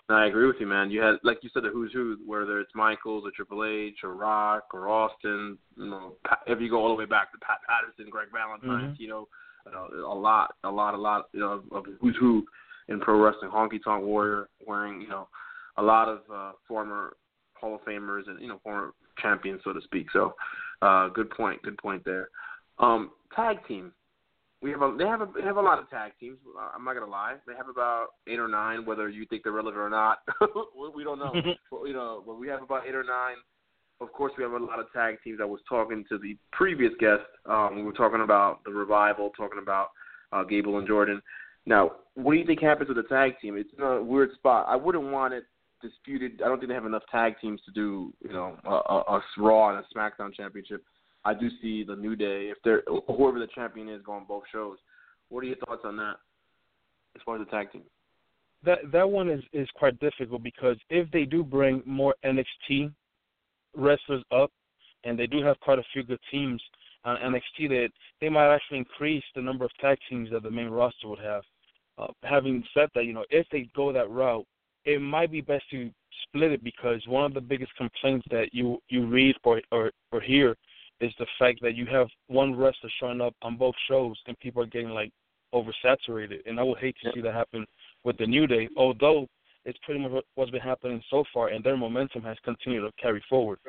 I 0.09 0.25
agree 0.25 0.47
with 0.47 0.57
you, 0.59 0.67
man. 0.67 0.91
You 0.91 1.01
had, 1.01 1.15
like 1.23 1.39
you 1.43 1.49
said, 1.53 1.63
the 1.63 1.69
who's 1.69 1.93
who, 1.93 2.17
whether 2.25 2.59
it's 2.59 2.75
Michaels 2.75 3.23
or 3.25 3.31
Triple 3.34 3.63
H 3.63 3.99
or 4.03 4.13
Rock 4.13 4.65
or 4.73 4.89
Austin. 4.89 5.57
You 5.77 5.89
know, 5.89 6.13
if 6.45 6.59
you 6.59 6.69
go 6.69 6.77
all 6.77 6.89
the 6.89 6.95
way 6.95 7.05
back 7.05 7.31
to 7.31 7.38
Pat 7.39 7.59
Patterson, 7.67 8.11
Greg 8.11 8.27
Valentine, 8.34 8.91
mm-hmm. 8.91 9.01
you 9.01 9.07
know, 9.07 9.27
uh, 9.65 10.05
a 10.05 10.13
lot, 10.13 10.55
a 10.65 10.69
lot, 10.69 10.93
a 10.93 10.97
lot, 10.97 11.30
you 11.31 11.39
know, 11.39 11.63
of 11.71 11.85
who's 12.01 12.17
who 12.19 12.43
in 12.89 12.99
pro 12.99 13.19
wrestling. 13.19 13.51
Honky 13.51 13.80
Tonk 13.84 14.03
Warrior 14.03 14.49
wearing 14.65 15.01
you 15.01 15.07
know 15.07 15.27
a 15.77 15.84
lot 15.84 16.09
of 16.09 16.19
uh, 16.34 16.51
former 16.67 17.15
Hall 17.53 17.75
of 17.75 17.81
Famers 17.85 18.27
and 18.27 18.41
you 18.41 18.47
know 18.47 18.59
former 18.63 18.93
champions, 19.21 19.61
so 19.63 19.73
to 19.73 19.81
speak. 19.81 20.07
So, 20.11 20.35
uh, 20.81 21.09
good 21.09 21.30
point. 21.30 21.61
Good 21.63 21.77
point 21.77 22.03
there. 22.05 22.30
Um, 22.80 23.11
tag 23.35 23.57
team. 23.67 23.93
We 24.64 24.72
have 24.72 24.81
a 24.81 24.95
they 24.98 25.03
have 25.03 25.19
a 25.19 25.27
they 25.35 25.41
have 25.41 25.57
a 25.57 25.61
lot 25.61 25.77
of 25.77 25.90
tag 25.90 26.14
teams. 26.22 26.38
I'm 26.73 26.85
not 26.85 26.94
gonna 26.94 27.11
lie. 27.11 27.35
They 27.45 27.53
have 27.53 27.68
about 27.68 28.07
eight 28.27 28.40
or 28.40 28.48
nine. 28.48 28.85
Whether 28.85 29.10
you 29.10 29.26
think 29.26 29.44
they're 29.44 29.52
relevant 29.52 29.81
or 29.81 29.90
not, 29.90 30.19
we 30.95 31.03
don't 31.03 31.19
know. 31.19 31.34
but, 31.72 31.84
you 31.84 31.94
know, 31.94 32.23
but 32.26 32.40
we 32.40 32.48
have 32.48 32.64
about 32.64 32.88
eight 32.88 32.95
or 32.95 33.03
nine. 33.03 33.35
Of 33.99 34.14
course, 34.14 34.31
we 34.38 34.44
have 34.44 34.53
a 34.53 34.57
lot 34.57 34.80
of 34.80 34.85
tag 34.94 35.18
teams. 35.22 35.40
I 35.41 35.45
was 35.45 35.60
talking 35.68 36.06
to 36.07 36.18
the 36.18 36.38
previous 36.53 36.94
guest. 36.98 37.23
Um, 37.45 37.76
we 37.76 37.84
were 37.84 37.91
talking 37.91 38.22
about 38.22 38.64
the 38.64 38.72
revival, 38.72 39.31
talking 39.35 39.60
about 39.61 39.90
uh, 40.31 40.44
Gable 40.44 40.77
and 40.77 40.88
Jordan. 40.88 41.22
Now, 41.65 41.91
what 42.15 42.31
do 42.31 42.40
you 42.40 42.45
think 42.45 42.61
happens 42.61 42.88
with 42.88 42.98
the 42.98 43.03
tag 43.03 43.34
team? 43.41 43.57
It's 43.57 43.69
in 43.77 43.84
a 43.84 44.02
weird 44.02 44.34
spot. 44.35 44.65
I 44.69 44.77
wouldn't 44.77 45.11
want 45.11 45.34
it 45.34 45.44
disputed. 45.81 46.41
I 46.41 46.48
don't 46.48 46.60
think 46.60 46.69
they 46.69 46.76
have 46.76 46.85
enough 46.85 47.03
tag 47.11 47.35
teams 47.41 47.60
to 47.65 47.72
do, 47.72 48.14
you 48.23 48.31
know, 48.31 48.57
a, 48.65 48.69
a, 48.69 49.18
a 49.18 49.23
Raw 49.38 49.76
and 49.76 49.84
a 49.84 49.98
SmackDown 49.98 50.34
championship. 50.34 50.84
I 51.26 51.34
do 51.34 51.50
see 51.62 51.84
the 51.84 51.95
New 51.95 52.16
Day 52.16 52.52
if 52.52 52.58
they're 52.64 52.84
whoever 53.08 53.40
the 53.40 53.48
champion 53.56 53.90
is 53.90 54.02
going 54.04 54.26
both 54.28 54.44
shows. 54.52 54.78
What 55.30 55.44
are 55.44 55.48
your 55.48 55.56
thoughts 55.58 55.82
on 55.86 55.98
that 55.98 56.16
as 57.16 57.22
far 57.26 57.36
as 57.36 57.45
the 57.45 57.52
tag 57.52 57.72
team? 57.72 57.84
That 58.66 58.80
that 58.91 59.10
one 59.10 59.30
is 59.30 59.44
is 59.54 59.68
quite 59.76 60.00
difficult 60.00 60.44
because 60.44 60.78
if 60.90 61.10
they 61.12 61.26
do 61.26 61.44
bring 61.44 61.82
more 61.86 62.16
NXT 62.26 62.91
wrestlers 63.76 64.24
up, 64.32 64.52
and 65.04 65.18
they 65.18 65.28
do 65.28 65.44
have 65.44 65.60
quite 65.60 65.80
a 65.80 65.84
few 65.94 66.04
good 66.04 66.20
teams 66.30 66.62
on 67.06 67.18
NXT, 67.18 67.70
that 67.70 67.90
they 68.22 68.30
might 68.30 68.54
actually 68.54 68.78
increase 68.78 69.24
the 69.36 69.41
number 69.41 69.66
of 69.66 69.72
tag 69.80 69.98
teams 70.10 70.30
that 70.32 70.44
the 70.44 70.52
main 70.52 70.70
roster 70.70 71.08
would 71.08 71.20
have. 71.20 71.44
Uh, 71.98 72.08
having 72.24 72.64
said 72.74 72.90
that, 72.95 73.06
you 73.06 73.14
know, 73.14 73.26
if 73.30 73.45
they 73.52 73.70
go 73.76 73.91
that 73.91 74.10
route, 74.10 74.45
it 74.86 75.02
might 75.02 75.32
be 75.32 75.41
best 75.41 75.64
to 75.72 75.90
split 76.24 76.52
it 76.52 76.64
because 76.64 77.02
one 77.08 77.26
of 77.26 77.34
the 77.34 77.41
biggest 77.41 77.76
complaints 77.76 78.26
that 78.30 78.54
you 78.54 78.80
you 78.90 79.06
read 79.08 79.36
or 79.44 79.62
or, 79.72 79.91
or 80.12 80.22
hear 80.22 80.56
is 81.03 81.13
the 81.19 81.27
fact 81.38 81.59
that 81.61 81.75
you 81.75 81.85
have 81.85 82.07
one 82.27 82.55
wrestler 82.55 82.89
showing 82.99 83.21
up 83.21 83.35
on 83.41 83.57
both 83.57 83.75
shows 83.88 84.15
and 84.27 84.39
people 84.39 84.63
are 84.63 84.67
getting 84.67 84.89
like 84.89 85.11
oversaturated. 85.53 86.39
And 86.45 86.59
I 86.59 86.63
would 86.63 86.80
hate 86.80 86.95
to 87.03 87.11
see 87.13 87.21
that 87.21 87.34
happen 87.34 87.65
with 88.03 88.17
the 88.17 88.25
New 88.25 88.47
Day, 88.47 88.69
although 88.77 89.27
it's 89.65 89.77
pretty 89.84 89.99
much 89.99 90.23
what's 90.35 90.51
been 90.51 90.61
happening 90.61 91.01
so 91.09 91.23
far, 91.34 91.49
and 91.49 91.63
their 91.63 91.77
momentum 91.77 92.23
has 92.23 92.38
continued 92.43 92.81
to 92.81 92.91
carry 93.01 93.23
forward. 93.30 93.59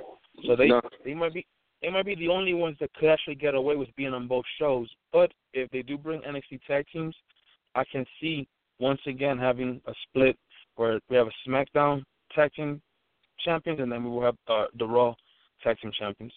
So 0.46 0.56
they 0.56 0.68
No. 0.68 0.80
they 1.04 1.14
might 1.14 1.34
be 1.34 1.46
they 1.82 1.90
might 1.90 2.06
be 2.06 2.14
the 2.14 2.28
only 2.28 2.54
ones 2.54 2.78
that 2.78 2.92
could 2.94 3.10
actually 3.10 3.34
get 3.34 3.54
away 3.54 3.76
with 3.76 3.94
being 3.94 4.14
on 4.14 4.26
both 4.26 4.46
shows. 4.58 4.88
But 5.12 5.32
if 5.52 5.68
they 5.70 5.82
do 5.82 5.98
bring 5.98 6.22
NXT 6.22 6.60
tag 6.66 6.86
teams, 6.92 7.14
I 7.74 7.84
can 7.84 8.06
see 8.20 8.48
once 8.78 9.00
again 9.06 9.38
having 9.38 9.80
a 9.86 9.94
split 10.04 10.38
where 10.76 10.98
we 11.08 11.16
have 11.16 11.28
a 11.28 11.48
SmackDown 11.48 12.02
tag 12.34 12.52
team 12.54 12.80
champions, 13.44 13.80
and 13.80 13.92
then 13.92 14.02
we 14.02 14.10
will 14.10 14.22
have 14.22 14.36
uh, 14.48 14.66
the 14.78 14.86
Raw 14.86 15.14
tag 15.62 15.78
team 15.80 15.92
champions. 15.92 16.32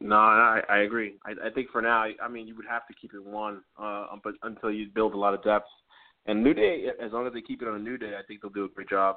No, 0.00 0.16
I, 0.16 0.60
I 0.68 0.78
agree. 0.78 1.14
I, 1.24 1.48
I 1.48 1.50
think 1.50 1.70
for 1.70 1.80
now, 1.80 2.04
I, 2.22 2.28
mean, 2.28 2.46
you 2.46 2.56
would 2.56 2.66
have 2.66 2.86
to 2.88 2.94
keep 2.94 3.14
it 3.14 3.24
one, 3.24 3.62
uh, 3.80 4.06
but 4.22 4.34
until 4.42 4.70
you 4.70 4.88
build 4.94 5.14
a 5.14 5.18
lot 5.18 5.34
of 5.34 5.42
depth. 5.42 5.68
And 6.26 6.42
New 6.42 6.54
Day, 6.54 6.86
as 7.02 7.12
long 7.12 7.26
as 7.26 7.32
they 7.32 7.42
keep 7.42 7.62
it 7.62 7.68
on 7.68 7.76
a 7.76 7.78
New 7.78 7.98
Day, 7.98 8.12
I 8.18 8.22
think 8.26 8.40
they'll 8.40 8.50
do 8.50 8.64
a 8.64 8.68
great 8.68 8.88
job 8.88 9.16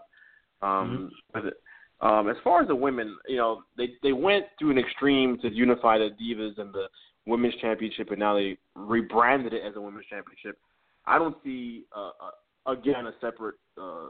um, 0.61 1.11
with 1.33 1.45
it. 1.45 1.53
Um, 2.01 2.29
as 2.29 2.35
far 2.43 2.61
as 2.61 2.67
the 2.67 2.75
women, 2.75 3.17
you 3.27 3.37
know, 3.37 3.63
they 3.75 3.89
they 4.03 4.11
went 4.11 4.45
through 4.59 4.71
an 4.71 4.77
extreme 4.77 5.39
to 5.39 5.51
unify 5.51 5.97
the 5.97 6.09
Divas 6.21 6.59
and 6.59 6.71
the 6.71 6.87
Women's 7.25 7.55
Championship, 7.55 8.11
and 8.11 8.19
now 8.19 8.35
they 8.35 8.57
rebranded 8.75 9.53
it 9.53 9.63
as 9.65 9.75
a 9.75 9.81
Women's 9.81 10.05
Championship. 10.05 10.59
I 11.07 11.17
don't 11.17 11.35
see 11.43 11.85
uh, 11.95 12.11
uh, 12.21 12.71
again 12.71 13.07
a 13.07 13.13
separate 13.19 13.55
uh, 13.81 14.09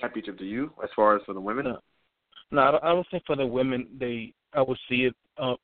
championship. 0.00 0.38
Do 0.38 0.46
you, 0.46 0.72
as 0.82 0.88
far 0.96 1.16
as 1.16 1.22
for 1.26 1.34
the 1.34 1.40
women? 1.40 1.64
No. 1.66 1.78
No, 2.50 2.78
I 2.82 2.88
don't 2.88 3.06
think 3.10 3.24
for 3.26 3.36
the 3.36 3.46
women 3.46 3.86
they 3.98 4.32
I 4.54 4.62
would 4.62 4.78
see 4.88 5.04
it. 5.04 5.14
Uh, 5.38 5.54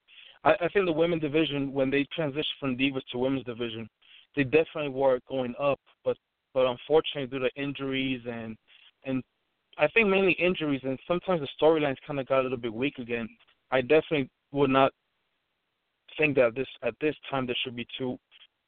I, 0.44 0.52
I 0.52 0.68
think 0.68 0.86
the 0.86 0.92
women 0.92 1.18
division 1.18 1.72
when 1.72 1.90
they 1.90 2.06
transitioned 2.18 2.44
from 2.60 2.76
divas 2.76 3.02
to 3.12 3.18
women's 3.18 3.44
division, 3.44 3.88
they 4.36 4.44
definitely 4.44 4.90
were 4.90 5.20
going 5.28 5.54
up, 5.60 5.80
but 6.04 6.16
but 6.52 6.66
unfortunately 6.66 7.26
due 7.26 7.44
to 7.44 7.62
injuries 7.62 8.20
and 8.30 8.56
and 9.04 9.22
I 9.76 9.88
think 9.88 10.08
mainly 10.08 10.32
injuries 10.32 10.82
and 10.84 10.98
sometimes 11.06 11.40
the 11.40 11.48
storylines 11.60 11.96
kind 12.06 12.20
of 12.20 12.26
got 12.26 12.40
a 12.40 12.42
little 12.42 12.58
bit 12.58 12.72
weak 12.72 12.98
again. 12.98 13.28
I 13.70 13.80
definitely 13.80 14.30
would 14.52 14.70
not 14.70 14.92
think 16.16 16.36
that 16.36 16.54
this 16.54 16.68
at 16.82 16.94
this 17.00 17.16
time 17.30 17.46
there 17.46 17.56
should 17.64 17.76
be 17.76 17.86
two 17.98 18.18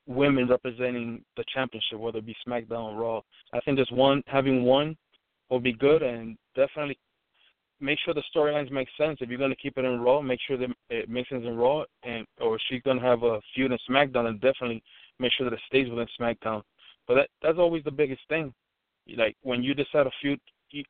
women 0.06 0.48
representing 0.48 1.24
the 1.36 1.44
championship, 1.52 1.98
whether 1.98 2.18
it 2.18 2.26
be 2.26 2.36
SmackDown 2.46 2.92
or 2.92 2.96
Raw. 2.96 3.20
I 3.52 3.60
think 3.60 3.78
just 3.78 3.92
one 3.92 4.22
having 4.26 4.64
one 4.64 4.96
will 5.50 5.60
be 5.60 5.72
good 5.72 6.02
and 6.02 6.36
definitely 6.54 6.98
make 7.80 7.98
sure 8.04 8.14
the 8.14 8.22
storylines 8.34 8.70
make 8.70 8.88
sense. 8.98 9.18
If 9.20 9.28
you're 9.28 9.38
to 9.50 9.56
keep 9.56 9.76
it 9.76 9.84
in 9.84 10.00
Raw, 10.00 10.20
make 10.20 10.40
sure 10.46 10.56
that 10.56 10.70
it 10.90 11.08
makes 11.08 11.28
sense 11.28 11.44
in 11.46 11.56
Raw, 11.56 11.84
and 12.04 12.26
or 12.40 12.58
she's 12.68 12.82
to 12.98 13.04
have 13.04 13.22
a 13.22 13.40
feud 13.54 13.72
in 13.72 13.78
SmackDown, 13.88 14.26
and 14.26 14.40
definitely 14.40 14.82
make 15.18 15.32
sure 15.32 15.48
that 15.48 15.54
it 15.54 15.62
stays 15.66 15.88
within 15.88 16.06
SmackDown. 16.20 16.62
But 17.06 17.14
that 17.14 17.28
that's 17.42 17.58
always 17.58 17.84
the 17.84 17.90
biggest 17.90 18.22
thing. 18.28 18.52
Like 19.16 19.36
when 19.42 19.62
you 19.62 19.74
decide 19.74 20.06
a 20.06 20.10
feud 20.20 20.40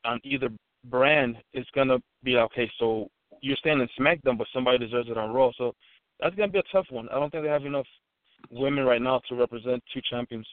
on 0.04 0.20
either 0.24 0.48
brand, 0.86 1.36
it's 1.52 1.70
to 1.88 2.00
be 2.22 2.36
okay. 2.36 2.70
So 2.78 3.08
you're 3.40 3.56
staying 3.56 3.80
in 3.80 3.88
SmackDown, 3.98 4.38
but 4.38 4.46
somebody 4.52 4.78
deserves 4.78 5.10
it 5.10 5.18
on 5.18 5.34
Raw. 5.34 5.50
So 5.56 5.74
that's 6.20 6.34
to 6.48 6.52
be 6.52 6.58
a 6.58 6.72
tough 6.72 6.86
one. 6.90 7.08
I 7.10 7.18
don't 7.18 7.30
think 7.30 7.44
they 7.44 7.50
have 7.50 7.66
enough 7.66 7.86
women 8.50 8.84
right 8.84 9.02
now 9.02 9.20
to 9.28 9.34
represent 9.34 9.82
two 9.92 10.00
champions. 10.08 10.46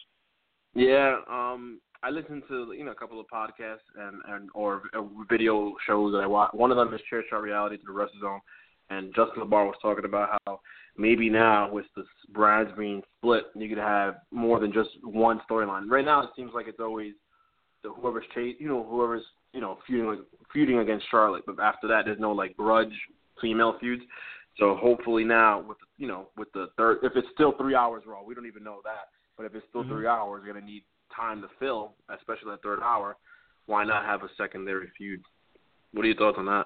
Yeah, 0.75 1.19
um, 1.29 1.79
I 2.03 2.09
listen 2.09 2.43
to 2.49 2.73
you 2.77 2.83
know 2.83 2.91
a 2.91 2.95
couple 2.95 3.19
of 3.19 3.25
podcasts 3.33 3.87
and 3.97 4.21
and 4.27 4.49
or 4.53 4.83
uh, 4.93 5.01
video 5.29 5.73
shows 5.87 6.11
that 6.11 6.19
I 6.19 6.27
watch. 6.27 6.53
One 6.53 6.69
of 6.69 6.77
them 6.77 6.93
is 6.93 7.01
Chair 7.09 7.23
Shot 7.29 7.41
Reality 7.41 7.77
to 7.77 7.83
the 7.85 7.93
Wrestle 7.93 8.19
Zone, 8.19 8.41
and 8.89 9.15
Justin 9.15 9.43
LaBar 9.43 9.65
was 9.65 9.75
talking 9.81 10.05
about 10.05 10.37
how 10.45 10.59
maybe 10.97 11.29
now 11.29 11.71
with 11.71 11.85
the 11.95 12.03
brands 12.33 12.71
being 12.77 13.01
split, 13.17 13.45
you 13.55 13.69
could 13.69 13.77
have 13.77 14.15
more 14.31 14.59
than 14.59 14.73
just 14.73 14.89
one 15.03 15.41
storyline. 15.49 15.89
Right 15.89 16.05
now, 16.05 16.23
it 16.23 16.29
seems 16.35 16.51
like 16.53 16.67
it's 16.67 16.79
always 16.79 17.13
the 17.83 17.89
whoever's 17.89 18.25
chase, 18.35 18.55
you 18.59 18.67
know, 18.67 18.83
whoever's 18.83 19.23
you 19.53 19.61
know 19.61 19.77
feuding 19.87 20.23
feuding 20.51 20.79
against 20.79 21.09
Charlotte. 21.09 21.43
But 21.45 21.59
after 21.61 21.87
that, 21.87 22.03
there's 22.05 22.19
no 22.19 22.33
like 22.33 22.57
grudge 22.57 22.93
female 23.41 23.77
feuds. 23.79 24.03
So 24.59 24.75
hopefully 24.75 25.23
now 25.23 25.61
with 25.61 25.77
the, 25.79 25.85
you 25.97 26.07
know 26.07 26.27
with 26.37 26.51
the 26.53 26.67
third, 26.77 26.97
if 27.03 27.13
it's 27.15 27.27
still 27.33 27.53
three 27.57 27.75
hours 27.75 28.03
raw, 28.05 28.21
we 28.23 28.35
don't 28.35 28.45
even 28.45 28.63
know 28.63 28.81
that. 28.83 29.07
But 29.37 29.45
if 29.45 29.55
it's 29.55 29.65
still 29.69 29.83
Mhm. 29.83 29.89
three 29.89 30.07
hours, 30.07 30.43
you're 30.43 30.53
gonna 30.53 30.65
need 30.65 30.83
time 31.15 31.41
to 31.41 31.47
fill, 31.59 31.93
especially 32.09 32.51
that 32.51 32.61
third 32.63 32.79
hour. 32.81 33.17
Why 33.65 33.83
not 33.83 34.05
have 34.05 34.23
a 34.23 34.29
secondary 34.37 34.89
feud? 34.97 35.21
What 35.93 36.03
are 36.03 36.07
your 36.07 36.17
thoughts 36.17 36.37
on 36.37 36.45
that? 36.45 36.65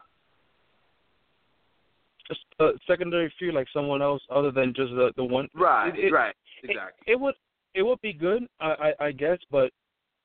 Just 2.27 2.41
a 2.59 2.71
secondary 2.87 3.31
feud 3.37 3.53
like 3.53 3.67
someone 3.73 4.01
else 4.01 4.21
other 4.29 4.51
than 4.51 4.73
just 4.75 4.91
the 4.91 5.11
the 5.15 5.23
one. 5.23 5.47
Right, 5.53 5.89
It- 5.97 6.05
it- 6.05 6.11
right, 6.11 6.35
It- 6.63 6.71
exactly. 6.71 7.11
It, 7.11 7.19
would 7.19 7.35
it 7.73 7.83
would 7.83 8.01
be 8.01 8.13
good, 8.13 8.47
I, 8.59 8.93
I 8.99 9.05
I 9.07 9.11
guess, 9.11 9.37
but 9.51 9.71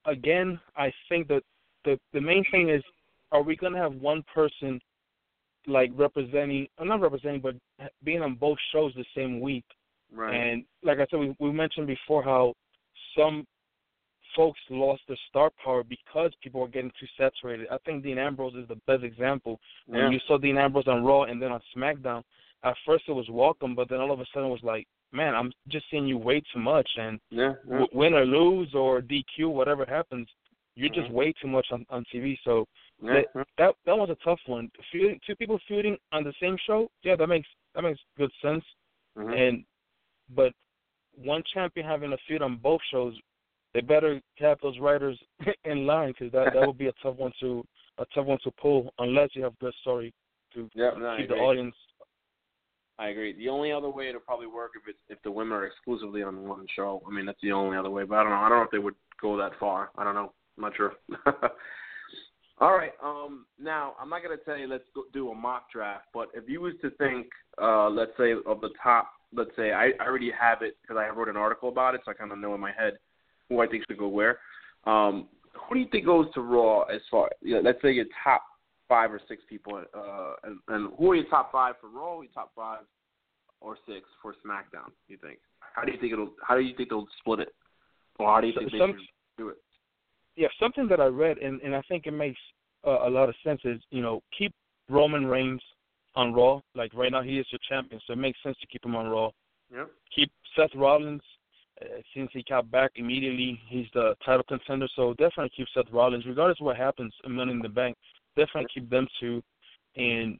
again, 0.06 0.58
I 0.76 0.92
think 1.08 1.28
that 1.28 1.44
the 1.84 1.98
the 2.12 2.20
main 2.20 2.44
thing 2.50 2.70
is, 2.70 2.82
are 3.30 3.42
we 3.42 3.56
gonna 3.56 3.78
have 3.78 3.94
one 3.94 4.22
person 4.34 4.80
like 5.68 5.92
representing, 5.94 6.66
uh, 6.78 6.84
not 6.84 7.00
representing, 7.00 7.40
but 7.40 7.54
being 8.02 8.20
on 8.22 8.34
both 8.34 8.58
shows 8.72 8.92
the 8.94 9.04
same 9.14 9.40
week? 9.40 9.64
right. 10.10 10.34
And 10.34 10.64
like 10.82 10.98
I 10.98 11.06
said, 11.10 11.20
we 11.20 11.36
we 11.38 11.52
mentioned 11.52 11.86
before 11.86 12.22
how 12.24 12.54
some 13.16 13.46
folks 14.36 14.60
lost 14.70 15.02
their 15.08 15.16
star 15.28 15.50
power 15.62 15.82
because 15.82 16.32
people 16.42 16.60
were 16.60 16.68
getting 16.68 16.92
too 16.98 17.06
saturated. 17.18 17.66
I 17.70 17.78
think 17.78 18.02
Dean 18.02 18.18
Ambrose 18.18 18.54
is 18.54 18.68
the 18.68 18.80
best 18.86 19.04
example. 19.04 19.60
When 19.86 20.12
you 20.12 20.20
saw 20.26 20.38
Dean 20.38 20.58
Ambrose 20.58 20.88
on 20.88 21.04
Raw 21.04 21.24
and 21.24 21.40
then 21.40 21.52
on 21.52 21.60
SmackDown, 21.76 22.22
at 22.64 22.76
first 22.86 23.04
it 23.08 23.12
was 23.12 23.28
welcome, 23.28 23.74
but 23.74 23.88
then 23.88 24.00
all 24.00 24.12
of 24.12 24.20
a 24.20 24.26
sudden 24.32 24.48
it 24.48 24.52
was 24.52 24.62
like, 24.62 24.86
man, 25.12 25.34
I'm 25.34 25.52
just 25.68 25.86
seeing 25.90 26.06
you 26.06 26.16
way 26.18 26.42
too 26.52 26.60
much, 26.60 26.88
and 26.96 27.20
yeah, 27.30 27.54
yeah. 27.66 27.78
w- 27.78 27.88
win 27.92 28.14
or 28.14 28.24
lose 28.24 28.74
or 28.74 29.02
DQ, 29.02 29.48
whatever 29.48 29.84
happens, 29.84 30.28
you're 30.74 30.88
just 30.88 31.10
Mhm. 31.10 31.14
way 31.14 31.32
too 31.32 31.48
much 31.48 31.66
on 31.70 31.84
on 31.90 32.04
TV. 32.06 32.38
So 32.44 32.66
yeah. 33.02 33.22
that 33.58 33.74
that 33.84 33.98
was 33.98 34.10
a 34.10 34.14
tough 34.24 34.40
one. 34.46 34.70
Feuding, 34.90 35.20
two 35.26 35.36
people 35.36 35.58
feuding 35.68 35.98
on 36.12 36.24
the 36.24 36.32
same 36.40 36.56
show, 36.56 36.90
yeah, 37.02 37.16
that 37.16 37.26
makes 37.26 37.48
that 37.74 37.82
makes 37.82 38.00
good 38.16 38.32
sense. 38.40 38.64
Mhm. 39.16 39.36
And 39.36 39.64
but 40.30 40.54
one 41.16 41.42
champion 41.52 41.86
having 41.86 42.12
a 42.12 42.18
feud 42.26 42.40
on 42.40 42.56
both 42.56 42.80
shows, 42.90 43.18
they 43.74 43.80
better 43.80 44.20
have 44.38 44.58
those 44.62 44.78
writers 44.78 45.18
in 45.64 45.86
line 45.86 46.12
because 46.12 46.32
that 46.32 46.52
that 46.54 46.66
would 46.66 46.78
be 46.78 46.88
a 46.88 46.92
tough 47.02 47.16
one 47.16 47.32
to 47.40 47.64
a 47.98 48.04
tough 48.14 48.26
one 48.26 48.38
to 48.44 48.50
pull 48.50 48.92
unless 48.98 49.30
you 49.34 49.42
have 49.42 49.58
good 49.58 49.74
story 49.80 50.12
to 50.54 50.68
Yep, 50.74 50.98
no, 50.98 51.16
keep 51.18 51.28
the 51.28 51.34
audience. 51.34 51.74
I 52.98 53.08
agree. 53.08 53.32
The 53.32 53.48
only 53.48 53.72
other 53.72 53.88
way 53.88 54.08
it'll 54.08 54.20
probably 54.20 54.46
work 54.46 54.72
if 54.76 54.88
it's 54.88 54.98
if 55.08 55.22
the 55.22 55.30
women 55.30 55.54
are 55.54 55.66
exclusively 55.66 56.22
on 56.22 56.46
one 56.46 56.66
show. 56.74 57.02
I 57.06 57.10
mean, 57.10 57.26
that's 57.26 57.40
the 57.42 57.52
only 57.52 57.76
other 57.76 57.90
way. 57.90 58.04
But 58.04 58.16
I 58.16 58.22
don't 58.22 58.30
know. 58.30 58.36
I 58.36 58.48
don't 58.48 58.58
know 58.58 58.64
if 58.64 58.70
they 58.70 58.78
would 58.78 58.94
go 59.20 59.36
that 59.38 59.52
far. 59.58 59.90
I 59.96 60.04
don't 60.04 60.14
know. 60.14 60.32
I'm 60.56 60.64
not 60.64 60.76
sure. 60.76 60.92
All 62.58 62.76
right. 62.76 62.92
Um. 63.02 63.46
Now 63.58 63.94
I'm 64.00 64.10
not 64.10 64.22
gonna 64.22 64.36
tell 64.36 64.58
you 64.58 64.68
let's 64.68 64.84
go 64.94 65.04
do 65.12 65.30
a 65.30 65.34
mock 65.34 65.72
draft, 65.72 66.06
but 66.12 66.28
if 66.34 66.48
you 66.48 66.60
was 66.60 66.74
to 66.82 66.90
think, 66.90 67.28
uh, 67.60 67.88
let's 67.88 68.12
say 68.18 68.32
of 68.32 68.60
the 68.60 68.70
top, 68.80 69.10
let's 69.34 69.50
say 69.56 69.72
I, 69.72 69.90
I 69.98 70.06
already 70.06 70.30
have 70.38 70.62
it 70.62 70.76
because 70.82 70.96
I 70.96 71.08
wrote 71.08 71.28
an 71.28 71.36
article 71.36 71.70
about 71.70 71.94
it, 71.94 72.02
so 72.04 72.10
I 72.10 72.14
kind 72.14 72.30
of 72.30 72.38
know 72.38 72.54
in 72.54 72.60
my 72.60 72.72
head 72.72 72.98
who 73.52 73.60
I 73.62 73.66
think 73.66 73.84
should 73.88 73.98
go 73.98 74.08
where. 74.08 74.38
Um, 74.84 75.28
who 75.68 75.74
do 75.74 75.80
you 75.80 75.88
think 75.92 76.06
goes 76.06 76.26
to 76.34 76.40
Raw 76.40 76.82
as 76.84 77.00
far? 77.10 77.28
You 77.40 77.56
know, 77.56 77.60
let's 77.60 77.80
say 77.82 77.92
your 77.92 78.06
top 78.24 78.42
five 78.88 79.12
or 79.12 79.20
six 79.28 79.42
people, 79.48 79.82
uh, 79.94 80.32
and, 80.44 80.58
and 80.68 80.92
who 80.98 81.12
are 81.12 81.14
your 81.16 81.26
top 81.26 81.52
five 81.52 81.74
for 81.80 81.88
Raw? 81.88 82.20
Your 82.20 82.30
top 82.32 82.52
five 82.56 82.80
or 83.60 83.76
six 83.86 84.00
for 84.20 84.34
SmackDown? 84.44 84.90
You 85.08 85.18
think? 85.18 85.38
How 85.60 85.84
do 85.84 85.92
you 85.92 85.98
think 86.00 86.12
it'll? 86.12 86.30
How 86.46 86.54
do 86.56 86.62
you 86.62 86.74
think 86.76 86.88
they'll 86.88 87.06
split 87.18 87.40
it? 87.40 87.54
Or 88.18 88.32
how 88.34 88.40
do 88.40 88.46
you 88.48 88.54
think 88.58 88.70
So- 88.70 88.76
they 88.76 88.78
some- 88.80 88.92
should 88.98 89.08
do 89.38 89.48
it? 89.50 89.56
yeah, 90.36 90.48
something 90.58 90.88
that 90.88 91.00
I 91.00 91.06
read 91.06 91.38
and 91.38 91.60
and 91.62 91.74
I 91.76 91.82
think 91.82 92.06
it 92.06 92.12
makes 92.12 92.40
uh, 92.86 93.00
a 93.02 93.10
lot 93.10 93.28
of 93.28 93.34
sense 93.44 93.60
is 93.64 93.80
you 93.90 94.02
know 94.02 94.22
keep 94.36 94.52
Roman 94.88 95.26
Reigns 95.26 95.62
on 96.14 96.32
Raw. 96.34 96.60
Like 96.74 96.92
right 96.94 97.12
now 97.12 97.22
he 97.22 97.38
is 97.38 97.46
your 97.52 97.60
champion, 97.68 98.00
so 98.06 98.14
it 98.14 98.18
makes 98.18 98.42
sense 98.42 98.56
to 98.60 98.66
keep 98.66 98.84
him 98.84 98.96
on 98.96 99.06
Raw. 99.08 99.30
Yep. 99.74 99.90
Keep 100.14 100.30
Seth 100.56 100.74
Rollins. 100.74 101.22
Uh, 101.80 102.00
since 102.14 102.30
he 102.32 102.44
got 102.48 102.70
back 102.70 102.92
immediately, 102.96 103.60
he's 103.68 103.86
the 103.94 104.14
title 104.24 104.44
contender. 104.48 104.86
So 104.94 105.14
definitely 105.14 105.52
keep 105.56 105.66
Seth 105.74 105.92
Rollins, 105.92 106.26
regardless 106.26 106.60
of 106.60 106.66
what 106.66 106.76
happens 106.76 107.12
in 107.24 107.32
Money 107.32 107.52
in 107.52 107.60
the 107.60 107.68
Bank. 107.68 107.96
Definitely 108.36 108.68
keep 108.72 108.90
them 108.90 109.06
two 109.20 109.42
in 109.94 110.38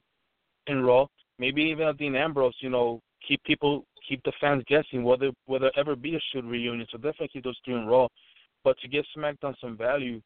in 0.67 0.83
Raw. 0.83 1.07
Maybe 1.39 1.63
even 1.63 1.95
Dean 1.97 2.17
Ambrose. 2.17 2.55
You 2.61 2.71
know, 2.71 3.01
keep 3.27 3.43
people, 3.45 3.85
keep 4.09 4.23
the 4.25 4.33
fans 4.41 4.63
guessing 4.67 5.05
whether 5.05 5.31
whether 5.47 5.71
ever 5.77 5.97
be 5.97 6.17
a 6.17 6.21
shoot 6.33 6.45
reunion. 6.45 6.87
So 6.91 6.99
definitely 6.99 7.29
keep 7.29 7.45
those 7.45 7.59
three 7.65 7.75
in 7.75 7.87
Raw. 7.87 8.09
But 8.65 8.79
to 8.81 8.89
give 8.89 9.05
SmackDown 9.17 9.55
some 9.61 9.77
value, 9.77 10.21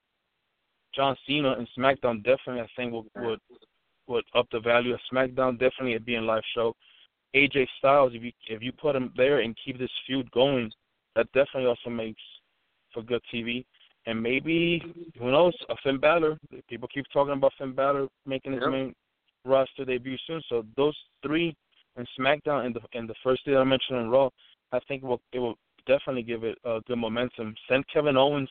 John 0.95 1.17
Cena 1.27 1.53
and 1.53 1.69
SmackDown 1.79 2.23
definitely 2.25 2.61
I 2.61 2.69
think 2.77 2.93
would 2.93 3.07
would 3.25 3.41
would 4.09 4.25
up 4.35 4.47
the 4.51 4.61
value 4.61 4.95
of 4.95 5.01
SmackDown. 5.13 5.59
Definitely 5.59 5.95
a 5.95 6.01
being 6.01 6.27
live 6.27 6.43
show. 6.55 6.75
AJ 7.35 7.67
Styles, 7.79 8.13
if 8.15 8.23
you 8.23 8.33
if 8.49 8.63
you 8.63 8.73
put 8.73 8.97
him 8.97 9.13
there 9.17 9.41
and 9.41 9.57
keep 9.63 9.79
this 9.79 9.91
feud 10.07 10.31
going, 10.31 10.71
that 11.17 11.27
definitely 11.33 11.67
also 11.67 11.91
makes 11.91 12.23
for 12.93 13.03
good 13.03 13.23
TV. 13.33 13.65
And 14.07 14.23
maybe 14.23 15.11
who 15.19 15.33
knows, 15.33 15.55
a 15.69 15.75
Finn 15.83 15.99
Balor. 15.99 16.39
People 16.69 16.89
keep 16.95 17.07
talking 17.13 17.33
about 17.33 17.53
Finn 17.59 17.73
Balor 17.73 18.07
making 18.25 18.53
his 18.53 18.63
Yep. 18.63 18.71
main 18.71 18.95
roster 19.45 19.85
debut 19.85 20.17
soon. 20.27 20.41
So 20.49 20.65
those 20.77 20.97
three 21.23 21.57
in 21.97 22.07
SmackDown 22.19 22.67
and 22.67 22.75
the 22.75 22.81
and 22.93 23.09
the 23.09 23.15
first 23.25 23.45
day 23.45 23.57
I 23.57 23.65
mentioned 23.65 23.99
on 23.99 24.11
Raw, 24.11 24.29
I 24.73 24.79
think 24.87 25.03
it 25.03 25.07
will 25.07 25.21
it 25.33 25.41
will 25.41 25.59
definitely 25.87 26.23
give 26.23 26.45
it 26.45 26.59
a 26.65 26.81
good 26.87 26.99
momentum. 26.99 27.55
Send 27.69 27.87
Kevin 27.89 28.17
Owens 28.17 28.51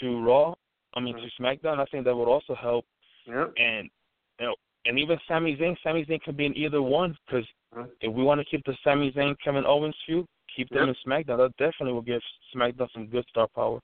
to 0.00 0.20
Raw, 0.22 0.54
I 0.94 1.00
mean 1.00 1.16
to 1.16 1.42
SmackDown. 1.42 1.80
I 1.80 1.84
think 1.86 2.04
that 2.04 2.14
would 2.14 2.28
also 2.28 2.54
help. 2.54 2.84
Yep. 3.26 3.54
And 3.56 3.90
you 4.38 4.46
know, 4.46 4.54
and 4.86 4.98
even 4.98 5.18
Sami 5.26 5.56
Zayn. 5.56 5.76
Sami 5.82 6.04
Zayn 6.04 6.22
can 6.22 6.36
be 6.36 6.46
in 6.46 6.56
either 6.56 6.82
one 6.82 7.16
because 7.26 7.46
Mhm. 7.74 7.90
if 8.00 8.12
we 8.12 8.22
want 8.22 8.40
to 8.40 8.44
keep 8.44 8.64
the 8.64 8.76
Sami 8.84 9.10
Zayn 9.12 9.36
Kevin 9.40 9.66
Owens 9.66 9.96
feud, 10.06 10.26
keep 10.58 10.68
them 10.70 10.88
Yep. 10.88 10.96
in 11.04 11.10
SmackDown. 11.10 11.38
That 11.38 11.56
definitely 11.56 11.92
will 11.92 12.02
give 12.02 12.20
SmackDown 12.54 12.92
some 12.92 13.06
good 13.06 13.24
star 13.28 13.46
power. 13.46 13.80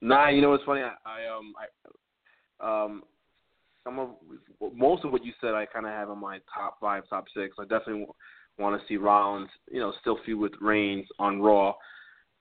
Nah, 0.00 0.28
you 0.28 0.42
know 0.42 0.50
what's 0.50 0.64
funny? 0.64 0.82
I, 0.82 0.94
I 1.06 1.26
um 1.36 1.54
I 2.60 2.84
um 2.84 3.02
some 3.84 3.98
of 3.98 4.10
most 4.74 5.04
of 5.04 5.12
what 5.12 5.24
you 5.24 5.32
said 5.40 5.54
I 5.54 5.64
kind 5.64 5.86
of 5.86 5.92
have 5.92 6.10
on 6.10 6.18
my 6.18 6.40
top 6.52 6.78
five, 6.80 7.04
top 7.08 7.26
six. 7.34 7.56
I 7.58 7.62
definitely 7.62 8.06
want 8.58 8.80
to 8.80 8.86
see 8.88 8.96
Rollins, 8.96 9.48
you 9.70 9.80
know, 9.80 9.92
still 10.00 10.18
feud 10.24 10.38
with 10.40 10.52
Reigns 10.60 11.06
on 11.18 11.40
Raw, 11.40 11.74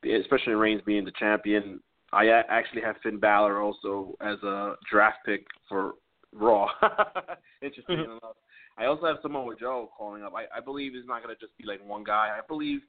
especially 0.03 0.53
Reigns 0.53 0.81
being 0.85 1.05
the 1.05 1.11
champion. 1.11 1.79
I 2.11 2.25
a- 2.25 2.43
actually 2.49 2.81
have 2.81 2.95
Finn 3.03 3.19
Balor 3.19 3.61
also 3.61 4.15
as 4.21 4.41
a 4.43 4.73
draft 4.91 5.19
pick 5.25 5.45
for 5.69 5.93
Raw. 6.33 6.67
Interesting 7.61 7.97
Mhm. 7.97 8.05
enough. 8.05 8.35
I 8.77 8.85
also 8.85 9.05
have 9.05 9.17
Samoa 9.21 9.55
Joe 9.59 9.89
calling 9.97 10.23
up. 10.23 10.33
I, 10.35 10.57
I 10.57 10.61
believe 10.61 10.93
it's 10.95 11.07
not 11.07 11.23
going 11.23 11.33
to 11.33 11.39
just 11.39 11.57
be 11.57 11.65
like 11.65 11.79
one 11.87 12.03
guy. 12.03 12.37
I 12.37 12.41
believe 12.47 12.81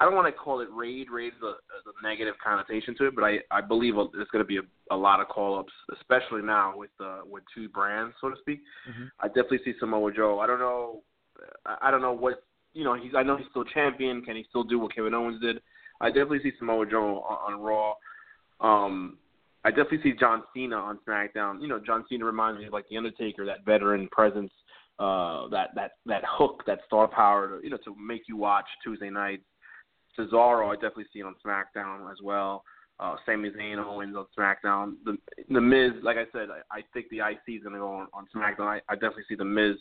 I 0.00 0.04
don't 0.04 0.14
want 0.14 0.26
to 0.26 0.32
call 0.32 0.60
it 0.60 0.68
raid. 0.72 1.10
Raid 1.10 1.32
is 1.34 1.42
a, 1.42 1.46
a 1.46 2.02
negative 2.02 2.34
connotation 2.42 2.94
to 2.98 3.06
it, 3.08 3.14
but 3.14 3.24
I 3.24 3.38
I 3.50 3.60
believe 3.60 3.94
there's 4.14 4.28
going 4.28 4.44
to 4.44 4.48
be 4.48 4.58
a, 4.58 4.94
a 4.94 4.96
lot 4.96 5.20
of 5.20 5.28
call 5.28 5.58
ups, 5.58 5.72
especially 5.98 6.42
now 6.42 6.72
with 6.76 6.90
uh, 7.00 7.20
with 7.28 7.42
two 7.54 7.68
brands, 7.68 8.14
so 8.20 8.30
to 8.30 8.36
speak. 8.40 8.60
Mhm. 8.88 9.10
I 9.20 9.26
definitely 9.28 9.60
see 9.64 9.74
Samoa 9.80 10.12
Joe. 10.12 10.38
I 10.38 10.46
don't 10.46 10.60
know. 10.60 11.02
I 11.66 11.88
I 11.88 11.90
don't 11.90 12.02
know 12.02 12.12
what 12.12 12.42
you 12.74 12.84
know. 12.84 12.94
He's 12.94 13.12
I 13.16 13.22
know 13.22 13.36
he's 13.36 13.46
still 13.50 13.64
champion. 13.64 14.22
Can 14.22 14.36
he 14.36 14.44
still 14.48 14.64
do 14.64 14.78
what 14.78 14.94
Kevin 14.94 15.14
Owens 15.14 15.40
did? 15.40 15.60
I 16.00 16.08
definitely 16.08 16.42
see 16.44 16.52
Samoa 16.58 16.86
Joe 16.86 17.24
on, 17.28 17.54
on 17.54 17.60
Raw. 17.60 17.94
Um, 18.60 19.18
I 19.64 19.70
definitely 19.70 20.02
see 20.02 20.12
John 20.18 20.44
Cena 20.54 20.76
on 20.76 20.98
SmackDown. 21.06 21.60
You 21.60 21.66
know, 21.68 21.80
John 21.84 22.04
Cena 22.08 22.24
reminds 22.24 22.60
me 22.60 22.66
of 22.66 22.72
like 22.72 22.88
the 22.88 22.96
Undertaker, 22.96 23.44
that 23.46 23.64
veteran 23.64 24.08
presence, 24.12 24.52
uh, 24.98 25.48
that 25.48 25.70
that 25.74 25.92
that 26.06 26.22
hook, 26.26 26.62
that 26.66 26.80
star 26.86 27.08
power, 27.08 27.48
to, 27.48 27.64
you 27.64 27.70
know, 27.70 27.78
to 27.84 27.94
make 27.96 28.22
you 28.28 28.36
watch 28.36 28.66
Tuesday 28.82 29.10
nights. 29.10 29.44
Cesaro, 30.18 30.70
I 30.70 30.74
definitely 30.74 31.06
see 31.12 31.20
it 31.20 31.26
on 31.26 31.36
SmackDown 31.44 32.10
as 32.10 32.18
well. 32.22 32.64
Uh, 32.98 33.14
Sami 33.24 33.50
Zayn 33.50 33.78
Owens 33.78 34.16
on 34.16 34.26
SmackDown. 34.36 34.94
The 35.04 35.16
the 35.50 35.60
Miz, 35.60 35.92
like 36.02 36.16
I 36.16 36.24
said, 36.32 36.48
I, 36.50 36.78
I 36.78 36.82
think 36.92 37.06
the 37.10 37.18
IC 37.18 37.58
is 37.58 37.62
going 37.62 37.74
to 37.74 37.78
go 37.78 37.92
on, 37.92 38.08
on 38.12 38.26
SmackDown. 38.34 38.66
I, 38.66 38.80
I 38.88 38.94
definitely 38.94 39.24
see 39.28 39.36
the 39.36 39.44
Miz 39.44 39.76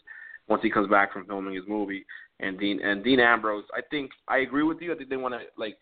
once 0.48 0.62
he 0.62 0.70
comes 0.70 0.90
back 0.90 1.12
from 1.12 1.26
filming 1.26 1.56
his 1.56 1.64
movie, 1.68 2.06
and 2.40 2.60
Dean 2.60 2.80
and 2.82 3.04
Dean 3.04 3.20
Ambrose. 3.20 3.66
I 3.76 3.82
think 3.90 4.12
I 4.28 4.40
agree 4.40 4.64
with 4.64 4.82
you. 4.82 4.94
I 4.94 4.98
think 4.98 5.10
they 5.10 5.18
want 5.18 5.34
to 5.34 5.40
like 5.58 5.78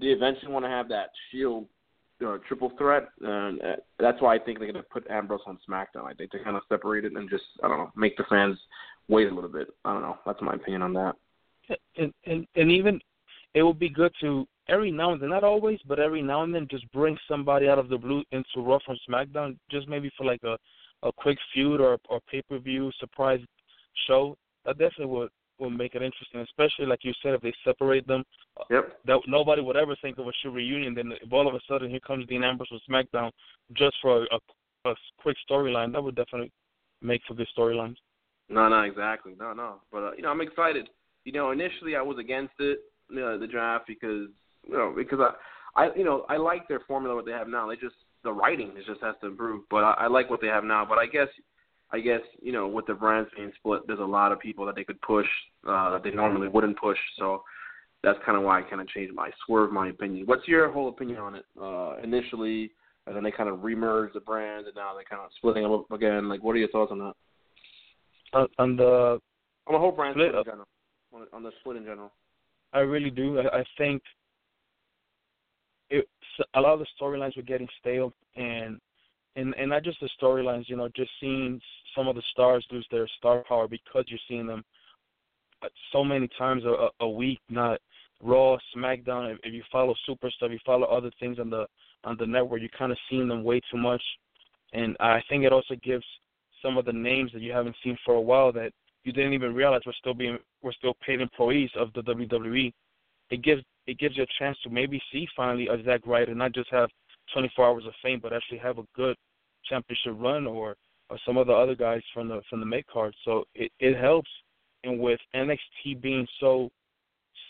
they 0.00 0.06
eventually 0.06 0.50
want 0.50 0.64
to 0.64 0.70
have 0.70 0.88
that 0.88 1.10
Shield 1.30 1.66
uh, 2.22 2.38
triple 2.46 2.72
threat, 2.78 3.08
and 3.20 3.60
uh, 3.62 3.76
that's 3.98 4.20
why 4.20 4.34
I 4.34 4.38
think 4.38 4.58
they're 4.58 4.70
going 4.70 4.82
to 4.82 4.88
put 4.90 5.08
Ambrose 5.10 5.40
on 5.46 5.58
SmackDown. 5.68 6.04
I 6.06 6.14
think 6.14 6.30
to 6.32 6.42
kind 6.42 6.56
of 6.56 6.62
separate 6.68 7.04
it 7.04 7.12
and 7.12 7.28
just 7.28 7.44
I 7.62 7.68
don't 7.68 7.78
know 7.78 7.92
make 7.96 8.16
the 8.16 8.24
fans 8.28 8.58
wait 9.08 9.30
a 9.30 9.34
little 9.34 9.50
bit. 9.50 9.68
I 9.84 9.92
don't 9.92 10.02
know. 10.02 10.18
That's 10.24 10.40
my 10.42 10.54
opinion 10.54 10.82
on 10.82 10.92
that. 10.94 11.16
and 11.96 12.12
and 12.26 12.46
and 12.56 12.70
even 12.70 13.00
it 13.54 13.62
would 13.62 13.78
be 13.78 13.88
good 13.88 14.12
to 14.20 14.46
every 14.68 14.90
now 14.90 15.12
and 15.12 15.20
then, 15.20 15.30
not 15.30 15.44
always, 15.44 15.78
but 15.86 15.98
every 15.98 16.22
now 16.22 16.42
and 16.42 16.54
then, 16.54 16.66
just 16.70 16.90
bring 16.92 17.16
somebody 17.28 17.68
out 17.68 17.78
of 17.78 17.88
the 17.88 17.98
blue 17.98 18.22
into 18.32 18.46
Raw 18.56 18.78
from 18.84 18.96
SmackDown, 19.08 19.56
just 19.70 19.88
maybe 19.88 20.10
for 20.16 20.24
like 20.24 20.42
a 20.44 20.56
a 21.04 21.12
quick 21.12 21.38
feud 21.52 21.80
or 21.80 21.98
or 22.08 22.20
pay 22.30 22.42
per 22.42 22.58
view 22.58 22.90
surprise 22.98 23.40
show. 24.06 24.36
That 24.64 24.78
definitely 24.78 25.06
would 25.06 25.30
will 25.58 25.70
make 25.70 25.94
it 25.94 26.02
interesting, 26.02 26.40
especially 26.40 26.86
like 26.86 27.04
you 27.04 27.12
said, 27.22 27.34
if 27.34 27.40
they 27.40 27.54
separate 27.64 28.06
them, 28.06 28.24
Yep. 28.70 29.04
that 29.04 29.20
nobody 29.26 29.62
would 29.62 29.76
ever 29.76 29.96
think 29.96 30.18
of 30.18 30.26
a 30.26 30.32
shoot 30.42 30.50
reunion. 30.50 30.94
Then 30.94 31.12
if 31.12 31.32
all 31.32 31.48
of 31.48 31.54
a 31.54 31.60
sudden 31.68 31.90
here 31.90 32.00
comes 32.00 32.26
Dean 32.26 32.44
Ambrose 32.44 32.70
with 32.70 32.82
SmackDown 32.88 33.30
just 33.74 33.96
for 34.02 34.24
a, 34.24 34.26
a, 34.34 34.90
a 34.90 34.94
quick 35.18 35.36
storyline, 35.48 35.92
that 35.92 36.02
would 36.02 36.16
definitely 36.16 36.50
make 37.00 37.22
for 37.26 37.34
good 37.34 37.48
storylines. 37.56 37.96
No, 38.48 38.68
no, 38.68 38.82
exactly. 38.82 39.34
No, 39.38 39.52
no. 39.52 39.76
But 39.90 39.98
uh, 39.98 40.12
you 40.16 40.22
know, 40.22 40.30
I'm 40.30 40.40
excited. 40.40 40.88
You 41.24 41.32
know, 41.32 41.50
initially 41.52 41.96
I 41.96 42.02
was 42.02 42.18
against 42.18 42.54
it, 42.58 42.80
you 43.08 43.20
know, 43.20 43.38
the 43.38 43.46
draft 43.46 43.86
because 43.86 44.28
you 44.66 44.76
know 44.76 44.92
because 44.96 45.20
I, 45.20 45.84
I 45.84 45.94
you 45.94 46.04
know 46.04 46.26
I 46.28 46.36
like 46.36 46.68
their 46.68 46.80
formula 46.80 47.14
what 47.14 47.24
they 47.24 47.32
have 47.32 47.48
now. 47.48 47.68
They 47.68 47.76
just 47.76 47.94
the 48.24 48.32
writing 48.32 48.72
it 48.76 48.86
just 48.86 49.00
has 49.02 49.14
to 49.20 49.28
improve. 49.28 49.62
But 49.70 49.84
I, 49.84 49.92
I 50.00 50.06
like 50.08 50.30
what 50.30 50.40
they 50.40 50.48
have 50.48 50.64
now. 50.64 50.84
But 50.84 50.98
I 50.98 51.06
guess 51.06 51.28
I 51.92 52.00
guess 52.00 52.20
you 52.40 52.52
know 52.52 52.66
with 52.68 52.86
the 52.86 52.94
brands 52.94 53.30
being 53.36 53.52
split, 53.56 53.82
there's 53.86 53.98
a 53.98 54.04
lot 54.04 54.32
of 54.32 54.40
people 54.40 54.64
that 54.66 54.74
they 54.74 54.84
could 54.84 55.00
push 55.02 55.26
uh, 55.68 55.90
that 55.90 56.02
they 56.02 56.10
normally 56.10 56.48
wouldn't 56.48 56.78
push. 56.78 56.98
So 57.18 57.42
that's 58.02 58.18
kind 58.24 58.36
of 58.36 58.44
why 58.44 58.60
I 58.60 58.62
kind 58.62 58.80
of 58.80 58.88
changed 58.88 59.14
my 59.14 59.30
swerve 59.44 59.72
my 59.72 59.88
opinion. 59.88 60.26
What's 60.26 60.48
your 60.48 60.70
whole 60.72 60.88
opinion 60.88 61.18
on 61.18 61.34
it? 61.34 61.44
Uh, 61.60 61.96
initially, 62.02 62.70
and 63.06 63.14
then 63.14 63.22
they 63.22 63.30
kind 63.30 63.48
of 63.48 63.58
remerged 63.58 64.14
the 64.14 64.20
brands, 64.20 64.66
and 64.66 64.76
now 64.76 64.94
they're 64.94 65.04
kind 65.04 65.22
of 65.22 65.30
splitting 65.36 65.62
them 65.62 65.72
up 65.72 65.90
again. 65.90 66.28
Like, 66.28 66.42
what 66.42 66.52
are 66.56 66.58
your 66.58 66.68
thoughts 66.68 66.92
on 66.92 66.98
that? 66.98 67.14
On, 68.32 68.48
on 68.58 68.76
the 68.76 69.20
On 69.66 69.72
the 69.72 69.78
whole 69.78 69.92
brand 69.92 70.14
Split 70.14 70.34
in 70.34 70.44
general. 70.44 70.68
On, 71.12 71.26
on 71.32 71.42
the 71.42 71.50
split 71.60 71.76
in 71.76 71.84
general. 71.84 72.10
I 72.72 72.78
really 72.78 73.10
do. 73.10 73.38
I, 73.38 73.58
I 73.58 73.64
think 73.76 74.02
it 75.90 76.08
a 76.54 76.60
lot 76.60 76.72
of 76.72 76.80
the 76.80 76.86
storylines 77.00 77.36
were 77.36 77.42
getting 77.42 77.68
stale, 77.80 78.12
and 78.36 78.80
and 79.36 79.54
and 79.58 79.70
not 79.70 79.84
just 79.84 80.00
the 80.00 80.08
storylines. 80.20 80.68
You 80.68 80.76
know, 80.76 80.88
just 80.96 81.10
seeing 81.20 81.60
some 81.94 82.08
of 82.08 82.16
the 82.16 82.22
stars 82.32 82.66
lose 82.70 82.86
their 82.90 83.08
star 83.18 83.44
power 83.48 83.68
because 83.68 84.04
you're 84.08 84.18
seeing 84.28 84.46
them 84.46 84.64
uh, 85.62 85.68
so 85.92 86.04
many 86.04 86.28
times 86.38 86.64
a, 86.64 86.88
a 87.00 87.08
week. 87.08 87.40
Not 87.48 87.80
Raw, 88.22 88.56
SmackDown. 88.76 89.36
If, 89.42 89.52
you 89.52 89.62
follow 89.70 89.94
Superstar, 90.08 90.42
if 90.42 90.52
you 90.52 90.58
follow 90.64 90.86
other 90.86 91.10
things 91.18 91.38
on 91.38 91.50
the 91.50 91.66
on 92.04 92.16
the 92.18 92.26
network, 92.26 92.60
you're 92.60 92.70
kind 92.76 92.92
of 92.92 92.98
seeing 93.08 93.28
them 93.28 93.44
way 93.44 93.60
too 93.70 93.76
much. 93.76 94.02
And 94.72 94.96
I 95.00 95.22
think 95.28 95.44
it 95.44 95.52
also 95.52 95.74
gives 95.82 96.04
some 96.62 96.76
of 96.76 96.84
the 96.84 96.92
names 96.92 97.30
that 97.32 97.42
you 97.42 97.52
haven't 97.52 97.76
seen 97.82 97.96
for 98.04 98.14
a 98.14 98.20
while 98.20 98.52
that 98.52 98.72
you 99.04 99.12
didn't 99.12 99.32
even 99.32 99.54
realize 99.54 99.82
were 99.84 99.94
still 99.98 100.14
being 100.14 100.38
were 100.62 100.72
still 100.72 100.94
paid 101.04 101.20
employees 101.20 101.70
of 101.76 101.92
the 101.94 102.02
WWE. 102.02 102.72
It 103.30 103.42
gives 103.42 103.62
it 103.86 103.98
gives 103.98 104.16
you 104.16 104.22
a 104.22 104.38
chance 104.38 104.56
to 104.62 104.70
maybe 104.70 105.02
see 105.10 105.26
finally 105.36 105.68
a 105.68 105.82
Zack 105.84 106.06
Ryder 106.06 106.34
not 106.34 106.52
just 106.52 106.70
have 106.70 106.88
24 107.32 107.66
hours 107.66 107.86
of 107.86 107.92
fame, 108.02 108.20
but 108.22 108.32
actually 108.32 108.58
have 108.58 108.78
a 108.78 108.86
good 108.94 109.16
championship 109.68 110.14
run 110.16 110.46
or 110.46 110.76
or 111.10 111.18
some 111.26 111.36
of 111.36 111.46
the 111.46 111.52
other 111.52 111.74
guys 111.74 112.02
from 112.14 112.28
the 112.28 112.40
from 112.48 112.60
the 112.60 112.66
make 112.66 112.86
card. 112.86 113.14
So 113.24 113.44
it 113.54 113.70
it 113.80 113.98
helps. 113.98 114.30
And 114.84 114.98
with 114.98 115.20
NXT 115.34 116.00
being 116.00 116.26
so 116.40 116.68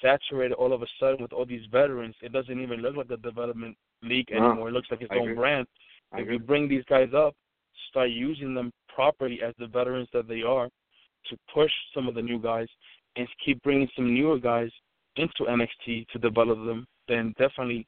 saturated 0.02 0.52
all 0.54 0.74
of 0.74 0.82
a 0.82 0.86
sudden 1.00 1.22
with 1.22 1.32
all 1.32 1.46
these 1.46 1.64
veterans, 1.70 2.14
it 2.20 2.30
doesn't 2.30 2.60
even 2.60 2.82
look 2.82 2.96
like 2.96 3.10
a 3.10 3.16
development 3.16 3.74
league 4.02 4.30
anymore. 4.30 4.68
It 4.68 4.72
looks 4.72 4.88
like 4.90 5.00
its 5.00 5.10
I 5.10 5.16
own 5.16 5.22
agree. 5.22 5.34
brand. 5.36 5.66
I 6.12 6.16
if 6.16 6.22
agree. 6.24 6.34
you 6.34 6.40
bring 6.40 6.68
these 6.68 6.84
guys 6.90 7.08
up, 7.16 7.34
start 7.88 8.10
using 8.10 8.54
them 8.54 8.70
properly 8.94 9.40
as 9.42 9.54
the 9.58 9.66
veterans 9.66 10.08
that 10.12 10.28
they 10.28 10.42
are 10.42 10.68
to 11.30 11.36
push 11.54 11.70
some 11.94 12.08
of 12.08 12.14
the 12.14 12.22
new 12.22 12.38
guys 12.38 12.68
and 13.16 13.26
keep 13.44 13.62
bringing 13.62 13.88
some 13.94 14.12
newer 14.14 14.38
guys 14.38 14.70
into 15.16 15.44
NXT 15.44 16.08
to 16.08 16.18
develop 16.18 16.58
them, 16.66 16.86
then 17.08 17.34
definitely 17.38 17.86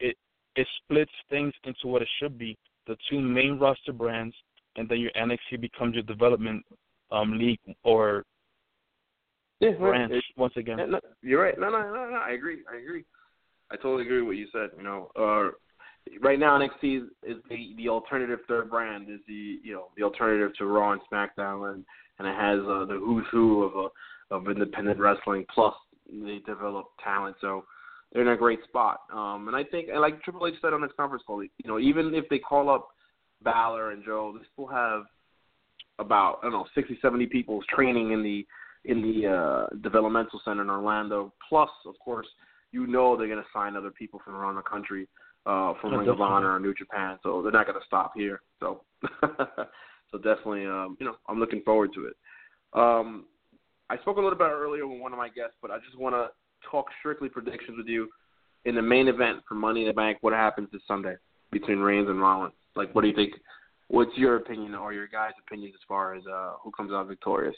it 0.00 0.16
it 0.56 0.66
splits 0.82 1.12
things 1.30 1.52
into 1.64 1.86
what 1.86 2.02
it 2.02 2.08
should 2.18 2.38
be: 2.38 2.56
the 2.86 2.96
two 3.08 3.20
main 3.20 3.58
roster 3.58 3.92
brands, 3.92 4.34
and 4.76 4.88
then 4.88 4.98
your 4.98 5.10
NXT 5.12 5.60
becomes 5.60 5.94
your 5.94 6.04
development 6.04 6.64
um 7.10 7.38
league 7.38 7.60
or 7.84 8.24
yeah, 9.60 9.72
branch 9.78 10.12
it, 10.12 10.24
once 10.36 10.54
again. 10.56 10.78
no, 10.90 11.00
you're 11.22 11.42
right. 11.42 11.58
No, 11.58 11.70
no, 11.70 11.82
no, 11.82 12.10
no. 12.10 12.16
I 12.16 12.32
agree. 12.32 12.58
I 12.72 12.78
agree. 12.78 13.04
I 13.70 13.76
totally 13.76 14.02
agree 14.02 14.18
with 14.18 14.26
what 14.26 14.36
you 14.36 14.48
said. 14.52 14.70
You 14.76 14.82
know, 14.82 15.10
uh, 15.16 15.50
right 16.20 16.38
now 16.38 16.58
NXT 16.58 16.96
is, 16.96 17.02
is 17.22 17.42
the 17.48 17.74
the 17.76 17.88
alternative 17.88 18.40
third 18.48 18.70
brand. 18.70 19.08
Is 19.08 19.20
the 19.28 19.58
you 19.62 19.72
know 19.72 19.88
the 19.96 20.02
alternative 20.02 20.50
to 20.58 20.66
Raw 20.66 20.92
and 20.92 21.00
SmackDown, 21.12 21.74
and 21.74 21.84
and 22.18 22.26
it 22.26 22.34
has 22.34 22.60
uh, 22.60 22.86
the 22.86 23.00
who's 23.02 23.24
who 23.30 23.62
of 23.64 23.76
uh, 23.76 24.34
of 24.34 24.48
independent 24.48 24.98
wrestling. 24.98 25.46
Plus, 25.54 25.74
they 26.10 26.40
develop 26.44 26.86
talent. 27.02 27.36
So 27.40 27.64
they're 28.12 28.22
in 28.22 28.28
a 28.28 28.36
great 28.36 28.64
spot. 28.64 29.02
Um, 29.12 29.48
and 29.48 29.56
I 29.56 29.64
think, 29.64 29.88
and 29.88 30.00
like 30.00 30.22
Triple 30.22 30.46
H 30.46 30.54
said 30.60 30.72
on 30.72 30.82
his 30.82 30.92
conference 30.96 31.22
call, 31.26 31.42
you 31.42 31.50
know, 31.66 31.78
even 31.78 32.14
if 32.14 32.28
they 32.28 32.38
call 32.38 32.68
up 32.68 32.88
Balor 33.42 33.90
and 33.90 34.04
Joe, 34.04 34.34
they 34.36 34.44
still 34.52 34.66
have 34.66 35.04
about 35.98 36.38
I 36.40 36.44
don't 36.44 36.52
know 36.52 36.66
60, 36.74 36.98
70 37.00 37.26
people 37.26 37.60
training 37.74 38.12
in 38.12 38.22
the 38.22 38.46
in 38.84 39.00
the 39.00 39.28
uh, 39.28 39.76
developmental 39.82 40.40
center 40.44 40.62
in 40.62 40.70
Orlando. 40.70 41.32
Plus, 41.48 41.70
of 41.86 41.94
course, 42.04 42.26
you 42.72 42.86
know 42.86 43.16
they're 43.16 43.28
going 43.28 43.38
to 43.38 43.48
sign 43.52 43.76
other 43.76 43.90
people 43.90 44.20
from 44.24 44.34
around 44.34 44.56
the 44.56 44.62
country, 44.62 45.06
uh, 45.46 45.74
from 45.80 45.94
Oh, 45.94 45.98
Ring 45.98 46.08
of. 46.08 46.20
Honor 46.20 46.54
or 46.54 46.60
New 46.60 46.74
Japan. 46.74 47.18
So 47.22 47.42
they're 47.42 47.52
not 47.52 47.66
going 47.66 47.78
to 47.78 47.86
stop 47.86 48.12
here. 48.16 48.40
So, 48.58 48.82
so 49.20 50.18
definitely, 50.18 50.66
um, 50.66 50.96
you 50.98 51.06
know, 51.06 51.14
I'm 51.28 51.38
looking 51.38 51.62
forward 51.62 51.90
to 51.94 52.06
it. 52.06 52.16
Um, 52.72 53.26
I 53.88 53.98
spoke 53.98 54.16
a 54.16 54.20
little 54.20 54.38
bit 54.38 54.48
earlier 54.50 54.86
with 54.86 55.00
one 55.00 55.12
of 55.12 55.18
my 55.18 55.28
guests, 55.28 55.54
but 55.60 55.70
I 55.70 55.78
just 55.78 55.98
want 55.98 56.14
to 56.14 56.30
talk 56.68 56.86
strictly 56.98 57.28
predictions 57.28 57.76
with 57.76 57.86
you 57.86 58.08
in 58.64 58.74
the 58.74 58.82
main 58.82 59.06
event 59.08 59.40
for 59.46 59.54
Money 59.54 59.82
in 59.82 59.88
the 59.88 59.92
Bank. 59.92 60.18
What 60.22 60.32
happens 60.32 60.68
this 60.72 60.82
Sunday 60.88 61.14
between 61.52 61.78
Reigns 61.78 62.08
and 62.08 62.20
Rollins? 62.20 62.54
Like, 62.74 62.94
what 62.94 63.02
do 63.02 63.08
you 63.08 63.14
think? 63.14 63.34
What's 63.88 64.16
your 64.16 64.36
opinion 64.36 64.74
or 64.74 64.92
your 64.92 65.06
guys' 65.06 65.32
opinion 65.46 65.72
as 65.74 65.80
far 65.86 66.14
as 66.14 66.22
uh, 66.26 66.54
who 66.62 66.70
comes 66.70 66.92
out 66.92 67.06
victorious? 67.06 67.56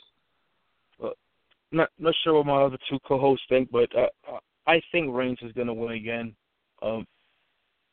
not 1.74 1.90
not 1.98 2.14
sure 2.22 2.34
what 2.34 2.46
my 2.46 2.62
other 2.62 2.78
two 2.88 2.98
co-hosts 3.06 3.44
think, 3.48 3.70
but 3.70 3.88
uh, 3.96 4.38
I 4.66 4.80
think 4.92 5.14
Reigns 5.14 5.38
is 5.42 5.52
going 5.52 5.66
to 5.66 5.74
win 5.74 5.92
again. 5.92 6.34
Um, 6.82 7.06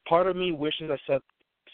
part 0.07 0.27
of 0.27 0.35
me 0.35 0.51
wishes 0.51 0.89
that 0.89 0.99
Seth 1.07 1.21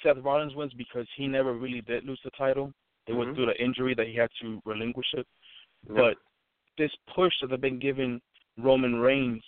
Seth 0.03 0.23
Rollins 0.23 0.55
wins 0.55 0.73
because 0.73 1.05
he 1.15 1.27
never 1.27 1.53
really 1.53 1.81
did 1.81 2.05
lose 2.05 2.19
the 2.23 2.31
title. 2.31 2.73
It 3.07 3.13
was 3.13 3.27
Mhm. 3.27 3.35
through 3.35 3.45
the 3.47 3.63
injury 3.63 3.93
that 3.95 4.07
he 4.07 4.15
had 4.15 4.29
to 4.41 4.61
relinquish 4.65 5.13
it. 5.13 5.27
Yeah. 5.87 5.95
But 5.95 6.17
this 6.77 6.93
push 7.07 7.33
that 7.41 7.47
they've 7.47 7.61
been 7.61 7.79
giving 7.79 8.21
Roman 8.57 8.95
Reigns, 8.95 9.43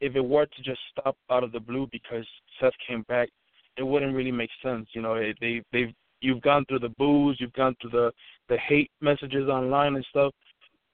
if 0.00 0.16
it 0.16 0.20
were 0.20 0.46
to 0.46 0.62
just 0.62 0.80
stop 0.90 1.16
out 1.30 1.44
of 1.44 1.52
the 1.52 1.60
blue 1.60 1.86
because 1.88 2.26
Seth 2.58 2.76
came 2.86 3.02
back, 3.02 3.28
it 3.76 3.82
wouldn't 3.82 4.14
really 4.14 4.32
make 4.32 4.50
sense. 4.62 4.86
You 4.92 5.02
know, 5.02 5.14
it, 5.14 5.36
they 5.40 5.62
they've 5.72 5.92
you've 6.20 6.42
gone 6.42 6.64
through 6.66 6.80
the 6.80 6.90
boos, 6.90 7.36
you've 7.40 7.52
gone 7.52 7.76
through 7.80 7.90
the 7.90 8.12
the 8.48 8.56
hate 8.68 8.90
messages 9.00 9.48
online 9.48 9.96
and 9.96 10.06
stuff, 10.10 10.32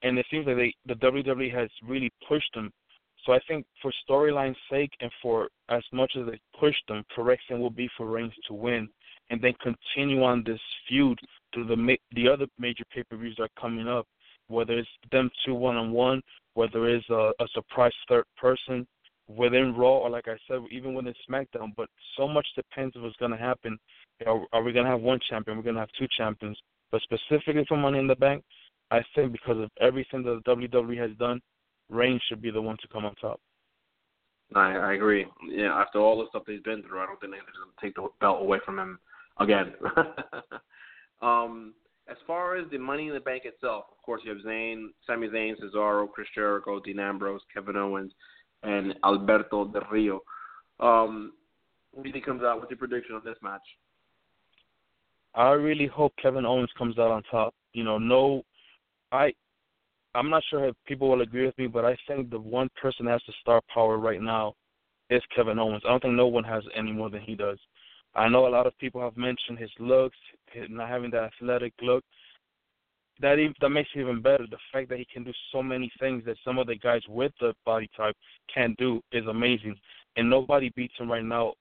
and 0.03 0.19
it 0.19 0.27
seems 0.31 0.47
like 0.47 0.57
they 0.57 0.75
the 0.87 0.95
WWE 0.95 1.55
has 1.55 1.69
really 1.87 2.11
pushed 2.29 2.53
them. 2.55 2.71
So 3.25 3.33
I 3.33 3.41
think 3.47 3.67
for 3.83 3.93
storyline's 4.09 4.57
sake 4.71 4.91
and 5.01 5.11
for 5.21 5.49
as 5.69 5.83
much 5.93 6.13
as 6.19 6.27
they 6.27 6.41
pushed 6.59 6.83
them, 6.89 7.05
correction 7.15 7.61
will 7.61 7.71
be 7.71 7.89
for 7.97 8.07
Reigns 8.07 8.33
to 8.47 8.55
win, 8.55 8.89
and 9.31 9.41
then 9.43 9.53
continue 9.63 10.23
on 10.23 10.45
this 10.47 10.61
feud 10.89 11.19
through 11.53 11.67
the 11.67 11.77
ma- 11.77 12.05
the 12.13 12.29
other 12.29 12.47
major 12.59 12.85
pay 12.95 13.03
per 13.03 13.17
views 13.17 13.35
that 13.39 13.45
are 13.45 13.61
coming 13.61 13.89
up, 13.89 14.07
whether 14.49 14.79
it's 14.79 14.89
them 15.11 15.31
two 15.45 15.55
one 15.55 15.77
on 15.77 15.91
one, 15.91 16.23
whether 16.55 16.89
it's 16.89 17.09
a, 17.11 17.33
a 17.41 17.49
surprise 17.55 17.93
third 18.09 18.25
person 18.37 18.87
within 19.29 19.75
Raw, 19.75 19.99
or 19.99 20.11
like 20.11 20.27
I 20.27 20.37
said, 20.49 20.61
even 20.71 20.95
within 20.95 21.15
SmackDown. 21.29 21.73
But 21.77 21.89
so 22.17 22.27
much 22.27 22.47
depends 22.57 22.97
on 22.97 23.03
what's 23.03 23.17
going 23.17 23.33
to 23.33 23.37
happen. 23.37 23.79
Are, 24.27 24.43
are 24.53 24.63
we 24.63 24.73
going 24.73 24.85
to 24.85 24.91
have 24.91 25.01
one 25.01 25.21
champion? 25.29 25.57
We're 25.57 25.65
going 25.65 25.75
to 25.75 25.81
have 25.81 25.91
two 25.99 26.09
champions. 26.17 26.59
But 26.91 27.03
specifically 27.03 27.65
for 27.69 27.77
Money 27.77 27.99
in 27.99 28.07
the 28.07 28.17
Bank, 28.17 28.43
I 28.91 29.01
think 29.15 29.33
because 29.33 29.59
of 29.59 29.71
everything 29.81 30.23
that 30.25 30.41
the 30.45 30.57
WWE 30.57 30.99
has 30.99 31.17
done, 31.19 31.41
Reigns 31.91 32.23
should 32.29 32.43
be 32.43 32.51
the 32.51 32.61
one 32.61 32.77
to 32.81 32.89
come 32.89 33.05
on 33.05 33.15
top. 33.17 33.41
I, 34.55 34.77
I 34.77 34.93
agree. 34.95 35.27
Yeah, 35.51 35.75
after 35.75 35.99
all 35.99 36.19
the 36.19 36.29
stuff 36.31 36.45
he's 36.47 36.63
been 36.63 36.83
through, 36.83 37.01
I 37.01 37.07
don't 37.07 37.21
think 37.21 37.33
they're 37.33 37.41
going 37.41 37.71
to 37.77 37.85
take 37.85 37.95
the 37.95 38.09
belt 38.21 38.41
away 38.41 38.59
from 38.65 38.79
him 38.79 38.99
again. 39.41 39.75
um, 41.23 41.75
as 42.11 42.17
far 42.27 42.57
as 42.57 42.69
the 42.71 42.79
Money 42.79 43.09
in 43.09 43.15
the 43.15 43.21
Bank 43.21 43.43
itself, 43.45 43.85
of 43.93 44.03
course, 44.03 44.23
you 44.25 44.31
have 44.31 44.43
Zayn, 44.45 44.89
Sami 45.07 45.29
Zayn, 45.29 45.55
Cesaro, 45.61 46.11
Chris 46.11 46.29
Jericho, 46.35 46.81
Dean 46.81 46.99
Ambrose, 46.99 47.43
Kevin 47.53 47.77
Owens, 47.77 48.13
and 48.63 48.95
Alberto 49.05 49.67
Del 49.67 49.83
Rio. 49.91 50.21
Um, 50.81 51.33
who 51.95 52.03
do 52.03 52.09
you 52.09 52.13
think 52.13 52.27
comes 52.27 52.43
out? 52.43 52.59
What's 52.59 52.71
your 52.71 52.79
prediction 52.79 53.15
on 53.15 53.23
this 53.25 53.37
match? 53.43 53.63
I 55.35 55.51
really 55.51 55.87
hope 55.87 56.13
Kevin 56.21 56.47
Owens 56.47 56.71
comes 56.77 56.99
out 56.99 57.11
on 57.11 57.23
top. 57.31 57.55
You 57.73 57.85
know, 57.85 57.99
no, 57.99 58.43
I, 59.13 59.33
I'm 60.15 60.31
not 60.31 60.43
sure 60.51 60.67
if 60.67 60.75
people 60.87 61.09
will 61.09 61.23
agree 61.23 61.47
with 61.47 61.59
me, 61.59 61.67
but 61.67 61.85
I 61.85 61.97
think 62.07 62.31
the 62.31 62.41
one 62.41 62.69
person 62.81 63.07
that 63.07 63.13
has 63.13 63.23
the 63.27 63.35
star 63.41 63.61
power 63.73 63.99
right 63.99 64.23
now 64.23 64.55
is 65.11 65.23
Kevin 65.35 65.59
Owens. 65.59 65.83
I 65.87 65.91
don't 65.91 66.03
think 66.03 66.15
no 66.15 66.27
one 66.27 66.45
has 66.45 66.63
any 66.77 66.93
more 66.93 67.11
than 67.11 67.21
he 67.23 67.35
does. 67.35 67.59
I 68.15 68.29
know 68.29 68.47
a 68.47 68.49
lot 68.49 68.67
of 68.67 68.77
people 68.79 69.01
have 69.01 69.17
mentioned 69.17 69.59
his 69.59 69.71
looks, 69.79 70.17
his 70.53 70.65
not 70.71 70.89
having 70.89 71.11
that 71.13 71.31
athletic 71.35 71.73
look. 71.83 72.05
That 73.21 73.39
even, 73.39 73.55
that 73.61 73.71
makes 73.71 73.91
it 73.95 74.01
even 74.01 74.23
better. 74.23 74.47
The 74.49 74.59
fact 74.73 74.89
that 74.91 74.99
he 74.99 75.07
can 75.13 75.25
do 75.25 75.33
so 75.53 75.63
many 75.63 75.91
things 75.99 76.25
that 76.27 76.37
some 76.45 76.59
of 76.59 76.69
the 76.69 76.77
guys 76.77 77.03
with 77.09 77.33
the 77.41 77.55
body 77.65 77.91
type 77.97 78.17
can't 78.53 78.77
do 78.77 79.01
is 79.13 79.27
amazing, 79.27 79.77
and 80.17 80.31
nobody 80.31 80.71
beats 80.77 80.95
him 80.99 81.11
right 81.11 81.25
now 81.25 81.55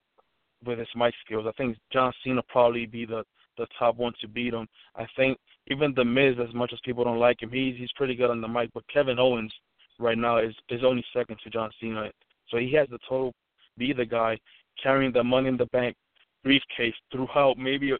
with 0.66 0.80
his 0.80 0.88
mic 0.96 1.14
skills. 1.26 1.46
I 1.48 1.52
think 1.54 1.78
John 1.92 2.14
Cena 2.24 2.42
probably 2.48 2.86
be 2.86 3.06
the 3.06 3.24
the 3.58 3.68
top 3.80 3.98
one 3.98 4.14
to 4.22 4.28
beat 4.28 4.54
him. 4.54 4.68
I 4.96 5.08
think 5.16 5.40
even 5.72 5.94
the 5.96 6.06
Miz, 6.06 6.36
as 6.40 6.54
much 6.54 6.74
as 6.74 6.80
people 6.86 7.04
don't 7.04 7.20
like 7.20 7.42
him, 7.42 7.50
he's 7.52 7.76
he's 7.76 7.92
pretty 7.96 8.16
good 8.16 8.30
on 8.30 8.42
the 8.42 8.48
mic. 8.48 8.70
But 8.74 8.88
Kevin 8.88 9.20
Owens 9.20 9.54
right 10.00 10.18
now 10.18 10.38
is 10.38 10.54
is 10.70 10.84
only 10.84 11.04
second 11.14 11.38
to 11.44 11.50
John 11.50 11.72
Cena, 11.80 12.12
so 12.50 12.58
he 12.58 12.72
has 12.74 12.88
the 12.90 13.00
total 13.10 13.34
be 13.78 13.94
the 13.94 14.06
guy 14.06 14.38
carrying 14.82 15.12
the 15.12 15.24
Money 15.24 15.50
in 15.50 15.58
the 15.58 15.66
Bank 15.68 15.96
briefcase 16.44 16.94
throughout 17.12 17.58
maybe 17.58 17.94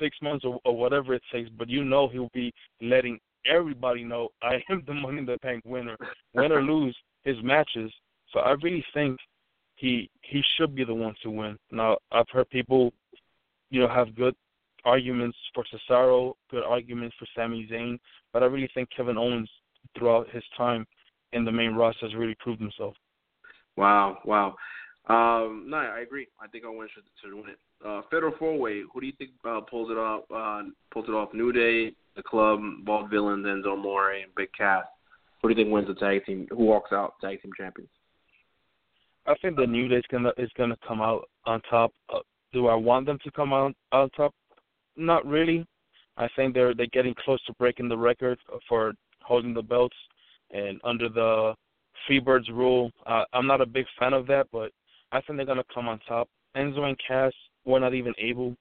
six 0.00 0.16
months 0.22 0.44
or, 0.44 0.60
or 0.64 0.76
whatever 0.76 1.14
it 1.14 1.22
takes. 1.32 1.50
But 1.50 1.68
you 1.68 1.84
know 1.84 2.08
he'll 2.08 2.30
be 2.34 2.52
letting 2.80 3.18
everybody 3.50 4.04
know 4.04 4.28
I 4.42 4.62
am 4.70 4.82
the 4.86 4.94
Money 4.94 5.18
in 5.18 5.26
the 5.26 5.38
Bank 5.42 5.62
winner, 5.64 5.96
win 6.34 6.52
or 6.52 6.62
lose 6.62 6.96
his 7.24 7.36
matches. 7.42 7.92
So 8.32 8.40
I 8.40 8.54
really 8.62 8.84
think 8.92 9.18
he 9.76 10.10
he 10.22 10.42
should 10.56 10.74
be 10.74 10.84
the 10.84 10.94
one 10.94 11.14
to 11.22 11.30
win. 11.30 11.56
Now 11.70 11.98
I've 12.12 12.28
heard 12.32 12.48
people, 12.50 12.92
you 13.70 13.80
know, 13.80 13.88
have 13.88 14.16
good 14.16 14.34
arguments 14.84 15.36
for 15.54 15.64
Cesaro, 15.72 16.34
good 16.50 16.62
arguments 16.64 17.16
for 17.18 17.26
Sami 17.34 17.68
Zayn, 17.70 17.98
but 18.32 18.42
I 18.42 18.46
really 18.46 18.68
think 18.74 18.88
Kevin 18.94 19.16
Owens 19.16 19.48
throughout 19.98 20.28
his 20.30 20.42
time 20.56 20.86
in 21.32 21.44
the 21.44 21.52
main 21.52 21.74
roster 21.74 22.06
has 22.06 22.14
really 22.14 22.36
proved 22.38 22.60
himself. 22.60 22.94
Wow, 23.76 24.18
wow. 24.24 24.54
Um, 25.08 25.66
no, 25.68 25.76
I 25.76 26.00
agree. 26.00 26.28
I 26.40 26.46
think 26.48 26.64
Owens 26.64 26.90
should, 26.94 27.04
should 27.22 27.34
win 27.34 27.50
it. 27.50 27.58
Uh, 27.84 28.00
Fatal 28.10 28.32
Four 28.38 28.58
Way. 28.58 28.82
Who 28.92 29.00
do 29.00 29.06
you 29.06 29.12
think 29.18 29.32
uh, 29.44 29.60
pulls 29.60 29.90
it 29.90 29.98
off? 29.98 30.22
Uh, 30.34 30.70
pulls 30.90 31.08
it 31.08 31.12
off. 31.12 31.34
New 31.34 31.52
Day, 31.52 31.94
the 32.16 32.22
Club, 32.22 32.60
Vaudevillain, 32.86 33.42
Enzo 33.42 33.74
Amore, 33.74 34.12
and 34.12 34.34
Big 34.36 34.48
Cass. 34.56 34.84
Who 35.42 35.48
do 35.48 35.54
you 35.54 35.64
think 35.64 35.72
wins 35.72 35.88
the 35.88 35.94
tag 35.94 36.24
team? 36.24 36.46
Who 36.50 36.64
walks 36.64 36.92
out 36.92 37.14
tag 37.20 37.42
team 37.42 37.52
champions? 37.58 37.90
I 39.26 39.34
think 39.42 39.56
the 39.56 39.66
New 39.66 39.88
Day 39.88 39.96
is 39.96 40.04
gonna 40.10 40.32
is 40.38 40.50
gonna 40.56 40.76
come 40.86 41.02
out 41.02 41.28
on 41.44 41.60
top. 41.68 41.92
Uh, 42.12 42.20
do 42.52 42.68
I 42.68 42.74
want 42.74 43.06
them 43.06 43.18
to 43.24 43.30
come 43.30 43.52
out 43.52 43.74
on 43.92 44.10
top? 44.10 44.34
Not 44.96 45.26
really. 45.26 45.66
I 46.16 46.28
think 46.36 46.54
they're 46.54 46.74
they're 46.74 46.86
getting 46.86 47.14
close 47.24 47.42
to 47.44 47.52
breaking 47.54 47.88
the 47.88 47.98
record 47.98 48.38
for 48.68 48.94
holding 49.22 49.52
the 49.52 49.62
belts, 49.62 49.96
and 50.50 50.80
under 50.84 51.08
the 51.08 51.54
Freebirds 52.08 52.48
rule, 52.48 52.90
uh, 53.06 53.24
I'm 53.32 53.46
not 53.46 53.60
a 53.60 53.66
big 53.66 53.86
fan 53.98 54.12
of 54.14 54.26
that, 54.28 54.46
but 54.52 54.72
I 55.12 55.20
think 55.20 55.36
they're 55.36 55.46
gonna 55.46 55.64
come 55.74 55.88
on 55.88 56.00
top. 56.08 56.28
Enzo 56.56 56.80
and 56.80 56.98
Cass 57.06 57.32
were 57.64 57.80
not 57.80 57.94
even 57.94 58.14
able 58.18 58.56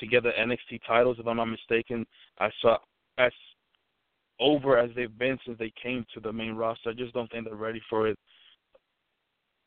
to 0.00 0.06
get 0.06 0.22
the 0.22 0.30
NXT 0.30 0.80
titles, 0.86 1.16
if 1.18 1.26
I'm 1.26 1.36
not 1.36 1.46
mistaken. 1.46 2.06
I 2.38 2.50
saw 2.60 2.78
as 3.18 3.32
over 4.40 4.78
as 4.78 4.90
they've 4.96 5.18
been 5.18 5.38
since 5.44 5.58
they 5.58 5.72
came 5.80 6.04
to 6.14 6.20
the 6.20 6.32
main 6.32 6.54
roster. 6.54 6.90
I 6.90 6.94
just 6.94 7.14
don't 7.14 7.30
think 7.30 7.44
they're 7.44 7.54
ready 7.54 7.80
for 7.88 8.08
it. 8.08 8.18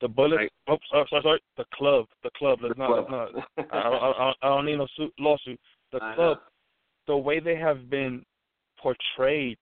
The 0.01 0.07
Bullet. 0.07 0.35
Right. 0.35 0.51
Oh, 0.67 0.77
sorry, 0.91 1.07
sorry, 1.09 1.23
sorry. 1.23 1.41
The 1.57 1.65
club. 1.73 2.05
The 2.23 2.29
club. 2.37 2.59
Let's 2.61 2.75
The 2.75 2.79
not. 2.79 3.07
Club. 3.07 3.29
Let's 3.33 3.69
not. 3.71 3.85
I, 3.85 3.89
I, 3.89 4.33
I, 4.41 4.47
don't 4.49 4.65
need 4.65 4.77
no 4.77 4.87
suit, 4.97 5.13
lawsuit. 5.19 5.59
The 5.91 6.03
I 6.03 6.15
club. 6.15 6.37
The 7.07 7.15
way 7.15 7.39
they 7.39 7.55
have 7.55 7.89
been 7.89 8.23
portrayed 8.81 9.57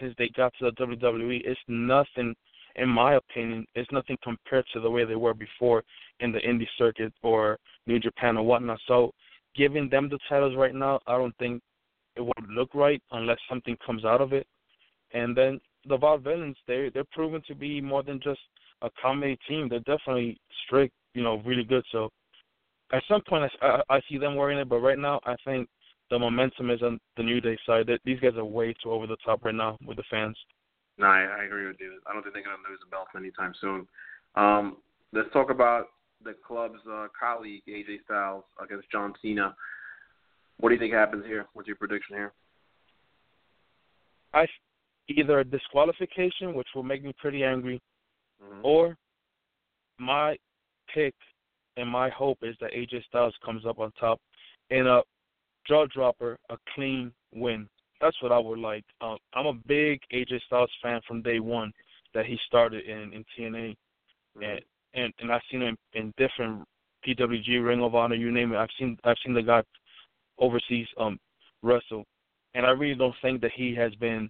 since 0.00 0.14
they 0.18 0.28
got 0.36 0.52
to 0.58 0.70
the 0.70 0.84
WWE 0.84 1.50
is 1.50 1.56
nothing, 1.68 2.34
in 2.76 2.88
my 2.88 3.14
opinion, 3.14 3.66
it's 3.74 3.90
nothing 3.92 4.16
compared 4.22 4.64
to 4.72 4.80
the 4.80 4.90
way 4.90 5.04
they 5.04 5.16
were 5.16 5.34
before 5.34 5.82
in 6.20 6.32
the 6.32 6.40
indie 6.40 6.68
circuit 6.78 7.12
or 7.22 7.58
New 7.86 7.98
Japan 7.98 8.36
or 8.36 8.44
whatnot. 8.44 8.78
So, 8.86 9.12
giving 9.54 9.88
them 9.88 10.08
the 10.08 10.18
titles 10.28 10.56
right 10.56 10.74
now, 10.74 11.00
I 11.06 11.18
don't 11.18 11.36
think 11.38 11.62
it 12.16 12.22
would 12.22 12.48
look 12.48 12.74
right 12.74 13.02
unless 13.12 13.38
something 13.48 13.76
comes 13.84 14.04
out 14.04 14.20
of 14.20 14.32
it. 14.32 14.46
And 15.12 15.36
then 15.36 15.60
the 15.86 15.98
Vaudevillains, 15.98 16.56
they 16.66 16.90
they're 16.92 17.04
proven 17.12 17.42
to 17.48 17.54
be 17.54 17.80
more 17.80 18.02
than 18.02 18.20
just 18.22 18.40
a 18.82 18.90
comedy 19.00 19.38
team. 19.48 19.68
They're 19.68 19.80
definitely 19.80 20.38
strict, 20.64 20.94
you 21.14 21.22
know, 21.22 21.42
really 21.44 21.64
good. 21.64 21.84
So 21.92 22.10
at 22.92 23.02
some 23.08 23.22
point 23.28 23.50
I, 23.60 23.66
I, 23.66 23.96
I 23.96 24.00
see 24.08 24.18
them 24.18 24.36
wearing 24.36 24.58
it, 24.58 24.68
but 24.68 24.78
right 24.80 24.98
now 24.98 25.20
I 25.24 25.34
think 25.44 25.68
the 26.10 26.18
momentum 26.18 26.70
is 26.70 26.82
on 26.82 27.00
the 27.16 27.22
New 27.22 27.40
Day 27.40 27.56
side. 27.66 27.88
These 28.04 28.20
guys 28.20 28.36
are 28.36 28.44
way 28.44 28.74
too 28.82 28.90
over 28.90 29.06
the 29.06 29.16
top 29.24 29.44
right 29.44 29.54
now 29.54 29.78
with 29.86 29.96
the 29.96 30.04
fans. 30.10 30.36
No, 30.98 31.06
I, 31.06 31.40
I 31.40 31.44
agree 31.44 31.66
with 31.66 31.76
you. 31.80 31.98
I 32.06 32.12
don't 32.12 32.22
think 32.22 32.34
they're 32.34 32.44
going 32.44 32.56
to 32.56 32.70
lose 32.70 32.80
the 32.80 32.90
belt 32.90 33.08
anytime 33.16 33.54
soon. 33.60 33.86
Um, 34.34 34.76
let's 35.12 35.32
talk 35.32 35.50
about 35.50 35.86
the 36.24 36.34
club's 36.46 36.78
uh, 36.90 37.06
colleague 37.18 37.62
AJ 37.68 38.04
Styles 38.04 38.44
against 38.62 38.90
John 38.90 39.12
Cena. 39.22 39.54
What 40.58 40.68
do 40.68 40.74
you 40.74 40.80
think 40.80 40.92
happens 40.92 41.24
here? 41.26 41.46
What's 41.54 41.66
your 41.66 41.76
prediction 41.76 42.16
here? 42.16 42.32
I 44.34 44.46
either 45.08 45.40
a 45.40 45.44
disqualification, 45.44 46.54
which 46.54 46.68
will 46.74 46.82
make 46.82 47.02
me 47.02 47.12
pretty 47.18 47.42
angry, 47.42 47.80
mm-hmm. 48.42 48.64
or 48.64 48.96
my 49.98 50.36
pick 50.94 51.14
and 51.76 51.88
my 51.88 52.10
hope 52.10 52.38
is 52.42 52.54
that 52.60 52.72
AJ 52.72 53.04
Styles 53.06 53.34
comes 53.44 53.64
up 53.66 53.78
on 53.78 53.92
top 53.98 54.20
in 54.70 54.86
a 54.86 55.00
jaw 55.66 55.86
dropper, 55.86 56.38
a 56.50 56.56
clean 56.74 57.12
win. 57.34 57.68
That's 58.02 58.20
what 58.20 58.32
I 58.32 58.38
would 58.38 58.58
like. 58.58 58.84
Um, 59.00 59.16
I'm 59.32 59.46
a 59.46 59.54
big 59.54 60.00
AJ 60.12 60.42
Styles 60.46 60.70
fan 60.82 61.00
from 61.06 61.22
day 61.22 61.38
one 61.38 61.72
that 62.14 62.26
he 62.26 62.36
started 62.46 62.84
in 62.84 63.12
in 63.14 63.24
TNA, 63.38 63.70
mm-hmm. 64.36 64.42
and 64.42 64.60
and 64.94 65.14
and 65.20 65.32
I've 65.32 65.40
seen 65.50 65.62
him 65.62 65.78
in 65.94 66.12
different 66.18 66.64
PWG, 67.06 67.64
Ring 67.64 67.82
of 67.82 67.94
Honor, 67.94 68.16
you 68.16 68.30
name 68.32 68.52
it. 68.52 68.58
I've 68.58 68.68
seen 68.78 68.98
I've 69.04 69.16
seen 69.24 69.34
the 69.34 69.42
guy 69.42 69.62
overseas 70.38 70.88
um 70.98 71.18
wrestle, 71.62 72.04
and 72.54 72.66
I 72.66 72.70
really 72.70 72.96
don't 72.96 73.14
think 73.22 73.40
that 73.40 73.52
he 73.54 73.74
has 73.76 73.94
been 73.94 74.28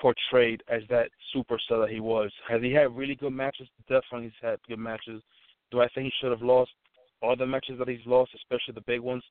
portrayed 0.00 0.62
as 0.68 0.82
that 0.88 1.10
superstar 1.36 1.82
that 1.82 1.90
he 1.90 2.00
was. 2.00 2.32
Has 2.48 2.62
he 2.62 2.72
had 2.72 2.96
really 2.96 3.14
good 3.14 3.34
matches? 3.34 3.68
Definitely, 3.82 4.28
he's 4.28 4.48
had 4.48 4.58
good 4.66 4.78
matches. 4.78 5.22
Do 5.70 5.82
I 5.82 5.88
think 5.88 6.06
he 6.06 6.12
should 6.20 6.30
have 6.30 6.42
lost 6.42 6.70
all 7.22 7.36
the 7.36 7.46
matches 7.46 7.78
that 7.78 7.88
he's 7.88 8.06
lost, 8.06 8.30
especially 8.34 8.74
the 8.74 8.84
big 8.86 9.00
ones? 9.00 9.22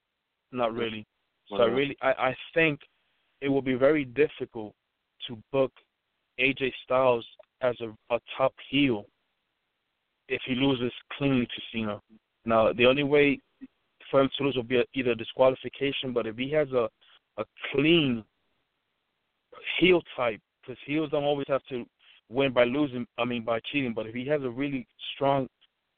Not 0.51 0.73
really. 0.73 1.05
So 1.49 1.57
I 1.57 1.65
really, 1.65 1.97
I, 2.03 2.11
I 2.11 2.35
think 2.53 2.79
it 3.41 3.49
will 3.49 3.61
be 3.61 3.75
very 3.75 4.05
difficult 4.05 4.73
to 5.27 5.37
book 5.51 5.71
AJ 6.39 6.71
Styles 6.83 7.25
as 7.61 7.75
a, 7.81 7.89
a 8.13 8.19
top 8.37 8.53
heel 8.69 9.05
if 10.27 10.41
he 10.45 10.55
loses 10.55 10.91
cleanly 11.17 11.45
to 11.45 11.61
Cena. 11.71 11.99
Now, 12.45 12.71
the 12.73 12.85
only 12.85 13.03
way 13.03 13.39
for 14.09 14.21
him 14.21 14.29
to 14.37 14.43
lose 14.43 14.55
will 14.55 14.63
be 14.63 14.83
either 14.93 15.15
disqualification, 15.15 16.13
but 16.13 16.27
if 16.27 16.37
he 16.37 16.51
has 16.51 16.71
a 16.71 16.89
a 17.39 17.45
clean 17.71 18.23
heel 19.79 20.01
type, 20.15 20.41
because 20.61 20.77
heels 20.85 21.09
don't 21.09 21.23
always 21.23 21.47
have 21.47 21.63
to 21.69 21.85
win 22.29 22.53
by 22.53 22.65
losing. 22.65 23.07
I 23.17 23.25
mean, 23.25 23.43
by 23.43 23.59
cheating. 23.71 23.93
But 23.93 24.07
if 24.07 24.13
he 24.13 24.27
has 24.27 24.43
a 24.43 24.49
really 24.49 24.85
strong 25.15 25.47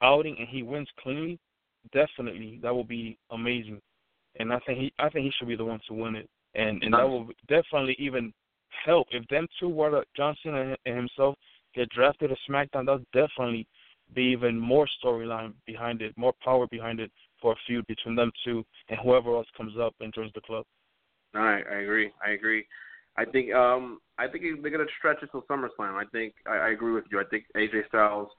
outing 0.01 0.35
and 0.39 0.47
he 0.47 0.63
wins 0.63 0.87
cleanly, 1.01 1.39
definitely 1.91 2.59
that 2.61 2.73
will 2.73 2.83
be 2.83 3.17
amazing. 3.31 3.81
And 4.39 4.53
I 4.53 4.59
think 4.59 4.79
he, 4.79 4.93
I 4.99 5.09
think 5.09 5.25
he 5.25 5.31
should 5.37 5.47
be 5.47 5.57
the 5.57 5.65
one 5.65 5.81
to 5.87 5.93
win 5.93 6.15
it, 6.15 6.29
and 6.55 6.83
and 6.83 6.93
that 6.93 7.07
will 7.07 7.29
definitely 7.47 7.95
even 7.99 8.33
help 8.85 9.07
if 9.11 9.27
them 9.27 9.47
two 9.59 9.69
were 9.69 9.91
to, 9.91 10.03
John 10.15 10.35
Cena 10.43 10.75
and 10.85 10.95
himself 10.95 11.35
get 11.75 11.89
drafted 11.89 12.29
to 12.29 12.51
SmackDown. 12.51 12.85
That'll 12.85 13.05
definitely 13.13 13.67
be 14.13 14.23
even 14.23 14.59
more 14.59 14.87
storyline 15.03 15.53
behind 15.65 16.01
it, 16.01 16.17
more 16.17 16.33
power 16.43 16.67
behind 16.69 16.99
it 16.99 17.11
for 17.41 17.53
a 17.53 17.55
feud 17.65 17.85
between 17.87 18.15
them 18.15 18.31
two 18.43 18.63
and 18.89 18.99
whoever 19.03 19.35
else 19.35 19.47
comes 19.55 19.73
up 19.79 19.95
and 19.99 20.13
joins 20.13 20.31
the 20.33 20.41
club. 20.41 20.65
All 21.35 21.41
right, 21.41 21.63
I 21.71 21.77
agree. 21.77 22.11
I 22.25 22.31
agree. 22.31 22.65
I 23.17 23.25
think 23.25 23.53
um 23.53 23.99
I 24.17 24.27
think 24.27 24.43
they're 24.61 24.71
gonna 24.71 24.85
stretch 24.97 25.23
it 25.23 25.29
till 25.31 25.43
SummerSlam. 25.43 25.93
I 25.93 26.05
think 26.11 26.33
I, 26.47 26.57
I 26.57 26.69
agree 26.71 26.93
with 26.93 27.05
you. 27.11 27.19
I 27.19 27.23
think 27.29 27.45
AJ 27.55 27.87
Styles 27.87 28.29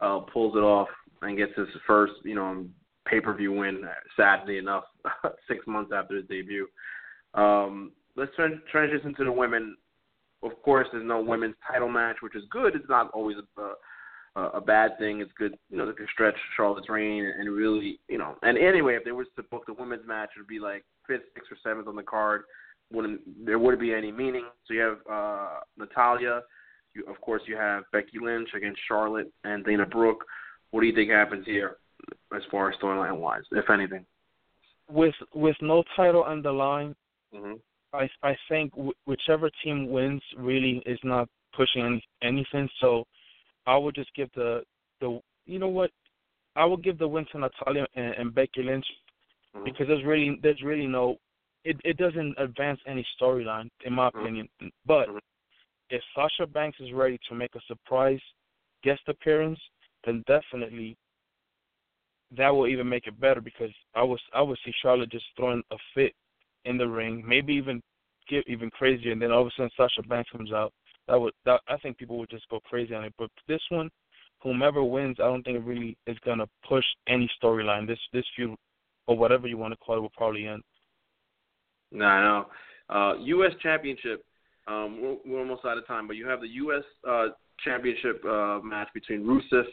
uh 0.00 0.20
pulls 0.20 0.54
it 0.56 0.60
off 0.60 0.88
and 1.22 1.36
gets 1.36 1.52
his 1.56 1.68
first, 1.86 2.14
you 2.24 2.34
know, 2.34 2.66
pay 3.06 3.20
per 3.20 3.34
view 3.34 3.52
win. 3.52 3.82
Sadly 4.16 4.58
enough, 4.58 4.84
six 5.48 5.66
months 5.66 5.92
after 5.94 6.16
his 6.16 6.26
debut. 6.26 6.66
Um, 7.38 7.92
let's 8.16 8.32
transition 8.70 9.14
to 9.16 9.24
the 9.24 9.32
women. 9.32 9.76
Of 10.42 10.52
course, 10.62 10.86
there's 10.92 11.06
no 11.06 11.20
women's 11.20 11.56
title 11.66 11.88
match, 11.88 12.16
which 12.20 12.36
is 12.36 12.44
good. 12.50 12.74
It's 12.74 12.88
not 12.88 13.10
always 13.12 13.36
a, 13.58 14.40
a, 14.40 14.42
a 14.54 14.60
bad 14.60 14.98
thing. 14.98 15.20
It's 15.20 15.32
good, 15.38 15.54
you 15.70 15.76
know, 15.76 15.86
they 15.86 15.92
can 15.92 16.06
stretch 16.12 16.36
Charlotte's 16.56 16.88
reign 16.88 17.24
and 17.38 17.50
really, 17.50 18.00
you 18.08 18.18
know. 18.18 18.36
And 18.42 18.58
anyway, 18.58 18.94
if 18.94 19.04
they 19.04 19.12
was 19.12 19.26
to 19.36 19.42
book 19.44 19.64
the 19.66 19.74
women's 19.74 20.06
match, 20.06 20.30
it 20.36 20.40
would 20.40 20.48
be 20.48 20.60
like 20.60 20.84
fifth, 21.06 21.22
sixth, 21.34 21.50
or 21.50 21.58
seventh 21.62 21.88
on 21.88 21.96
the 21.96 22.02
card. 22.02 22.42
Wouldn't 22.92 23.20
there 23.44 23.58
wouldn't 23.58 23.80
be 23.80 23.92
any 23.92 24.10
meaning? 24.10 24.46
So 24.66 24.74
you 24.74 24.80
have 24.80 24.98
uh, 25.10 25.60
Natalya. 25.76 26.42
You, 26.94 27.04
of 27.06 27.20
course, 27.20 27.42
you 27.46 27.56
have 27.56 27.82
Becky 27.92 28.18
Lynch 28.20 28.48
against 28.56 28.80
Charlotte 28.88 29.30
and 29.44 29.64
Dana 29.64 29.86
Brooke. 29.86 30.24
What 30.70 30.80
do 30.80 30.86
you 30.86 30.94
think 30.94 31.10
happens 31.10 31.44
here, 31.44 31.76
as 32.34 32.42
far 32.50 32.70
as 32.70 32.78
storyline 32.78 33.18
wise, 33.18 33.42
if 33.52 33.68
anything? 33.70 34.06
With 34.90 35.14
with 35.34 35.56
no 35.60 35.82
title 35.96 36.22
on 36.22 36.42
the 36.42 36.52
line, 36.52 36.94
mm-hmm. 37.34 37.54
I 37.92 38.08
I 38.22 38.36
think 38.48 38.72
w- 38.72 38.92
whichever 39.06 39.50
team 39.64 39.90
wins 39.90 40.22
really 40.36 40.82
is 40.86 40.98
not 41.02 41.28
pushing 41.56 41.84
any, 41.84 42.04
anything. 42.22 42.68
So 42.80 43.04
I 43.66 43.76
would 43.76 43.94
just 43.94 44.14
give 44.14 44.30
the 44.34 44.62
the 45.00 45.20
you 45.46 45.58
know 45.58 45.68
what 45.68 45.90
I 46.56 46.64
would 46.64 46.82
give 46.82 46.98
the 46.98 47.08
win 47.08 47.26
to 47.32 47.38
Natalya 47.38 47.86
and, 47.94 48.14
and 48.14 48.34
Becky 48.34 48.62
Lynch 48.62 48.86
mm-hmm. 49.54 49.64
because 49.64 49.86
there's 49.88 50.04
really 50.04 50.38
there's 50.42 50.62
really 50.62 50.86
no 50.86 51.16
it 51.64 51.76
it 51.84 51.96
doesn't 51.96 52.34
advance 52.38 52.80
any 52.86 53.06
storyline 53.20 53.68
in 53.84 53.92
my 53.92 54.08
mm-hmm. 54.08 54.18
opinion. 54.18 54.48
But 54.86 55.08
mm-hmm. 55.08 55.18
if 55.90 56.02
Sasha 56.14 56.46
Banks 56.46 56.78
is 56.80 56.92
ready 56.92 57.18
to 57.28 57.34
make 57.34 57.54
a 57.54 57.60
surprise 57.66 58.20
guest 58.84 59.02
appearance, 59.08 59.58
then 60.04 60.24
definitely 60.26 60.96
that 62.36 62.50
will 62.50 62.66
even 62.66 62.88
make 62.88 63.06
it 63.06 63.18
better 63.20 63.40
because 63.40 63.70
I 63.94 64.02
was 64.02 64.20
I 64.34 64.42
would 64.42 64.58
see 64.64 64.72
Charlotte 64.82 65.10
just 65.10 65.24
throwing 65.36 65.62
a 65.70 65.76
fit 65.94 66.12
in 66.68 66.78
the 66.78 66.86
ring, 66.86 67.24
maybe 67.26 67.54
even 67.54 67.82
get 68.28 68.46
even 68.46 68.70
crazier, 68.70 69.12
and 69.12 69.22
then 69.22 69.32
all 69.32 69.42
of 69.42 69.46
a 69.48 69.50
sudden 69.56 69.70
Sasha 69.76 70.02
Banks 70.08 70.30
comes 70.30 70.52
out 70.52 70.72
that 71.08 71.20
would 71.20 71.32
that 71.44 71.60
I 71.68 71.76
think 71.78 71.98
people 71.98 72.18
would 72.18 72.30
just 72.30 72.48
go 72.48 72.60
crazy 72.60 72.94
on 72.94 73.04
it. 73.04 73.14
But 73.18 73.30
this 73.48 73.60
one, 73.70 73.90
whomever 74.42 74.84
wins, 74.84 75.16
I 75.18 75.24
don't 75.24 75.42
think 75.42 75.56
it 75.56 75.64
really 75.64 75.96
is 76.06 76.18
gonna 76.24 76.46
push 76.68 76.84
any 77.08 77.28
storyline. 77.42 77.86
This 77.86 77.98
this 78.12 78.24
feud 78.36 78.54
or 79.06 79.16
whatever 79.16 79.48
you 79.48 79.56
want 79.56 79.72
to 79.72 79.78
call 79.78 79.96
it 79.96 80.00
will 80.00 80.12
probably 80.16 80.46
end. 80.46 80.62
No, 81.90 82.04
I 82.04 82.22
know. 82.22 82.46
Uh, 82.94 83.14
U.S. 83.18 83.52
Championship. 83.62 84.24
Um, 84.66 85.00
we're, 85.00 85.16
we're 85.24 85.40
almost 85.40 85.64
out 85.64 85.78
of 85.78 85.86
time, 85.86 86.06
but 86.06 86.16
you 86.16 86.26
have 86.26 86.42
the 86.42 86.48
U.S. 86.48 86.84
Uh, 87.08 87.28
Championship 87.64 88.22
uh, 88.24 88.60
match 88.62 88.88
between 88.92 89.24
Rusev 89.24 89.64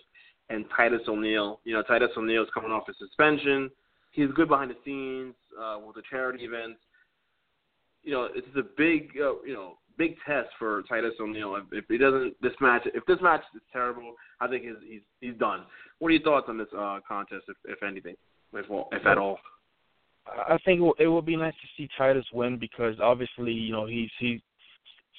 and 0.49 0.63
Titus 0.75 1.01
O'Neil. 1.07 1.59
You 1.65 1.73
know, 1.73 1.83
Titus 1.83 2.11
O'Neil 2.15 2.43
is 2.43 2.49
coming 2.53 2.71
off 2.71 2.87
a 2.87 2.93
suspension. 2.93 3.69
He's 4.15 4.29
good 4.33 4.47
behind 4.47 4.71
the 4.71 4.75
scenes 4.85 5.35
uh, 5.61 5.77
with 5.85 5.95
the 5.95 6.01
charity 6.09 6.45
events. 6.45 6.79
You 8.03 8.11
know, 8.13 8.29
it's 8.33 8.47
a 8.57 8.63
big, 8.77 9.09
uh, 9.19 9.41
you 9.45 9.53
know, 9.53 9.73
big 9.97 10.15
test 10.25 10.49
for 10.57 10.83
Titus 10.83 11.13
O'Neil. 11.19 11.55
If, 11.55 11.63
if 11.71 11.85
he 11.89 11.97
doesn't 11.97 12.35
this 12.41 12.53
match, 12.61 12.83
if 12.85 13.05
this 13.05 13.17
match 13.21 13.41
is 13.53 13.61
terrible, 13.73 14.13
I 14.39 14.47
think 14.47 14.63
he's 14.63 14.75
he's, 14.87 15.01
he's 15.19 15.39
done. 15.39 15.63
What 15.99 16.09
are 16.09 16.11
your 16.11 16.21
thoughts 16.21 16.45
on 16.47 16.57
this 16.57 16.67
uh, 16.77 16.99
contest, 17.07 17.43
if, 17.47 17.57
if 17.65 17.83
anything, 17.83 18.15
if 18.53 18.65
if 18.69 19.05
at 19.05 19.17
all? 19.17 19.37
I 20.27 20.57
think 20.65 20.79
it 20.79 20.81
will, 20.81 20.95
it 20.99 21.07
will 21.07 21.21
be 21.21 21.35
nice 21.35 21.53
to 21.53 21.67
see 21.77 21.89
Titus 21.97 22.25
win 22.33 22.57
because 22.57 22.95
obviously 23.01 23.51
you 23.51 23.71
know 23.71 23.85
he's 23.85 24.09
he's 24.19 24.39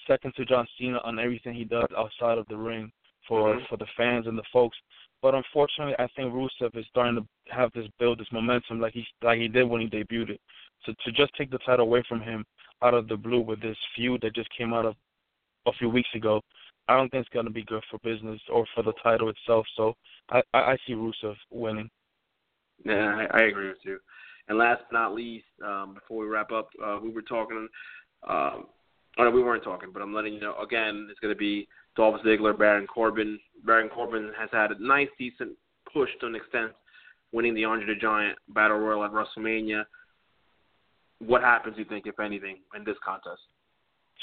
second 0.07 0.33
to 0.37 0.45
John 0.45 0.67
Cena 0.79 1.01
on 1.05 1.19
everything 1.19 1.55
he 1.55 1.65
does 1.65 1.89
outside 1.97 2.39
of 2.39 2.47
the 2.49 2.57
ring 2.57 2.91
for 3.29 3.55
mm-hmm. 3.55 3.65
for 3.69 3.77
the 3.77 3.87
fans 3.97 4.27
and 4.27 4.39
the 4.39 4.45
folks. 4.53 4.77
But 5.23 5.35
unfortunately, 5.35 5.95
I 5.99 6.07
think 6.15 6.33
Rusev 6.33 6.77
is 6.77 6.85
starting 6.91 7.17
to 7.17 7.53
have 7.53 7.71
this 7.75 7.87
build, 7.99 8.21
this 8.21 8.27
momentum, 8.33 8.81
like 8.81 8.93
he 8.93 9.05
like 9.23 9.39
he 9.39 9.49
did 9.49 9.65
when 9.65 9.81
he 9.81 9.89
debuted 9.89 10.31
it. 10.31 10.41
So 10.85 10.93
to 11.05 11.13
just 11.13 11.35
take 11.37 11.51
the 11.51 11.59
title 11.59 11.87
away 11.87 12.03
from 12.09 12.21
him 12.21 12.45
out 12.83 12.95
of 12.95 13.09
the 13.09 13.17
blue 13.17 13.41
with 13.41 13.61
this 13.61 13.77
feud 13.95 14.21
that 14.23 14.35
just 14.35 14.49
came 14.57 14.73
out 14.73 14.85
of 14.85 14.95
a 15.67 15.73
few 15.73 15.89
weeks 15.89 16.09
ago, 16.15 16.41
I 16.89 16.97
don't 16.97 17.11
think 17.11 17.23
it's 17.23 17.35
going 17.35 17.47
to 17.47 17.53
be 17.53 17.65
good 17.65 17.83
for 17.91 17.99
business 18.05 18.41
or 18.53 18.67
for 18.75 18.83
the 18.83 18.93
title 19.03 19.31
itself. 19.31 19.67
So 19.77 19.95
I, 20.31 20.43
I, 20.55 20.59
I 20.59 20.77
see 20.87 20.93
Rusev 20.93 21.35
winning. 21.51 21.89
Yeah, 22.85 23.27
I, 23.33 23.39
I 23.39 23.43
agree 23.45 23.69
with 23.69 23.79
you. 23.83 23.99
And 24.49 24.59
last 24.59 24.83
but 24.91 24.99
not 24.99 25.15
least, 25.15 25.47
um, 25.65 25.95
before 25.95 26.19
we 26.19 26.29
wrap 26.29 26.53
up, 26.53 26.69
uh, 26.85 26.99
we 27.03 27.11
were 27.11 27.23
talking. 27.23 27.67
Um, 28.29 28.67
oh 29.19 29.25
no, 29.25 29.31
we 29.31 29.43
weren't 29.43 29.65
talking, 29.65 29.91
but 29.93 30.03
I'm 30.03 30.15
letting 30.15 30.35
you 30.35 30.41
know 30.41 30.57
again. 30.61 31.09
It's 31.11 31.21
going 31.21 31.35
to 31.35 31.39
be 31.39 31.67
Dolph 31.97 32.21
Ziggler, 32.25 32.57
Baron 32.57 32.87
Corbin. 32.87 33.39
Baron 33.65 33.89
Corbin 33.89 34.33
has 34.39 34.49
had 34.53 34.71
a 34.73 34.83
nice, 34.83 35.09
decent 35.19 35.53
push 35.93 36.11
to 36.21 36.27
an 36.27 36.35
extent, 36.35 36.73
winning 37.33 37.55
the 37.55 37.65
Andre 37.65 37.87
the 37.87 38.01
Giant 38.01 38.39
Battle 38.49 38.79
Royal 38.79 39.05
at 39.05 39.13
WrestleMania 39.13 39.85
what 41.19 41.43
happens, 41.43 41.77
you 41.79 41.85
think, 41.85 42.07
if 42.07 42.21
anything, 42.21 42.59
in 42.77 42.85
this 42.85 42.97
contest? 43.05 43.41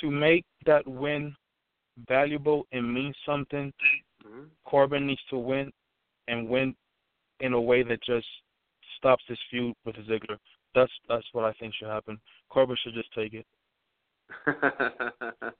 To 0.02 0.12
make 0.12 0.46
that 0.66 0.88
win 0.88 1.36
valuable 2.08 2.66
and 2.72 2.94
mean 2.94 3.14
something, 3.26 3.72
mm-hmm. 4.26 4.44
Corbin 4.66 5.08
needs 5.08 5.22
to 5.30 5.38
win 5.38 5.72
and 6.28 6.48
win 6.50 6.76
in 7.40 7.54
a 7.54 7.62
way 7.62 7.84
that 7.84 8.04
just 8.04 8.28
stops 8.98 9.24
this 9.28 9.38
feud 9.50 9.74
with 9.86 9.96
Ziggler. 9.96 10.38
That's 10.76 10.92
that's 11.08 11.26
what 11.34 11.46
I 11.46 11.54
think 11.54 11.74
should 11.76 11.90
happen. 11.90 12.20
Corbin 12.50 12.78
should 12.84 12.96
just 12.96 13.14
take 13.14 13.34
it. 13.34 13.46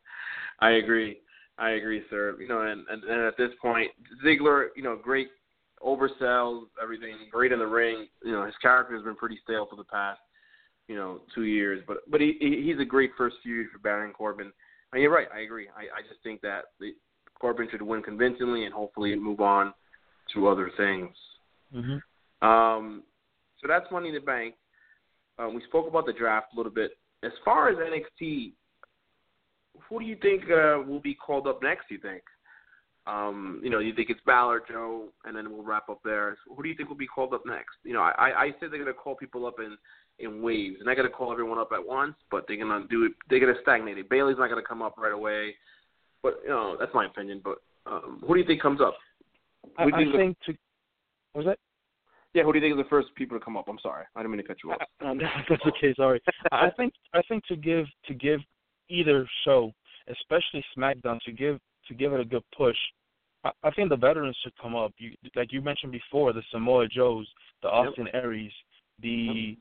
I 0.60 0.72
agree. 0.72 1.20
I 1.58 1.72
agree, 1.72 2.04
sir. 2.10 2.36
You 2.40 2.48
know, 2.48 2.62
and, 2.62 2.86
and 2.90 3.04
and 3.04 3.22
at 3.22 3.38
this 3.38 3.52
point, 3.62 3.92
Ziggler, 4.26 4.68
you 4.76 4.84
know, 4.84 4.98
great 5.02 5.30
oversells 5.86 6.64
everything, 6.82 7.16
great 7.32 7.52
in 7.52 7.60
the 7.60 7.68
ring. 7.68 8.08
You 8.24 8.32
know, 8.32 8.46
his 8.46 8.56
character 8.62 8.96
has 8.96 9.04
been 9.04 9.16
pretty 9.16 9.40
stale 9.44 9.68
for 9.70 9.76
the 9.76 9.84
past, 9.84 10.20
you 10.88 10.96
know, 10.96 11.22
two 11.36 11.44
years. 11.44 11.84
But 11.88 11.98
but 12.10 12.22
he, 12.22 12.38
he 12.40 12.64
he's 12.66 12.80
a 12.80 12.86
great 12.86 13.12
first 13.18 13.36
feud 13.44 13.68
for 13.72 13.80
Baron 13.80 14.14
Corbin. 14.14 14.52
And 14.92 15.02
you're 15.02 15.12
right, 15.12 15.28
I 15.36 15.42
agree. 15.42 15.68
I, 15.76 15.82
I 15.82 16.02
just 16.08 16.22
think 16.24 16.42
that 16.42 16.66
the, 16.80 16.94
Corbin 17.40 17.68
should 17.70 17.82
win 17.82 18.02
convincingly 18.02 18.66
and 18.66 18.74
hopefully 18.74 19.16
move 19.16 19.42
on 19.42 19.74
to 20.34 20.48
other 20.48 20.72
things. 20.78 21.10
Mm-hmm. 21.76 22.48
Um, 22.48 23.04
so 23.60 23.68
that's 23.68 23.86
Money 23.92 24.10
in 24.10 24.16
the 24.16 24.22
Bank. 24.22 24.56
Uh, 25.38 25.50
we 25.50 25.62
spoke 25.68 25.88
about 25.88 26.06
the 26.06 26.14
draft 26.14 26.48
a 26.54 26.58
little 26.58 26.72
bit. 26.72 26.92
As 27.24 27.32
far 27.44 27.70
as 27.70 27.78
NXT, 27.78 28.54
who 29.90 30.00
do 30.00 30.06
you 30.06 30.18
think 30.22 30.44
uh, 30.44 30.82
will 30.88 31.02
be 31.02 31.14
called 31.14 31.48
up 31.48 31.62
next? 31.62 31.86
You 31.90 32.00
think? 32.00 32.24
Um, 33.06 33.60
you 33.62 33.70
know, 33.70 33.80
you 33.80 33.94
think 33.94 34.10
it's 34.10 34.22
Balor, 34.26 34.64
Joe, 34.68 35.10
and 35.26 35.36
then 35.36 35.52
we'll 35.52 35.64
wrap 35.64 35.90
up 35.90 36.00
there. 36.06 36.38
So 36.46 36.56
who 36.56 36.64
do 36.64 36.70
you 36.70 36.76
think 36.76 36.88
will 36.88 36.96
be 36.96 37.08
called 37.08 37.34
up 37.34 37.44
next? 37.46 37.76
You 37.84 37.94
know, 37.94 38.02
I, 38.02 38.44
I 38.44 38.48
said 38.60 38.72
they're 38.72 38.80
gonna 38.80 38.94
call 38.94 39.16
people 39.16 39.46
up 39.46 39.56
in 39.60 39.78
in 40.20 40.42
waves. 40.42 40.78
They're 40.80 40.86
not 40.86 40.96
gonna 40.96 41.10
call 41.10 41.32
everyone 41.32 41.60
up 41.60 41.72
at 41.74 41.86
once, 41.86 42.16
but 42.32 42.46
they're 42.48 42.58
gonna 42.58 42.86
do 42.90 43.06
it. 43.06 43.12
They're 43.30 43.42
gonna 43.42 43.60
stagnate 43.62 43.98
it. 43.98 44.10
Bayley's 44.10 44.38
not 44.38 44.50
gonna 44.50 44.62
come 44.62 44.82
up 44.82 44.98
right 44.98 45.12
away, 45.12 45.56
but 46.22 46.40
you 46.44 46.50
know, 46.50 46.78
that's 46.80 46.94
my 46.94 47.06
opinion. 47.06 47.42
But 47.44 47.58
um, 47.86 48.24
who 48.26 48.36
do 48.36 48.40
you 48.40 48.48
think 48.48 48.62
comes 48.62 48.80
up? 48.80 48.96
I, 49.78 49.84
I 49.84 50.04
think 50.16 50.38
to 50.46 50.54
was 51.36 51.46
that? 51.46 51.60
Yeah, 52.34 52.44
who 52.44 52.54
do 52.54 52.60
you 52.60 52.66
think 52.66 52.74
are 52.74 52.84
the 52.84 52.90
first 52.90 53.10
people 53.16 53.38
to 53.38 53.44
come 53.44 53.58
up? 53.58 53.66
I'm 53.68 53.80
sorry, 53.82 54.06
I 54.16 54.22
didn't 54.22 54.32
mean 54.32 54.42
to 54.42 54.48
cut 54.48 54.58
you 54.64 54.72
off. 54.72 54.82
Um, 55.06 55.20
that's 55.50 55.62
okay. 55.68 55.94
Sorry. 55.96 56.22
I 56.54 56.70
think 56.78 56.94
I 57.14 57.22
think 57.28 57.46
to 57.48 57.58
give 57.58 57.86
to 58.08 58.14
give 58.14 58.40
either 58.90 59.28
show, 59.46 59.72
especially 60.08 60.64
SmackDown, 60.78 61.20
to 61.22 61.32
give 61.32 61.60
to 61.88 61.94
give 61.94 62.14
it 62.14 62.20
a 62.20 62.26
good 62.26 62.44
push. 62.56 62.78
I, 63.44 63.52
I 63.64 63.72
think 63.72 63.90
the 63.90 63.98
veterans 63.98 64.38
should 64.44 64.54
come 64.62 64.76
up. 64.76 64.94
You 64.98 65.12
like 65.36 65.52
you 65.52 65.62
mentioned 65.62 65.92
before, 65.92 66.34
the 66.34 66.44
Samoa 66.52 66.88
Joes, 66.88 67.28
the 67.62 67.70
Austin 67.70 68.06
yep. 68.06 68.16
Aries, 68.24 68.52
the 69.02 69.10
yep. 69.10 69.58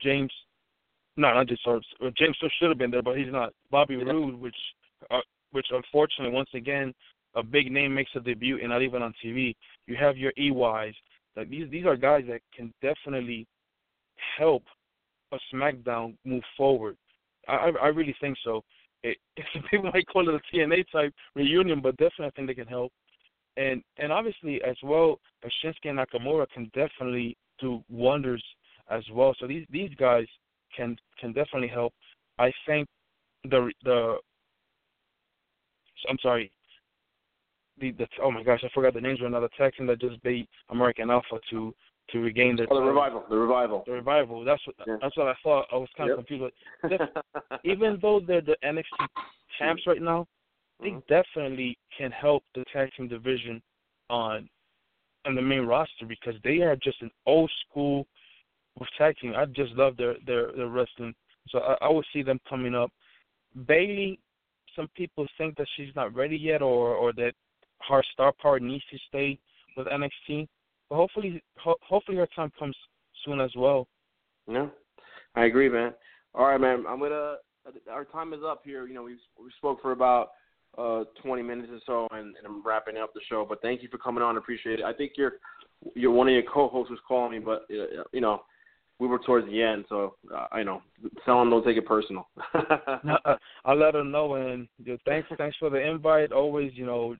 James. 0.00 0.32
No, 1.16 1.34
not 1.34 1.48
just 1.48 1.64
sorry, 1.64 1.84
James 2.16 2.36
should 2.40 2.68
have 2.68 2.78
been 2.78 2.90
there, 2.90 3.02
but 3.02 3.16
he's 3.16 3.32
not. 3.32 3.52
Bobby 3.70 3.94
yep. 3.94 4.06
Roode, 4.06 4.38
which 4.38 4.56
uh, 5.10 5.20
which 5.52 5.66
unfortunately 5.70 6.34
once 6.34 6.50
again 6.54 6.94
a 7.34 7.42
big 7.42 7.70
name 7.70 7.94
makes 7.94 8.10
a 8.14 8.20
debut 8.20 8.58
and 8.60 8.70
not 8.70 8.82
even 8.82 9.02
on 9.02 9.14
TV. 9.24 9.54
You 9.86 9.96
have 9.96 10.16
your 10.16 10.32
EYs. 10.38 10.94
Like 11.36 11.50
these 11.50 11.70
these 11.70 11.86
are 11.86 11.96
guys 11.96 12.24
that 12.28 12.40
can 12.54 12.72
definitely 12.82 13.46
help 14.38 14.64
a 15.32 15.38
SmackDown 15.54 16.14
move 16.24 16.42
forward. 16.56 16.96
I 17.48 17.70
I 17.82 17.88
really 17.88 18.14
think 18.20 18.36
so. 18.44 18.62
It, 19.02 19.16
people 19.70 19.90
might 19.92 20.06
call 20.06 20.28
it 20.28 20.34
a 20.34 20.56
TNA 20.56 20.84
type 20.90 21.14
reunion, 21.34 21.80
but 21.80 21.96
definitely 21.96 22.26
I 22.26 22.30
think 22.30 22.48
they 22.48 22.54
can 22.54 22.66
help. 22.66 22.92
And 23.56 23.82
and 23.98 24.12
obviously 24.12 24.60
as 24.62 24.76
well, 24.82 25.18
Shinsuke 25.64 25.86
Nakamura 25.86 26.48
can 26.50 26.70
definitely 26.74 27.36
do 27.60 27.82
wonders 27.88 28.44
as 28.90 29.02
well. 29.12 29.34
So 29.38 29.46
these 29.46 29.66
these 29.70 29.90
guys 29.98 30.26
can 30.76 30.96
can 31.18 31.32
definitely 31.32 31.68
help. 31.68 31.92
I 32.38 32.52
think 32.66 32.88
the 33.44 33.70
the 33.84 34.18
I'm 36.08 36.18
sorry. 36.22 36.52
The, 37.80 37.92
the 37.92 38.08
oh 38.22 38.30
my 38.32 38.42
gosh, 38.42 38.60
I 38.64 38.68
forgot 38.74 38.94
the 38.94 39.00
names 39.00 39.20
of 39.20 39.26
another 39.26 39.48
Texan 39.56 39.86
that 39.86 40.00
just 40.00 40.20
beat 40.22 40.48
American 40.70 41.10
Alpha 41.10 41.38
to 41.50 41.72
to 42.10 42.20
regain 42.20 42.56
their. 42.56 42.66
Oh, 42.70 42.76
the 42.76 42.86
revival. 42.86 43.24
The 43.28 43.36
revival. 43.36 43.84
The 43.86 43.92
revival. 43.92 44.44
That's 44.44 44.64
what. 44.66 44.76
Yeah. 44.86 44.96
That's 45.00 45.16
what 45.16 45.28
I 45.28 45.34
thought. 45.42 45.66
I 45.72 45.76
was 45.76 45.88
kind 45.96 46.10
yep. 46.10 46.18
of 46.18 46.26
confused. 46.26 46.54
even 47.64 47.98
though 48.00 48.20
they're 48.26 48.40
the 48.40 48.56
NXT 48.64 49.06
champs 49.58 49.82
right 49.86 50.02
now, 50.02 50.26
they 50.80 50.88
mm-hmm. 50.88 50.98
definitely 51.08 51.78
can 51.96 52.10
help 52.10 52.44
the 52.54 52.64
tag 52.72 52.90
team 52.96 53.08
division 53.08 53.60
on 54.10 54.48
on 55.26 55.34
the 55.34 55.42
main 55.42 55.62
roster 55.62 56.06
because 56.06 56.34
they 56.44 56.58
are 56.58 56.76
just 56.76 57.02
an 57.02 57.10
old 57.26 57.50
school 57.68 58.06
with 58.78 58.88
tag 58.96 59.16
team. 59.20 59.34
I 59.36 59.44
just 59.46 59.72
love 59.72 59.96
their 59.96 60.14
their 60.26 60.52
their 60.52 60.68
wrestling. 60.68 61.14
So 61.48 61.58
I, 61.58 61.76
I 61.82 61.88
would 61.88 62.06
see 62.12 62.22
them 62.22 62.40
coming 62.48 62.74
up. 62.74 62.90
Bayley, 63.66 64.18
some 64.76 64.88
people 64.94 65.26
think 65.36 65.56
that 65.56 65.66
she's 65.76 65.94
not 65.96 66.14
ready 66.14 66.36
yet, 66.36 66.62
or 66.62 66.94
or 66.94 67.12
that 67.14 67.32
her 67.88 68.02
star 68.12 68.32
power 68.40 68.60
needs 68.60 68.84
to 68.90 68.98
stay 69.08 69.38
with 69.76 69.86
NXT. 69.86 70.48
But 70.88 70.96
hopefully, 70.96 71.42
ho- 71.58 71.76
hopefully 71.86 72.16
her 72.18 72.28
time 72.34 72.52
comes 72.58 72.76
soon 73.24 73.40
as 73.40 73.50
well. 73.56 73.86
Yeah, 74.50 74.68
I 75.34 75.44
agree, 75.44 75.68
man. 75.68 75.92
All 76.34 76.46
right, 76.46 76.60
man. 76.60 76.84
I'm 76.88 77.00
gonna. 77.00 77.36
Our 77.90 78.04
time 78.06 78.32
is 78.32 78.40
up 78.44 78.62
here. 78.64 78.86
You 78.86 78.94
know, 78.94 79.02
we 79.02 79.16
we 79.38 79.50
spoke 79.58 79.82
for 79.82 79.92
about 79.92 80.30
uh 80.76 81.04
20 81.22 81.42
minutes 81.42 81.70
or 81.72 81.80
so, 81.86 82.16
and, 82.16 82.36
and 82.36 82.46
I'm 82.46 82.64
wrapping 82.64 82.96
up 82.96 83.12
the 83.14 83.20
show. 83.28 83.44
But 83.48 83.60
thank 83.62 83.82
you 83.82 83.88
for 83.88 83.98
coming 83.98 84.22
on. 84.22 84.36
Appreciate 84.36 84.80
it. 84.80 84.84
I 84.84 84.92
think 84.92 85.12
you're 85.16 85.34
you're 85.94 86.12
one 86.12 86.28
of 86.28 86.34
your 86.34 86.44
co-hosts 86.52 86.90
was 86.90 87.00
calling 87.06 87.32
me, 87.32 87.38
but 87.38 87.66
uh, 87.70 88.04
you 88.12 88.20
know 88.20 88.42
we 88.98 89.06
were 89.06 89.18
towards 89.18 89.46
the 89.46 89.62
end, 89.62 89.84
so 89.88 90.16
uh, 90.34 90.46
I 90.50 90.62
know. 90.62 90.82
Tell 91.24 91.38
them 91.38 91.50
don't 91.50 91.64
take 91.64 91.76
it 91.76 91.86
personal. 91.86 92.28
no, 93.04 93.18
uh, 93.24 93.36
I'll 93.64 93.78
let 93.78 93.92
them 93.92 94.10
know. 94.10 94.34
And 94.34 94.66
you 94.84 94.92
know, 94.92 94.98
thanks, 95.04 95.28
thanks 95.36 95.56
for 95.58 95.70
the 95.70 95.78
invite. 95.78 96.32
Always, 96.32 96.72
you 96.74 96.84
know, 96.84 97.14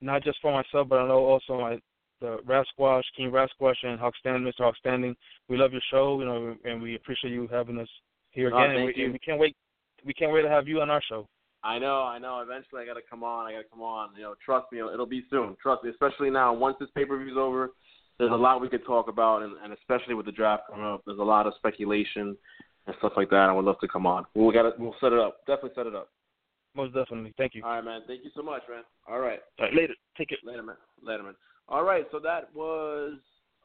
not 0.00 0.24
just 0.24 0.38
for 0.40 0.52
myself, 0.52 0.88
but 0.88 0.98
I 0.98 1.08
know 1.08 1.18
also 1.18 1.60
my 1.60 1.78
the 2.22 2.38
Rasquash, 2.46 3.02
King 3.16 3.30
Rasquash, 3.30 3.74
and 3.82 3.98
Hawkstanding, 3.98 4.50
Mr. 4.50 4.60
Hawkstanding. 4.72 5.14
We 5.48 5.58
love 5.58 5.72
your 5.72 5.82
show, 5.90 6.18
you 6.20 6.24
know, 6.24 6.56
and 6.64 6.80
we 6.80 6.94
appreciate 6.94 7.32
you 7.32 7.48
having 7.50 7.78
us 7.78 7.88
here 8.30 8.48
again. 8.48 8.60
Oh, 8.60 8.76
and 8.76 8.84
we, 8.86 8.94
you. 8.96 9.12
we 9.12 9.18
can't 9.18 9.38
wait. 9.38 9.56
We 10.04 10.14
can't 10.14 10.32
wait 10.32 10.42
to 10.42 10.48
have 10.48 10.66
you 10.66 10.80
on 10.80 10.88
our 10.88 11.02
show. 11.08 11.28
I 11.64 11.78
know, 11.78 12.02
I 12.02 12.18
know. 12.18 12.40
Eventually, 12.40 12.82
I 12.82 12.86
got 12.86 12.94
to 12.94 13.02
come 13.08 13.22
on. 13.22 13.46
I 13.46 13.52
got 13.52 13.58
to 13.58 13.68
come 13.68 13.82
on. 13.82 14.10
You 14.16 14.22
know, 14.22 14.34
trust 14.44 14.66
me, 14.72 14.78
it'll 14.80 15.06
be 15.06 15.24
soon. 15.30 15.56
Trust 15.62 15.84
me, 15.84 15.90
especially 15.90 16.30
now. 16.30 16.52
Once 16.52 16.76
this 16.80 16.88
pay 16.94 17.04
per 17.04 17.22
view's 17.22 17.36
over, 17.36 17.70
there's 18.18 18.32
a 18.32 18.34
lot 18.34 18.60
we 18.60 18.68
could 18.68 18.84
talk 18.84 19.08
about, 19.08 19.42
and, 19.42 19.54
and 19.62 19.72
especially 19.72 20.14
with 20.14 20.26
the 20.26 20.32
draft 20.32 20.64
coming 20.70 20.84
up, 20.84 21.02
there's 21.06 21.18
a 21.18 21.22
lot 21.22 21.46
of 21.46 21.54
speculation 21.56 22.36
and 22.86 22.96
stuff 22.98 23.12
like 23.16 23.30
that. 23.30 23.48
I 23.48 23.52
would 23.52 23.64
love 23.64 23.78
to 23.80 23.88
come 23.88 24.06
on. 24.06 24.26
We'll 24.34 24.50
got 24.50 24.62
to 24.62 24.72
We'll 24.78 24.94
set 25.00 25.12
it 25.12 25.18
up. 25.18 25.38
Definitely 25.46 25.72
set 25.76 25.86
it 25.86 25.94
up. 25.94 26.08
Most 26.74 26.94
definitely. 26.94 27.34
Thank 27.36 27.54
you. 27.54 27.62
All 27.64 27.72
right, 27.72 27.84
man. 27.84 28.00
Thank 28.06 28.24
you 28.24 28.30
so 28.34 28.42
much, 28.42 28.62
man. 28.68 28.82
All 29.08 29.20
right. 29.20 29.40
All 29.60 29.66
right 29.66 29.74
later. 29.74 29.94
Take 30.16 30.32
it. 30.32 30.38
Later, 30.42 30.62
man. 30.62 30.76
Later, 31.02 31.22
man. 31.22 31.34
All 31.72 31.84
right. 31.84 32.06
So 32.12 32.18
that 32.18 32.54
was 32.54 33.14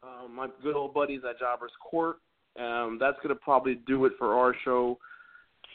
uh, 0.01 0.29
my 0.29 0.47
good 0.63 0.75
old 0.75 0.93
buddies 0.93 1.21
at 1.29 1.37
Jobbers 1.39 1.73
Court. 1.83 2.15
Um, 2.57 2.97
that's 2.99 3.17
gonna 3.21 3.35
probably 3.35 3.75
do 3.85 4.05
it 4.05 4.13
for 4.17 4.33
our 4.33 4.55
show 4.63 4.97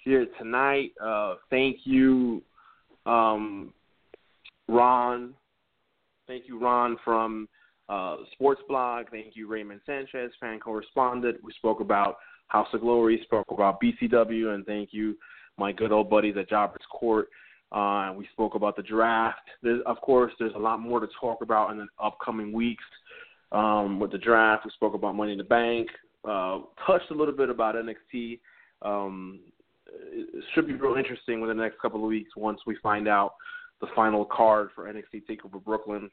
here 0.02 0.26
tonight. 0.38 0.92
Uh, 1.00 1.34
thank 1.50 1.80
you, 1.84 2.42
um, 3.04 3.74
Ron. 4.66 5.34
Thank 6.26 6.48
you, 6.48 6.58
Ron 6.58 6.96
from 7.04 7.48
uh, 7.90 8.16
Sports 8.32 8.62
Blog. 8.66 9.06
Thank 9.10 9.36
you, 9.36 9.46
Raymond 9.46 9.82
Sanchez, 9.84 10.32
fan 10.40 10.58
correspondent. 10.58 11.36
We 11.44 11.52
spoke 11.52 11.80
about 11.80 12.16
House 12.48 12.68
of 12.72 12.80
Glory, 12.80 13.20
spoke 13.24 13.50
about 13.50 13.78
BCW, 13.78 14.54
and 14.54 14.64
thank 14.64 14.88
you, 14.92 15.18
my 15.58 15.70
good 15.70 15.92
old 15.92 16.08
buddies 16.08 16.36
at 16.38 16.48
Jobbers 16.48 16.80
Court. 16.90 17.28
Uh, 17.72 18.12
we 18.16 18.28
spoke 18.32 18.54
about 18.54 18.76
the 18.76 18.82
draft. 18.82 19.48
There's, 19.62 19.80
of 19.86 20.00
course, 20.00 20.32
there's 20.38 20.54
a 20.54 20.58
lot 20.58 20.80
more 20.80 21.00
to 21.00 21.08
talk 21.18 21.42
about 21.42 21.70
in 21.70 21.78
the 21.78 21.86
upcoming 22.02 22.52
weeks 22.52 22.84
um, 23.50 23.98
with 23.98 24.12
the 24.12 24.18
draft. 24.18 24.64
We 24.64 24.70
spoke 24.72 24.94
about 24.94 25.14
Money 25.14 25.32
in 25.32 25.38
the 25.38 25.44
Bank. 25.44 25.88
Uh, 26.24 26.60
touched 26.86 27.10
a 27.10 27.14
little 27.14 27.34
bit 27.34 27.48
about 27.48 27.74
NXT. 27.74 28.40
Um, 28.82 29.40
it 29.86 30.44
should 30.54 30.66
be 30.66 30.74
real 30.74 30.96
interesting 30.96 31.40
within 31.40 31.56
the 31.56 31.62
next 31.62 31.80
couple 31.80 32.02
of 32.02 32.08
weeks 32.08 32.30
once 32.36 32.60
we 32.66 32.76
find 32.82 33.08
out 33.08 33.34
the 33.80 33.88
final 33.94 34.24
card 34.24 34.70
for 34.74 34.92
NXT 34.92 35.24
Takeover 35.28 35.62
Brooklyn. 35.62 36.10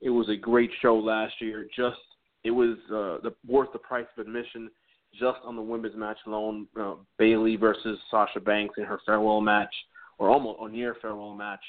It 0.00 0.10
was 0.10 0.28
a 0.28 0.36
great 0.36 0.70
show 0.80 0.96
last 0.96 1.34
year. 1.40 1.66
Just 1.76 1.98
it 2.44 2.50
was 2.50 2.76
uh, 2.88 3.22
the, 3.22 3.34
worth 3.46 3.72
the 3.72 3.78
price 3.78 4.06
of 4.16 4.26
admission 4.26 4.70
just 5.18 5.38
on 5.44 5.56
the 5.56 5.62
women's 5.62 5.96
match 5.96 6.18
alone. 6.26 6.66
Uh, 6.78 6.94
Bayley 7.18 7.56
versus 7.56 7.98
Sasha 8.10 8.40
Banks 8.40 8.76
in 8.78 8.84
her 8.84 9.00
farewell 9.04 9.40
match, 9.40 9.74
or 10.20 10.28
almost 10.28 10.58
or 10.60 10.68
near 10.68 10.94
farewell 11.02 11.34
match 11.34 11.64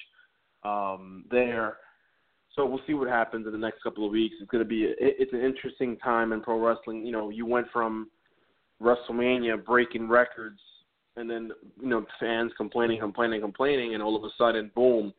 um, 0.63 1.25
there. 1.31 1.77
So 2.55 2.65
we'll 2.65 2.81
see 2.85 2.93
what 2.93 3.07
happens 3.07 3.47
in 3.47 3.53
the 3.53 3.57
next 3.57 3.81
couple 3.81 4.05
of 4.05 4.11
weeks. 4.11 4.35
It's 4.39 4.51
going 4.51 4.63
to 4.63 4.67
be 4.67 4.85
a, 4.85 4.93
it's 4.99 5.33
an 5.33 5.41
interesting 5.41 5.97
time 5.97 6.33
in 6.33 6.41
pro 6.41 6.59
wrestling. 6.59 7.05
You 7.05 7.13
know, 7.13 7.29
you 7.29 7.45
went 7.45 7.67
from 7.71 8.09
WrestleMania 8.83 9.63
breaking 9.65 10.09
records, 10.09 10.59
and 11.15 11.29
then 11.29 11.51
you 11.81 11.87
know 11.87 12.05
fans 12.19 12.51
complaining, 12.57 12.99
complaining, 12.99 13.39
complaining, 13.39 13.93
and 13.93 14.03
all 14.03 14.17
of 14.17 14.23
a 14.25 14.29
sudden, 14.37 14.69
boom, 14.75 15.13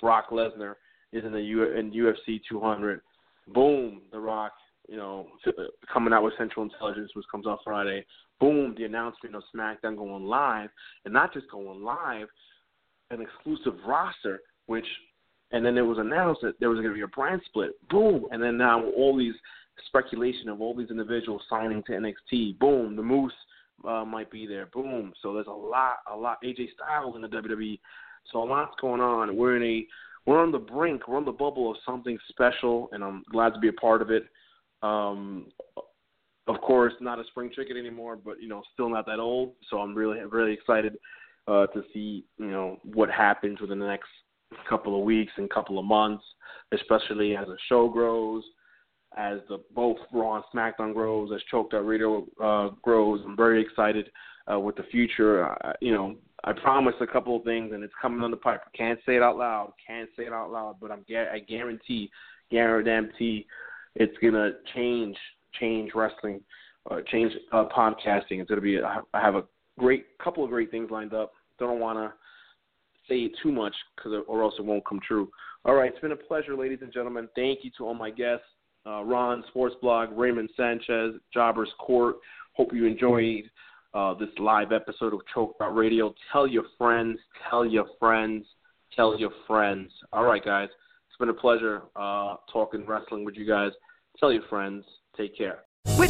Brock 0.00 0.30
Lesnar 0.30 0.74
is 1.12 1.24
in 1.24 1.32
the 1.32 1.40
U 1.40 1.72
in 1.72 1.92
UFC 1.92 2.40
200. 2.48 3.00
Boom, 3.54 4.02
The 4.12 4.18
Rock, 4.18 4.52
you 4.88 4.96
know, 4.96 5.28
coming 5.92 6.12
out 6.12 6.24
with 6.24 6.34
Central 6.36 6.64
Intelligence, 6.64 7.10
which 7.14 7.26
comes 7.30 7.46
out 7.46 7.60
Friday. 7.64 8.04
Boom, 8.40 8.74
the 8.76 8.84
announcement 8.84 9.36
of 9.36 9.42
SmackDown 9.54 9.96
going 9.96 10.24
live, 10.24 10.70
and 11.04 11.14
not 11.14 11.32
just 11.32 11.48
going 11.50 11.82
live, 11.82 12.26
an 13.12 13.20
exclusive 13.20 13.78
roster, 13.86 14.40
which, 14.66 14.86
and 15.50 15.64
then 15.64 15.76
it 15.76 15.82
was 15.82 15.98
announced 15.98 16.40
that 16.42 16.58
there 16.60 16.70
was 16.70 16.78
going 16.78 16.90
to 16.90 16.94
be 16.94 17.02
a 17.02 17.08
brand 17.08 17.42
split. 17.46 17.72
Boom, 17.90 18.26
and 18.30 18.42
then 18.42 18.56
now 18.56 18.84
all 18.96 19.16
these 19.16 19.34
speculation 19.86 20.48
of 20.48 20.60
all 20.60 20.74
these 20.74 20.90
individuals 20.90 21.42
signing 21.48 21.82
to 21.86 21.92
NXT. 21.92 22.58
Boom, 22.58 22.96
the 22.96 23.02
Moose 23.02 23.32
uh, 23.86 24.04
might 24.04 24.30
be 24.30 24.46
there. 24.46 24.66
Boom. 24.66 25.12
So 25.22 25.34
there's 25.34 25.46
a 25.46 25.50
lot, 25.50 25.96
a 26.10 26.16
lot. 26.16 26.38
AJ 26.44 26.68
Styles 26.74 27.16
in 27.16 27.22
the 27.22 27.28
WWE. 27.28 27.78
So 28.30 28.42
a 28.42 28.44
lot's 28.44 28.74
going 28.80 29.00
on. 29.00 29.36
We're 29.36 29.56
in 29.56 29.62
a 29.62 29.86
we're 30.24 30.40
on 30.40 30.52
the 30.52 30.58
brink, 30.58 31.08
we're 31.08 31.16
on 31.16 31.24
the 31.24 31.32
bubble 31.32 31.70
of 31.70 31.76
something 31.84 32.16
special, 32.28 32.88
and 32.92 33.02
I'm 33.02 33.24
glad 33.32 33.54
to 33.54 33.58
be 33.58 33.68
a 33.68 33.72
part 33.72 34.02
of 34.02 34.10
it. 34.10 34.24
Um, 34.82 35.46
of 36.46 36.60
course, 36.60 36.92
not 37.00 37.18
a 37.18 37.24
spring 37.24 37.50
chicken 37.54 37.76
anymore, 37.76 38.16
but 38.16 38.40
you 38.40 38.48
know, 38.48 38.62
still 38.72 38.88
not 38.88 39.04
that 39.06 39.18
old. 39.18 39.54
So 39.68 39.78
I'm 39.78 39.94
really, 39.94 40.18
really 40.30 40.52
excited 40.52 40.96
uh, 41.48 41.66
to 41.68 41.82
see 41.92 42.24
you 42.38 42.50
know 42.50 42.78
what 42.84 43.10
happens 43.10 43.60
within 43.60 43.78
the 43.78 43.86
next 43.86 44.08
couple 44.68 44.98
of 44.98 45.04
weeks 45.04 45.32
and 45.36 45.50
couple 45.50 45.78
of 45.78 45.84
months, 45.84 46.24
especially 46.72 47.36
as 47.36 47.46
the 47.46 47.56
show 47.68 47.88
grows, 47.88 48.42
as 49.16 49.38
the 49.48 49.58
both 49.74 49.98
Raw 50.12 50.36
and 50.36 50.44
SmackDown 50.54 50.94
grows, 50.94 51.30
as 51.34 51.40
Choked 51.50 51.74
Out 51.74 51.86
Radio 51.86 52.26
uh, 52.42 52.70
grows. 52.82 53.20
I'm 53.24 53.36
very 53.36 53.62
excited 53.62 54.10
uh, 54.50 54.58
with 54.58 54.76
the 54.76 54.84
future. 54.84 55.48
Uh, 55.64 55.72
you 55.80 55.92
know, 55.92 56.16
I 56.44 56.52
promised 56.52 56.98
a 57.00 57.06
couple 57.06 57.36
of 57.36 57.44
things, 57.44 57.72
and 57.72 57.84
it's 57.84 57.92
coming 58.00 58.22
on 58.22 58.30
the 58.30 58.36
pipe. 58.36 58.62
Can't 58.76 58.98
say 59.06 59.16
it 59.16 59.22
out 59.22 59.36
loud. 59.36 59.72
Can't 59.86 60.10
say 60.16 60.24
it 60.24 60.32
out 60.32 60.50
loud, 60.50 60.76
but 60.80 60.90
I'm 60.90 61.04
I 61.10 61.38
guarantee, 61.40 62.10
guarantee, 62.50 63.46
it's 63.94 64.16
gonna 64.22 64.52
change, 64.74 65.16
change 65.60 65.92
wrestling, 65.94 66.40
uh, 66.90 67.00
change 67.10 67.32
uh, 67.52 67.66
podcasting. 67.74 68.40
It's 68.40 68.48
gonna 68.48 68.60
be. 68.60 68.80
I 68.80 69.20
have 69.20 69.34
a 69.34 69.44
great 69.78 70.06
couple 70.18 70.44
of 70.44 70.50
great 70.50 70.70
things 70.70 70.90
lined 70.90 71.14
up. 71.14 71.32
Don't 71.58 71.80
want 71.80 71.98
to 71.98 72.12
say 73.08 73.30
too 73.42 73.52
much 73.52 73.74
because 73.96 74.12
or 74.26 74.42
else 74.42 74.54
it 74.58 74.64
won't 74.64 74.86
come 74.86 75.00
true. 75.06 75.28
All 75.64 75.74
right, 75.74 75.90
it's 75.92 76.00
been 76.00 76.12
a 76.12 76.16
pleasure, 76.16 76.56
ladies 76.56 76.78
and 76.82 76.92
gentlemen. 76.92 77.28
Thank 77.36 77.60
you 77.62 77.70
to 77.78 77.86
all 77.86 77.94
my 77.94 78.10
guests, 78.10 78.44
uh, 78.86 79.02
Ron 79.04 79.44
Sports 79.48 79.76
Blog, 79.80 80.10
Raymond 80.16 80.50
Sanchez, 80.56 81.14
Jobbers 81.32 81.70
Court. 81.78 82.16
Hope 82.54 82.72
you 82.72 82.84
enjoyed 82.84 83.44
uh, 83.94 84.14
this 84.14 84.28
live 84.38 84.72
episode 84.72 85.14
of 85.14 85.20
Choke 85.32 85.56
Out 85.60 85.74
Radio. 85.74 86.14
Tell 86.32 86.46
your 86.46 86.64
friends, 86.78 87.18
tell 87.48 87.64
your 87.64 87.86
friends, 87.98 88.44
tell 88.94 89.18
your 89.18 89.30
friends. 89.46 89.90
All 90.12 90.24
right, 90.24 90.44
guys, 90.44 90.68
it's 91.08 91.18
been 91.18 91.28
a 91.28 91.34
pleasure 91.34 91.82
uh, 91.96 92.36
talking 92.52 92.84
wrestling 92.86 93.24
with 93.24 93.36
you 93.36 93.46
guys. 93.46 93.72
Tell 94.18 94.32
your 94.32 94.42
friends. 94.48 94.84
Take 95.16 95.36
care. 95.36 95.60